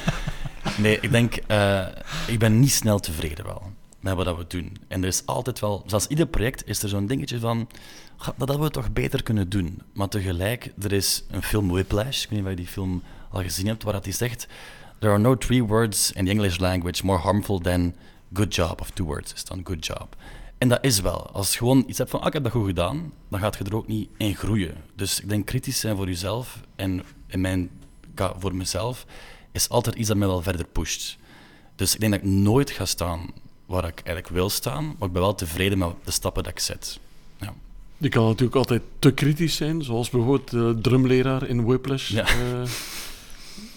nee, 0.82 0.98
ik 1.00 1.10
denk, 1.10 1.34
eh, 1.34 1.86
ik 2.26 2.38
ben 2.38 2.60
niet 2.60 2.72
snel 2.72 2.98
tevreden 2.98 3.44
wel 3.44 3.72
met 4.00 4.14
wat 4.14 4.36
we 4.36 4.44
doen. 4.48 4.76
En 4.88 5.02
er 5.02 5.08
is 5.08 5.26
altijd 5.26 5.60
wel, 5.60 5.82
zoals 5.86 6.06
ieder 6.06 6.26
project, 6.26 6.68
is 6.68 6.82
er 6.82 6.88
zo'n 6.88 7.06
dingetje 7.06 7.38
van, 7.38 7.68
"Ga, 8.16 8.34
dat 8.36 8.48
hadden 8.48 8.66
we 8.66 8.72
toch 8.72 8.92
beter 8.92 9.22
kunnen 9.22 9.48
doen. 9.48 9.82
Maar 9.92 10.08
tegelijk, 10.08 10.72
er 10.82 10.92
is 10.92 11.24
een 11.30 11.42
film 11.42 11.68
Whiplash, 11.68 12.22
ik 12.24 12.28
weet 12.28 12.38
niet 12.38 12.44
of 12.44 12.50
je 12.50 12.56
die 12.56 12.66
film 12.66 13.02
al 13.30 13.42
gezien 13.42 13.66
hebt, 13.66 13.82
waar 13.82 14.00
hij 14.02 14.12
zegt, 14.12 14.46
there 14.98 15.12
are 15.12 15.22
no 15.22 15.36
three 15.36 15.64
words 15.64 16.12
in 16.12 16.24
the 16.24 16.30
English 16.30 16.58
language 16.58 17.06
more 17.06 17.18
harmful 17.18 17.58
than 17.58 17.94
good 18.32 18.54
job, 18.54 18.80
of 18.80 18.90
two 18.90 19.04
words 19.04 19.32
is 19.32 19.44
dan 19.44 19.60
good 19.64 19.86
job. 19.86 20.16
En 20.60 20.68
dat 20.68 20.78
is 20.84 21.00
wel. 21.00 21.30
Als 21.32 21.52
je 21.52 21.58
gewoon 21.58 21.84
iets 21.86 21.98
hebt 21.98 22.10
van, 22.10 22.20
ah, 22.20 22.26
ik 22.26 22.32
heb 22.32 22.42
dat 22.42 22.52
goed 22.52 22.66
gedaan, 22.66 23.12
dan 23.28 23.40
gaat 23.40 23.56
je 23.58 23.64
er 23.64 23.76
ook 23.76 23.86
niet 23.86 24.08
in 24.16 24.36
groeien. 24.36 24.74
Dus 24.94 25.20
ik 25.20 25.28
denk 25.28 25.46
kritisch 25.46 25.80
zijn 25.80 25.96
voor 25.96 26.06
jezelf 26.06 26.60
en 26.76 27.02
in 27.26 27.40
mijn, 27.40 27.70
voor 28.38 28.54
mezelf 28.54 29.06
is 29.52 29.68
altijd 29.68 29.96
iets 29.96 30.08
dat 30.08 30.16
mij 30.16 30.28
wel 30.28 30.42
verder 30.42 30.66
pusht. 30.66 31.18
Dus 31.76 31.94
ik 31.94 32.00
denk 32.00 32.12
dat 32.12 32.20
ik 32.22 32.28
nooit 32.28 32.70
ga 32.70 32.84
staan 32.84 33.30
waar 33.66 33.84
ik 33.84 34.00
eigenlijk 34.04 34.28
wil 34.28 34.50
staan, 34.50 34.84
maar 34.84 35.08
ik 35.08 35.12
ben 35.12 35.22
wel 35.22 35.34
tevreden 35.34 35.78
met 35.78 35.88
de 36.04 36.10
stappen 36.10 36.42
dat 36.42 36.52
ik 36.52 36.58
zet. 36.58 36.98
Ja. 37.40 37.54
Je 37.96 38.08
kan 38.08 38.24
natuurlijk 38.24 38.56
altijd 38.56 38.82
te 38.98 39.12
kritisch 39.12 39.56
zijn, 39.56 39.82
zoals 39.82 40.10
bijvoorbeeld 40.10 40.50
de 40.50 40.78
drumleraar 40.82 41.46
in 41.46 41.64
Whiplash. 41.64 42.08
Ja. 42.08 42.26
Eh, 42.26 42.62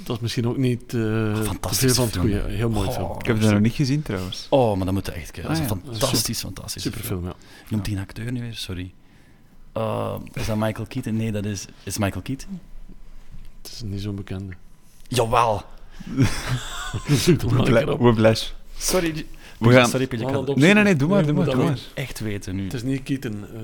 dat 0.03 0.15
is 0.15 0.21
misschien 0.21 0.47
ook 0.47 0.57
niet 0.57 0.81
eh, 0.81 0.91
veel 0.91 1.43
van 1.43 1.57
het 1.61 1.75
film. 1.95 2.09
goede. 2.09 2.41
Heel 2.47 2.69
mooi 2.69 2.87
Oh. 2.87 2.93
film. 2.93 3.19
Ik 3.19 3.25
heb 3.25 3.39
het 3.41 3.51
nog 3.51 3.59
niet 3.59 3.73
gezien 3.73 4.01
trouwens. 4.01 4.47
Oh, 4.49 4.75
maar 4.75 4.85
dat 4.85 4.93
moet 4.93 5.05
je 5.05 5.11
echt 5.11 5.31
kijken. 5.31 5.53
Dat 5.53 5.61
is 5.61 5.69
Ah, 5.69 5.77
een 5.77 5.81
ja. 5.85 5.97
fantastisch, 5.97 6.39
fantastisch. 6.39 6.81
Superfilm, 6.81 7.25
ja. 7.25 7.33
Noemt 7.69 7.85
die 7.85 7.95
een 7.95 8.01
acteur 8.01 8.31
nu 8.31 8.41
weer? 8.41 8.53
Sorry. 8.55 8.93
Uh, 9.77 10.15
is 10.33 10.45
dat 10.45 10.57
Michael 10.57 10.87
Keaton? 10.87 11.15
Nee, 11.15 11.31
dat 11.31 11.45
is... 11.45 11.65
Is 11.83 11.97
Michael 11.97 12.21
Keaton? 12.21 12.59
Het 13.61 13.71
is 13.71 13.81
niet 13.81 14.01
zo'n 14.01 14.15
bekende. 14.15 14.53
Jawel! 15.07 15.61
Whiplash. 17.99 18.49
Sorry. 18.77 19.25
We 19.59 19.71
gaan- 19.71 19.89
Sorry, 19.89 20.07
het 20.09 20.55
Nee, 20.55 20.73
nee, 20.73 20.83
nee, 20.83 20.95
doe 20.95 21.07
maar, 21.07 21.17
Nee, 21.23 21.33
doe 21.33 21.45
maar, 21.45 21.55
doe 21.55 21.63
maar. 21.63 21.79
echt 21.93 22.19
weten 22.19 22.55
nu. 22.55 22.63
Het 22.63 22.73
is 22.73 22.83
niet 22.83 23.03
Keaton. 23.03 23.45
ehm, 23.53 23.63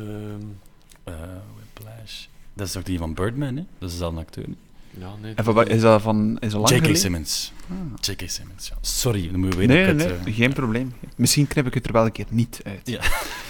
Eh, 1.03 1.13
Whiplash. 1.55 2.25
Dat 2.53 2.67
is 2.67 2.73
toch 2.73 2.83
die 2.83 2.97
van 2.97 3.13
Birdman, 3.13 3.55
hè? 3.55 3.63
Dat 3.79 3.89
is 3.89 3.91
dezelfde 3.91 4.19
acteur. 4.19 4.45
hè? 4.45 4.51
Ja, 4.99 5.09
nee. 5.21 5.33
En 5.35 5.43
van 5.43 5.53
wat- 5.53 5.67
is 5.69 5.81
dat 5.81 6.01
van 6.01 6.37
is 6.39 6.51
dat 6.51 6.61
lang 6.61 6.69
J.K. 6.69 6.77
geleden? 6.77 6.97
Simmons. 6.97 7.53
Ah. 7.69 7.75
J.K. 8.01 8.29
Simmons, 8.29 8.67
ja. 8.67 8.75
Sorry, 8.81 9.31
dan 9.31 9.39
moet 9.39 9.53
je 9.53 9.59
weer 9.59 9.67
Nee, 9.67 9.85
het, 9.85 10.05
eh, 10.05 10.35
geen 10.35 10.53
probleem. 10.53 10.93
Misschien 11.15 11.47
knip 11.47 11.65
ik 11.67 11.73
het 11.73 11.85
er 11.85 11.91
wel 11.93 12.05
een 12.05 12.11
keer 12.11 12.25
niet 12.29 12.61
uit. 12.63 12.81
Ja. 12.83 13.01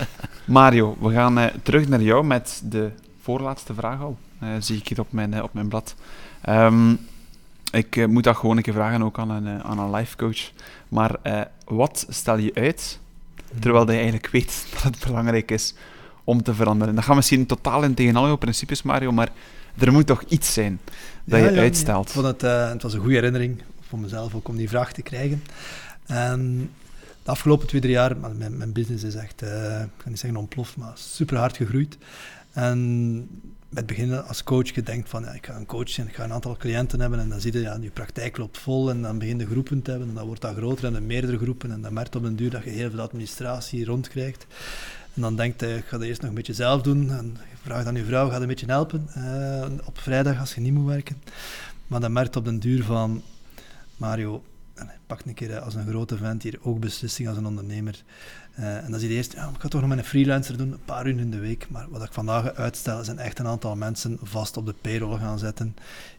Mario, 0.46 0.98
we 1.00 1.12
gaan 1.14 1.38
eh, 1.40 1.46
terug 1.64 1.88
naar 1.88 2.02
jou 2.02 2.26
met 2.26 2.62
de 2.64 2.90
voorlaatste 3.22 3.74
vraag 3.74 4.02
al. 4.02 4.18
Eh, 4.40 4.50
zie 4.60 4.78
ik 4.78 4.88
hier 4.88 5.00
op 5.00 5.12
mijn, 5.12 5.44
op 5.44 5.54
mijn 5.54 5.68
blad. 5.68 5.96
Ehm, 6.42 6.94
ik 7.72 8.08
moet 8.08 8.24
dat 8.24 8.36
gewoon 8.38 8.58
een 8.58 8.64
keer 8.64 8.74
vragen, 8.74 9.04
ook 9.04 9.20
aan 9.20 9.30
een, 9.30 9.64
aan 9.64 9.80
een 9.80 9.92
life 9.92 10.16
coach. 10.18 10.52
Maar 10.88 11.16
eh, 11.22 11.42
wat 11.66 12.06
stel 12.10 12.38
je 12.38 12.52
uit, 12.54 13.00
terwijl 13.60 13.86
je 13.86 13.94
eigenlijk 13.98 14.30
weet 14.32 14.66
dat 14.74 14.84
het 14.84 15.06
belangrijk 15.06 15.52
is 15.52 15.74
om 16.24 16.44
te 16.44 16.54
veranderen? 16.54 16.96
Dat 16.96 17.04
gaat 17.04 17.16
misschien 17.16 17.46
totaal 17.46 17.84
in 17.84 17.94
tegen 17.94 18.16
al 18.16 18.26
jouw 18.26 18.36
principes, 18.36 18.82
Mario, 18.82 19.12
maar 19.12 19.30
er 19.78 19.92
moet 19.92 20.08
toch 20.08 20.24
iets 20.28 20.54
zijn 20.54 20.80
dat 21.24 21.40
Ja, 21.40 21.46
je 21.46 21.52
ja, 21.52 21.62
uitstelt. 21.62 22.08
Ik 22.08 22.14
vond 22.14 22.26
het, 22.26 22.44
eh, 22.44 22.70
het 22.70 22.82
was 22.82 22.94
een 22.94 23.00
goede 23.00 23.16
herinnering 23.16 23.62
voor 23.82 24.00
mezelf 24.00 24.36
ook 24.36 24.48
om 24.48 24.58
die 24.58 24.70
vraag 24.70 24.94
te 24.94 25.02
krijgen. 25.02 25.44
En 26.06 26.72
de 27.24 27.32
afgelopen 27.32 27.68
twee, 27.68 27.82
drie 27.82 27.94
jaar, 27.94 28.18
mijn, 28.18 28.58
mijn 28.58 28.72
business 28.72 29.04
is 29.04 29.16
echt, 29.16 29.42
eh, 29.42 29.82
ik 29.82 30.02
ga 30.04 30.10
niet 30.10 30.20
zeggen 30.20 30.40
ontploft, 30.40 30.78
maar 30.78 30.92
super 30.96 31.38
hard 31.38 31.58
gegroeid. 31.58 31.98
En 32.52 33.18
met 33.70 33.78
het 33.78 33.86
begin 33.86 34.14
als 34.24 34.44
coach, 34.44 34.70
je 34.70 34.84
denkt 34.84 35.10
van, 35.10 35.24
ja, 35.24 35.32
ik 35.32 35.46
ga 35.46 35.56
een 35.56 35.66
coach 35.66 35.90
zijn, 35.90 36.08
ik 36.08 36.16
ga 36.16 36.24
een 36.24 36.34
aantal 36.34 36.58
cliënten 36.58 37.00
hebben 37.00 37.20
en 37.20 37.30
dan 37.30 37.42
zie 37.42 37.54
je, 37.54 37.60
ja, 37.60 37.78
je 37.82 37.90
praktijk 37.90 38.38
loopt 38.38 38.58
vol 38.58 38.90
en 38.90 39.02
dan 39.02 39.20
begin 39.20 39.40
je 39.40 39.46
groepen 39.46 39.82
te 39.82 39.90
hebben 39.90 40.10
en 40.10 40.16
dan 40.16 40.26
wordt 40.26 40.42
dat 40.42 40.56
groter 40.56 40.86
en 40.86 40.94
dan 40.94 41.06
meerdere 41.06 41.38
groepen 41.38 41.72
en 41.72 41.82
dan 41.82 41.94
merkt 41.94 42.16
op 42.16 42.24
den 42.24 42.36
duur 42.36 42.50
dat 42.50 42.64
je 42.64 42.70
heel 42.70 42.90
veel 42.90 43.02
administratie 43.02 43.86
rondkrijgt. 43.86 44.46
En 45.14 45.22
dan 45.22 45.36
denkt 45.36 45.62
je, 45.62 45.76
ik 45.76 45.86
ga 45.86 45.98
dat 45.98 46.08
eerst 46.08 46.22
nog 46.22 46.30
een 46.30 46.36
beetje 46.36 46.54
zelf 46.54 46.82
doen. 46.82 47.12
En 47.12 47.38
je 47.64 47.70
vraagt 47.70 47.88
aan 47.88 47.96
je 47.96 48.06
vrouw, 48.06 48.30
gaat 48.30 48.42
een 48.42 48.48
beetje 48.48 48.66
helpen 48.66 49.08
eh, 49.14 49.88
op 49.88 50.00
vrijdag 50.00 50.40
als 50.40 50.56
je 50.56 50.62
niet 50.62 50.74
moet 50.74 50.86
werken. 50.86 51.22
Maar 51.88 52.00
dan 52.00 52.14
merkt 52.14 52.36
op 52.36 52.46
den 52.46 52.60
duur 52.60 52.84
van, 52.84 53.22
Mario, 53.98 54.44
pak 55.08 55.22
een 55.26 55.34
keer 55.34 55.56
eh, 55.56 55.64
als 55.64 55.76
een 55.76 55.88
grote 55.88 56.18
vent 56.18 56.44
hier 56.44 56.60
ook 56.62 56.80
beslissing 56.80 57.28
als 57.28 57.38
een 57.38 57.46
ondernemer. 57.46 58.04
Eh, 58.54 58.84
en 58.84 58.92
dan 58.92 59.00
zie 59.00 59.10
je 59.10 59.16
eerst, 59.16 59.34
ja, 59.34 59.50
ik 59.50 59.62
ga 59.62 59.68
toch 59.68 59.82
nog 59.82 59.90
met 59.90 59.98
een 59.98 60.06
freelancer 60.06 60.58
doen, 60.58 60.72
een 60.72 60.86
paar 60.86 61.08
uur 61.08 61.20
in 61.20 61.32
de 61.32 61.40
week. 61.40 61.68
Maar 61.70 61.86
wat 61.90 62.04
ik 62.04 62.14
vandaag 62.14 62.54
uitstel, 62.54 63.04
zijn 63.04 63.20
echt 63.20 63.40
een 63.40 63.48
aantal 63.48 63.76
mensen 63.76 64.18
vast 64.22 64.58
op 64.58 64.66
de 64.66 64.76
payroll 64.82 65.18
gaan 65.18 65.40
zetten. 65.40 65.76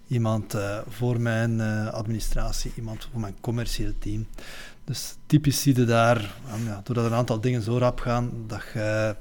Iemand 0.06 0.56
voor 0.88 1.20
mijn 1.20 1.60
administratie, 1.90 2.72
iemand 2.76 3.08
voor 3.10 3.20
mijn 3.20 3.36
commercieel 3.40 3.92
team. 3.98 4.26
Dus 4.84 5.14
typisch 5.26 5.60
zie 5.62 5.76
je 5.76 5.84
daar, 5.84 6.34
ja, 6.64 6.80
doordat 6.84 7.04
een 7.04 7.14
aantal 7.14 7.40
dingen 7.40 7.62
zo 7.62 7.78
rap 7.78 8.00
gaan, 8.00 8.30
dat 8.46 8.62
je 8.74 9.16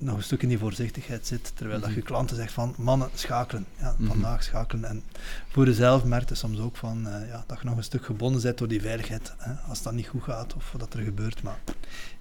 nog 0.00 0.16
een 0.16 0.22
stuk 0.22 0.42
in 0.42 0.48
die 0.48 0.58
voorzichtigheid 0.58 1.26
zit, 1.26 1.52
terwijl 1.54 1.80
dat 1.80 1.94
je 1.94 2.02
klanten 2.02 2.36
zegt 2.36 2.52
van, 2.52 2.74
mannen, 2.78 3.08
schakelen. 3.14 3.66
Ja, 3.78 3.94
Mhm. 3.98 4.08
vandaag 4.08 4.42
schakelen. 4.42 4.84
En 4.84 5.02
voor 5.48 5.66
jezelf 5.66 6.04
merk 6.04 6.28
je 6.28 6.34
soms 6.34 6.58
ook 6.58 6.76
van, 6.76 7.08
eh, 7.08 7.28
ja, 7.28 7.44
dat 7.46 7.58
je 7.60 7.66
nog 7.68 7.76
een 7.76 7.82
stuk 7.84 8.04
gebonden 8.04 8.42
bent 8.42 8.58
door 8.58 8.68
die 8.68 8.80
veiligheid, 8.80 9.32
hè, 9.38 9.52
als 9.68 9.82
dat 9.82 9.92
niet 9.92 10.06
goed 10.08 10.22
gaat 10.22 10.54
of 10.54 10.72
wat 10.78 10.94
er 10.94 11.00
gebeurt. 11.02 11.42
Maar 11.42 11.58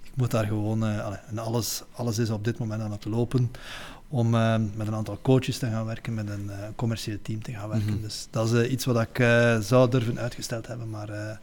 ik 0.03 0.11
moet 0.15 0.31
daar 0.31 0.45
gewoon, 0.45 0.83
eh, 0.83 1.07
en 1.27 1.37
alles, 1.39 1.83
alles 1.91 2.17
is 2.17 2.29
op 2.29 2.43
dit 2.43 2.57
moment 2.57 2.81
aan 2.81 2.91
het 2.91 3.05
lopen, 3.05 3.51
om 4.11 4.35
eh, 4.35 4.55
met 4.75 4.87
een 4.87 4.95
aantal 4.95 5.19
coaches 5.21 5.57
te 5.57 5.65
gaan 5.65 5.85
werken, 5.85 6.13
met 6.13 6.29
een 6.29 6.49
eh, 6.49 6.55
commercieel 6.75 7.17
team 7.21 7.43
te 7.43 7.51
gaan 7.51 7.69
werken. 7.69 7.93
Mhm. 7.93 8.01
Dus 8.01 8.27
dat 8.29 8.51
is 8.51 8.61
eh, 8.61 8.71
iets 8.71 8.85
wat 8.85 9.01
ik 9.01 9.19
eh, 9.19 9.57
zou 9.59 9.89
durven 9.89 10.19
uitgesteld 10.19 10.67
hebben, 10.67 10.89
maar 10.89 11.09
eh, 11.09 11.37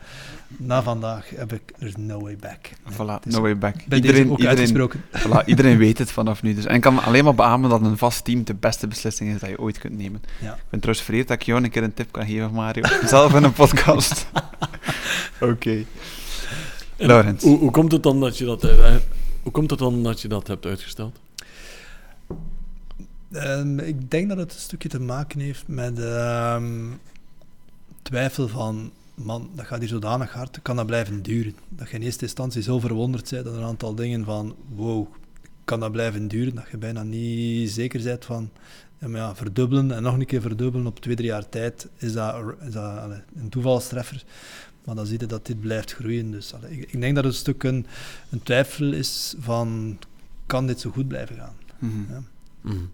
na 0.49 0.83
vandaag 0.83 1.31
heb 1.37 1.53
ik, 1.53 1.63
there's 1.79 1.97
no 1.97 2.21
way 2.21 2.37
back. 2.37 2.71
Voilà, 2.93 3.29
no 3.29 3.41
way 3.41 3.59
back. 3.59 3.75
Bij 3.87 3.99
Iedereen, 3.99 4.23
deze 4.23 4.31
ook 4.33 4.39
iedereen, 4.39 4.59
uitgesproken. 4.59 5.01
Voilà, 5.13 5.45
iedereen 5.53 5.79
weet 5.79 5.99
het 5.99 6.11
vanaf 6.11 6.43
nu. 6.43 6.55
Dus. 6.55 6.65
En 6.65 6.75
ik 6.75 6.81
kan 6.81 7.03
alleen 7.03 7.25
maar 7.25 7.35
beamen 7.35 7.71
dat 7.71 7.81
een 7.81 7.99
vast 7.99 8.25
team 8.25 8.45
de 8.45 8.55
beste 8.55 8.87
beslissing 8.87 9.35
is 9.35 9.41
dat 9.41 9.49
je 9.49 9.59
ooit 9.59 9.79
kunt 9.79 9.97
nemen. 9.97 10.23
Ja. 10.41 10.53
Ik 10.55 10.63
ben 10.71 10.81
trouwens 10.81 11.07
vereerd 11.07 11.29
dat 11.29 11.37
ik 11.41 11.43
jou 11.43 11.65
een 11.65 11.71
keer 11.71 11.83
een 11.83 11.95
tip 11.95 12.13
kan 12.13 12.27
geven, 12.27 12.53
Mario. 12.53 12.83
Zelf 13.07 13.35
in 13.35 13.43
een 13.43 13.53
podcast. 13.53 14.27
Oké. 15.41 15.85
En 16.97 17.07
Laurens. 17.07 17.43
Hoe, 17.43 17.59
hoe 17.59 17.71
komt 17.71 17.93
het 17.93 18.03
dan 18.03 18.21
dat 18.21 18.39
je 18.39 18.45
dat, 18.45 18.63
hoe 19.43 19.53
komt 19.53 19.71
het 19.71 19.79
dan 19.79 20.03
dat 20.03 20.21
je 20.21 20.29
dat 20.29 20.47
hebt 20.47 20.67
uitgesteld? 20.67 21.19
Ehm, 23.33 23.79
ik 23.79 24.11
denk 24.11 24.29
dat 24.29 24.39
het 24.39 24.53
een 24.53 24.61
stukje 24.61 24.89
te 24.89 25.01
maken 25.01 25.41
heeft 25.41 25.69
met 25.69 25.99
ehm, 25.99 26.93
twijfel 28.03 28.49
van, 28.49 28.93
man, 29.15 29.51
dat 29.55 29.67
gaat 29.67 29.79
hier 29.79 29.89
zodanig 29.89 30.33
hard, 30.33 30.63
kan 30.63 30.77
dat 30.77 30.87
blijven 30.87 31.23
duren? 31.23 31.57
Dat 31.69 31.91
je 31.91 31.97
in 31.97 32.03
eerste 32.03 32.25
instantie 32.25 32.63
zo 32.63 32.79
verwonderd 32.79 33.31
bent 33.31 33.45
dat 33.45 33.55
een 33.55 33.63
aantal 33.63 33.95
dingen 33.95 34.25
van, 34.25 34.57
wow, 34.75 35.07
kan 35.65 35.81
dat 35.81 35.93
blijven 35.93 36.29
duren? 36.29 36.55
Dat 36.55 36.69
je 36.71 36.77
bijna 36.77 37.03
niet 37.03 37.71
zeker 37.71 38.03
bent 38.03 38.25
van, 38.25 38.51
ja, 38.99 39.09
maar 39.09 39.21
ja, 39.21 39.35
verdubbelen 39.35 39.91
en 39.91 40.03
nog 40.03 40.15
een 40.15 40.27
keer 40.27 40.41
verdubbelen 40.41 40.87
op 40.87 41.01
twee, 41.01 41.17
drie 41.17 41.29
jaar 41.29 41.49
tijd, 41.49 41.89
is 41.97 42.13
dat, 42.13 42.45
is 42.67 42.73
dat 42.73 43.11
een 43.37 43.49
toevalstreffer. 43.49 44.25
Maar 44.85 44.95
dan 44.95 45.07
zie 45.07 45.21
je 45.21 45.27
dat 45.27 45.47
dit 45.47 45.61
blijft 45.61 45.95
groeien. 45.95 46.31
Dus 46.31 46.55
ik 46.69 47.01
denk 47.01 47.15
dat 47.15 47.25
het 47.25 47.33
een 47.33 47.39
stuk 47.39 47.63
een, 47.63 47.87
een 48.31 48.43
twijfel 48.43 48.93
is 48.93 49.35
van, 49.39 49.99
kan 50.47 50.67
dit 50.67 50.81
zo 50.81 50.91
goed 50.91 51.09
blijven 51.09 51.37
gaan? 51.37 51.55
Mhm. 51.79 52.13
Ja. 52.13 52.23
Mhm. 52.61 52.85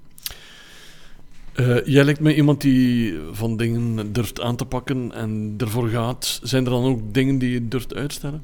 Eh, 1.53 1.87
jij 1.87 2.05
lijkt 2.05 2.21
me 2.21 2.35
iemand 2.35 2.61
die 2.61 3.15
van 3.33 3.57
dingen 3.57 4.13
durft 4.13 4.41
aan 4.41 4.57
te 4.57 4.65
pakken 4.65 5.13
en 5.13 5.55
ervoor 5.59 5.89
gaat. 5.89 6.41
Zijn 6.43 6.65
er 6.65 6.71
dan 6.71 6.85
ook 6.85 7.15
dingen 7.15 7.39
die 7.39 7.51
je 7.51 7.69
durft 7.69 7.95
uitstellen? 7.95 8.43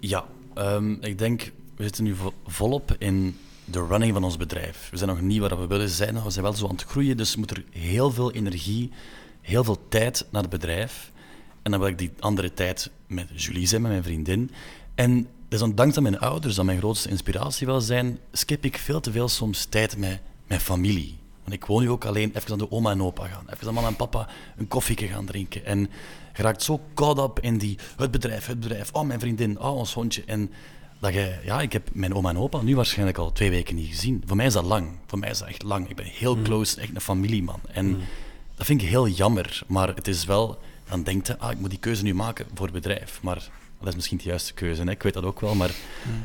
Ja, 0.00 0.24
ehm, 0.54 0.92
ik 0.92 1.18
denk, 1.18 1.52
we 1.76 1.82
zitten 1.82 2.04
nu 2.04 2.14
vo- 2.14 2.32
volop 2.46 2.96
in 2.98 3.36
de 3.64 3.86
running 3.86 4.12
van 4.12 4.24
ons 4.24 4.36
bedrijf. 4.36 4.88
We 4.90 4.96
zijn 4.96 5.10
nog 5.10 5.20
niet 5.20 5.40
waar 5.40 5.60
we 5.60 5.66
willen 5.66 5.88
zijn, 5.88 6.22
we 6.22 6.30
zijn 6.30 6.44
wel 6.44 6.54
zo 6.54 6.64
aan 6.68 6.74
het 6.74 6.84
groeien, 6.84 7.16
dus 7.16 7.36
moet 7.36 7.50
er 7.50 7.64
heel 7.70 8.10
veel 8.10 8.32
energie, 8.32 8.90
heel 9.40 9.64
veel 9.64 9.78
tijd 9.88 10.26
naar 10.30 10.42
het 10.42 10.50
bedrijf. 10.50 11.12
En 11.62 11.70
dan 11.70 11.80
wil 11.80 11.88
ik 11.88 11.98
die 11.98 12.10
andere 12.18 12.54
tijd 12.54 12.90
met 13.06 13.28
Julie 13.34 13.66
zijn, 13.66 13.82
met 13.82 13.90
mijn 13.90 14.02
vriendin. 14.02 14.50
En 14.94 15.26
is 15.48 15.58
dan 15.58 15.74
dankzij 15.74 16.02
mijn 16.02 16.18
ouders, 16.18 16.54
dat 16.54 16.64
mijn 16.64 16.78
grootste 16.78 17.08
inspiratie 17.08 17.66
wel 17.66 17.80
zijn, 17.80 18.18
skip 18.32 18.64
ik 18.64 18.76
veel 18.78 19.00
te 19.00 19.12
veel 19.12 19.28
soms 19.28 19.64
tijd 19.64 19.96
met 19.96 20.20
mijn 20.46 20.60
familie. 20.60 21.16
Want 21.44 21.56
ik 21.56 21.64
woon 21.64 21.82
nu 21.82 21.90
ook 21.90 22.04
alleen, 22.04 22.32
even 22.34 22.52
aan 22.52 22.58
de 22.58 22.70
oma 22.70 22.90
en 22.90 23.02
opa 23.02 23.26
gaan. 23.26 23.46
Even 23.52 23.68
aan 23.68 23.74
mama 23.74 23.86
en 23.86 23.96
papa 23.96 24.28
een 24.56 24.68
koffieke 24.68 25.06
gaan 25.06 25.26
drinken. 25.26 25.64
En 25.64 25.78
je 26.34 26.42
raakt 26.42 26.62
zo 26.62 26.80
caught 26.94 27.18
up 27.18 27.44
in 27.44 27.58
die, 27.58 27.78
het 27.96 28.10
bedrijf, 28.10 28.46
het 28.46 28.60
bedrijf, 28.60 28.92
oh 28.92 29.02
mijn 29.02 29.20
vriendin, 29.20 29.60
oh 29.60 29.76
ons 29.76 29.94
hondje. 29.94 30.22
En 30.26 30.50
dat 30.98 31.12
je, 31.12 31.38
ja, 31.44 31.60
ik 31.60 31.72
heb 31.72 31.88
mijn 31.92 32.14
oma 32.14 32.28
en 32.28 32.38
opa 32.38 32.62
nu 32.62 32.76
waarschijnlijk 32.76 33.18
al 33.18 33.32
twee 33.32 33.50
weken 33.50 33.74
niet 33.74 33.88
gezien. 33.88 34.22
Voor 34.26 34.36
mij 34.36 34.46
is 34.46 34.52
dat 34.52 34.64
lang. 34.64 34.88
Voor 35.06 35.18
mij 35.18 35.30
is 35.30 35.38
dat 35.38 35.48
echt 35.48 35.62
lang. 35.62 35.88
Ik 35.88 35.96
ben 35.96 36.06
heel 36.06 36.42
close, 36.42 36.80
echt 36.80 36.94
een 36.94 37.00
familieman. 37.00 37.60
En 37.72 38.00
dat 38.54 38.66
vind 38.66 38.82
ik 38.82 38.88
heel 38.88 39.08
jammer. 39.08 39.62
Maar 39.66 39.88
het 39.94 40.08
is 40.08 40.24
wel, 40.24 40.58
dan 40.88 41.02
denkt 41.02 41.26
je, 41.26 41.38
ah, 41.38 41.50
ik 41.50 41.58
moet 41.58 41.70
die 41.70 41.78
keuze 41.78 42.02
nu 42.02 42.14
maken 42.14 42.46
voor 42.54 42.66
het 42.66 42.74
bedrijf. 42.74 43.18
Maar 43.22 43.48
dat 43.84 43.92
is 43.92 43.94
misschien 43.94 44.18
de 44.18 44.24
juiste 44.24 44.54
keuze, 44.54 44.82
hè? 44.82 44.90
ik 44.90 45.02
weet 45.02 45.14
dat 45.14 45.24
ook 45.24 45.40
wel. 45.40 45.54
Maar 45.54 45.70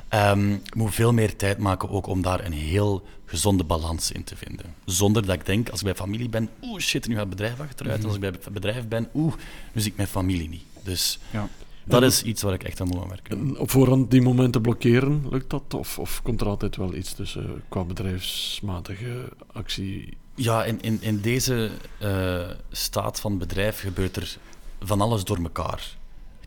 ehm, 0.08 0.54
ik 0.54 0.76
moet 0.76 0.94
veel 0.96 1.14
meer 1.14 1.36
tijd 1.36 1.58
maken 1.58 1.90
ook 1.90 2.08
om 2.08 2.22
daar 2.22 2.46
een 2.46 2.54
heel 2.54 3.06
gezonde 3.26 3.64
balans 3.64 4.12
in 4.12 4.24
te 4.24 4.36
vinden. 4.36 4.66
Zonder 4.86 5.26
dat 5.26 5.36
ik 5.36 5.46
denk, 5.46 5.70
als 5.70 5.80
ik 5.80 5.86
bij 5.86 5.96
familie 5.96 6.30
ben, 6.30 6.50
oeh 6.62 6.80
shit, 6.82 7.08
nu 7.08 7.14
gaat 7.14 7.22
het 7.22 7.30
bedrijf 7.30 7.60
achteruit. 7.60 8.06
Als 8.06 8.14
ik 8.14 8.20
bij 8.20 8.30
het 8.30 8.54
bedrijf 8.54 8.88
ben, 8.88 9.10
oeh, 9.14 9.34
nu 9.74 9.82
zie 9.82 9.92
ik 9.92 9.98
mijn 9.98 10.10
familie 10.10 10.50
niet. 10.50 10.64
Dus 10.84 11.20
Ja. 11.32 11.48
dat 11.84 12.04
is 12.04 12.22
iets 12.24 12.42
waar 12.42 12.54
ik 12.54 12.64
echt 12.64 12.82
aan 12.82 12.88
moet 12.88 13.02
aan 13.02 13.08
werken. 13.08 13.40
En 13.40 13.58
Op 13.60 13.72
voorhand 13.72 14.12
die 14.12 14.22
momenten 14.22 14.62
blokkeren, 14.62 15.26
lukt 15.30 15.50
dat? 15.50 15.74
Of, 15.74 16.00
of 16.00 16.22
komt 16.24 16.42
er 16.42 16.48
altijd 16.48 16.76
wel 16.76 16.96
iets 16.96 17.14
tussen 17.14 17.44
eh, 17.46 17.52
qua 17.70 17.84
bedrijfsmatige 17.84 19.30
actie? 19.52 20.18
Ja, 20.36 20.64
in, 20.64 20.82
in, 20.82 20.98
in 21.02 21.22
deze 21.22 21.70
eh, 22.00 22.50
staat 22.72 23.20
van 23.20 23.38
bedrijf 23.38 23.80
gebeurt 23.80 24.16
er 24.16 24.38
van 24.82 25.02
alles 25.02 25.24
door 25.24 25.38
elkaar. 25.38 25.98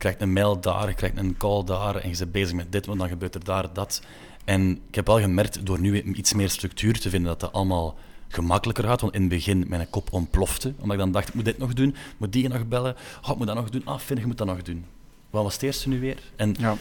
Je 0.03 0.09
krijgt 0.09 0.23
een 0.23 0.33
mail 0.33 0.61
daar, 0.61 0.89
je 0.89 0.95
krijgt 0.95 1.17
een 1.17 1.37
call 1.37 1.65
daar 1.65 1.97
en 1.97 2.11
je 2.11 2.17
bent 2.17 2.33
bezig 2.33 2.55
met 2.55 2.73
dit, 2.73 2.87
want 2.87 2.99
dan 2.99 3.09
gebeurt 3.09 3.35
er 3.35 3.45
daar 3.45 3.73
dat. 3.73 4.03
En 4.45 4.81
ik 4.89 4.95
heb 4.95 5.07
wel 5.07 5.21
gemerkt 5.21 5.67
door 5.67 5.81
nu 5.81 6.03
iets 6.03 6.33
meer 6.33 6.51
structuur 6.51 7.01
te 7.01 7.11
vinden 7.11 7.29
dat 7.29 7.41
dat 7.41 7.53
allemaal 7.53 7.99
gemakkelijker 8.29 8.85
gaat. 8.85 9.01
Want 9.01 9.15
in 9.15 9.21
het 9.21 9.31
begin 9.31 9.65
mijn 9.69 9.91
kop 9.91 10.13
ontplofte, 10.13 10.73
omdat 10.79 10.93
ik 10.93 10.99
dan 10.99 11.13
dacht, 11.13 11.29
ik 11.29 11.35
moet 11.35 11.45
dit 11.45 11.59
nog 11.59 11.73
doen, 11.73 11.95
moet 12.17 12.33
die 12.33 12.49
nog 12.49 12.69
bellen, 12.69 12.97
oh, 13.23 13.31
ik 13.31 13.37
moet 13.37 13.47
dat 13.47 13.57
nog 13.57 13.71
doen, 13.71 13.85
ah, 13.85 13.99
Finn, 13.99 14.21
je 14.21 14.27
moet 14.27 14.39
dat 14.39 14.47
nog 14.47 14.63
doen. 14.63 14.85
Wat 15.31 15.43
was 15.43 15.55
het 15.55 15.63
eerste 15.63 15.89
nu 15.89 16.01
weer? 16.01 16.19
En 16.37 16.55
Ja. 16.59 16.77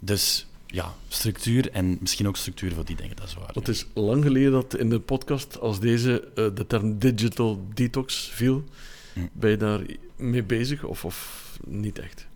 dus 0.00 0.46
ja, 0.66 0.94
structuur 1.08 1.70
en 1.70 1.96
misschien 2.00 2.28
ook 2.28 2.36
structuur 2.36 2.72
voor 2.74 2.84
die 2.84 2.96
dingen, 2.96 3.16
dat 3.16 3.26
is 3.26 3.34
waar. 3.34 3.50
Het 3.54 3.68
is 3.68 3.86
lang 3.94 4.24
geleden 4.24 4.52
dat 4.52 4.76
in 4.76 4.90
de 4.90 5.00
podcast 5.00 5.60
als 5.60 5.80
deze 5.80 6.28
eh, 6.34 6.46
de 6.54 6.66
term 6.66 6.98
digital 6.98 7.66
detox 7.74 8.30
viel. 8.32 8.64
Hm. 9.12 9.20
Ben 9.32 9.50
je 9.50 9.56
daar 9.56 9.80
mee 10.16 10.42
bezig 10.42 10.84
of, 10.84 11.04
of 11.04 11.42
niet 11.64 11.98
echt? 11.98 12.26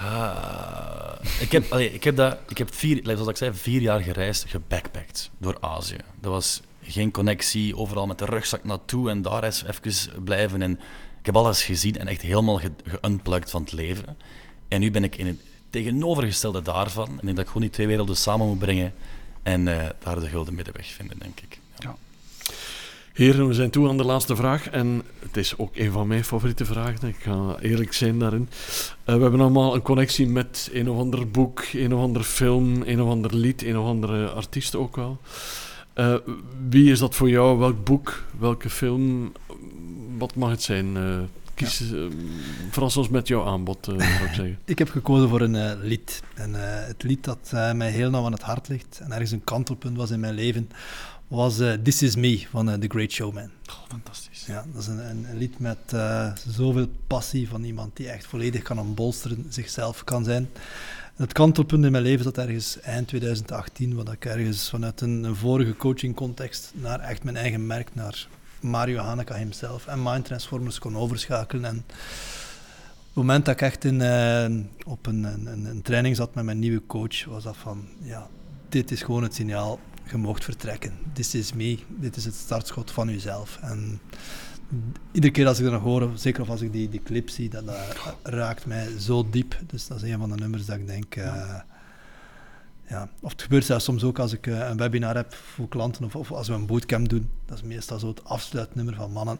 Ah, 0.00 1.12
ik, 1.40 1.52
heb, 1.52 1.64
ik 1.74 2.04
heb 2.04 2.16
dat, 2.16 2.38
ik 2.48 2.58
heb 2.58 2.74
vier, 2.74 3.00
zoals 3.04 3.28
ik 3.28 3.36
zei, 3.36 3.54
vier 3.54 3.80
jaar 3.80 4.00
gereisd, 4.00 4.44
gebackpackt 4.48 5.30
door 5.38 5.56
Azië. 5.60 5.96
Dat 6.20 6.32
was 6.32 6.60
geen 6.82 7.10
connectie, 7.10 7.76
overal 7.76 8.06
met 8.06 8.18
de 8.18 8.24
rugzak 8.24 8.64
naartoe 8.64 9.10
en 9.10 9.22
daar 9.22 9.44
eens 9.44 9.64
even 9.64 10.22
blijven. 10.24 10.62
En 10.62 10.70
ik 11.20 11.26
heb 11.26 11.36
alles 11.36 11.64
gezien 11.64 11.96
en 11.98 12.06
echt 12.06 12.20
helemaal 12.22 12.56
ge- 12.58 12.72
geunplugged 12.84 13.50
van 13.50 13.62
het 13.62 13.72
leven. 13.72 14.16
En 14.68 14.80
nu 14.80 14.90
ben 14.90 15.04
ik 15.04 15.16
in 15.16 15.26
het 15.26 15.40
tegenovergestelde 15.70 16.62
daarvan. 16.62 17.08
En 17.08 17.14
ik 17.14 17.22
denk 17.24 17.36
dat 17.36 17.44
ik 17.44 17.46
gewoon 17.46 17.62
die 17.62 17.70
twee 17.70 17.86
werelden 17.86 18.16
samen 18.16 18.46
moet 18.46 18.58
brengen 18.58 18.94
en 19.42 19.68
eh, 19.68 19.88
daar 19.98 20.20
de 20.20 20.28
gulden 20.28 20.54
middenweg 20.54 20.86
vinden, 20.86 21.18
denk 21.18 21.40
ik. 21.40 21.60
Ja. 21.78 21.96
Heren, 23.16 23.48
we 23.48 23.54
zijn 23.54 23.70
toe 23.70 23.88
aan 23.88 23.96
de 23.96 24.04
laatste 24.04 24.36
vraag. 24.36 24.68
En 24.68 25.02
het 25.18 25.36
is 25.36 25.58
ook 25.58 25.76
een 25.76 25.92
van 25.92 26.06
mijn 26.06 26.24
favoriete 26.24 26.64
vragen. 26.64 27.08
Ik 27.08 27.16
ga 27.18 27.56
eerlijk 27.60 27.92
zijn 27.92 28.18
daarin. 28.18 28.48
Eh, 29.04 29.14
we 29.14 29.22
hebben 29.22 29.40
allemaal 29.40 29.74
een 29.74 29.82
connectie 29.82 30.26
met 30.26 30.70
een 30.72 30.90
of 30.90 30.98
ander 30.98 31.30
boek, 31.30 31.64
een 31.72 31.94
of 31.94 32.00
ander 32.00 32.22
film, 32.22 32.82
een 32.84 33.02
of 33.02 33.08
ander 33.08 33.34
lied, 33.34 33.62
een 33.62 33.78
of 33.78 33.86
andere 33.86 34.28
artiest 34.28 34.74
ook 34.74 34.96
wel. 34.96 35.18
Eh, 35.92 36.14
wie 36.68 36.90
is 36.90 36.98
dat 36.98 37.14
voor 37.14 37.28
jou? 37.28 37.58
Welk 37.58 37.84
boek? 37.84 38.22
Welke 38.38 38.70
film? 38.70 39.32
Wat 40.18 40.34
mag 40.34 40.50
het 40.50 40.62
zijn? 40.62 40.96
Eh, 40.96 41.18
kies, 41.54 41.92
eh, 41.92 41.98
verras 42.70 42.96
ons 42.96 43.08
met 43.08 43.28
jouw 43.28 43.44
aanbod, 43.44 43.78
zou 43.80 43.96
ik 43.96 44.02
zeggen. 44.34 44.58
Ik 44.64 44.78
heb 44.78 44.90
gekozen 44.90 45.28
voor 45.28 45.40
een 45.40 45.80
lied. 45.80 46.22
En 46.34 46.54
het 46.86 47.02
lied 47.02 47.24
dat 47.24 47.50
mij 47.74 47.90
heel 47.90 48.10
nauw 48.10 48.24
aan 48.24 48.32
het 48.32 48.42
hart 48.42 48.68
ligt 48.68 49.00
en 49.02 49.12
ergens 49.12 49.30
een 49.30 49.44
kantelpunt 49.44 49.96
was 49.96 50.10
in 50.10 50.20
mijn 50.20 50.34
leven, 50.34 50.70
was 51.28 51.58
eh, 51.58 51.72
This 51.72 52.02
Is 52.02 52.16
Me 52.16 52.46
van 52.50 52.70
eh, 52.70 52.78
The 52.78 52.88
Great 52.88 53.12
Showman. 53.12 53.50
Oh, 53.70 53.74
fantastisch. 53.88 54.46
Ja, 54.46 54.64
dat 54.72 54.82
is 54.82 54.88
een, 54.88 55.10
een, 55.10 55.26
een 55.30 55.38
lied 55.38 55.58
met 55.58 55.78
eh, 55.86 56.32
zoveel 56.48 56.88
passie 57.06 57.48
van 57.48 57.64
iemand 57.64 57.96
die 57.96 58.08
echt 58.08 58.26
volledig 58.26 58.62
kan 58.62 58.78
ontbolsteren, 58.78 59.46
zichzelf 59.48 60.04
kan 60.04 60.24
zijn. 60.24 60.48
Het 61.16 61.32
kantelpunt 61.32 61.84
in 61.84 61.92
mijn 61.92 62.02
leven 62.02 62.24
zat 62.24 62.38
ergens 62.38 62.80
eind 62.80 63.08
2018, 63.08 63.94
wat 63.94 64.12
ik 64.12 64.24
ergens 64.24 64.70
vanuit 64.70 65.00
een, 65.00 65.24
een 65.24 65.36
vorige 65.36 65.76
coachingcontext 65.76 66.72
naar 66.74 67.00
echt 67.00 67.24
mijn 67.24 67.36
eigen 67.36 67.66
merk, 67.66 67.94
naar 67.94 68.28
Mario 68.60 68.98
Haneka 68.98 69.34
himself 69.34 69.86
en 69.86 70.02
Mind 70.02 70.24
Transformers 70.24 70.78
kon 70.78 70.96
overschakelen. 70.96 71.64
En 71.64 71.76
op 71.76 71.84
het 73.06 73.14
moment 73.14 73.44
dat 73.44 73.54
ik 73.54 73.60
echt 73.60 73.84
in, 73.84 74.02
op 74.86 75.06
een, 75.06 75.24
een, 75.24 75.64
een 75.64 75.82
training 75.82 76.16
zat 76.16 76.34
met 76.34 76.44
mijn 76.44 76.58
nieuwe 76.58 76.82
coach, 76.86 77.24
was 77.24 77.42
dat 77.42 77.56
van, 77.56 77.88
ja, 78.02 78.28
dit 78.68 78.90
is 78.90 79.02
gewoon 79.02 79.22
het 79.22 79.34
signaal, 79.34 79.80
je 80.10 80.16
moogt 80.16 80.44
vertrekken. 80.44 80.92
This 81.12 81.34
is 81.34 81.52
me, 81.52 81.78
dit 81.88 82.16
is 82.16 82.24
het 82.24 82.34
startschot 82.34 82.90
van 82.90 83.08
jezelf. 83.08 83.58
En 83.62 84.00
iedere 85.12 85.32
keer 85.32 85.46
als 85.46 85.58
ik 85.58 85.64
dat 85.64 85.72
nog 85.72 85.82
hoor, 85.82 86.10
zeker 86.14 86.42
of 86.42 86.48
als 86.48 86.60
ik 86.60 86.72
die, 86.72 86.88
die 86.88 87.02
clip 87.02 87.28
zie, 87.28 87.48
dat, 87.48 87.64
raakt 88.22 88.66
mij 88.66 88.98
zo 88.98 89.30
diep. 89.30 89.56
Dus 89.66 89.86
dat 89.86 90.02
is 90.02 90.10
een 90.10 90.18
van 90.18 90.30
de 90.30 90.36
nummers 90.36 90.66
dat 90.66 90.76
ik 90.76 90.86
denk... 90.86 91.16
eh, 91.16 91.60
ja. 92.88 93.08
Of 93.20 93.30
het 93.30 93.42
gebeurt 93.42 93.64
zelfs 93.64 93.84
soms 93.84 94.04
ook 94.04 94.18
als 94.18 94.32
ik 94.32 94.46
eh, 94.46 94.68
een 94.68 94.76
webinar 94.76 95.14
heb 95.14 95.34
voor 95.34 95.68
klanten 95.68 96.04
of, 96.04 96.16
of 96.16 96.32
als 96.32 96.48
we 96.48 96.54
een 96.54 96.66
bootcamp 96.66 97.08
doen. 97.08 97.30
Dat 97.44 97.56
is 97.56 97.62
meestal 97.62 97.98
zo 97.98 98.08
het 98.08 98.24
afsluitnummer 98.24 98.94
van 98.94 99.12
mannen. 99.12 99.38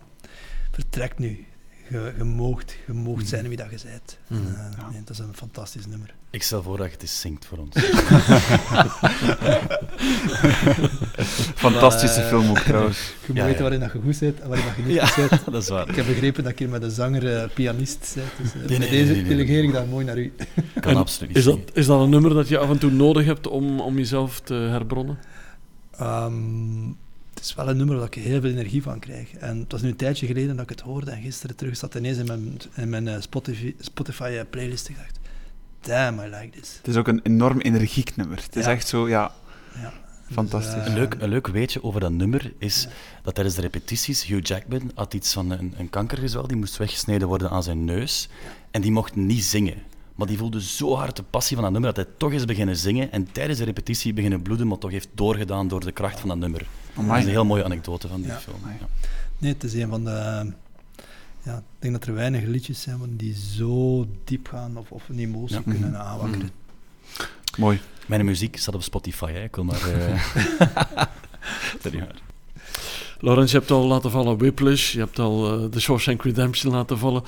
Vertrek 0.71 1.19
nu. 1.19 1.47
Je, 1.91 2.13
je 2.17 2.25
moogt, 2.25 2.77
je 2.87 2.93
moogt 2.93 3.29
zijn 3.29 3.49
wie 3.49 3.57
dat 3.57 3.71
je 3.71 3.79
bent. 3.91 4.19
En, 4.29 4.37
eh, 4.55 4.79
Ja. 4.79 4.89
nee, 4.91 5.01
dat 5.05 5.11
is 5.11 5.19
een 5.19 5.35
fantastisch 5.35 5.87
nummer. 5.87 6.15
Ik 6.31 6.43
stel 6.43 6.63
voor 6.63 6.77
dat 6.77 6.87
je 6.87 6.93
het 6.93 7.03
eens 7.03 7.21
zingt 7.21 7.47
voor 7.47 7.59
ons. 7.59 7.75
Fantastische 11.55 12.21
Eh, 12.21 12.27
film 12.29 12.51
ook 12.51 12.59
trouwens. 12.59 12.99
Je 13.27 13.27
moet 13.27 13.37
Ja, 13.37 13.43
weten 13.45 13.57
ja. 13.57 13.63
waarin 13.63 13.81
dat 13.81 13.93
je 13.93 13.99
goed 14.01 14.19
bent 14.19 14.41
en 14.41 14.49
waarin 14.49 14.67
dat 14.67 14.77
je 14.77 14.83
niet 14.83 14.95
Ja, 15.01 15.07
goed 15.07 15.29
bent. 15.29 15.45
dat 15.45 15.63
is 15.63 15.69
waar. 15.69 15.89
Ik 15.89 15.95
heb 15.97 16.07
begrepen 16.07 16.43
dat 16.43 16.53
ik 16.53 16.59
hier 16.59 16.69
met 16.69 16.83
een 16.83 16.91
zanger, 16.91 17.37
eh, 17.37 17.49
pianist 17.55 18.07
zit. 18.07 18.23
Dus 18.43 18.53
nee, 18.55 18.63
met 18.69 18.79
nee, 18.79 18.89
deze 18.91 19.13
nee, 19.13 19.21
nee. 19.23 19.29
delegeer 19.37 19.65
ik 19.65 19.73
dat 19.73 19.89
mooi 19.89 20.05
naar 20.05 20.19
u. 20.19 20.33
kan 20.81 20.91
En 20.93 20.97
absoluut 20.97 21.29
niet 21.29 21.39
Is 21.39 21.45
dat, 21.45 21.59
is 21.73 21.87
dat 21.87 22.01
een 22.01 22.11
nummer 22.11 22.35
dat 22.35 22.49
je 22.49 22.59
af 22.59 22.71
en 22.71 22.79
toe 22.79 22.91
nodig 22.91 23.25
hebt 23.25 23.47
om, 23.47 23.81
om 23.81 23.97
jezelf 23.97 24.41
te 24.41 24.55
herbronnen? 24.55 25.19
Ehm, 25.99 26.89
het 27.37 27.45
is 27.45 27.55
wel 27.55 27.69
een 27.69 27.77
nummer 27.77 27.97
waar 27.97 28.07
ik 28.07 28.15
heel 28.15 28.41
veel 28.41 28.51
energie 28.51 28.83
van 28.83 28.99
krijg. 28.99 29.35
En 29.35 29.59
het 29.59 29.73
was 29.73 29.83
nu 29.83 29.89
een 29.89 29.97
tijdje 29.97 30.27
geleden 30.27 30.57
dat 30.57 30.63
ik 30.63 30.71
het 30.71 30.81
hoorde 30.81 31.11
en 31.11 31.23
gisteren 31.23 31.57
terug 31.57 31.77
zat 31.77 31.95
ineens 31.95 32.19
in 32.19 32.27
mijn, 32.27 32.59
in 32.75 32.89
mijn 32.89 33.09
eh, 33.09 33.21
Spotify, 33.21 33.75
Spotify 33.79 34.37
eh, 34.39 34.45
playlist 34.51 34.87
en 34.87 34.93
ik 34.93 34.99
dacht, 34.99 35.19
damn, 35.81 36.21
I 36.21 36.29
like 36.29 36.61
this. 36.61 36.75
Het 36.77 36.89
is 36.89 36.97
ook 36.97 37.09
een 37.09 37.21
enorm 37.23 37.61
energiek 37.61 38.17
nummer. 38.17 38.43
Het 38.43 38.57
is 38.57 38.67
echt 38.67 38.89
zo, 38.89 39.09
ja, 39.09 39.33
Ja. 39.81 39.93
Fantastisch. 40.33 40.75
Dus, 40.75 40.83
eh, 40.83 40.89
Een 40.89 40.99
leuk, 40.99 41.17
een 41.19 41.29
leuk 41.29 41.47
weetje 41.47 41.83
over 41.83 42.01
dat 42.01 42.13
nummer 42.13 42.53
is 42.59 42.89
dat 43.23 43.35
tijdens 43.35 43.57
de 43.57 43.63
repetities 43.63 44.25
Hugh 44.25 44.47
Jackman 44.47 44.91
had 44.95 45.15
iets 45.15 45.33
van 45.33 45.51
een, 45.51 45.75
een 45.79 45.91
kankergezwel, 45.91 46.47
die 46.47 46.57
moest 46.57 46.77
weggesneden 46.77 47.29
worden 47.29 47.51
aan 47.51 47.63
zijn 47.63 47.85
neus 47.85 48.29
en 48.71 48.81
die 48.81 48.91
mocht 48.91 49.17
niet 49.17 49.45
zingen. 49.45 49.83
Maar 50.15 50.27
die 50.27 50.39
voelde 50.39 50.63
zo 50.63 50.95
hard 50.95 51.17
de 51.17 51.23
passie 51.23 51.57
van 51.57 51.65
dat 51.65 51.73
nummer 51.73 51.95
dat 51.95 52.05
hij 52.05 52.15
toch 52.19 52.33
is 52.33 52.45
beginnen 52.45 52.77
zingen 52.77 53.13
en 53.13 53.33
tijdens 53.33 53.59
de 53.59 53.65
repetitie 53.65 54.13
beginnen 54.13 54.43
bloeden, 54.43 54.67
maar 54.67 54.79
toch 54.79 54.91
heeft 54.91 55.09
doorgedaan 55.15 55.69
door 55.69 55.85
de 55.85 55.93
kracht 55.93 56.21
van 56.21 56.29
dat 56.29 56.39
nummer. 56.39 56.67
Dat 56.97 57.05
Amai. 57.05 57.19
is 57.21 57.25
een 57.25 57.31
heel 57.31 57.45
mooie 57.45 57.65
anekdote 57.65 58.09
van 58.09 58.21
die 58.21 58.31
Ja. 58.31 58.39
film. 58.39 58.61
Ja. 58.81 58.87
Nee, 59.39 59.53
het 59.53 59.65
is 59.65 59.75
een 59.75 59.89
van 59.89 60.05
de... 60.05 60.11
Ja, 61.43 61.57
ik 61.57 61.63
denk 61.79 61.93
dat 61.95 62.05
er 62.07 62.15
weinig 62.15 62.43
liedjes 62.45 62.81
zijn 62.83 63.17
die 63.17 63.35
zo 63.35 64.07
diep 64.25 64.49
gaan 64.49 64.77
of, 64.77 64.91
of 64.91 65.09
een 65.09 65.19
emotie 65.19 65.57
Ja. 65.57 65.63
kunnen 65.63 65.91
Mhm. 65.91 66.01
aanwakkeren. 66.01 66.51
mooi. 67.59 67.81
Mijn 68.07 68.25
muziek 68.25 68.57
staat 68.57 68.75
op 68.75 68.83
Spotify, 68.83 69.33
hè. 69.33 69.43
ik 69.43 69.55
wil 69.55 69.65
maar... 69.65 69.81
eh, 69.93 70.23
dat 71.83 71.93
waar. 71.93 72.15
Laurens, 73.21 73.51
je 73.51 73.59
hebt 73.59 73.71
al 73.71 73.87
laten 73.87 74.11
vallen 74.11 74.39
Whiplash, 74.39 74.93
je 74.93 74.99
hebt 74.99 75.19
al 75.19 75.63
eh 75.63 75.69
The 75.69 75.81
Shawshank 75.81 76.23
Redemption 76.23 76.73
laten 76.73 76.99
vallen. 76.99 77.23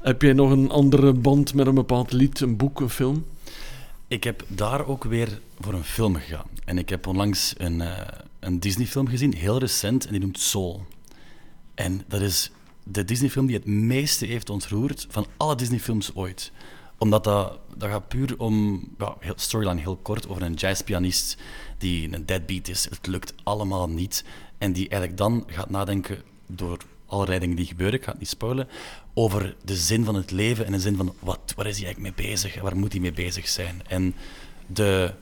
Heb 0.00 0.22
jij 0.22 0.32
nog 0.32 0.50
een 0.50 0.70
andere 0.70 1.12
band 1.12 1.54
met 1.54 1.66
een 1.66 1.74
bepaald 1.74 2.12
lied, 2.12 2.40
een 2.40 2.56
boek, 2.56 2.80
een 2.80 2.90
film? 2.90 3.24
Ik 4.08 4.24
heb 4.24 4.44
daar 4.48 4.86
ook 4.86 5.04
weer 5.04 5.40
voor 5.60 5.74
een 5.74 5.84
film 5.84 6.14
gegaan. 6.16 6.46
En 6.64 6.78
ik 6.78 6.88
heb 6.88 7.06
onlangs 7.06 7.54
een, 7.58 7.80
eh, 7.80 7.98
een 8.40 8.60
Disney-film 8.60 9.08
gezien, 9.08 9.34
heel 9.34 9.58
recent, 9.58 10.04
en 10.04 10.10
die 10.10 10.20
noemt 10.20 10.38
Soul. 10.38 10.86
En 11.74 12.04
dat 12.08 12.20
is 12.20 12.50
de 12.84 13.04
Disney-film 13.04 13.46
die 13.46 13.56
het 13.56 13.66
meeste 13.66 14.26
heeft 14.26 14.50
ontroerd 14.50 15.06
van 15.10 15.26
alle 15.36 15.54
Disney-films 15.54 16.14
ooit. 16.14 16.52
Omdat 16.98 17.24
dat, 17.24 17.58
dat 17.76 17.90
gaat 17.90 18.08
puur 18.08 18.38
om, 18.38 18.84
heel- 19.18 19.32
storyline 19.36 19.80
heel 19.80 19.96
kort, 19.96 20.28
over 20.28 20.42
een 20.42 20.54
jazzpianist 20.54 21.36
die 21.78 22.14
een 22.14 22.26
deadbeat 22.26 22.68
is. 22.68 22.84
Het 22.90 23.06
lukt 23.06 23.34
allemaal 23.42 23.88
niet. 23.88 24.24
En 24.58 24.72
die 24.72 24.88
eigenlijk 24.88 25.16
dan 25.16 25.44
gaat 25.46 25.70
nadenken 25.70 26.22
door 26.46 26.78
allerlei 27.06 27.38
dingen 27.38 27.56
die 27.56 27.66
gebeuren, 27.66 27.98
ik 27.98 28.04
ga 28.04 28.10
het 28.10 28.20
niet 28.20 28.28
spoilen, 28.28 28.68
over 29.14 29.56
de 29.64 29.76
zin 29.76 30.04
van 30.04 30.14
het 30.14 30.30
leven 30.30 30.66
en 30.66 30.72
de 30.72 30.80
zin 30.80 30.96
van 30.96 31.14
wat, 31.18 31.52
waar 31.56 31.66
is 31.66 31.76
hij 31.76 31.84
eigenlijk 31.86 32.16
mee 32.16 32.26
bezig 32.26 32.56
en 32.56 32.62
waar 32.62 32.76
moet 32.76 32.92
hij 32.92 33.00
mee 33.00 33.12
bezig 33.12 33.48
zijn. 33.48 33.82
En 33.88 34.14
de 34.66 35.14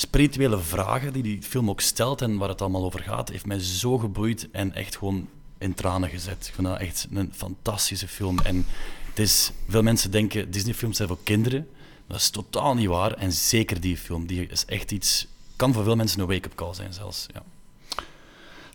spirituele 0.00 0.58
vragen 0.58 1.12
die 1.12 1.22
die 1.22 1.42
film 1.42 1.70
ook 1.70 1.80
stelt 1.80 2.22
en 2.22 2.36
waar 2.36 2.48
het 2.48 2.60
allemaal 2.60 2.84
over 2.84 3.00
gaat, 3.00 3.28
heeft 3.28 3.46
mij 3.46 3.58
zo 3.58 3.98
geboeid 3.98 4.50
en 4.50 4.74
echt 4.74 4.96
gewoon 4.96 5.28
in 5.58 5.74
tranen 5.74 6.08
gezet. 6.08 6.52
Dat 6.56 6.78
echt 6.78 7.06
een 7.12 7.32
fantastische 7.34 8.08
film. 8.08 8.38
En 8.38 8.66
Het 9.08 9.18
is, 9.18 9.52
veel 9.68 9.82
mensen 9.82 10.10
denken 10.10 10.50
Disney-films 10.50 10.96
zijn 10.96 11.08
voor 11.08 11.18
kinderen. 11.24 11.68
Dat 12.06 12.16
is 12.16 12.30
totaal 12.30 12.74
niet 12.74 12.86
waar. 12.86 13.12
En 13.12 13.32
zeker 13.32 13.80
die 13.80 13.96
film, 13.96 14.26
die 14.26 14.46
is 14.46 14.64
echt 14.64 14.92
iets. 14.92 15.26
kan 15.56 15.72
voor 15.72 15.84
veel 15.84 15.96
mensen 15.96 16.20
een 16.20 16.26
wake-up 16.26 16.54
call 16.54 16.74
zijn, 16.74 16.92
zelfs. 16.92 17.26
Ja. 17.32 17.42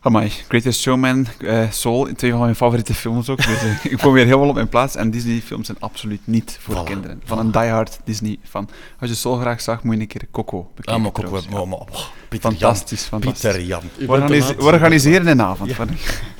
Amai, 0.00 0.28
Greatest 0.48 0.80
Showman, 0.80 1.26
uh, 1.38 1.70
Soul, 1.70 2.08
twee 2.16 2.30
van 2.30 2.40
mijn 2.40 2.54
favoriete 2.54 2.94
films 2.94 3.28
ook. 3.28 3.36
Dus 3.36 3.62
uh, 3.64 3.84
ik 3.92 3.98
kom 3.98 4.12
weer 4.12 4.24
helemaal 4.24 4.48
op 4.48 4.54
mijn 4.54 4.68
plaats. 4.68 4.94
En 4.96 5.10
Disney-films 5.10 5.66
zijn 5.66 5.78
absoluut 5.80 6.20
niet 6.24 6.58
voor 6.60 6.74
Voilà. 6.74 6.84
kinderen. 6.84 7.20
Van 7.24 7.38
een 7.38 7.50
diehard 7.50 7.98
Disney-fan. 8.04 8.68
Als 9.00 9.10
je 9.10 9.16
Soul 9.16 9.36
graag 9.38 9.60
zag, 9.60 9.82
moet 9.82 9.94
je 9.94 10.00
een 10.00 10.06
keer 10.06 10.26
Coco 10.30 10.62
bekijken. 10.74 10.92
Ah, 10.92 10.98
maar 10.98 11.08
ook 11.08 11.14
trouwens. 11.16 11.48
wel. 11.48 11.60
Ja. 11.62 11.66
maar- 11.68 11.78
maar- 11.78 12.10
Pieter 12.28 12.50
Fantastisch, 12.50 13.00
Jan. 13.10 13.20
fantastisch. 13.22 13.50
Pieter 13.50 13.66
Jan. 13.66 13.82
We, 13.98 14.06
organise- 14.08 14.56
organiseren 14.58 15.26
een 15.26 15.42
avond. 15.42 15.70
Ja. 15.70 15.76
van- 15.76 15.88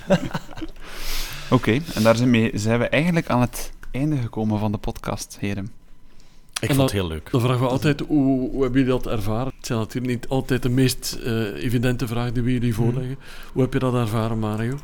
Oké, 1.51 1.78
en 1.95 2.03
daar 2.03 2.16
zijn, 2.16 2.31
mee, 2.31 2.51
zijn 2.55 2.78
we 2.78 2.89
eigenlijk 2.89 3.28
aan 3.28 3.41
het 3.41 3.73
einde 3.91 4.16
gekomen 4.16 4.59
van 4.59 4.73
de 4.73 4.78
podcast, 4.78 5.37
heren. 5.41 5.70
Ik 6.61 6.62
En 6.62 6.66
vond 6.69 6.78
dat- 6.78 6.91
het 6.91 7.01
heel 7.01 7.09
leuk. 7.09 7.31
Dan 7.31 7.41
vragen 7.41 7.61
we 7.61 7.66
altijd, 7.69 8.01
hoe, 8.01 8.51
hoe 8.51 8.62
hebben 8.62 8.81
jullie 8.81 8.97
dat 9.03 9.07
ervaren? 9.07 9.53
Het 9.57 9.66
zijn 9.66 9.78
natuurlijk 9.78 10.15
niet 10.15 10.28
altijd 10.28 10.62
de 10.62 10.69
meest 10.69 11.12
eh, 11.24 11.65
evidente 11.65 12.07
vragen 12.07 12.35
die 12.35 12.43
we 12.43 12.53
jullie 12.53 12.74
voorleggen. 12.74 13.16
Hoe 13.53 13.62
heb 13.62 13.73
je 13.73 13.78
dat 13.78 13.95
ervaren, 13.95 14.39
Mario? 14.39 14.74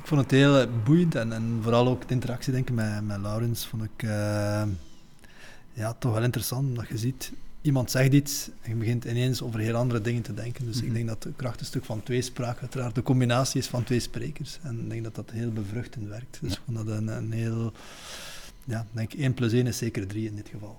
Ik 0.00 0.12
vond 0.12 0.20
het 0.20 0.30
heel 0.30 0.58
eh, 0.58 0.66
boeiend 0.84 1.14
en, 1.14 1.32
en 1.32 1.58
vooral 1.62 1.88
ook 1.88 2.08
de 2.08 2.14
interactie 2.14 2.52
denk 2.52 2.68
ik, 2.68 2.74
met, 2.74 3.04
met 3.06 3.18
Laurens 3.20 3.66
vond 3.66 3.82
ik 3.82 4.02
eh, 4.02 4.62
ja, 5.72 5.92
toch 5.98 6.12
wel 6.12 6.22
interessant. 6.22 6.68
Omdat 6.68 6.88
je 6.88 6.98
ziet, 6.98 7.32
iemand 7.62 7.90
zegt 7.90 8.12
iets 8.12 8.48
en 8.62 8.70
je 8.70 8.76
begint 8.76 9.04
ineens 9.04 9.42
over 9.42 9.60
heel 9.60 9.74
andere 9.74 10.00
dingen 10.00 10.22
te 10.22 10.34
denken. 10.34 10.64
Dus 10.66 10.76
Mhm. 10.76 10.86
ik 10.86 10.92
denk 10.94 11.08
dat 11.08 11.24
het 11.24 11.32
krachtstuk 11.36 11.84
van 11.84 12.02
tweespraak 12.02 12.60
uiteraard 12.60 12.94
de 12.94 13.02
combinatie 13.02 13.60
is 13.60 13.66
van 13.66 13.84
twee 13.84 14.00
sprekers. 14.00 14.58
En 14.62 14.80
ik 14.80 14.90
denk 14.90 15.04
dat 15.04 15.14
dat 15.14 15.30
heel 15.32 15.50
bevruchtend 15.50 16.08
werkt. 16.08 16.38
Dus 16.40 16.50
Ja. 16.50 16.56
ik 16.56 16.62
vond 16.64 16.76
dat 16.86 16.96
een, 16.96 17.08
een 17.08 17.32
heel... 17.32 17.72
Ja, 18.64 18.80
ik 18.80 18.86
denk 18.92 19.12
1 19.12 19.34
plus 19.34 19.52
1 19.52 19.66
is 19.66 19.78
zeker 19.78 20.06
3 20.06 20.26
in 20.26 20.34
dit 20.36 20.48
geval. 20.52 20.78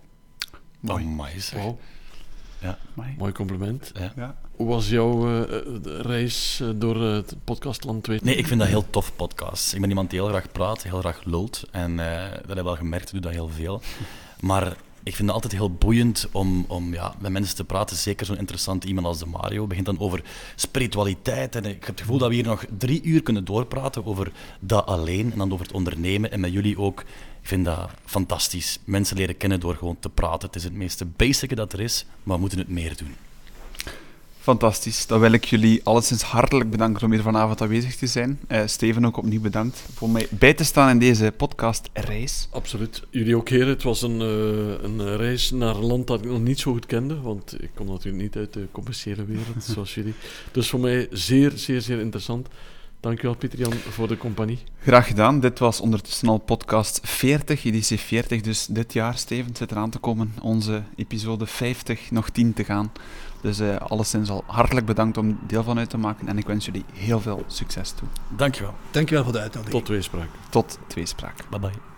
Mooi. 0.87 1.03
Amai. 1.05 1.33
Wauw, 1.53 1.77
Mooi. 2.93 3.15
mooi 3.17 3.31
compliment. 3.31 3.91
Ja. 3.93 4.13
Ja. 4.15 4.35
Hoe 4.55 4.67
was 4.67 4.89
jouw 4.89 5.43
eh, 5.43 5.63
reis 6.01 6.59
eh, 6.61 6.69
door 6.75 6.95
eh, 6.95 7.13
het 7.13 7.35
podcastland 7.43 8.03
2? 8.03 8.19
Nee, 8.23 8.35
ik 8.35 8.47
vind 8.47 8.59
dat 8.59 8.69
heel 8.69 8.89
tof, 8.89 9.15
podcasts. 9.15 9.73
Ik 9.73 9.79
ben 9.79 9.89
iemand 9.89 10.09
die 10.09 10.19
heel 10.19 10.29
graag 10.29 10.51
praat, 10.51 10.83
heel 10.83 10.99
graag 10.99 11.23
lult. 11.23 11.63
En 11.71 11.95
dat 11.95 12.47
heb 12.47 12.57
ik 12.57 12.63
wel 12.63 12.75
gemerkt, 12.75 13.05
ik 13.05 13.11
doe 13.11 13.21
dat 13.21 13.31
heel 13.31 13.49
veel. 13.49 13.81
Maar 14.39 14.77
ik 15.07 15.15
vind 15.15 15.27
het 15.27 15.35
altijd 15.35 15.53
heel 15.53 15.71
boeiend 15.71 16.27
om, 16.31 16.65
om 16.67 16.93
ja, 16.93 17.15
met 17.19 17.31
mensen 17.31 17.55
te 17.55 17.63
praten. 17.63 17.95
Zeker 17.95 18.25
zo'n 18.25 18.37
interessant 18.37 18.83
iemand 18.83 19.05
als 19.05 19.19
de 19.19 19.25
Mario. 19.25 19.67
begint 19.67 19.85
dan 19.85 19.99
over 19.99 20.21
spiritualiteit. 20.55 21.55
En 21.55 21.65
ik 21.65 21.79
heb 21.79 21.87
het 21.87 21.99
gevoel 21.99 22.17
dat 22.17 22.29
we 22.29 22.35
hier 22.35 22.43
nog 22.43 22.65
drie 22.77 23.01
uur 23.03 23.23
kunnen 23.23 23.45
doorpraten 23.45 24.05
over 24.05 24.31
dat 24.59 24.85
alleen. 24.85 25.31
En 25.31 25.37
dan 25.37 25.51
over 25.53 25.65
het 25.65 25.75
ondernemen. 25.75 26.31
En 26.31 26.39
met 26.39 26.51
jullie 26.51 26.79
ook. 26.79 27.03
Ik 27.47 27.53
vind 27.53 27.65
dat 27.65 27.89
fantastisch. 28.05 28.79
Mensen 28.83 29.17
leren 29.17 29.37
kennen 29.37 29.59
door 29.59 29.75
gewoon 29.75 29.97
te 29.99 30.09
praten. 30.09 30.47
Het 30.47 30.55
is 30.55 30.63
het 30.63 30.73
meeste 30.73 31.05
basic 31.05 31.55
dat 31.55 31.73
er 31.73 31.79
is, 31.79 32.05
maar 32.23 32.35
we 32.35 32.41
moeten 32.41 32.59
het 32.59 32.69
meer 32.69 32.97
doen. 32.97 33.15
Fantastisch. 34.39 35.07
Dan 35.07 35.19
wil 35.19 35.31
ik 35.31 35.45
jullie 35.45 35.81
alleszins 35.83 36.21
hartelijk 36.21 36.69
bedanken 36.69 37.03
om 37.03 37.11
hier 37.11 37.21
vanavond 37.21 37.61
aanwezig 37.61 37.95
te 37.95 38.07
zijn. 38.07 38.39
Eh, 38.47 38.61
Steven 38.65 39.05
ook 39.05 39.17
opnieuw 39.17 39.41
bedankt 39.41 39.83
voor 39.93 40.09
mij 40.09 40.27
bij 40.29 40.53
te 40.53 40.63
staan 40.63 40.89
in 40.89 40.99
deze 40.99 41.33
podcast-reis. 41.37 42.47
Absoluut. 42.51 43.03
Jullie 43.09 43.35
ook, 43.35 43.49
heren. 43.49 43.67
Het 43.67 43.83
was 43.83 44.01
een, 44.01 44.21
eh, 44.21 44.83
een 44.83 45.17
reis 45.17 45.51
naar 45.51 45.75
een 45.75 45.85
land 45.85 46.07
dat 46.07 46.19
ik 46.19 46.29
nog 46.29 46.41
niet 46.41 46.59
zo 46.59 46.71
goed 46.71 46.85
kende, 46.85 47.21
want 47.21 47.63
ik 47.63 47.69
kom 47.73 47.87
natuurlijk 47.87 48.23
niet 48.23 48.35
uit 48.35 48.53
de 48.53 48.67
commerciële 48.71 49.25
wereld, 49.25 49.63
zoals 49.73 49.95
jullie. 49.95 50.13
Dus 50.51 50.69
voor 50.69 50.79
mij 50.79 51.07
zeer, 51.11 51.51
zeer, 51.55 51.81
zeer 51.81 51.99
interessant. 51.99 52.47
Dankjewel, 52.99 53.35
Pieter-Jan, 53.35 53.73
voor 53.73 54.07
de 54.07 54.17
compagnie. 54.17 54.59
Graag 54.81 55.07
gedaan. 55.07 55.39
Dit 55.39 55.59
was 55.59 55.81
ondertussen 55.81 56.27
al 56.27 56.37
podcast 56.37 56.99
40, 57.03 57.65
editie 57.65 57.99
40. 57.99 58.41
Dus 58.41 58.65
dit 58.65 58.93
jaar, 58.93 59.17
Steven, 59.17 59.55
zit 59.55 59.71
eraan 59.71 59.89
te 59.89 59.99
komen. 59.99 60.33
Onze 60.41 60.83
episode 60.95 61.45
50, 61.45 62.11
nog 62.11 62.29
10 62.29 62.53
te 62.53 62.63
gaan. 62.63 62.91
Dus 63.41 63.59
eh 63.59 63.75
alleszins 63.75 64.29
al 64.29 64.43
hartelijk 64.47 64.85
bedankt 64.85 65.17
om 65.17 65.39
deel 65.47 65.63
van 65.63 65.77
uit 65.77 65.89
te 65.89 65.97
maken. 65.97 66.27
En 66.27 66.37
ik 66.37 66.45
wens 66.45 66.65
jullie 66.65 66.83
heel 66.93 67.19
veel 67.19 67.43
succes 67.47 67.91
toe. 67.91 68.07
Dankjewel. 68.35 68.73
Dankjewel 68.91 69.23
voor 69.23 69.33
de 69.33 69.39
uitnodiging. 69.39 69.79
Tot 69.79 69.87
weespraak. 69.95 70.29
Tot 70.49 70.79
tweespraak. 70.87 71.49
Bye 71.49 71.59
bye. 71.59 71.96